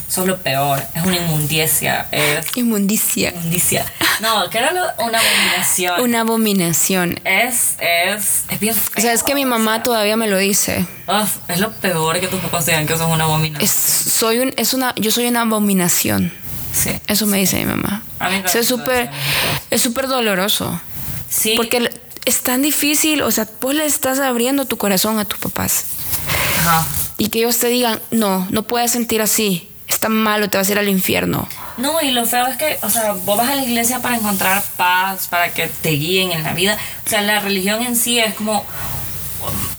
eso 0.09 0.21
es 0.21 0.27
lo 0.27 0.37
peor, 0.37 0.81
es 0.95 1.03
una 1.03 1.17
inmundicia, 1.17 2.07
es 2.11 2.45
inmundicia. 2.55 3.29
inmundicia. 3.31 3.85
No, 4.21 4.49
que 4.49 4.57
era 4.57 4.71
lo- 4.71 5.05
una 5.05 5.19
abominación. 5.19 6.01
Una 6.01 6.21
abominación. 6.21 7.19
Es, 7.25 7.75
es, 7.79 8.43
es 8.49 8.59
bien 8.59 8.73
feo. 8.73 8.93
O 8.97 9.01
sea, 9.01 9.11
es 9.13 9.21
que 9.21 9.35
mi 9.35 9.45
mamá 9.45 9.83
todavía 9.83 10.15
me 10.17 10.27
lo 10.27 10.37
dice. 10.37 10.87
Uf, 11.07 11.35
es 11.49 11.59
lo 11.59 11.71
peor 11.73 12.19
que 12.21 12.27
tus 12.27 12.39
papás 12.39 12.65
digan 12.65 12.87
que 12.87 12.93
eso 12.93 13.05
es 13.05 13.13
una 13.13 13.25
abominación. 13.25 13.61
Es, 13.63 13.71
soy 13.71 14.39
un, 14.39 14.53
es 14.57 14.73
una, 14.73 14.95
yo 14.95 15.11
soy 15.11 15.27
una 15.27 15.41
abominación. 15.41 16.31
Sí. 16.73 16.97
Eso 17.07 17.25
me 17.25 17.37
dice 17.39 17.57
mi 17.57 17.65
mamá. 17.65 18.01
A 18.19 18.29
mí 18.29 18.41
O 18.45 18.47
sea, 18.49 18.61
es 18.61 18.67
súper, 18.67 19.09
es 19.71 19.81
súper 19.81 20.07
doloroso. 20.07 20.79
Sí. 21.29 21.53
Porque 21.57 21.91
es 22.25 22.41
tan 22.43 22.61
difícil, 22.61 23.21
o 23.23 23.31
sea, 23.31 23.47
vos 23.59 23.73
le 23.75 23.85
estás 23.85 24.19
abriendo 24.19 24.65
tu 24.65 24.77
corazón 24.77 25.19
a 25.19 25.25
tus 25.25 25.39
papás. 25.39 25.83
Ajá. 26.59 26.85
Y 27.17 27.29
que 27.29 27.39
ellos 27.39 27.57
te 27.57 27.67
digan, 27.67 27.99
no, 28.11 28.47
no 28.49 28.63
puedes 28.63 28.91
sentir 28.91 29.21
así, 29.21 29.69
está 29.87 30.09
malo, 30.09 30.49
te 30.49 30.57
vas 30.57 30.69
a 30.69 30.71
ir 30.73 30.79
al 30.79 30.89
infierno. 30.89 31.47
No, 31.77 32.01
y 32.01 32.11
lo 32.11 32.25
feo 32.25 32.47
es 32.47 32.57
que, 32.57 32.77
o 32.81 32.89
sea, 32.89 33.13
vos 33.13 33.37
vas 33.37 33.49
a 33.49 33.55
la 33.55 33.63
iglesia 33.63 34.01
para 34.01 34.15
encontrar 34.15 34.63
paz, 34.75 35.27
para 35.27 35.49
que 35.49 35.67
te 35.67 35.89
guíen 35.89 36.31
en 36.31 36.43
la 36.43 36.53
vida. 36.53 36.77
O 37.05 37.09
sea, 37.09 37.21
la 37.21 37.39
religión 37.39 37.81
en 37.83 37.95
sí 37.95 38.19
es 38.19 38.33
como 38.33 38.63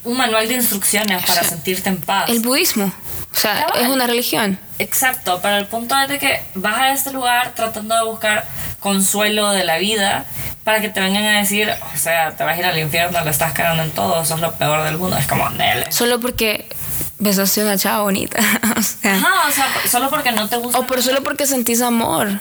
un 0.05 0.17
manual 0.17 0.49
de 0.49 0.55
instrucciones 0.55 1.25
para 1.25 1.43
sentirte 1.43 1.89
en 1.89 1.99
paz. 1.99 2.29
El 2.31 2.41
budismo, 2.41 2.87
o 3.33 3.37
sea, 3.37 3.67
Cabal. 3.67 3.83
es 3.83 3.89
una 3.89 4.07
religión. 4.07 4.59
Exacto, 4.79 5.41
pero 5.43 5.57
el 5.57 5.67
punto 5.67 5.97
es 6.01 6.09
de 6.09 6.19
que 6.19 6.41
vas 6.55 6.79
a 6.79 6.93
este 6.93 7.13
lugar 7.13 7.53
tratando 7.55 7.95
de 7.97 8.05
buscar 8.05 8.47
consuelo 8.81 9.51
de 9.51 9.65
la 9.65 9.79
vida 9.79 10.25
para 10.63 10.81
que 10.81 10.89
te 10.89 11.01
vengan 11.01 11.25
a 11.25 11.39
decir, 11.39 11.69
o 11.95 11.99
sea, 11.99 12.37
te 12.37 12.45
vas 12.45 12.57
a 12.57 12.59
ir 12.59 12.65
al 12.67 12.79
infierno, 12.79 13.25
le 13.25 13.31
estás 13.31 13.53
cagando 13.53 13.83
en 13.83 13.91
todo, 13.91 14.23
eso 14.23 14.35
es 14.35 14.41
lo 14.41 14.53
peor 14.53 14.85
del 14.85 14.99
mundo. 14.99 15.17
Es 15.17 15.27
como, 15.27 15.49
Nele. 15.51 15.91
Solo 15.91 16.21
porque 16.21 16.69
besaste 17.19 17.61
a 17.61 17.65
una 17.65 17.77
chava 17.79 18.03
bonita. 18.03 18.39
o 18.77 18.83
sea, 18.83 19.15
Ajá, 19.17 19.49
o 19.49 19.53
sea, 19.53 19.67
solo 19.89 20.09
porque 20.11 20.33
no 20.33 20.49
te 20.49 20.57
gusta. 20.57 20.79
o 20.79 20.87
por 20.87 21.03
solo 21.03 21.23
porque 21.23 21.47
sentís 21.47 21.81
amor. 21.83 22.41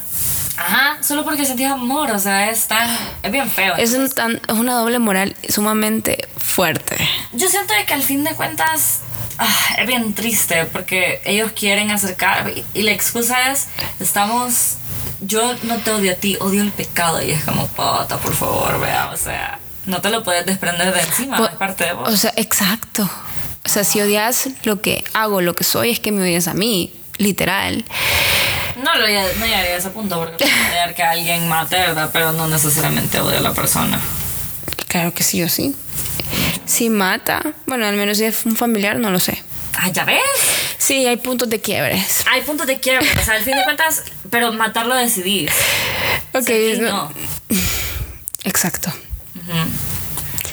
Ajá, 0.58 0.98
solo 1.04 1.24
porque 1.24 1.46
sentís 1.46 1.68
amor, 1.68 2.10
o 2.12 2.20
sea, 2.20 2.50
es 2.50 2.68
tan. 2.68 2.90
Es 3.22 3.32
bien 3.32 3.50
feo. 3.50 3.76
Es, 3.76 3.94
un 3.94 4.10
tan- 4.10 4.42
es 4.48 4.56
una 4.56 4.74
doble 4.74 4.98
moral 5.00 5.36
sumamente 5.50 6.28
fuerte. 6.38 6.98
Yo 7.34 7.48
siento 7.48 7.74
de 7.76 7.86
que 7.86 7.94
al 7.94 8.02
fin 8.02 8.24
de 8.24 8.32
cuentas 8.34 9.02
ah, 9.38 9.48
es 9.78 9.86
bien 9.86 10.14
triste 10.16 10.66
porque 10.66 11.22
ellos 11.26 11.52
quieren 11.56 11.92
acercar 11.92 12.50
y, 12.50 12.66
y 12.74 12.82
la 12.82 12.92
excusa 12.92 13.52
es, 13.52 13.68
estamos, 14.00 14.78
yo 15.22 15.54
no 15.64 15.76
te 15.78 15.92
odio 15.92 16.12
a 16.14 16.16
ti, 16.16 16.38
odio 16.42 16.64
el 16.64 16.72
pecado 16.72 17.22
y 17.22 17.32
es 17.32 17.44
como, 17.44 17.68
pota, 17.68 18.18
por 18.18 18.34
favor, 18.34 18.80
vea, 18.80 19.12
o 19.14 19.18
sea, 19.18 19.60
no 19.86 20.02
te 20.02 20.10
lo 20.10 20.24
puedes 20.24 20.44
desprender 20.48 20.92
de 20.92 21.02
encima, 21.02 21.38
es 21.52 21.56
parte 21.58 21.84
de 21.86 21.94
vos. 21.94 22.10
O 22.10 22.18
sea, 22.18 22.34
exacto. 22.36 23.08
O 23.68 23.70
sea, 23.70 23.84
si 23.84 24.00
odias 24.02 24.48
lo 24.64 24.82
que 24.82 25.04
hago, 25.14 25.42
lo 25.42 25.54
que 25.54 25.64
soy, 25.66 25.92
es 25.92 26.00
que 26.00 26.12
me 26.12 26.22
odias 26.24 26.48
a 26.48 26.54
mí, 26.54 26.94
literal. 27.18 27.84
No, 28.82 28.96
lo, 28.96 29.02
no 29.02 29.46
llegaría 29.46 29.74
a 29.74 29.78
ese 29.78 29.90
punto 29.90 30.18
porque 30.18 30.46
odiar 30.46 30.96
que 30.96 31.04
alguien 31.04 31.48
mate, 31.50 31.76
¿verdad? 31.76 32.10
Pero 32.14 32.32
no 32.32 32.48
necesariamente 32.48 33.20
odio 33.20 33.38
a 33.40 33.42
la 33.42 33.54
persona. 33.54 34.00
Claro 34.88 35.14
que 35.14 35.24
sí 35.24 35.44
o 35.44 35.50
sí. 35.50 35.76
Si 36.66 36.90
mata, 36.90 37.42
bueno, 37.66 37.86
al 37.86 37.96
menos 37.98 38.18
si 38.18 38.24
es 38.26 38.46
un 38.46 38.56
familiar, 38.56 38.98
no 39.00 39.10
lo 39.12 39.20
sé. 39.20 39.44
Ah, 39.74 39.90
¿ya 39.90 40.06
ves? 40.06 40.22
Sí, 40.78 41.06
hay 41.06 41.18
puntos 41.18 41.50
de 41.50 41.60
quiebres. 41.60 42.24
Hay 42.32 42.42
puntos 42.42 42.66
de 42.68 42.80
quiebre, 42.80 43.06
o 43.20 43.24
sea, 43.26 43.36
al 43.36 43.44
fin 43.44 43.56
de 43.58 43.64
cuentas, 43.64 44.04
pero 44.32 44.54
matarlo 44.54 44.96
decidís. 44.96 45.52
Ok, 46.34 46.46
Sí, 46.48 46.78
no- 46.80 46.90
no. 46.90 47.12
exacto. 48.46 48.92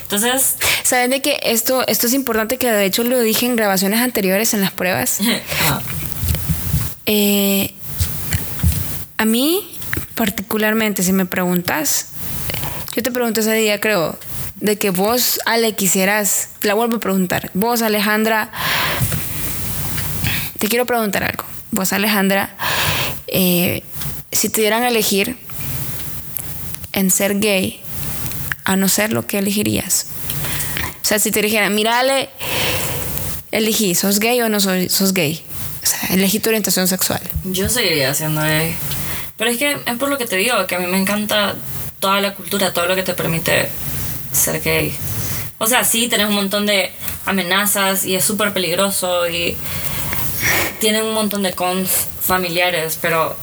Entonces, 0.04 0.56
Saben 0.84 1.10
de 1.10 1.22
que 1.22 1.40
esto, 1.42 1.82
esto 1.86 2.06
es 2.06 2.12
importante, 2.12 2.58
que 2.58 2.70
de 2.70 2.84
hecho 2.84 3.04
lo 3.04 3.18
dije 3.20 3.46
en 3.46 3.56
grabaciones 3.56 4.00
anteriores, 4.00 4.54
en 4.54 4.60
las 4.60 4.70
pruebas. 4.70 5.20
ajá. 5.20 5.82
Eh, 7.06 7.74
a 9.18 9.26
mí, 9.26 9.76
particularmente, 10.14 11.02
si 11.02 11.12
me 11.12 11.26
preguntas, 11.26 12.08
yo 12.96 13.02
te 13.02 13.10
pregunté 13.10 13.40
ese 13.40 13.52
día, 13.52 13.78
creo, 13.78 14.18
de 14.56 14.78
que 14.78 14.88
vos, 14.88 15.38
Ale, 15.44 15.74
quisieras, 15.74 16.48
la 16.62 16.72
vuelvo 16.72 16.96
a 16.96 17.00
preguntar, 17.00 17.50
vos, 17.52 17.82
Alejandra, 17.82 18.50
te 20.58 20.68
quiero 20.68 20.86
preguntar 20.86 21.24
algo. 21.24 21.44
Vos, 21.72 21.92
Alejandra, 21.92 22.56
eh, 23.26 23.82
si 24.32 24.48
te 24.48 24.62
dieran 24.62 24.82
a 24.82 24.88
elegir 24.88 25.36
en 26.92 27.10
ser 27.10 27.38
gay, 27.38 27.82
a 28.64 28.76
no 28.76 28.88
ser 28.88 29.12
lo 29.12 29.26
que 29.26 29.38
elegirías. 29.38 30.06
O 31.02 31.06
sea, 31.06 31.18
si 31.18 31.30
te 31.30 31.42
dijeran, 31.42 31.74
mira, 31.74 31.98
Ale, 31.98 32.30
elegí, 33.52 33.94
¿sos 33.94 34.18
gay 34.18 34.40
o 34.40 34.48
no 34.48 34.58
sos, 34.60 35.12
gay? 35.12 35.44
O 35.82 35.86
sea, 35.86 36.14
elegí 36.14 36.38
tu 36.38 36.48
orientación 36.48 36.88
sexual. 36.88 37.20
yo 37.44 37.68
seguiría 37.68 38.14
siendo 38.14 38.40
gay. 38.42 38.74
Pero 39.36 39.50
es 39.50 39.58
que 39.58 39.76
es 39.84 39.98
por 39.98 40.08
lo 40.08 40.16
que 40.16 40.26
te 40.26 40.36
digo, 40.36 40.66
que 40.66 40.76
a 40.76 40.78
mí 40.78 40.86
me 40.86 40.98
encanta 40.98 41.54
toda 42.00 42.20
la 42.20 42.34
cultura, 42.34 42.72
todo 42.72 42.86
lo 42.86 42.96
que 42.96 43.02
te 43.02 43.14
permite 43.14 43.68
ser 44.32 44.62
gay. 44.62 44.94
O 45.58 45.66
sea, 45.66 45.84
sí, 45.84 46.08
tenés 46.08 46.28
un 46.28 46.34
montón 46.34 46.66
de 46.66 46.90
amenazas 47.26 48.04
y 48.04 48.14
es 48.14 48.24
súper 48.24 48.52
peligroso 48.52 49.28
y 49.28 49.56
tiene 50.80 51.02
un 51.02 51.14
montón 51.14 51.42
de 51.42 51.52
cons 51.52 52.06
familiares, 52.20 52.98
pero 53.00 53.36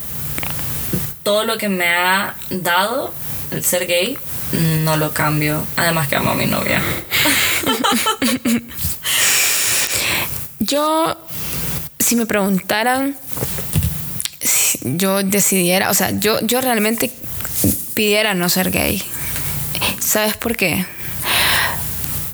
todo 1.23 1.45
lo 1.45 1.57
que 1.57 1.69
me 1.69 1.87
ha 1.87 2.35
dado 2.49 3.13
el 3.51 3.63
ser 3.63 3.87
gay 3.87 4.17
no 4.53 4.97
lo 4.97 5.13
cambio. 5.13 5.65
Además 5.75 6.07
que 6.07 6.15
amo 6.15 6.31
a 6.31 6.35
mi 6.35 6.45
novia. 6.45 6.81
Yo, 10.59 11.17
si 11.99 12.15
me 12.15 12.25
preguntaran, 12.25 13.15
si 14.39 14.79
yo 14.83 15.23
decidiera, 15.23 15.89
o 15.89 15.93
sea, 15.93 16.11
yo, 16.11 16.39
yo 16.41 16.61
realmente 16.61 17.11
pidiera 17.93 18.33
no 18.35 18.47
ser 18.47 18.71
gay. 18.71 19.03
¿Sabes 19.99 20.37
por 20.37 20.55
qué? 20.55 20.85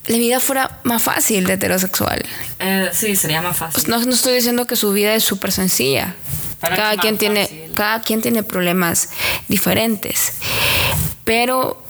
La 0.07 0.17
vida 0.17 0.39
fuera 0.39 0.79
más 0.83 1.01
fácil 1.01 1.45
de 1.45 1.53
heterosexual. 1.53 2.23
Eh, 2.59 2.89
sí, 2.93 3.15
sería 3.15 3.41
más 3.41 3.57
fácil. 3.57 3.83
No, 3.89 4.03
no 4.03 4.13
estoy 4.13 4.35
diciendo 4.35 4.67
que 4.67 4.75
su 4.75 4.91
vida 4.93 5.13
es 5.15 5.23
súper 5.23 5.51
sencilla. 5.51 6.15
Pero 6.61 6.75
Cada 6.75 6.97
quien, 6.97 7.17
tiene, 7.17 7.43
fácil. 7.43 7.71
cada 7.75 8.01
quien 8.01 8.21
tiene 8.21 8.43
problemas 8.43 9.09
diferentes. 9.47 10.33
Pero, 11.23 11.83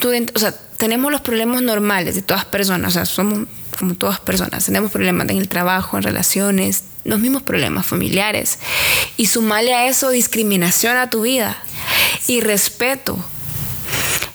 tú, 0.00 0.10
dent- 0.10 0.32
o 0.34 0.38
sea, 0.40 0.52
tenemos 0.76 1.12
los 1.12 1.20
problemas 1.20 1.62
normales 1.62 2.14
de 2.16 2.22
todas 2.22 2.44
personas. 2.44 2.88
O 2.90 2.94
sea, 2.94 3.04
somos 3.04 3.46
como 3.78 3.94
todas 3.94 4.18
personas. 4.20 4.64
Tenemos 4.64 4.90
problemas 4.90 5.28
en 5.28 5.38
el 5.38 5.48
trabajo, 5.48 5.96
en 5.96 6.02
relaciones, 6.02 6.82
los 7.04 7.20
mismos 7.20 7.42
problemas 7.42 7.86
familiares. 7.86 8.58
Y 9.16 9.26
sumarle 9.26 9.74
a 9.74 9.86
eso 9.86 10.10
discriminación 10.10 10.96
a 10.96 11.08
tu 11.10 11.22
vida 11.22 11.56
y 12.26 12.40
respeto. 12.40 13.16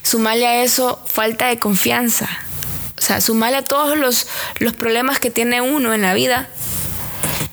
Sumarle 0.04 0.48
a 0.48 0.64
eso 0.64 1.04
falta 1.06 1.48
de 1.48 1.60
confianza. 1.60 2.30
O 2.98 3.02
sea, 3.02 3.20
sumarle 3.22 3.58
a 3.58 3.64
todos 3.64 3.98
los, 3.98 4.28
los 4.60 4.74
problemas 4.74 5.20
que 5.20 5.30
tiene 5.30 5.62
uno 5.62 5.94
en 5.94 6.02
la 6.02 6.14
vida, 6.14 6.48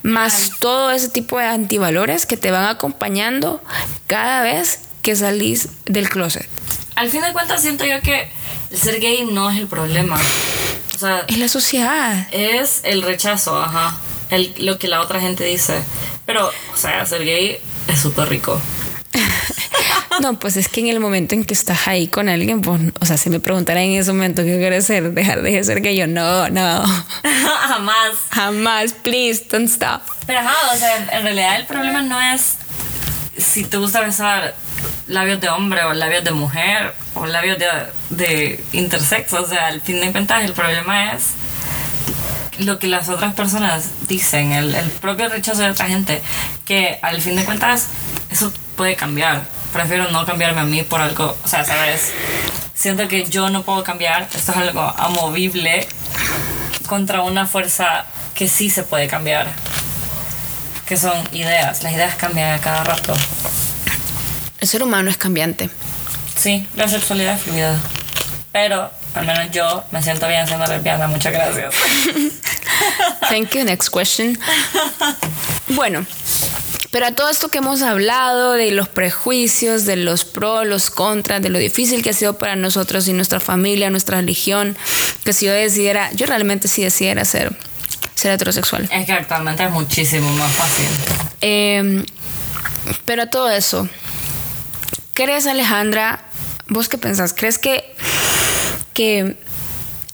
más 0.03 0.53
todo 0.61 0.91
ese 0.91 1.09
tipo 1.09 1.39
de 1.39 1.47
antivalores 1.47 2.27
que 2.27 2.37
te 2.37 2.51
van 2.51 2.67
acompañando 2.67 3.63
cada 4.07 4.43
vez 4.43 4.81
que 5.03 5.17
salís 5.17 5.69
del 5.85 6.09
closet. 6.09 6.47
Al 6.95 7.09
fin 7.11 7.23
de 7.23 7.33
cuentas 7.33 7.63
siento 7.63 7.85
yo 7.85 8.01
que 8.01 8.31
el 8.71 8.79
ser 8.79 9.01
gay 9.01 9.25
no 9.31 9.51
es 9.51 9.59
el 9.59 9.67
problema. 9.67 10.19
O 10.95 10.99
sea, 10.99 11.25
Es 11.29 11.39
la 11.39 11.49
sociedad. 11.49 12.29
es 12.33 12.81
el 12.85 13.03
rechazo, 13.03 13.61
ajá. 13.61 13.97
El, 14.31 14.55
lo 14.59 14.79
que 14.79 14.89
la 14.89 15.01
otra 15.01 15.21
gente 15.21 15.45
dice. 15.45 15.83
Pero, 16.27 16.49
o 16.49 16.77
sea, 16.77 17.05
ser 17.07 17.25
gay 17.25 17.59
es 17.89 18.01
súper 18.01 18.29
rico. 18.29 18.61
No, 20.21 20.39
pues 20.39 20.57
es 20.57 20.69
que 20.69 20.81
en 20.81 20.89
el 20.89 21.01
momento 21.01 21.35
en 21.35 21.43
que 21.45 21.55
estás 21.55 21.89
ahí 21.89 22.07
con 22.07 22.29
alguien, 22.29 22.61
pues, 22.61 22.81
o 23.01 23.07
sea, 23.07 23.17
si 23.17 23.31
me 23.31 23.41
preguntara 23.41 23.83
en 23.83 23.93
ese 23.93 24.13
momento 24.13 24.45
qué 24.45 24.59
quieres 24.59 24.85
ser, 24.87 25.13
dejar 25.13 25.41
de 25.43 25.65
ser 25.65 25.81
gay, 25.81 25.97
yo 25.97 26.07
no, 26.07 26.49
no, 26.51 26.85
Jamás. 27.67 28.11
jamás, 28.31 28.93
please, 28.93 29.43
don't 29.51 29.69
stop. 29.71 30.03
Pero 30.27 30.41
ajá, 30.41 30.55
o 30.75 30.77
sea, 30.77 30.97
en 31.19 31.23
realidad 31.23 31.57
el 31.57 31.67
problema 31.67 32.03
no 32.03 32.21
es 32.21 32.57
si 33.37 33.65
te 33.65 33.79
gusta 33.79 34.01
besar 34.03 34.55
labios 35.07 35.41
de 35.41 35.49
hombre 35.49 35.85
o 35.85 35.93
labios 35.93 36.25
de 36.25 36.33
mujer 36.33 36.95
o 37.15 37.27
labios 37.27 37.59
de, 38.11 38.65
intersexo. 38.73 39.43
O 39.43 39.47
sea, 39.47 39.69
al 39.69 39.81
fin 39.81 40.01
de 40.01 40.13
cuentas 40.13 40.45
el 40.45 40.53
problema 40.53 41.13
es 41.13 41.31
lo 42.59 42.79
que 42.79 42.87
las 42.87 43.09
otras 43.09 43.35
personas 43.35 43.91
dicen, 44.09 44.53
el, 44.53 44.75
el 44.75 44.91
propio 44.91 45.29
rechazo 45.29 45.63
de 45.63 45.71
otra 45.71 45.87
gente, 45.87 46.23
que 46.65 46.99
al 47.03 47.21
fin 47.21 47.37
de 47.37 47.45
cuentas 47.45 47.89
eso 48.31 48.53
puede 48.77 48.97
cambiar. 48.97 49.43
Prefiero 49.73 50.11
no 50.11 50.27
cambiarme 50.27 50.61
a 50.61 50.65
mí 50.65 50.83
por 50.83 51.01
algo, 51.01 51.37
o 51.43 51.49
sea, 51.49 51.65
sabes, 51.65 52.13
siento 52.75 53.09
que 53.09 53.25
yo 53.25 53.49
no 53.49 53.63
puedo 53.63 53.83
cambiar, 53.83 54.29
esto 54.35 54.53
es 54.53 54.57
algo 54.59 54.83
amovible 54.83 55.89
contra 56.87 57.23
una 57.23 57.47
fuerza 57.47 58.05
que 58.35 58.49
sí 58.49 58.69
se 58.69 58.83
puede 58.83 59.09
cambiar, 59.09 59.47
que 60.87 60.97
son 60.97 61.17
ideas, 61.33 61.83
las 61.83 61.93
ideas 61.93 62.17
cambian 62.17 62.53
a 62.53 62.61
cada 62.61 62.85
rato. 62.85 63.15
El 64.63 64.69
ser 64.69 64.85
humano 64.85 65.11
es 65.11 65.17
cambiante. 65.17 65.71
Sí, 66.37 66.69
la 66.77 66.89
sexualidad 66.89 67.35
es 67.35 67.43
fluida, 67.43 67.81
pero 68.53 68.93
al 69.13 69.27
menos 69.27 69.51
yo 69.51 69.83
me 69.91 70.01
siento 70.01 70.29
bien 70.29 70.47
siendo 70.47 70.65
lesbiana, 70.69 71.09
muchas 71.09 71.33
gracias. 71.33 71.75
Thank 73.29 73.57
you. 73.57 73.65
Next 73.65 73.93
question. 73.93 74.39
Bueno, 75.67 76.07
pero 76.93 77.07
a 77.07 77.11
todo 77.11 77.29
esto 77.29 77.49
que 77.49 77.59
hemos 77.59 77.83
hablado 77.83 78.53
de 78.53 78.71
los 78.71 78.89
prejuicios, 78.89 79.85
de 79.85 79.97
los 79.97 80.25
pros, 80.25 80.65
los 80.65 80.91
contras, 80.91 81.43
de 81.43 81.49
lo 81.49 81.59
difícil 81.59 82.01
que 82.05 82.11
ha 82.11 82.15
sido 82.15 82.39
para 82.39 82.55
nosotros 82.55 83.09
y 83.09 83.13
nuestra 83.15 83.41
familia, 83.41 83.91
nuestra 83.91 84.19
religión, 84.19 84.77
que 85.25 85.33
si 85.33 85.47
yo 85.47 85.53
decidiera, 85.53 86.09
yo 86.13 86.27
realmente 86.27 86.69
sí 86.69 86.85
decidiera 86.85 87.25
ser, 87.25 87.53
ser 88.15 88.31
heterosexual. 88.31 88.89
Es 88.93 89.07
que 89.07 89.13
actualmente 89.13 89.65
es 89.65 89.73
muchísimo 89.73 90.31
más 90.35 90.53
fácil. 90.53 90.87
Eh, 91.41 92.05
pero 93.05 93.23
a 93.23 93.27
todo 93.27 93.51
eso, 93.51 93.89
¿crees, 95.15 95.47
Alejandra? 95.47 96.21
¿Vos 96.69 96.89
qué 96.89 96.99
pensás? 96.99 97.35
¿Crees 97.35 97.59
que, 97.59 97.95
que 98.95 99.37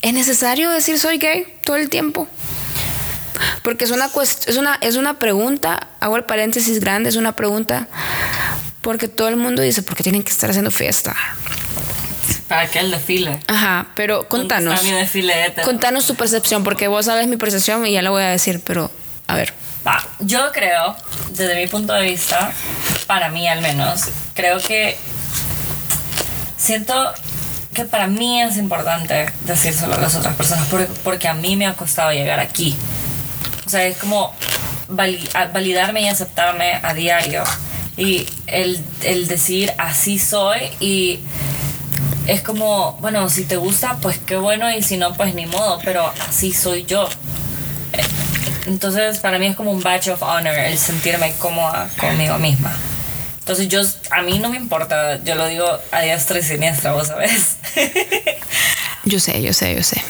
es 0.03 0.13
necesario 0.13 0.71
decir 0.71 0.99
soy 0.99 1.19
gay 1.19 1.47
todo 1.65 1.77
el 1.77 1.89
tiempo? 1.89 2.27
Porque 3.63 3.85
es 3.85 3.91
una, 3.91 4.11
es 4.47 4.57
una, 4.57 4.79
es 4.81 4.97
una 4.97 5.19
pregunta, 5.19 5.89
hago 6.01 6.17
el 6.17 6.25
paréntesis 6.25 6.81
grande, 6.81 7.09
es 7.09 7.17
una 7.17 7.37
pregunta 7.37 7.89
porque 8.81 9.09
todo 9.09 9.29
el 9.29 9.37
mundo 9.37 9.63
dice, 9.63 9.83
¿por 9.83 9.97
qué 9.97 10.03
tienen 10.03 10.23
que 10.23 10.31
estar 10.31 10.51
haciendo 10.51 10.71
fiesta? 10.71 11.15
Para 12.49 12.67
que 12.67 12.79
el 12.79 12.91
desfile. 12.91 13.41
Ajá, 13.47 13.89
pero 13.95 14.27
contanos. 14.29 14.81
Contanos 15.65 16.07
tu 16.07 16.15
percepción, 16.15 16.65
porque 16.65 16.89
vos 16.89 17.05
sabes 17.05 17.29
mi 17.29 17.37
percepción 17.37 17.85
y 17.87 17.93
ya 17.93 18.03
la 18.03 18.11
voy 18.11 18.23
a 18.23 18.29
decir, 18.29 18.63
pero 18.65 18.91
a 19.27 19.37
ver. 19.37 19.53
Yo 20.21 20.53
creo, 20.53 20.97
desde 21.31 21.55
mi 21.55 21.67
punto 21.67 21.93
de 21.93 22.03
vista, 22.03 22.53
para 23.07 23.29
mí 23.29 23.49
al 23.49 23.63
menos, 23.63 24.03
creo 24.35 24.59
que 24.59 24.99
siento 26.57 27.13
que 27.75 27.85
para 27.85 28.07
mí 28.07 28.43
es 28.43 28.57
importante 28.57 29.33
decírselo 29.43 29.95
a 29.95 29.99
las 29.99 30.15
otras 30.17 30.35
personas 30.35 30.67
porque, 31.05 31.29
a 31.29 31.35
mí 31.35 31.57
me 31.57 31.67
ha 31.67 31.75
costado 31.75 32.13
llegar 32.13 32.41
aquí. 32.41 32.77
O 33.67 33.69
sea, 33.71 33.87
es 33.87 33.97
como 33.99 34.35
validarme 34.89 36.03
y 36.03 36.09
aceptarme 36.09 36.81
a 36.83 36.95
diario. 36.95 37.45
Y 37.97 38.27
el, 38.47 38.83
el 39.03 39.29
decir 39.29 39.73
así 39.79 40.19
soy 40.19 40.59
y 40.81 41.21
es 42.27 42.43
como, 42.43 42.93
bueno, 43.01 43.29
si 43.29 43.45
te 43.45 43.57
gusta, 43.57 43.99
pues 44.03 44.19
qué 44.19 44.37
bueno 44.37 44.71
y 44.71 44.83
si 44.83 44.97
no, 44.97 45.15
pues 45.15 45.35
ni 45.35 45.47
modo, 45.47 45.79
pero 45.85 46.13
así 46.29 46.53
soy 46.53 46.85
yo. 46.85 47.09
Entonces, 48.69 49.19
para 49.19 49.39
mí 49.39 49.47
es 49.47 49.57
como 49.57 49.71
un 49.71 49.83
badge 49.83 50.11
of 50.11 50.23
honor 50.23 50.55
el 50.55 50.79
sentirme 50.79 51.35
cómoda 51.39 51.89
conmigo 51.99 52.39
misma. 52.39 52.77
Entonces, 53.41 53.69
yo, 53.69 53.81
a 54.11 54.21
mí 54.21 54.39
no 54.39 54.51
me 54.51 54.59
importa, 54.59 55.25
yo 55.25 55.35
lo 55.35 55.47
digo 55.47 55.67
a 55.91 56.01
diestra 56.03 56.39
y 56.39 56.43
siniestra, 56.43 56.93
vos 56.93 57.09
sabés. 57.09 57.57
Yo 59.05 59.21
sé, 59.21 59.41
yo 59.43 59.55
sé, 59.55 59.75
yo 59.75 59.83
sé. 59.83 60.03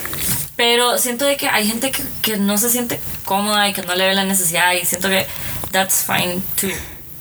Pero 0.56 0.98
siento 0.98 1.24
de 1.24 1.36
que 1.36 1.46
hay 1.46 1.68
gente 1.68 1.92
que, 1.92 2.02
que 2.20 2.36
no 2.36 2.58
se 2.58 2.68
siente 2.68 2.98
cómoda 3.24 3.68
y 3.68 3.72
que 3.72 3.82
no 3.82 3.94
le 3.94 4.08
ve 4.08 4.14
la 4.14 4.24
necesidad 4.24 4.72
y 4.72 4.84
siento 4.84 5.08
que 5.08 5.24
that's 5.70 6.04
fine 6.04 6.40
too. 6.60 6.72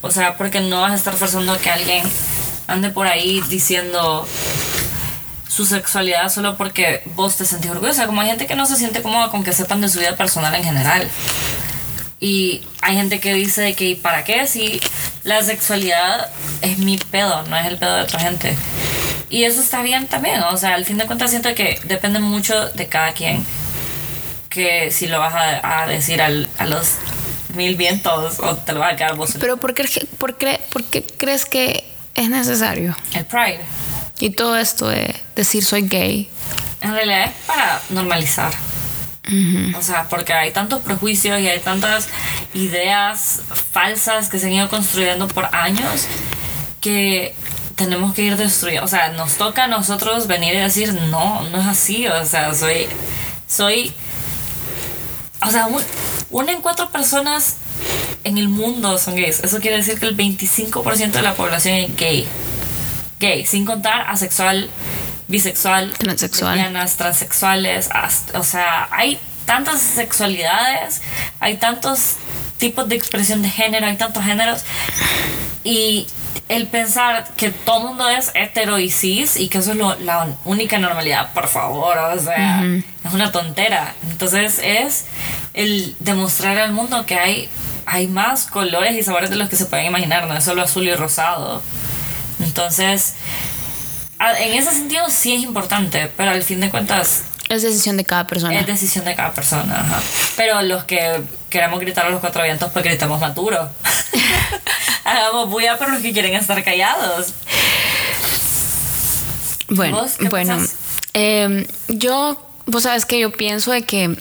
O 0.02 0.10
sea, 0.10 0.38
porque 0.38 0.60
no 0.60 0.82
vas 0.82 0.94
a 0.94 0.96
estar 0.96 1.14
forzando 1.14 1.60
que 1.60 1.70
alguien 1.70 2.04
ande 2.66 2.90
por 2.90 3.06
ahí 3.06 3.44
diciendo 3.48 4.28
su 5.58 5.66
sexualidad 5.66 6.32
solo 6.32 6.56
porque 6.56 7.02
vos 7.16 7.36
te 7.36 7.44
sentís 7.44 7.72
orgullosa. 7.72 8.06
Como 8.06 8.22
hay 8.22 8.28
gente 8.28 8.46
que 8.46 8.56
no 8.56 8.68
se 8.68 8.76
siente 8.76 9.02
cómoda 9.02 9.32
con 9.32 9.44
que 9.44 9.54
sepan 9.54 9.82
de 9.82 9.90
su 9.90 9.98
vida 9.98 10.16
personal 10.16 10.54
en 10.54 10.64
general. 10.64 11.10
Y 12.20 12.62
hay 12.82 12.96
gente 12.96 13.20
que 13.20 13.34
dice 13.34 13.74
que 13.74 13.96
¿para 14.00 14.24
qué? 14.24 14.46
Si 14.46 14.80
la 15.24 15.42
sexualidad 15.42 16.30
es 16.62 16.78
mi 16.78 16.98
pedo, 16.98 17.42
no 17.50 17.58
es 17.58 17.66
el 17.66 17.80
pedo 17.80 17.96
de 17.96 18.04
otra 18.04 18.20
gente. 18.20 18.56
Y 19.32 19.46
eso 19.46 19.60
está 19.60 19.82
bien 19.82 20.06
también, 20.06 20.44
o 20.44 20.56
sea, 20.58 20.76
al 20.76 20.86
fin 20.86 21.00
de 21.00 21.08
cuentas 21.08 21.32
siento 21.32 21.54
que 21.56 21.80
depende 21.86 22.20
mucho 22.20 22.70
de 22.70 22.86
cada 22.86 23.14
quien. 23.14 23.44
Que 24.50 24.92
si 24.92 25.08
lo 25.08 25.20
vas 25.20 25.34
a, 25.34 25.82
a 25.82 25.88
decir 25.88 26.22
al, 26.22 26.48
a 26.60 26.68
los 26.68 26.98
mil 27.56 27.76
vientos 27.78 28.40
o 28.40 28.58
te 28.58 28.74
lo 28.74 28.80
vas 28.80 28.94
a 28.94 28.96
quedar 28.96 29.16
vos. 29.16 29.36
Pero 29.40 29.58
¿por 29.58 29.74
qué, 29.74 29.90
por 30.20 30.38
qué, 30.38 30.62
por 30.72 30.84
qué 30.84 31.04
crees 31.04 31.46
que 31.46 31.84
es 32.14 32.30
necesario? 32.30 32.96
El 33.16 33.26
pride. 33.26 33.62
Y 34.20 34.32
todo 34.32 34.58
esto 34.58 34.88
de 34.88 35.16
decir 35.36 35.64
soy 35.64 35.84
gay. 35.88 36.30
En 36.82 36.94
realidad 36.94 37.26
es 37.26 37.32
para 37.46 37.82
normalizar. 37.90 38.52
O 39.78 39.82
sea, 39.82 40.08
porque 40.10 40.32
hay 40.32 40.52
tantos 40.52 40.82
prejuicios 40.82 41.40
y 41.42 41.48
hay 41.50 41.60
tantas 41.60 42.08
ideas 42.54 43.42
falsas 43.74 44.30
que 44.30 44.40
se 44.40 44.46
han 44.46 44.54
ido 44.54 44.70
construyendo 44.70 45.28
por 45.28 45.54
años 45.54 46.06
que 46.80 47.36
tenemos 47.76 48.14
que 48.14 48.22
ir 48.24 48.38
destruyendo. 48.38 48.86
O 48.86 48.88
sea, 48.88 49.10
nos 49.10 49.34
toca 49.36 49.66
a 49.66 49.68
nosotros 49.68 50.28
venir 50.28 50.54
y 50.54 50.58
decir, 50.60 50.94
no, 50.94 51.42
no 51.50 51.60
es 51.60 51.68
así. 51.68 52.08
O 52.08 52.26
sea, 52.26 52.54
soy, 52.56 52.88
soy, 53.48 53.92
o 55.46 55.52
sea, 55.52 55.68
un- 55.68 55.84
una 56.30 56.54
en 56.54 56.62
cuatro 56.62 56.90
personas 56.90 57.56
en 58.24 58.38
el 58.38 58.48
mundo 58.48 58.98
son 58.98 59.16
gays. 59.16 59.42
Eso 59.42 59.60
quiere 59.60 59.78
decir 59.78 60.00
que 60.00 60.06
el 60.06 60.16
25% 60.16 61.12
de 61.12 61.22
la 61.22 61.36
población 61.36 61.76
es 61.76 61.96
gay. 61.98 62.28
Gay, 63.20 63.46
sin 63.46 63.66
contar 63.66 64.02
asexual, 64.10 64.70
bisexual, 65.28 65.92
Transexual. 65.94 66.56
lesbianas, 66.56 66.98
transexuales. 66.98 67.90
O 68.36 68.44
sea, 68.44 68.88
hay 68.92 69.20
tantas 69.46 69.82
sexualidades, 69.82 71.02
hay 71.40 71.58
tantos 71.58 72.16
tipos 72.58 72.88
de 72.90 72.96
expresión 72.96 73.42
de 73.42 73.50
género, 73.50 73.88
hay 73.88 73.98
tantos 73.98 74.24
géneros. 74.24 74.64
Y 75.64 76.08
el 76.50 76.68
pensar 76.68 77.28
que 77.36 77.50
todo 77.52 77.80
el 77.80 77.84
mundo 77.90 78.10
es 78.10 78.32
hetero 78.34 78.80
y 78.80 78.90
cis 78.90 79.36
y 79.38 79.48
que 79.50 79.58
eso 79.58 79.72
es 79.72 79.78
lo- 79.78 80.00
la 80.00 80.28
única 80.46 80.78
normalidad, 80.78 81.34
por 81.34 81.48
favor, 81.50 81.98
o 81.98 82.20
sea, 82.20 82.64
es 83.06 83.14
una 83.14 83.32
tontera. 83.32 83.94
Entonces 84.10 84.60
es 84.64 85.06
el 85.54 85.96
demostrar 86.00 86.58
al 86.58 86.72
mundo 86.72 87.06
que 87.06 87.16
hay, 87.16 87.50
hay 87.86 88.08
más 88.08 88.46
colores 88.46 88.96
y 88.96 89.04
sabores 89.04 89.30
de 89.30 89.36
los 89.36 89.50
que 89.50 89.56
se 89.56 89.66
pueden 89.66 89.88
imaginar, 89.88 90.28
no 90.28 90.36
es 90.38 90.44
solo 90.44 90.62
azul 90.62 90.88
y 90.88 90.94
rosado. 90.96 91.62
Entonces, 92.58 93.14
en 94.20 94.54
ese 94.54 94.72
sentido 94.72 95.04
sí 95.10 95.34
es 95.36 95.44
importante, 95.44 96.12
pero 96.18 96.32
al 96.32 96.42
fin 96.44 96.60
de 96.60 96.70
cuentas 96.70 97.22
Es 97.50 97.62
decisión 97.62 97.98
de 97.98 98.04
cada 98.06 98.26
persona. 98.28 98.60
es 98.60 98.66
decisión 98.68 99.06
de 99.06 99.16
cada 99.16 99.32
persona. 99.34 99.80
ajá. 99.80 100.02
Pero 100.36 100.62
los 100.64 100.84
que 100.86 101.22
queremos 101.50 101.80
gritar 101.80 102.06
a 102.06 102.10
los 102.10 102.20
cuatro 102.20 102.44
vientos, 102.44 102.72
pues 102.72 102.84
gritemos 102.84 103.20
más 103.22 103.34
duro. 103.36 103.70
Hagamos 105.06 105.50
bulla 105.50 105.78
por 105.78 105.90
los 105.90 106.02
que 106.02 106.12
quieren 106.12 106.34
estar 106.36 106.62
callados. 106.64 107.28
Bueno, 109.70 110.02
¿Vos 110.02 110.16
qué 110.18 110.30
bueno. 110.30 110.58
eh, 111.14 111.68
yo, 111.90 112.42
vos 112.66 112.84
sabes 112.84 113.06
que 113.06 113.20
yo 113.20 113.32
pienso 113.32 113.72
de 113.72 113.84
que, 113.84 114.18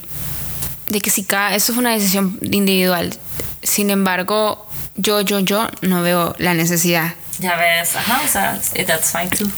de 0.89 1.01
que 1.01 1.11
si 1.11 1.25
cada, 1.25 1.55
esto 1.55 1.73
es 1.73 1.79
una 1.79 1.93
decisión 1.93 2.39
individual. 2.43 3.17
Sin 3.63 3.91
embargo, 3.91 4.67
yo, 4.97 5.21
yo, 5.21 5.41
yo 5.41 5.69
no 5.83 6.03
veo 6.03 6.35
la 6.39 6.55
necesidad. 6.55 7.15
Ya 7.39 7.57
ves, 7.57 7.97
ajá, 7.97 8.23
o 8.25 8.29
sea, 8.29 8.61
eh, 8.75 8.85
that's 8.85 9.13
fine 9.13 9.29
too. 9.29 9.51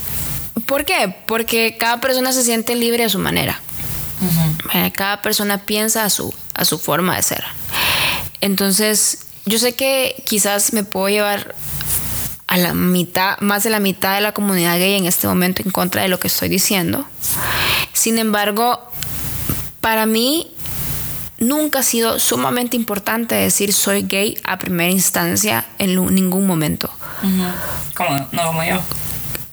¿Por 0.67 0.85
qué? 0.85 1.15
Porque 1.27 1.77
cada 1.79 1.99
persona 2.01 2.33
se 2.33 2.43
siente 2.43 2.75
libre 2.75 3.05
a 3.05 3.09
su 3.09 3.19
manera. 3.19 3.61
Eh, 4.75 4.93
Cada 4.95 5.23
persona 5.23 5.59
piensa 5.59 6.05
a 6.05 6.11
su, 6.11 6.35
a 6.55 6.65
su 6.65 6.79
forma 6.79 7.17
de 7.17 7.23
ser. 7.23 7.45
Entonces, 8.41 9.27
yo 9.47 9.59
sé 9.59 9.75
que 9.75 10.23
quizás 10.27 10.73
me 10.73 10.83
puedo 10.85 11.09
llevar 11.09 11.55
a 12.49 12.57
la 12.57 12.75
mitad, 12.75 13.39
más 13.41 13.63
de 13.63 13.71
la 13.71 13.79
mitad 13.79 14.15
de 14.17 14.21
la 14.21 14.33
comunidad 14.33 14.79
gay 14.79 14.95
en 14.95 15.07
este 15.07 15.27
momento 15.27 15.63
en 15.63 15.71
contra 15.71 16.03
de 16.03 16.09
lo 16.09 16.19
que 16.19 16.27
estoy 16.27 16.49
diciendo. 16.49 17.07
Sin 17.93 18.19
embargo, 18.19 18.91
para 19.81 20.07
mí 20.07 20.53
nunca 21.39 21.81
ha 21.81 21.83
sido 21.85 22.19
sumamente 22.19 22.77
importante 22.77 23.37
decir 23.37 23.73
soy 23.73 24.03
gay 24.03 24.37
a 24.45 24.59
primera 24.59 24.91
instancia 24.91 25.65
en 25.79 25.95
ningún 26.15 26.47
momento 26.47 26.91
Ujú. 27.23 27.45
Como, 27.95 28.29
no 28.33 28.43
como 28.47 28.65
yo. 28.65 28.81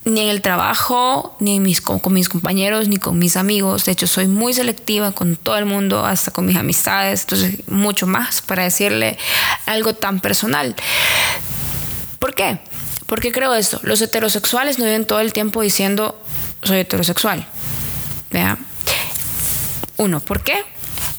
ni 0.05 0.21
en 0.21 0.27
el 0.29 0.41
trabajo, 0.41 1.35
ni 1.39 1.55
en 1.55 1.63
mis, 1.63 1.81
con, 1.81 1.99
con 1.99 2.13
mis 2.13 2.29
compañeros, 2.29 2.87
ni 2.87 2.97
con 2.97 3.17
mis 3.17 3.37
amigos. 3.37 3.85
De 3.85 3.91
hecho, 3.93 4.07
soy 4.07 4.27
muy 4.27 4.53
selectiva 4.53 5.11
con 5.11 5.35
todo 5.35 5.57
el 5.57 5.65
mundo, 5.65 6.05
hasta 6.05 6.31
con 6.31 6.45
mis 6.45 6.55
amistades. 6.55 7.21
Entonces, 7.21 7.67
mucho 7.67 8.05
más 8.07 8.41
para 8.41 8.63
decirle 8.63 9.17
algo 9.65 9.95
tan 9.95 10.19
personal. 10.19 10.75
¿Por 12.19 12.33
qué? 12.35 12.59
¿Por 13.07 13.19
qué 13.19 13.31
creo 13.31 13.53
esto? 13.53 13.79
Los 13.83 14.01
heterosexuales 14.01 14.79
no 14.79 14.85
viven 14.85 15.05
todo 15.05 15.19
el 15.19 15.31
tiempo 15.33 15.61
diciendo 15.61 16.19
soy 16.63 16.79
heterosexual. 16.79 17.45
¿Vea? 18.31 18.57
Uno, 19.97 20.19
¿por 20.19 20.41
qué? 20.43 20.63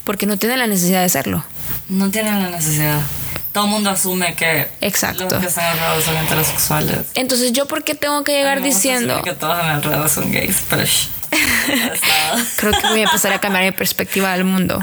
Porque 0.05 0.27
no 0.27 0.37
tienen 0.37 0.59
la 0.59 0.67
necesidad 0.67 1.03
de 1.03 1.09
serlo. 1.09 1.45
No 1.89 2.11
tienen 2.11 2.43
la 2.43 2.51
necesidad. 2.51 3.01
Todo 3.57 3.65
el 3.65 3.71
mundo 3.71 3.89
asume 3.89 4.35
que 4.35 4.69
Exacto. 4.83 5.25
los 5.25 5.33
que 5.33 5.47
están 5.47 5.65
alrededor 5.65 6.03
son 6.03 6.17
heterosexuales. 6.19 6.99
Entonces, 7.15 7.53
¿yo 7.53 7.65
por 7.65 7.85
qué 7.85 7.95
tengo 7.95 8.23
que 8.23 8.33
llegar 8.33 8.61
diciendo... 8.61 9.23
que 9.23 9.33
todos 9.33 9.59
a 9.59 9.63
mi 9.63 9.71
alrededor 9.71 10.11
son 10.11 10.31
gays, 10.31 10.63
pero. 10.69 10.85
Creo 12.57 12.73
que 12.73 12.87
voy 12.87 13.01
a 13.01 13.05
empezar 13.05 13.33
a 13.33 13.41
cambiar 13.41 13.65
mi 13.65 13.73
perspectiva 13.73 14.31
del 14.35 14.45
mundo. 14.45 14.79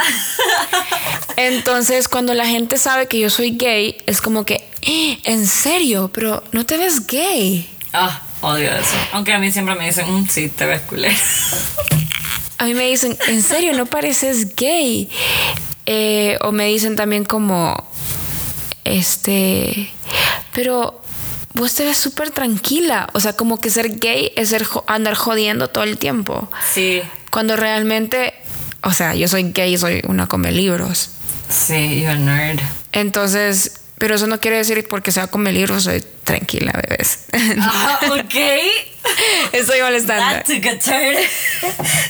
Entonces, 1.35 2.07
cuando 2.07 2.33
la 2.33 2.47
gente 2.47 2.79
sabe 2.79 3.05
que 3.07 3.19
yo 3.19 3.29
soy 3.29 3.51
gay, 3.51 3.97
es 4.07 4.21
como 4.21 4.43
que, 4.43 4.67
"Eh, 4.81 5.19
en 5.25 5.45
serio, 5.45 6.09
pero 6.11 6.43
no 6.51 6.65
te 6.65 6.77
ves 6.77 7.05
gay. 7.05 7.69
Ah, 7.93 8.21
odio 8.41 8.71
eso. 8.71 8.95
Aunque 9.11 9.33
a 9.33 9.37
mí 9.37 9.51
siempre 9.51 9.75
me 9.75 9.85
dicen, 9.85 10.11
"Mm, 10.11 10.27
sí, 10.27 10.49
te 10.49 10.65
ves 10.65 10.81
culero. 10.81 11.13
A 12.57 12.65
mí 12.65 12.73
me 12.73 12.87
dicen, 12.89 13.15
en 13.27 13.43
serio, 13.43 13.73
no 13.73 13.85
pareces 13.85 14.55
gay. 14.55 15.09
Eh, 15.85 16.37
o 16.41 16.51
me 16.53 16.65
dicen 16.67 16.95
también 16.95 17.25
como, 17.25 17.91
este, 18.85 19.89
pero 20.53 21.01
vos 21.53 21.73
te 21.75 21.85
ves 21.85 21.97
súper 21.97 22.31
tranquila. 22.31 23.07
O 23.13 23.19
sea, 23.19 23.33
como 23.33 23.59
que 23.59 23.69
ser 23.69 23.97
gay 23.99 24.31
es 24.35 24.49
ser 24.49 24.65
andar 24.87 25.15
jodiendo 25.15 25.67
todo 25.69 25.83
el 25.83 25.97
tiempo. 25.97 26.49
Sí, 26.73 27.01
Cuando 27.31 27.55
realmente, 27.55 28.33
o 28.81 28.93
sea, 28.93 29.15
yo 29.15 29.27
soy 29.27 29.51
gay, 29.51 29.77
soy 29.77 30.01
una 30.07 30.27
come 30.27 30.51
libros. 30.51 31.09
sí, 31.49 32.01
you're 32.01 32.11
a 32.11 32.15
nerd. 32.15 32.59
Entonces, 32.91 33.79
pero 33.97 34.15
eso 34.15 34.27
no 34.27 34.39
quiere 34.39 34.57
decir 34.57 34.85
porque 34.89 35.11
sea 35.11 35.27
come 35.27 35.51
libros 35.51 35.83
soy 35.83 36.03
tranquila, 36.23 36.73
bebés. 36.87 37.25
Ah, 37.59 37.99
ok. 38.09 38.35
Estoy 39.53 39.81
molestando. 39.81 40.25
That 40.25 40.45
took 40.45 40.65
a 40.65 40.79
turn. 40.79 41.15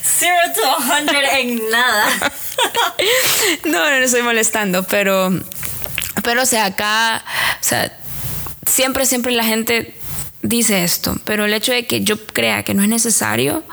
Zero 0.03 0.37
to 0.55 0.65
a 0.65 0.75
hundred 0.99 1.23
en 1.39 1.69
nada. 1.69 2.05
No, 3.65 3.71
no, 3.71 3.99
no 3.99 4.05
estoy 4.05 4.21
molestando, 4.21 4.83
pero, 4.83 5.31
pero 6.21 6.43
o 6.43 6.45
sea, 6.45 6.65
acá, 6.65 7.23
o 7.59 7.63
sea, 7.63 7.97
siempre, 8.67 9.05
siempre 9.05 9.31
la 9.31 9.43
gente 9.43 9.95
dice 10.41 10.83
esto, 10.83 11.15
pero 11.23 11.45
el 11.45 11.53
hecho 11.53 11.71
de 11.71 11.87
que 11.87 12.03
yo 12.03 12.23
crea 12.27 12.63
que 12.63 12.73
no 12.73 12.83
es 12.83 12.89
necesario 12.89 13.63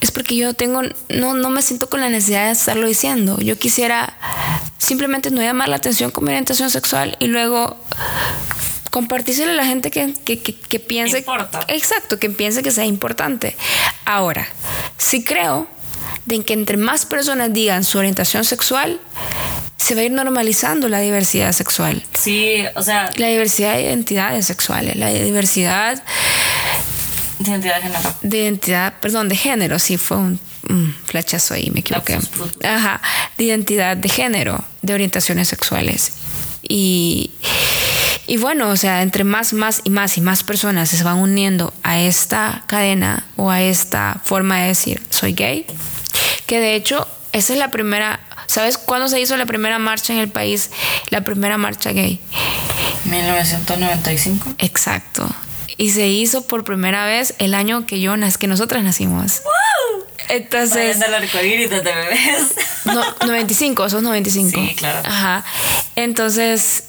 es 0.00 0.10
porque 0.10 0.36
yo 0.36 0.52
tengo, 0.52 0.82
no, 1.08 1.34
no 1.34 1.48
me 1.48 1.62
siento 1.62 1.88
con 1.88 2.00
la 2.00 2.10
necesidad 2.10 2.46
de 2.46 2.52
estarlo 2.52 2.86
diciendo. 2.86 3.38
Yo 3.40 3.56
quisiera 3.58 4.18
simplemente 4.78 5.30
no 5.30 5.40
llamar 5.40 5.68
la 5.68 5.76
atención 5.76 6.10
con 6.10 6.24
mi 6.24 6.30
orientación 6.30 6.70
sexual 6.70 7.16
y 7.20 7.28
luego 7.28 7.76
compartírselo 8.90 9.52
a 9.52 9.54
la 9.54 9.64
gente 9.64 9.90
que, 9.90 10.12
que, 10.24 10.40
que, 10.40 10.54
que 10.54 10.80
piense. 10.80 11.18
Importa. 11.18 11.64
Exacto, 11.68 12.18
que 12.18 12.28
piense 12.30 12.62
que 12.62 12.72
sea 12.72 12.84
importante. 12.84 13.56
Ahora, 14.04 14.46
sí 14.98 15.24
creo 15.24 15.68
de 16.26 16.44
que 16.44 16.52
entre 16.52 16.76
más 16.76 17.06
personas 17.06 17.52
digan 17.52 17.84
su 17.84 17.98
orientación 17.98 18.44
sexual, 18.44 19.00
se 19.82 19.94
va 19.94 20.02
a 20.02 20.04
ir 20.04 20.12
normalizando 20.12 20.88
la 20.88 21.00
diversidad 21.00 21.52
sexual. 21.52 22.02
Sí, 22.14 22.62
o 22.76 22.82
sea, 22.82 23.10
La 23.16 23.26
diversidad 23.28 23.74
de 23.74 23.82
identidades 23.82 24.46
sexuales, 24.46 24.96
la 24.96 25.08
diversidad 25.08 26.02
identidad 27.40 27.76
de 27.76 27.82
género. 27.82 28.14
de 28.22 28.38
identidad, 28.38 28.94
perdón, 29.00 29.28
de 29.28 29.36
género, 29.36 29.78
sí 29.80 29.98
fue 29.98 30.16
un 30.18 30.40
mm, 30.68 30.94
flachazo 31.06 31.54
ahí, 31.54 31.70
me 31.72 31.80
equivoqué. 31.80 32.18
Ajá, 32.64 33.00
de 33.36 33.44
identidad 33.44 33.96
de 33.96 34.08
género, 34.08 34.64
de 34.82 34.94
orientaciones 34.94 35.48
sexuales. 35.48 36.12
Y, 36.62 37.32
y 38.28 38.36
bueno, 38.36 38.68
o 38.68 38.76
sea, 38.76 39.02
entre 39.02 39.24
más, 39.24 39.52
más 39.52 39.80
y 39.82 39.90
más 39.90 40.16
y 40.16 40.20
más 40.20 40.44
personas 40.44 40.90
se 40.90 41.02
van 41.02 41.18
uniendo 41.18 41.74
a 41.82 41.98
esta 42.00 42.62
cadena 42.68 43.26
o 43.36 43.50
a 43.50 43.60
esta 43.60 44.20
forma 44.24 44.60
de 44.60 44.68
decir 44.68 45.02
soy 45.10 45.32
gay, 45.32 45.66
que 46.46 46.60
de 46.60 46.76
hecho 46.76 47.08
esa 47.32 47.54
es 47.54 47.58
la 47.58 47.70
primera, 47.70 48.20
¿sabes 48.52 48.78
cuándo 48.78 49.08
se 49.08 49.20
hizo 49.20 49.36
la 49.36 49.46
primera 49.46 49.78
marcha 49.78 50.12
en 50.12 50.18
el 50.18 50.28
país? 50.28 50.70
La 51.10 51.22
primera 51.22 51.58
marcha 51.58 51.92
gay. 51.92 52.20
1995. 53.04 54.54
Exacto. 54.58 55.28
Y 55.76 55.90
se 55.90 56.06
hizo 56.08 56.42
por 56.46 56.64
primera 56.64 57.06
vez 57.06 57.34
el 57.38 57.54
año 57.54 57.86
que 57.86 58.00
yo 58.00 58.16
nas 58.16 58.38
que 58.38 58.46
nosotras 58.46 58.84
nacimos. 58.84 59.42
Entonces, 60.28 60.98
Vayan 60.98 61.00
del 61.00 61.14
arcoíris 61.14 61.70
desde 61.70 61.94
bebés. 61.94 62.54
no, 62.84 63.02
95, 63.26 63.90
sos 63.90 64.02
95. 64.02 64.50
Sí, 64.50 64.74
claro. 64.76 65.00
Ajá. 65.04 65.44
Entonces, 65.96 66.84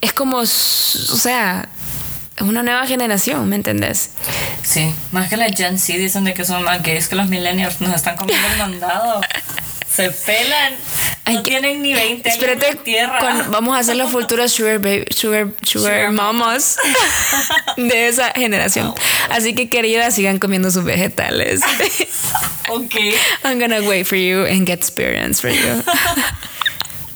es 0.00 0.12
como, 0.12 0.38
o 0.38 0.46
sea, 0.46 1.68
es 2.36 2.42
una 2.42 2.62
nueva 2.62 2.86
generación, 2.86 3.48
¿me 3.48 3.56
entendés? 3.56 4.10
Sí, 4.62 4.92
más 5.12 5.28
que 5.28 5.36
la 5.36 5.46
Gen 5.50 5.78
Z 5.78 5.98
dicen 5.98 6.24
de 6.24 6.34
que 6.34 6.44
son 6.44 6.62
más 6.62 6.82
gays 6.82 7.08
que 7.08 7.16
los 7.16 7.28
millennials. 7.28 7.80
Nos 7.80 7.94
están 7.94 8.16
comiendo 8.16 8.48
el 8.48 8.58
mandado. 8.58 9.20
Se 9.90 10.10
pelan. 10.10 10.74
No 11.30 11.38
Ay, 11.38 11.42
tienen 11.42 11.82
ni 11.82 11.92
20 11.94 12.28
años 12.30 12.42
Espérate, 12.42 12.68
en 12.70 12.78
tierra. 12.78 13.18
cuando- 13.20 13.50
vamos 13.50 13.76
a 13.76 13.80
hacer 13.80 13.96
las 13.96 14.10
futuras 14.10 14.50
sugar, 14.52 14.78
baby- 14.78 15.04
sugar, 15.14 15.48
sugar, 15.62 15.92
Sugar 16.06 16.12
mamas 16.12 16.76
de 17.76 18.08
esa 18.08 18.30
generación. 18.30 18.94
Así 19.30 19.54
que 19.54 19.68
queridas, 19.68 20.14
sigan 20.14 20.38
comiendo 20.38 20.70
sus 20.70 20.84
vegetales. 20.84 21.60
Ok. 22.70 22.96
I'm 23.44 23.58
gonna 23.58 23.80
wait 23.80 24.06
for 24.06 24.18
you 24.18 24.44
and 24.44 24.66
get 24.66 24.78
experience 24.80 25.40
for 25.40 25.48
you. 25.50 25.82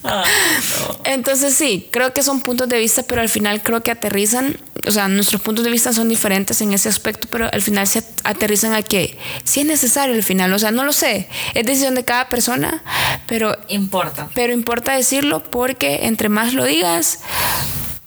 Ah, 0.04 0.24
Entonces 1.04 1.54
sí, 1.54 1.88
creo 1.90 2.12
que 2.12 2.22
son 2.22 2.40
puntos 2.40 2.68
de 2.68 2.78
vista, 2.78 3.02
pero 3.04 3.20
al 3.20 3.28
final 3.28 3.62
creo 3.62 3.82
que 3.82 3.90
aterrizan, 3.90 4.56
o 4.86 4.90
sea, 4.90 5.08
nuestros 5.08 5.40
puntos 5.40 5.64
de 5.64 5.70
vista 5.70 5.92
son 5.92 6.08
diferentes 6.08 6.60
en 6.60 6.72
ese 6.72 6.88
aspecto, 6.88 7.28
pero 7.30 7.48
al 7.52 7.62
final 7.62 7.86
se 7.86 8.02
aterrizan 8.24 8.74
a 8.74 8.82
que 8.82 9.18
sí 9.44 9.60
es 9.60 9.66
necesario 9.66 10.14
al 10.14 10.22
final, 10.22 10.52
o 10.52 10.58
sea, 10.58 10.70
no 10.70 10.84
lo 10.84 10.92
sé, 10.92 11.28
es 11.54 11.66
decisión 11.66 11.94
de 11.94 12.04
cada 12.04 12.28
persona, 12.28 12.82
pero, 13.26 13.56
importa. 13.68 14.28
pero 14.34 14.52
importa 14.52 14.92
decirlo 14.92 15.42
porque 15.42 16.06
entre 16.06 16.28
más 16.28 16.54
lo 16.54 16.64
digas, 16.64 17.20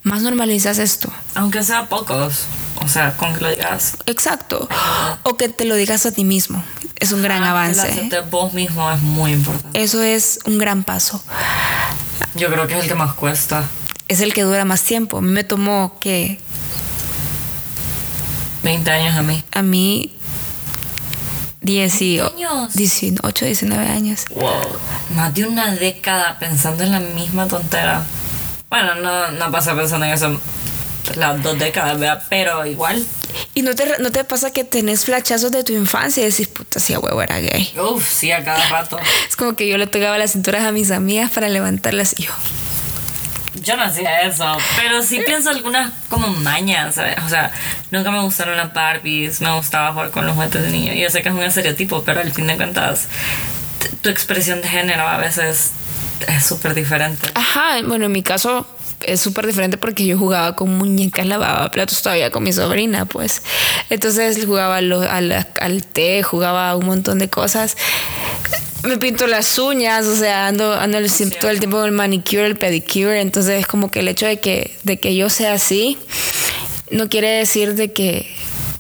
más 0.03 0.21
normalizas 0.21 0.77
esto. 0.77 1.09
Aunque 1.33 1.63
sea 1.63 1.87
pocos. 1.87 2.45
O 2.81 2.87
sea, 2.87 3.15
con 3.17 3.33
que 3.33 3.41
lo 3.41 3.49
digas. 3.49 3.97
Exacto. 4.05 4.67
O 5.23 5.35
que 5.37 5.49
te 5.49 5.65
lo 5.65 5.75
digas 5.75 6.05
a 6.05 6.11
ti 6.11 6.23
mismo. 6.23 6.63
Es 6.97 7.11
un 7.11 7.21
gran 7.21 7.41
Ah, 7.43 7.45
que 7.45 7.49
avance. 7.49 7.81
aceptes 7.81 8.29
vos 8.29 8.53
mismo 8.53 8.91
es 8.91 9.01
muy 9.01 9.33
importante. 9.33 9.81
Eso 9.81 10.01
es 10.03 10.39
un 10.45 10.57
gran 10.57 10.83
paso. 10.83 11.21
Yo 12.35 12.49
creo 12.51 12.67
que 12.67 12.75
es 12.77 12.83
el 12.83 12.87
que 12.89 12.95
más 12.95 13.13
cuesta. 13.13 13.63
Es 14.07 14.21
el 14.21 14.33
que 14.33 14.43
dura 14.43 14.65
más 14.65 14.83
tiempo. 14.83 15.17
A 15.17 15.21
mí 15.21 15.29
me 15.31 15.43
tomó 15.43 15.97
que 15.99 16.39
20 18.63 18.91
años 18.91 19.15
a 19.15 19.21
mí. 19.21 19.43
a 19.51 19.61
mí 19.61 20.11
18, 21.61 22.33
años? 22.35 22.73
18, 22.75 23.45
19 23.45 23.87
años. 23.87 24.25
Wow. 24.35 24.51
Más 25.15 25.33
de 25.33 25.45
una 25.45 25.73
década 25.73 26.37
pensando 26.39 26.83
en 26.83 26.91
la 26.91 26.99
misma 26.99 27.47
tontera. 27.47 28.03
Bueno, 28.69 28.95
no, 28.95 29.31
no 29.31 29.51
pasa 29.51 29.75
pensando 29.75 30.05
en 30.05 30.13
eso 30.13 30.39
las 31.15 31.41
dos 31.41 31.57
décadas, 31.57 31.99
¿verdad? 31.99 32.23
Pero 32.29 32.65
igual. 32.65 33.05
¿Y 33.53 33.61
no 33.61 33.75
te, 33.75 33.99
no 33.99 34.11
te 34.11 34.23
pasa 34.23 34.51
que 34.51 34.63
tenés 34.63 35.05
flachazos 35.05 35.51
de 35.51 35.63
tu 35.63 35.73
infancia 35.73 36.23
y 36.23 36.29
decís, 36.29 36.47
puta, 36.47 36.79
si 36.79 36.93
a 36.93 36.99
huevo 36.99 37.21
era 37.21 37.39
gay? 37.39 37.73
Uf, 37.79 38.07
sí, 38.09 38.31
a 38.31 38.43
cada 38.43 38.67
rato. 38.69 38.97
Es 39.29 39.35
como 39.35 39.55
que 39.55 39.67
yo 39.67 39.77
le 39.77 39.87
tocaba 39.87 40.17
las 40.17 40.31
cinturas 40.31 40.63
a 40.63 40.71
mis 40.71 40.91
amigas 40.91 41.31
para 41.31 41.49
levantarlas 41.49 42.15
y 42.17 42.23
yo. 42.23 42.31
Yo 43.61 43.77
no 43.77 43.83
hacía 43.83 44.21
eso, 44.21 44.45
pero 44.77 45.01
sí 45.01 45.21
pienso 45.25 45.49
algunas 45.49 45.91
como 46.09 46.27
mañas, 46.27 46.95
¿sabes? 46.95 47.17
O 47.25 47.29
sea, 47.29 47.51
nunca 47.89 48.11
me 48.11 48.21
gustaron 48.21 48.57
las 48.57 48.73
Barbies, 48.73 49.41
me 49.41 49.51
gustaba 49.55 49.91
jugar 49.91 50.11
con 50.11 50.25
los 50.25 50.35
juguetes 50.35 50.61
de 50.61 50.69
niño. 50.69 50.93
Yo 50.93 51.09
sé 51.09 51.23
que 51.23 51.29
es 51.29 51.35
un 51.35 51.41
estereotipo, 51.41 52.03
pero 52.03 52.19
al 52.19 52.31
fin 52.31 52.45
de 52.45 52.57
cuentas, 52.57 53.07
tu 54.01 54.09
expresión 54.09 54.61
de 54.61 54.67
género 54.67 55.07
a 55.07 55.17
veces 55.17 55.71
es 56.27 56.45
súper 56.45 56.75
diferente. 56.75 57.27
Ajá, 57.33 57.81
bueno, 57.83 58.05
en 58.05 58.11
mi 58.11 58.21
caso 58.23 58.67
es 59.05 59.21
súper 59.21 59.47
diferente 59.47 59.77
porque 59.77 60.05
yo 60.05 60.17
jugaba 60.17 60.55
con 60.55 60.77
muñecas, 60.77 61.25
lavaba 61.25 61.69
platos 61.71 62.01
todavía 62.01 62.29
con 62.31 62.43
mi 62.43 62.53
sobrina, 62.53 63.05
pues. 63.05 63.41
Entonces 63.89 64.43
jugaba 64.45 64.77
al, 64.77 65.47
al 65.59 65.83
té, 65.85 66.23
jugaba 66.23 66.75
un 66.75 66.85
montón 66.85 67.19
de 67.19 67.29
cosas. 67.29 67.77
Me 68.83 68.97
pinto 68.97 69.25
las 69.25 69.57
uñas, 69.57 70.05
o 70.05 70.15
sea, 70.15 70.47
ando, 70.47 70.73
ando 70.73 70.97
el- 70.99 71.09
todo 71.39 71.49
el 71.49 71.59
tiempo 71.59 71.77
con 71.77 71.85
el 71.87 71.91
manicure, 71.91 72.45
el 72.45 72.55
pedicure. 72.57 73.19
Entonces 73.21 73.61
es 73.61 73.67
como 73.67 73.89
que 73.89 74.01
el 74.01 74.07
hecho 74.07 74.27
de 74.27 74.39
que, 74.39 74.75
de 74.83 74.97
que 74.99 75.15
yo 75.15 75.29
sea 75.29 75.53
así 75.53 75.97
no 76.91 77.09
quiere 77.09 77.29
decir 77.29 77.73
de 77.73 77.91
que, 77.93 78.27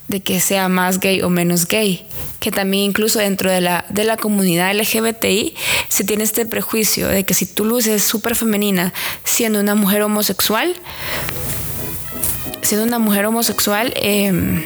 de 0.07 0.19
que 0.21 0.39
sea 0.39 0.69
más 0.69 0.99
gay 0.99 1.21
o 1.23 1.29
menos 1.29 1.67
gay. 1.67 2.05
Que 2.45 2.51
también 2.51 2.83
incluso 2.83 3.17
dentro 3.17 3.49
de 3.49 3.59
la, 3.59 3.85
de 3.89 4.03
la 4.03 4.17
comunidad 4.17 4.71
LGBTI 4.75 5.55
se 5.87 6.03
tiene 6.03 6.23
este 6.23 6.45
prejuicio 6.45 7.07
de 7.07 7.23
que 7.23 7.33
si 7.33 7.47
tú 7.47 7.65
luces 7.65 8.03
súper 8.03 8.35
femenina 8.35 8.93
siendo 9.23 9.59
una 9.59 9.73
mujer 9.73 10.03
homosexual, 10.03 10.75
siendo 12.61 12.85
una 12.85 12.99
mujer 12.99 13.25
homosexual, 13.25 13.91
eh, 13.95 14.63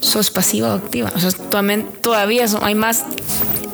sos 0.00 0.30
pasiva 0.30 0.72
o 0.72 0.76
activa. 0.76 1.12
O 1.16 1.18
sea, 1.18 1.32
todavía, 1.32 2.46
hay 2.62 2.76
más 2.76 3.02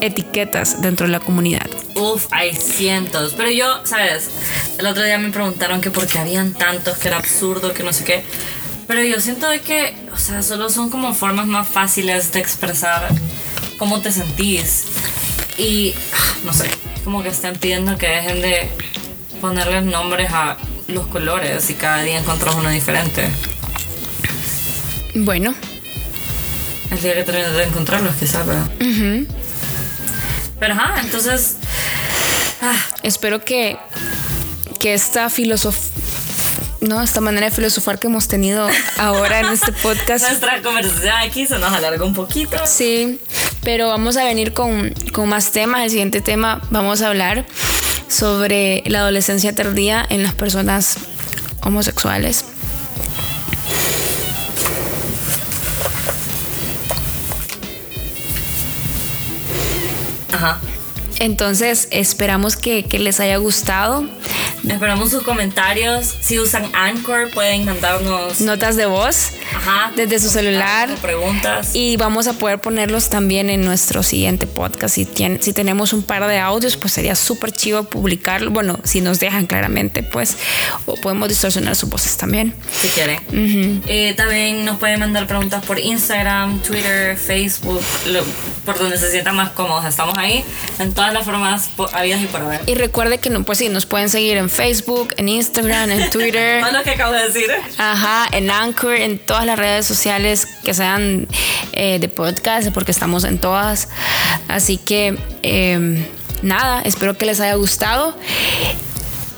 etiquetas 0.01 0.81
dentro 0.81 1.05
de 1.07 1.13
la 1.13 1.21
comunidad. 1.21 1.67
Uf, 1.97 2.29
hay 2.31 2.55
cientos. 2.55 3.35
Pero 3.37 3.51
yo, 3.51 3.85
¿sabes? 3.85 4.31
El 4.79 4.87
otro 4.87 5.03
día 5.03 5.19
me 5.19 5.29
preguntaron 5.29 5.83
que 5.83 5.91
por 5.91 6.07
qué 6.07 6.19
habían 6.19 6.55
tantos, 6.55 6.97
que 6.97 7.09
era 7.09 7.19
absurdo, 7.19 7.75
que 7.75 7.83
no 7.83 7.93
sé 7.93 8.05
qué. 8.05 8.25
Pero 8.87 9.03
yo 9.03 9.21
siento 9.21 9.49
de 9.49 9.61
que, 9.61 9.95
o 10.15 10.19
sea, 10.19 10.43
solo 10.43 10.71
son 10.71 10.91
como 10.91 11.13
formas 11.15 11.47
más 11.47 11.69
fáciles 11.69 12.33
de 12.33 12.39
expresar 12.41 13.09
cómo 13.79 14.01
te 14.01 14.13
sentís. 14.13 14.85
Y, 15.59 15.95
ah, 16.15 16.37
no 16.45 16.53
sé, 16.53 16.71
como 17.05 17.23
que 17.23 17.29
están 17.31 17.57
pidiendo 17.57 17.97
que 17.99 18.07
dejen 18.09 18.43
de 18.43 18.69
ponerles 19.41 19.85
nombres 19.85 20.31
a 20.33 20.57
los 20.89 21.07
colores 21.09 21.69
y 21.71 21.75
cada 21.75 22.03
día 22.03 22.19
encontrás 22.19 22.55
uno 22.55 22.69
diferente. 22.71 23.29
Bueno, 25.15 25.55
El 26.91 27.01
día 27.03 27.15
que 27.15 27.25
termines 27.25 27.53
de 27.55 27.65
encontrarlos, 27.65 28.15
quizás, 28.17 28.47
¿verdad? 28.47 28.71
Pero 30.61 30.75
ajá, 30.75 31.01
entonces. 31.03 31.57
Ah, 32.63 32.77
espero 33.03 33.45
que, 33.45 33.77
que 34.81 34.95
esta 34.95 35.29
filosofía, 35.31 35.91
no, 36.87 37.03
esta 37.03 37.21
manera 37.21 37.47
de 37.47 37.55
filosofar 37.55 37.99
que 37.99 38.07
hemos 38.07 38.29
tenido 38.29 38.69
ahora 38.99 39.41
en 39.41 39.47
este 39.47 39.73
podcast 39.73 40.25
nuestra 40.29 40.63
conversación 40.63 41.15
aquí 41.23 41.47
se 41.47 41.59
nos 41.59 41.73
alargó 41.73 42.07
un 42.07 42.15
poquito. 42.15 42.57
Sí, 42.65 43.21
pero 43.63 43.89
vamos 43.89 44.17
a 44.17 44.25
venir 44.25 44.53
con, 44.53 44.91
con 45.13 45.29
más 45.29 45.51
temas. 45.53 45.83
El 45.83 45.91
siguiente 45.91 46.21
tema 46.21 46.61
vamos 46.71 47.03
a 47.03 47.09
hablar 47.09 47.47
sobre 48.09 48.83
la 48.87 49.01
adolescencia 49.01 49.55
tardía 49.55 50.05
en 50.09 50.23
las 50.23 50.35
personas 50.35 50.97
homosexuales. 51.63 52.45
Ajá. 60.33 60.61
Entonces 61.19 61.89
esperamos 61.91 62.57
que, 62.57 62.85
que 62.85 62.99
les 62.99 63.21
haya 63.21 63.39
gustado. 63.39 64.05
Esperamos 64.69 65.11
sus 65.11 65.23
comentarios. 65.23 66.17
Si 66.21 66.39
usan 66.39 66.69
Anchor, 66.73 67.31
pueden 67.31 67.65
mandarnos 67.65 68.41
Notas 68.41 68.77
de 68.77 68.87
voz 68.87 69.33
ajá, 69.55 69.93
desde 69.97 70.19
su 70.19 70.29
celular. 70.31 70.89
preguntas. 71.01 71.71
y 71.75 71.97
vamos 71.97 72.27
a 72.27 72.33
poder 72.35 72.59
ponerlos 72.61 73.09
también 73.09 73.51
en 73.51 73.65
nuestro 73.65 74.03
siguiente 74.03 74.47
podcast. 74.47 74.95
Si, 74.95 75.05
tien- 75.05 75.41
si 75.41 75.53
tenemos 75.53 75.93
un 75.93 76.03
par 76.03 76.27
de 76.27 76.39
audios, 76.39 76.77
pues 76.77 76.93
sería 76.95 77.15
súper 77.17 77.53
chivo 77.53 77.85
publicarlo. 77.85 78.51
Bueno, 78.51 78.79
si 78.85 79.01
nos 79.01 79.21
dejan 79.21 79.47
claramente, 79.47 80.03
pues, 80.03 80.37
o 80.87 80.95
podemos 80.97 81.29
distorsionar 81.29 81.77
sus 81.77 81.89
voces 81.89 82.17
también. 82.17 82.55
si 82.81 82.89
quieren. 82.89 83.21
Eh, 83.87 84.15
también 84.17 84.65
nos 84.65 84.79
pueden 84.79 85.01
mandar 85.01 85.27
preguntas 85.27 85.65
por 85.65 85.79
Instagram, 85.79 86.61
Twitter, 86.63 87.17
Facebook, 87.17 87.81
lo- 88.09 88.25
por 88.65 88.79
donde 88.79 88.99
se 88.99 89.11
sientan 89.11 89.37
más 89.37 89.51
cómodos. 89.51 89.85
Estamos 89.85 90.17
ahí 90.19 90.45
en 90.79 90.93
todas 90.93 91.13
las 91.13 91.25
formas 91.25 91.69
habidas 91.93 92.21
y 92.23 92.27
por 92.27 92.41
haber. 92.43 92.61
Y 92.67 92.75
recuerde 92.75 93.19
que 93.19 93.31
no, 93.31 93.45
pues 93.45 93.59
sí, 93.59 93.69
nos 93.69 93.87
pueden 93.87 94.09
seguir 94.11 94.37
en 94.37 94.51
Facebook, 94.51 95.15
en 95.17 95.29
Instagram, 95.29 95.91
en 95.91 96.11
Twitter. 96.11 96.63
Todo 96.63 96.73
lo 96.73 96.83
que 96.83 96.91
acabo 96.91 97.13
de 97.13 97.27
decir. 97.29 97.47
Ajá, 97.79 98.27
en 98.33 98.51
Anchor, 98.51 98.95
en 98.97 99.19
todas 99.37 99.45
las 99.45 99.59
redes 99.59 99.87
sociales 99.87 100.47
que 100.65 100.73
sean 100.73 101.29
eh, 101.73 101.99
de 101.99 102.09
podcast, 102.09 102.71
porque 102.73 102.91
estamos 102.91 103.23
en 103.25 103.37
todas. 103.37 103.91
Así 104.49 104.79
que 104.79 105.19
eh, 105.43 106.09
nada, 106.41 106.81
espero 106.81 107.19
que 107.19 107.27
les 107.27 107.39
haya 107.41 107.53
gustado 107.57 108.17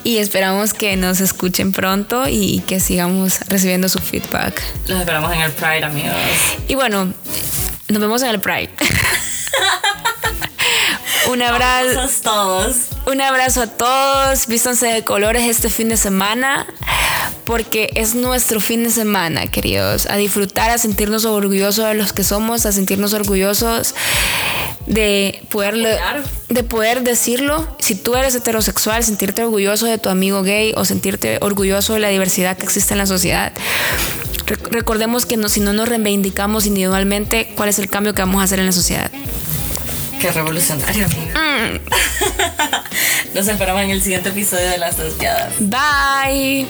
y 0.05 0.19
esperamos 0.19 0.73
que 0.73 0.95
nos 0.95 1.21
escuchen 1.21 1.73
pronto 1.73 2.29
y 2.29 2.63
que 2.69 2.79
sigamos 2.79 3.41
recibiendo 3.49 3.89
su 3.89 3.99
feedback. 3.99 4.63
Los 4.87 5.01
esperamos 5.01 5.33
en 5.33 5.41
el 5.41 5.51
Pride, 5.51 5.83
amigos. 5.83 6.15
Y 6.69 6.77
bueno, 6.77 7.13
nos 7.89 8.01
vemos 8.01 8.23
en 8.23 8.29
el 8.29 8.39
Pride. 8.39 8.71
Un 11.29 11.43
abrazo. 11.43 12.03
a 12.03 12.09
todos. 12.23 12.77
Un 13.05 13.21
abrazo 13.21 13.63
a 13.63 13.67
todos. 13.67 14.47
Vístanse 14.47 14.87
de 14.87 15.03
colores 15.03 15.43
este 15.49 15.71
fin 15.71 15.89
de 15.89 15.97
semana. 15.97 16.69
Porque 17.49 17.89
es 17.95 18.15
nuestro 18.15 18.61
fin 18.61 18.85
de 18.85 18.91
semana, 18.91 19.47
queridos. 19.47 20.05
A 20.07 20.17
disfrutar, 20.17 20.71
a 20.71 20.77
sentirnos 20.77 21.25
orgullosos 21.25 21.87
de 21.87 21.95
los 21.95 22.13
que 22.13 22.23
somos, 22.23 22.67
a 22.67 22.73
sentirnos 22.73 23.15
orgullosos 23.15 23.95
de 24.87 25.43
poderlo, 25.49 25.89
de 26.51 26.63
poder 26.63 27.03
decirlo. 27.03 27.67
Si 27.79 27.95
tú 27.95 28.17
eres 28.17 28.35
heterosexual, 28.35 29.03
sentirte 29.03 29.43
orgulloso 29.45 29.87
de 29.87 29.97
tu 29.97 30.11
amigo 30.11 30.43
gay 30.43 30.75
o 30.77 30.85
sentirte 30.85 31.39
orgulloso 31.41 31.95
de 31.95 32.01
la 32.01 32.09
diversidad 32.11 32.57
que 32.59 32.65
existe 32.65 32.93
en 32.93 32.99
la 32.99 33.07
sociedad. 33.07 33.53
Re- 34.47 34.57
recordemos 34.71 35.25
que 35.25 35.39
no, 35.39 35.49
si 35.49 35.61
no 35.61 35.73
nos 35.73 35.89
reivindicamos 35.89 36.67
individualmente, 36.67 37.51
¿cuál 37.57 37.71
es 37.71 37.79
el 37.79 37.89
cambio 37.89 38.15
que 38.15 38.21
vamos 38.23 38.43
a 38.43 38.45
hacer 38.45 38.59
en 38.61 38.67
la 38.67 38.73
sociedad? 38.73 39.11
Qué 40.21 40.31
revolucionario, 40.33 41.07
amiga. 41.33 41.81
Los 43.35 43.49
esperamos 43.49 43.83
en 43.83 43.91
el 43.91 44.03
siguiente 44.03 44.29
episodio 44.29 44.69
de 44.69 44.77
Las 44.77 44.99
Desviadas. 44.99 45.53
Bye. 45.61 46.67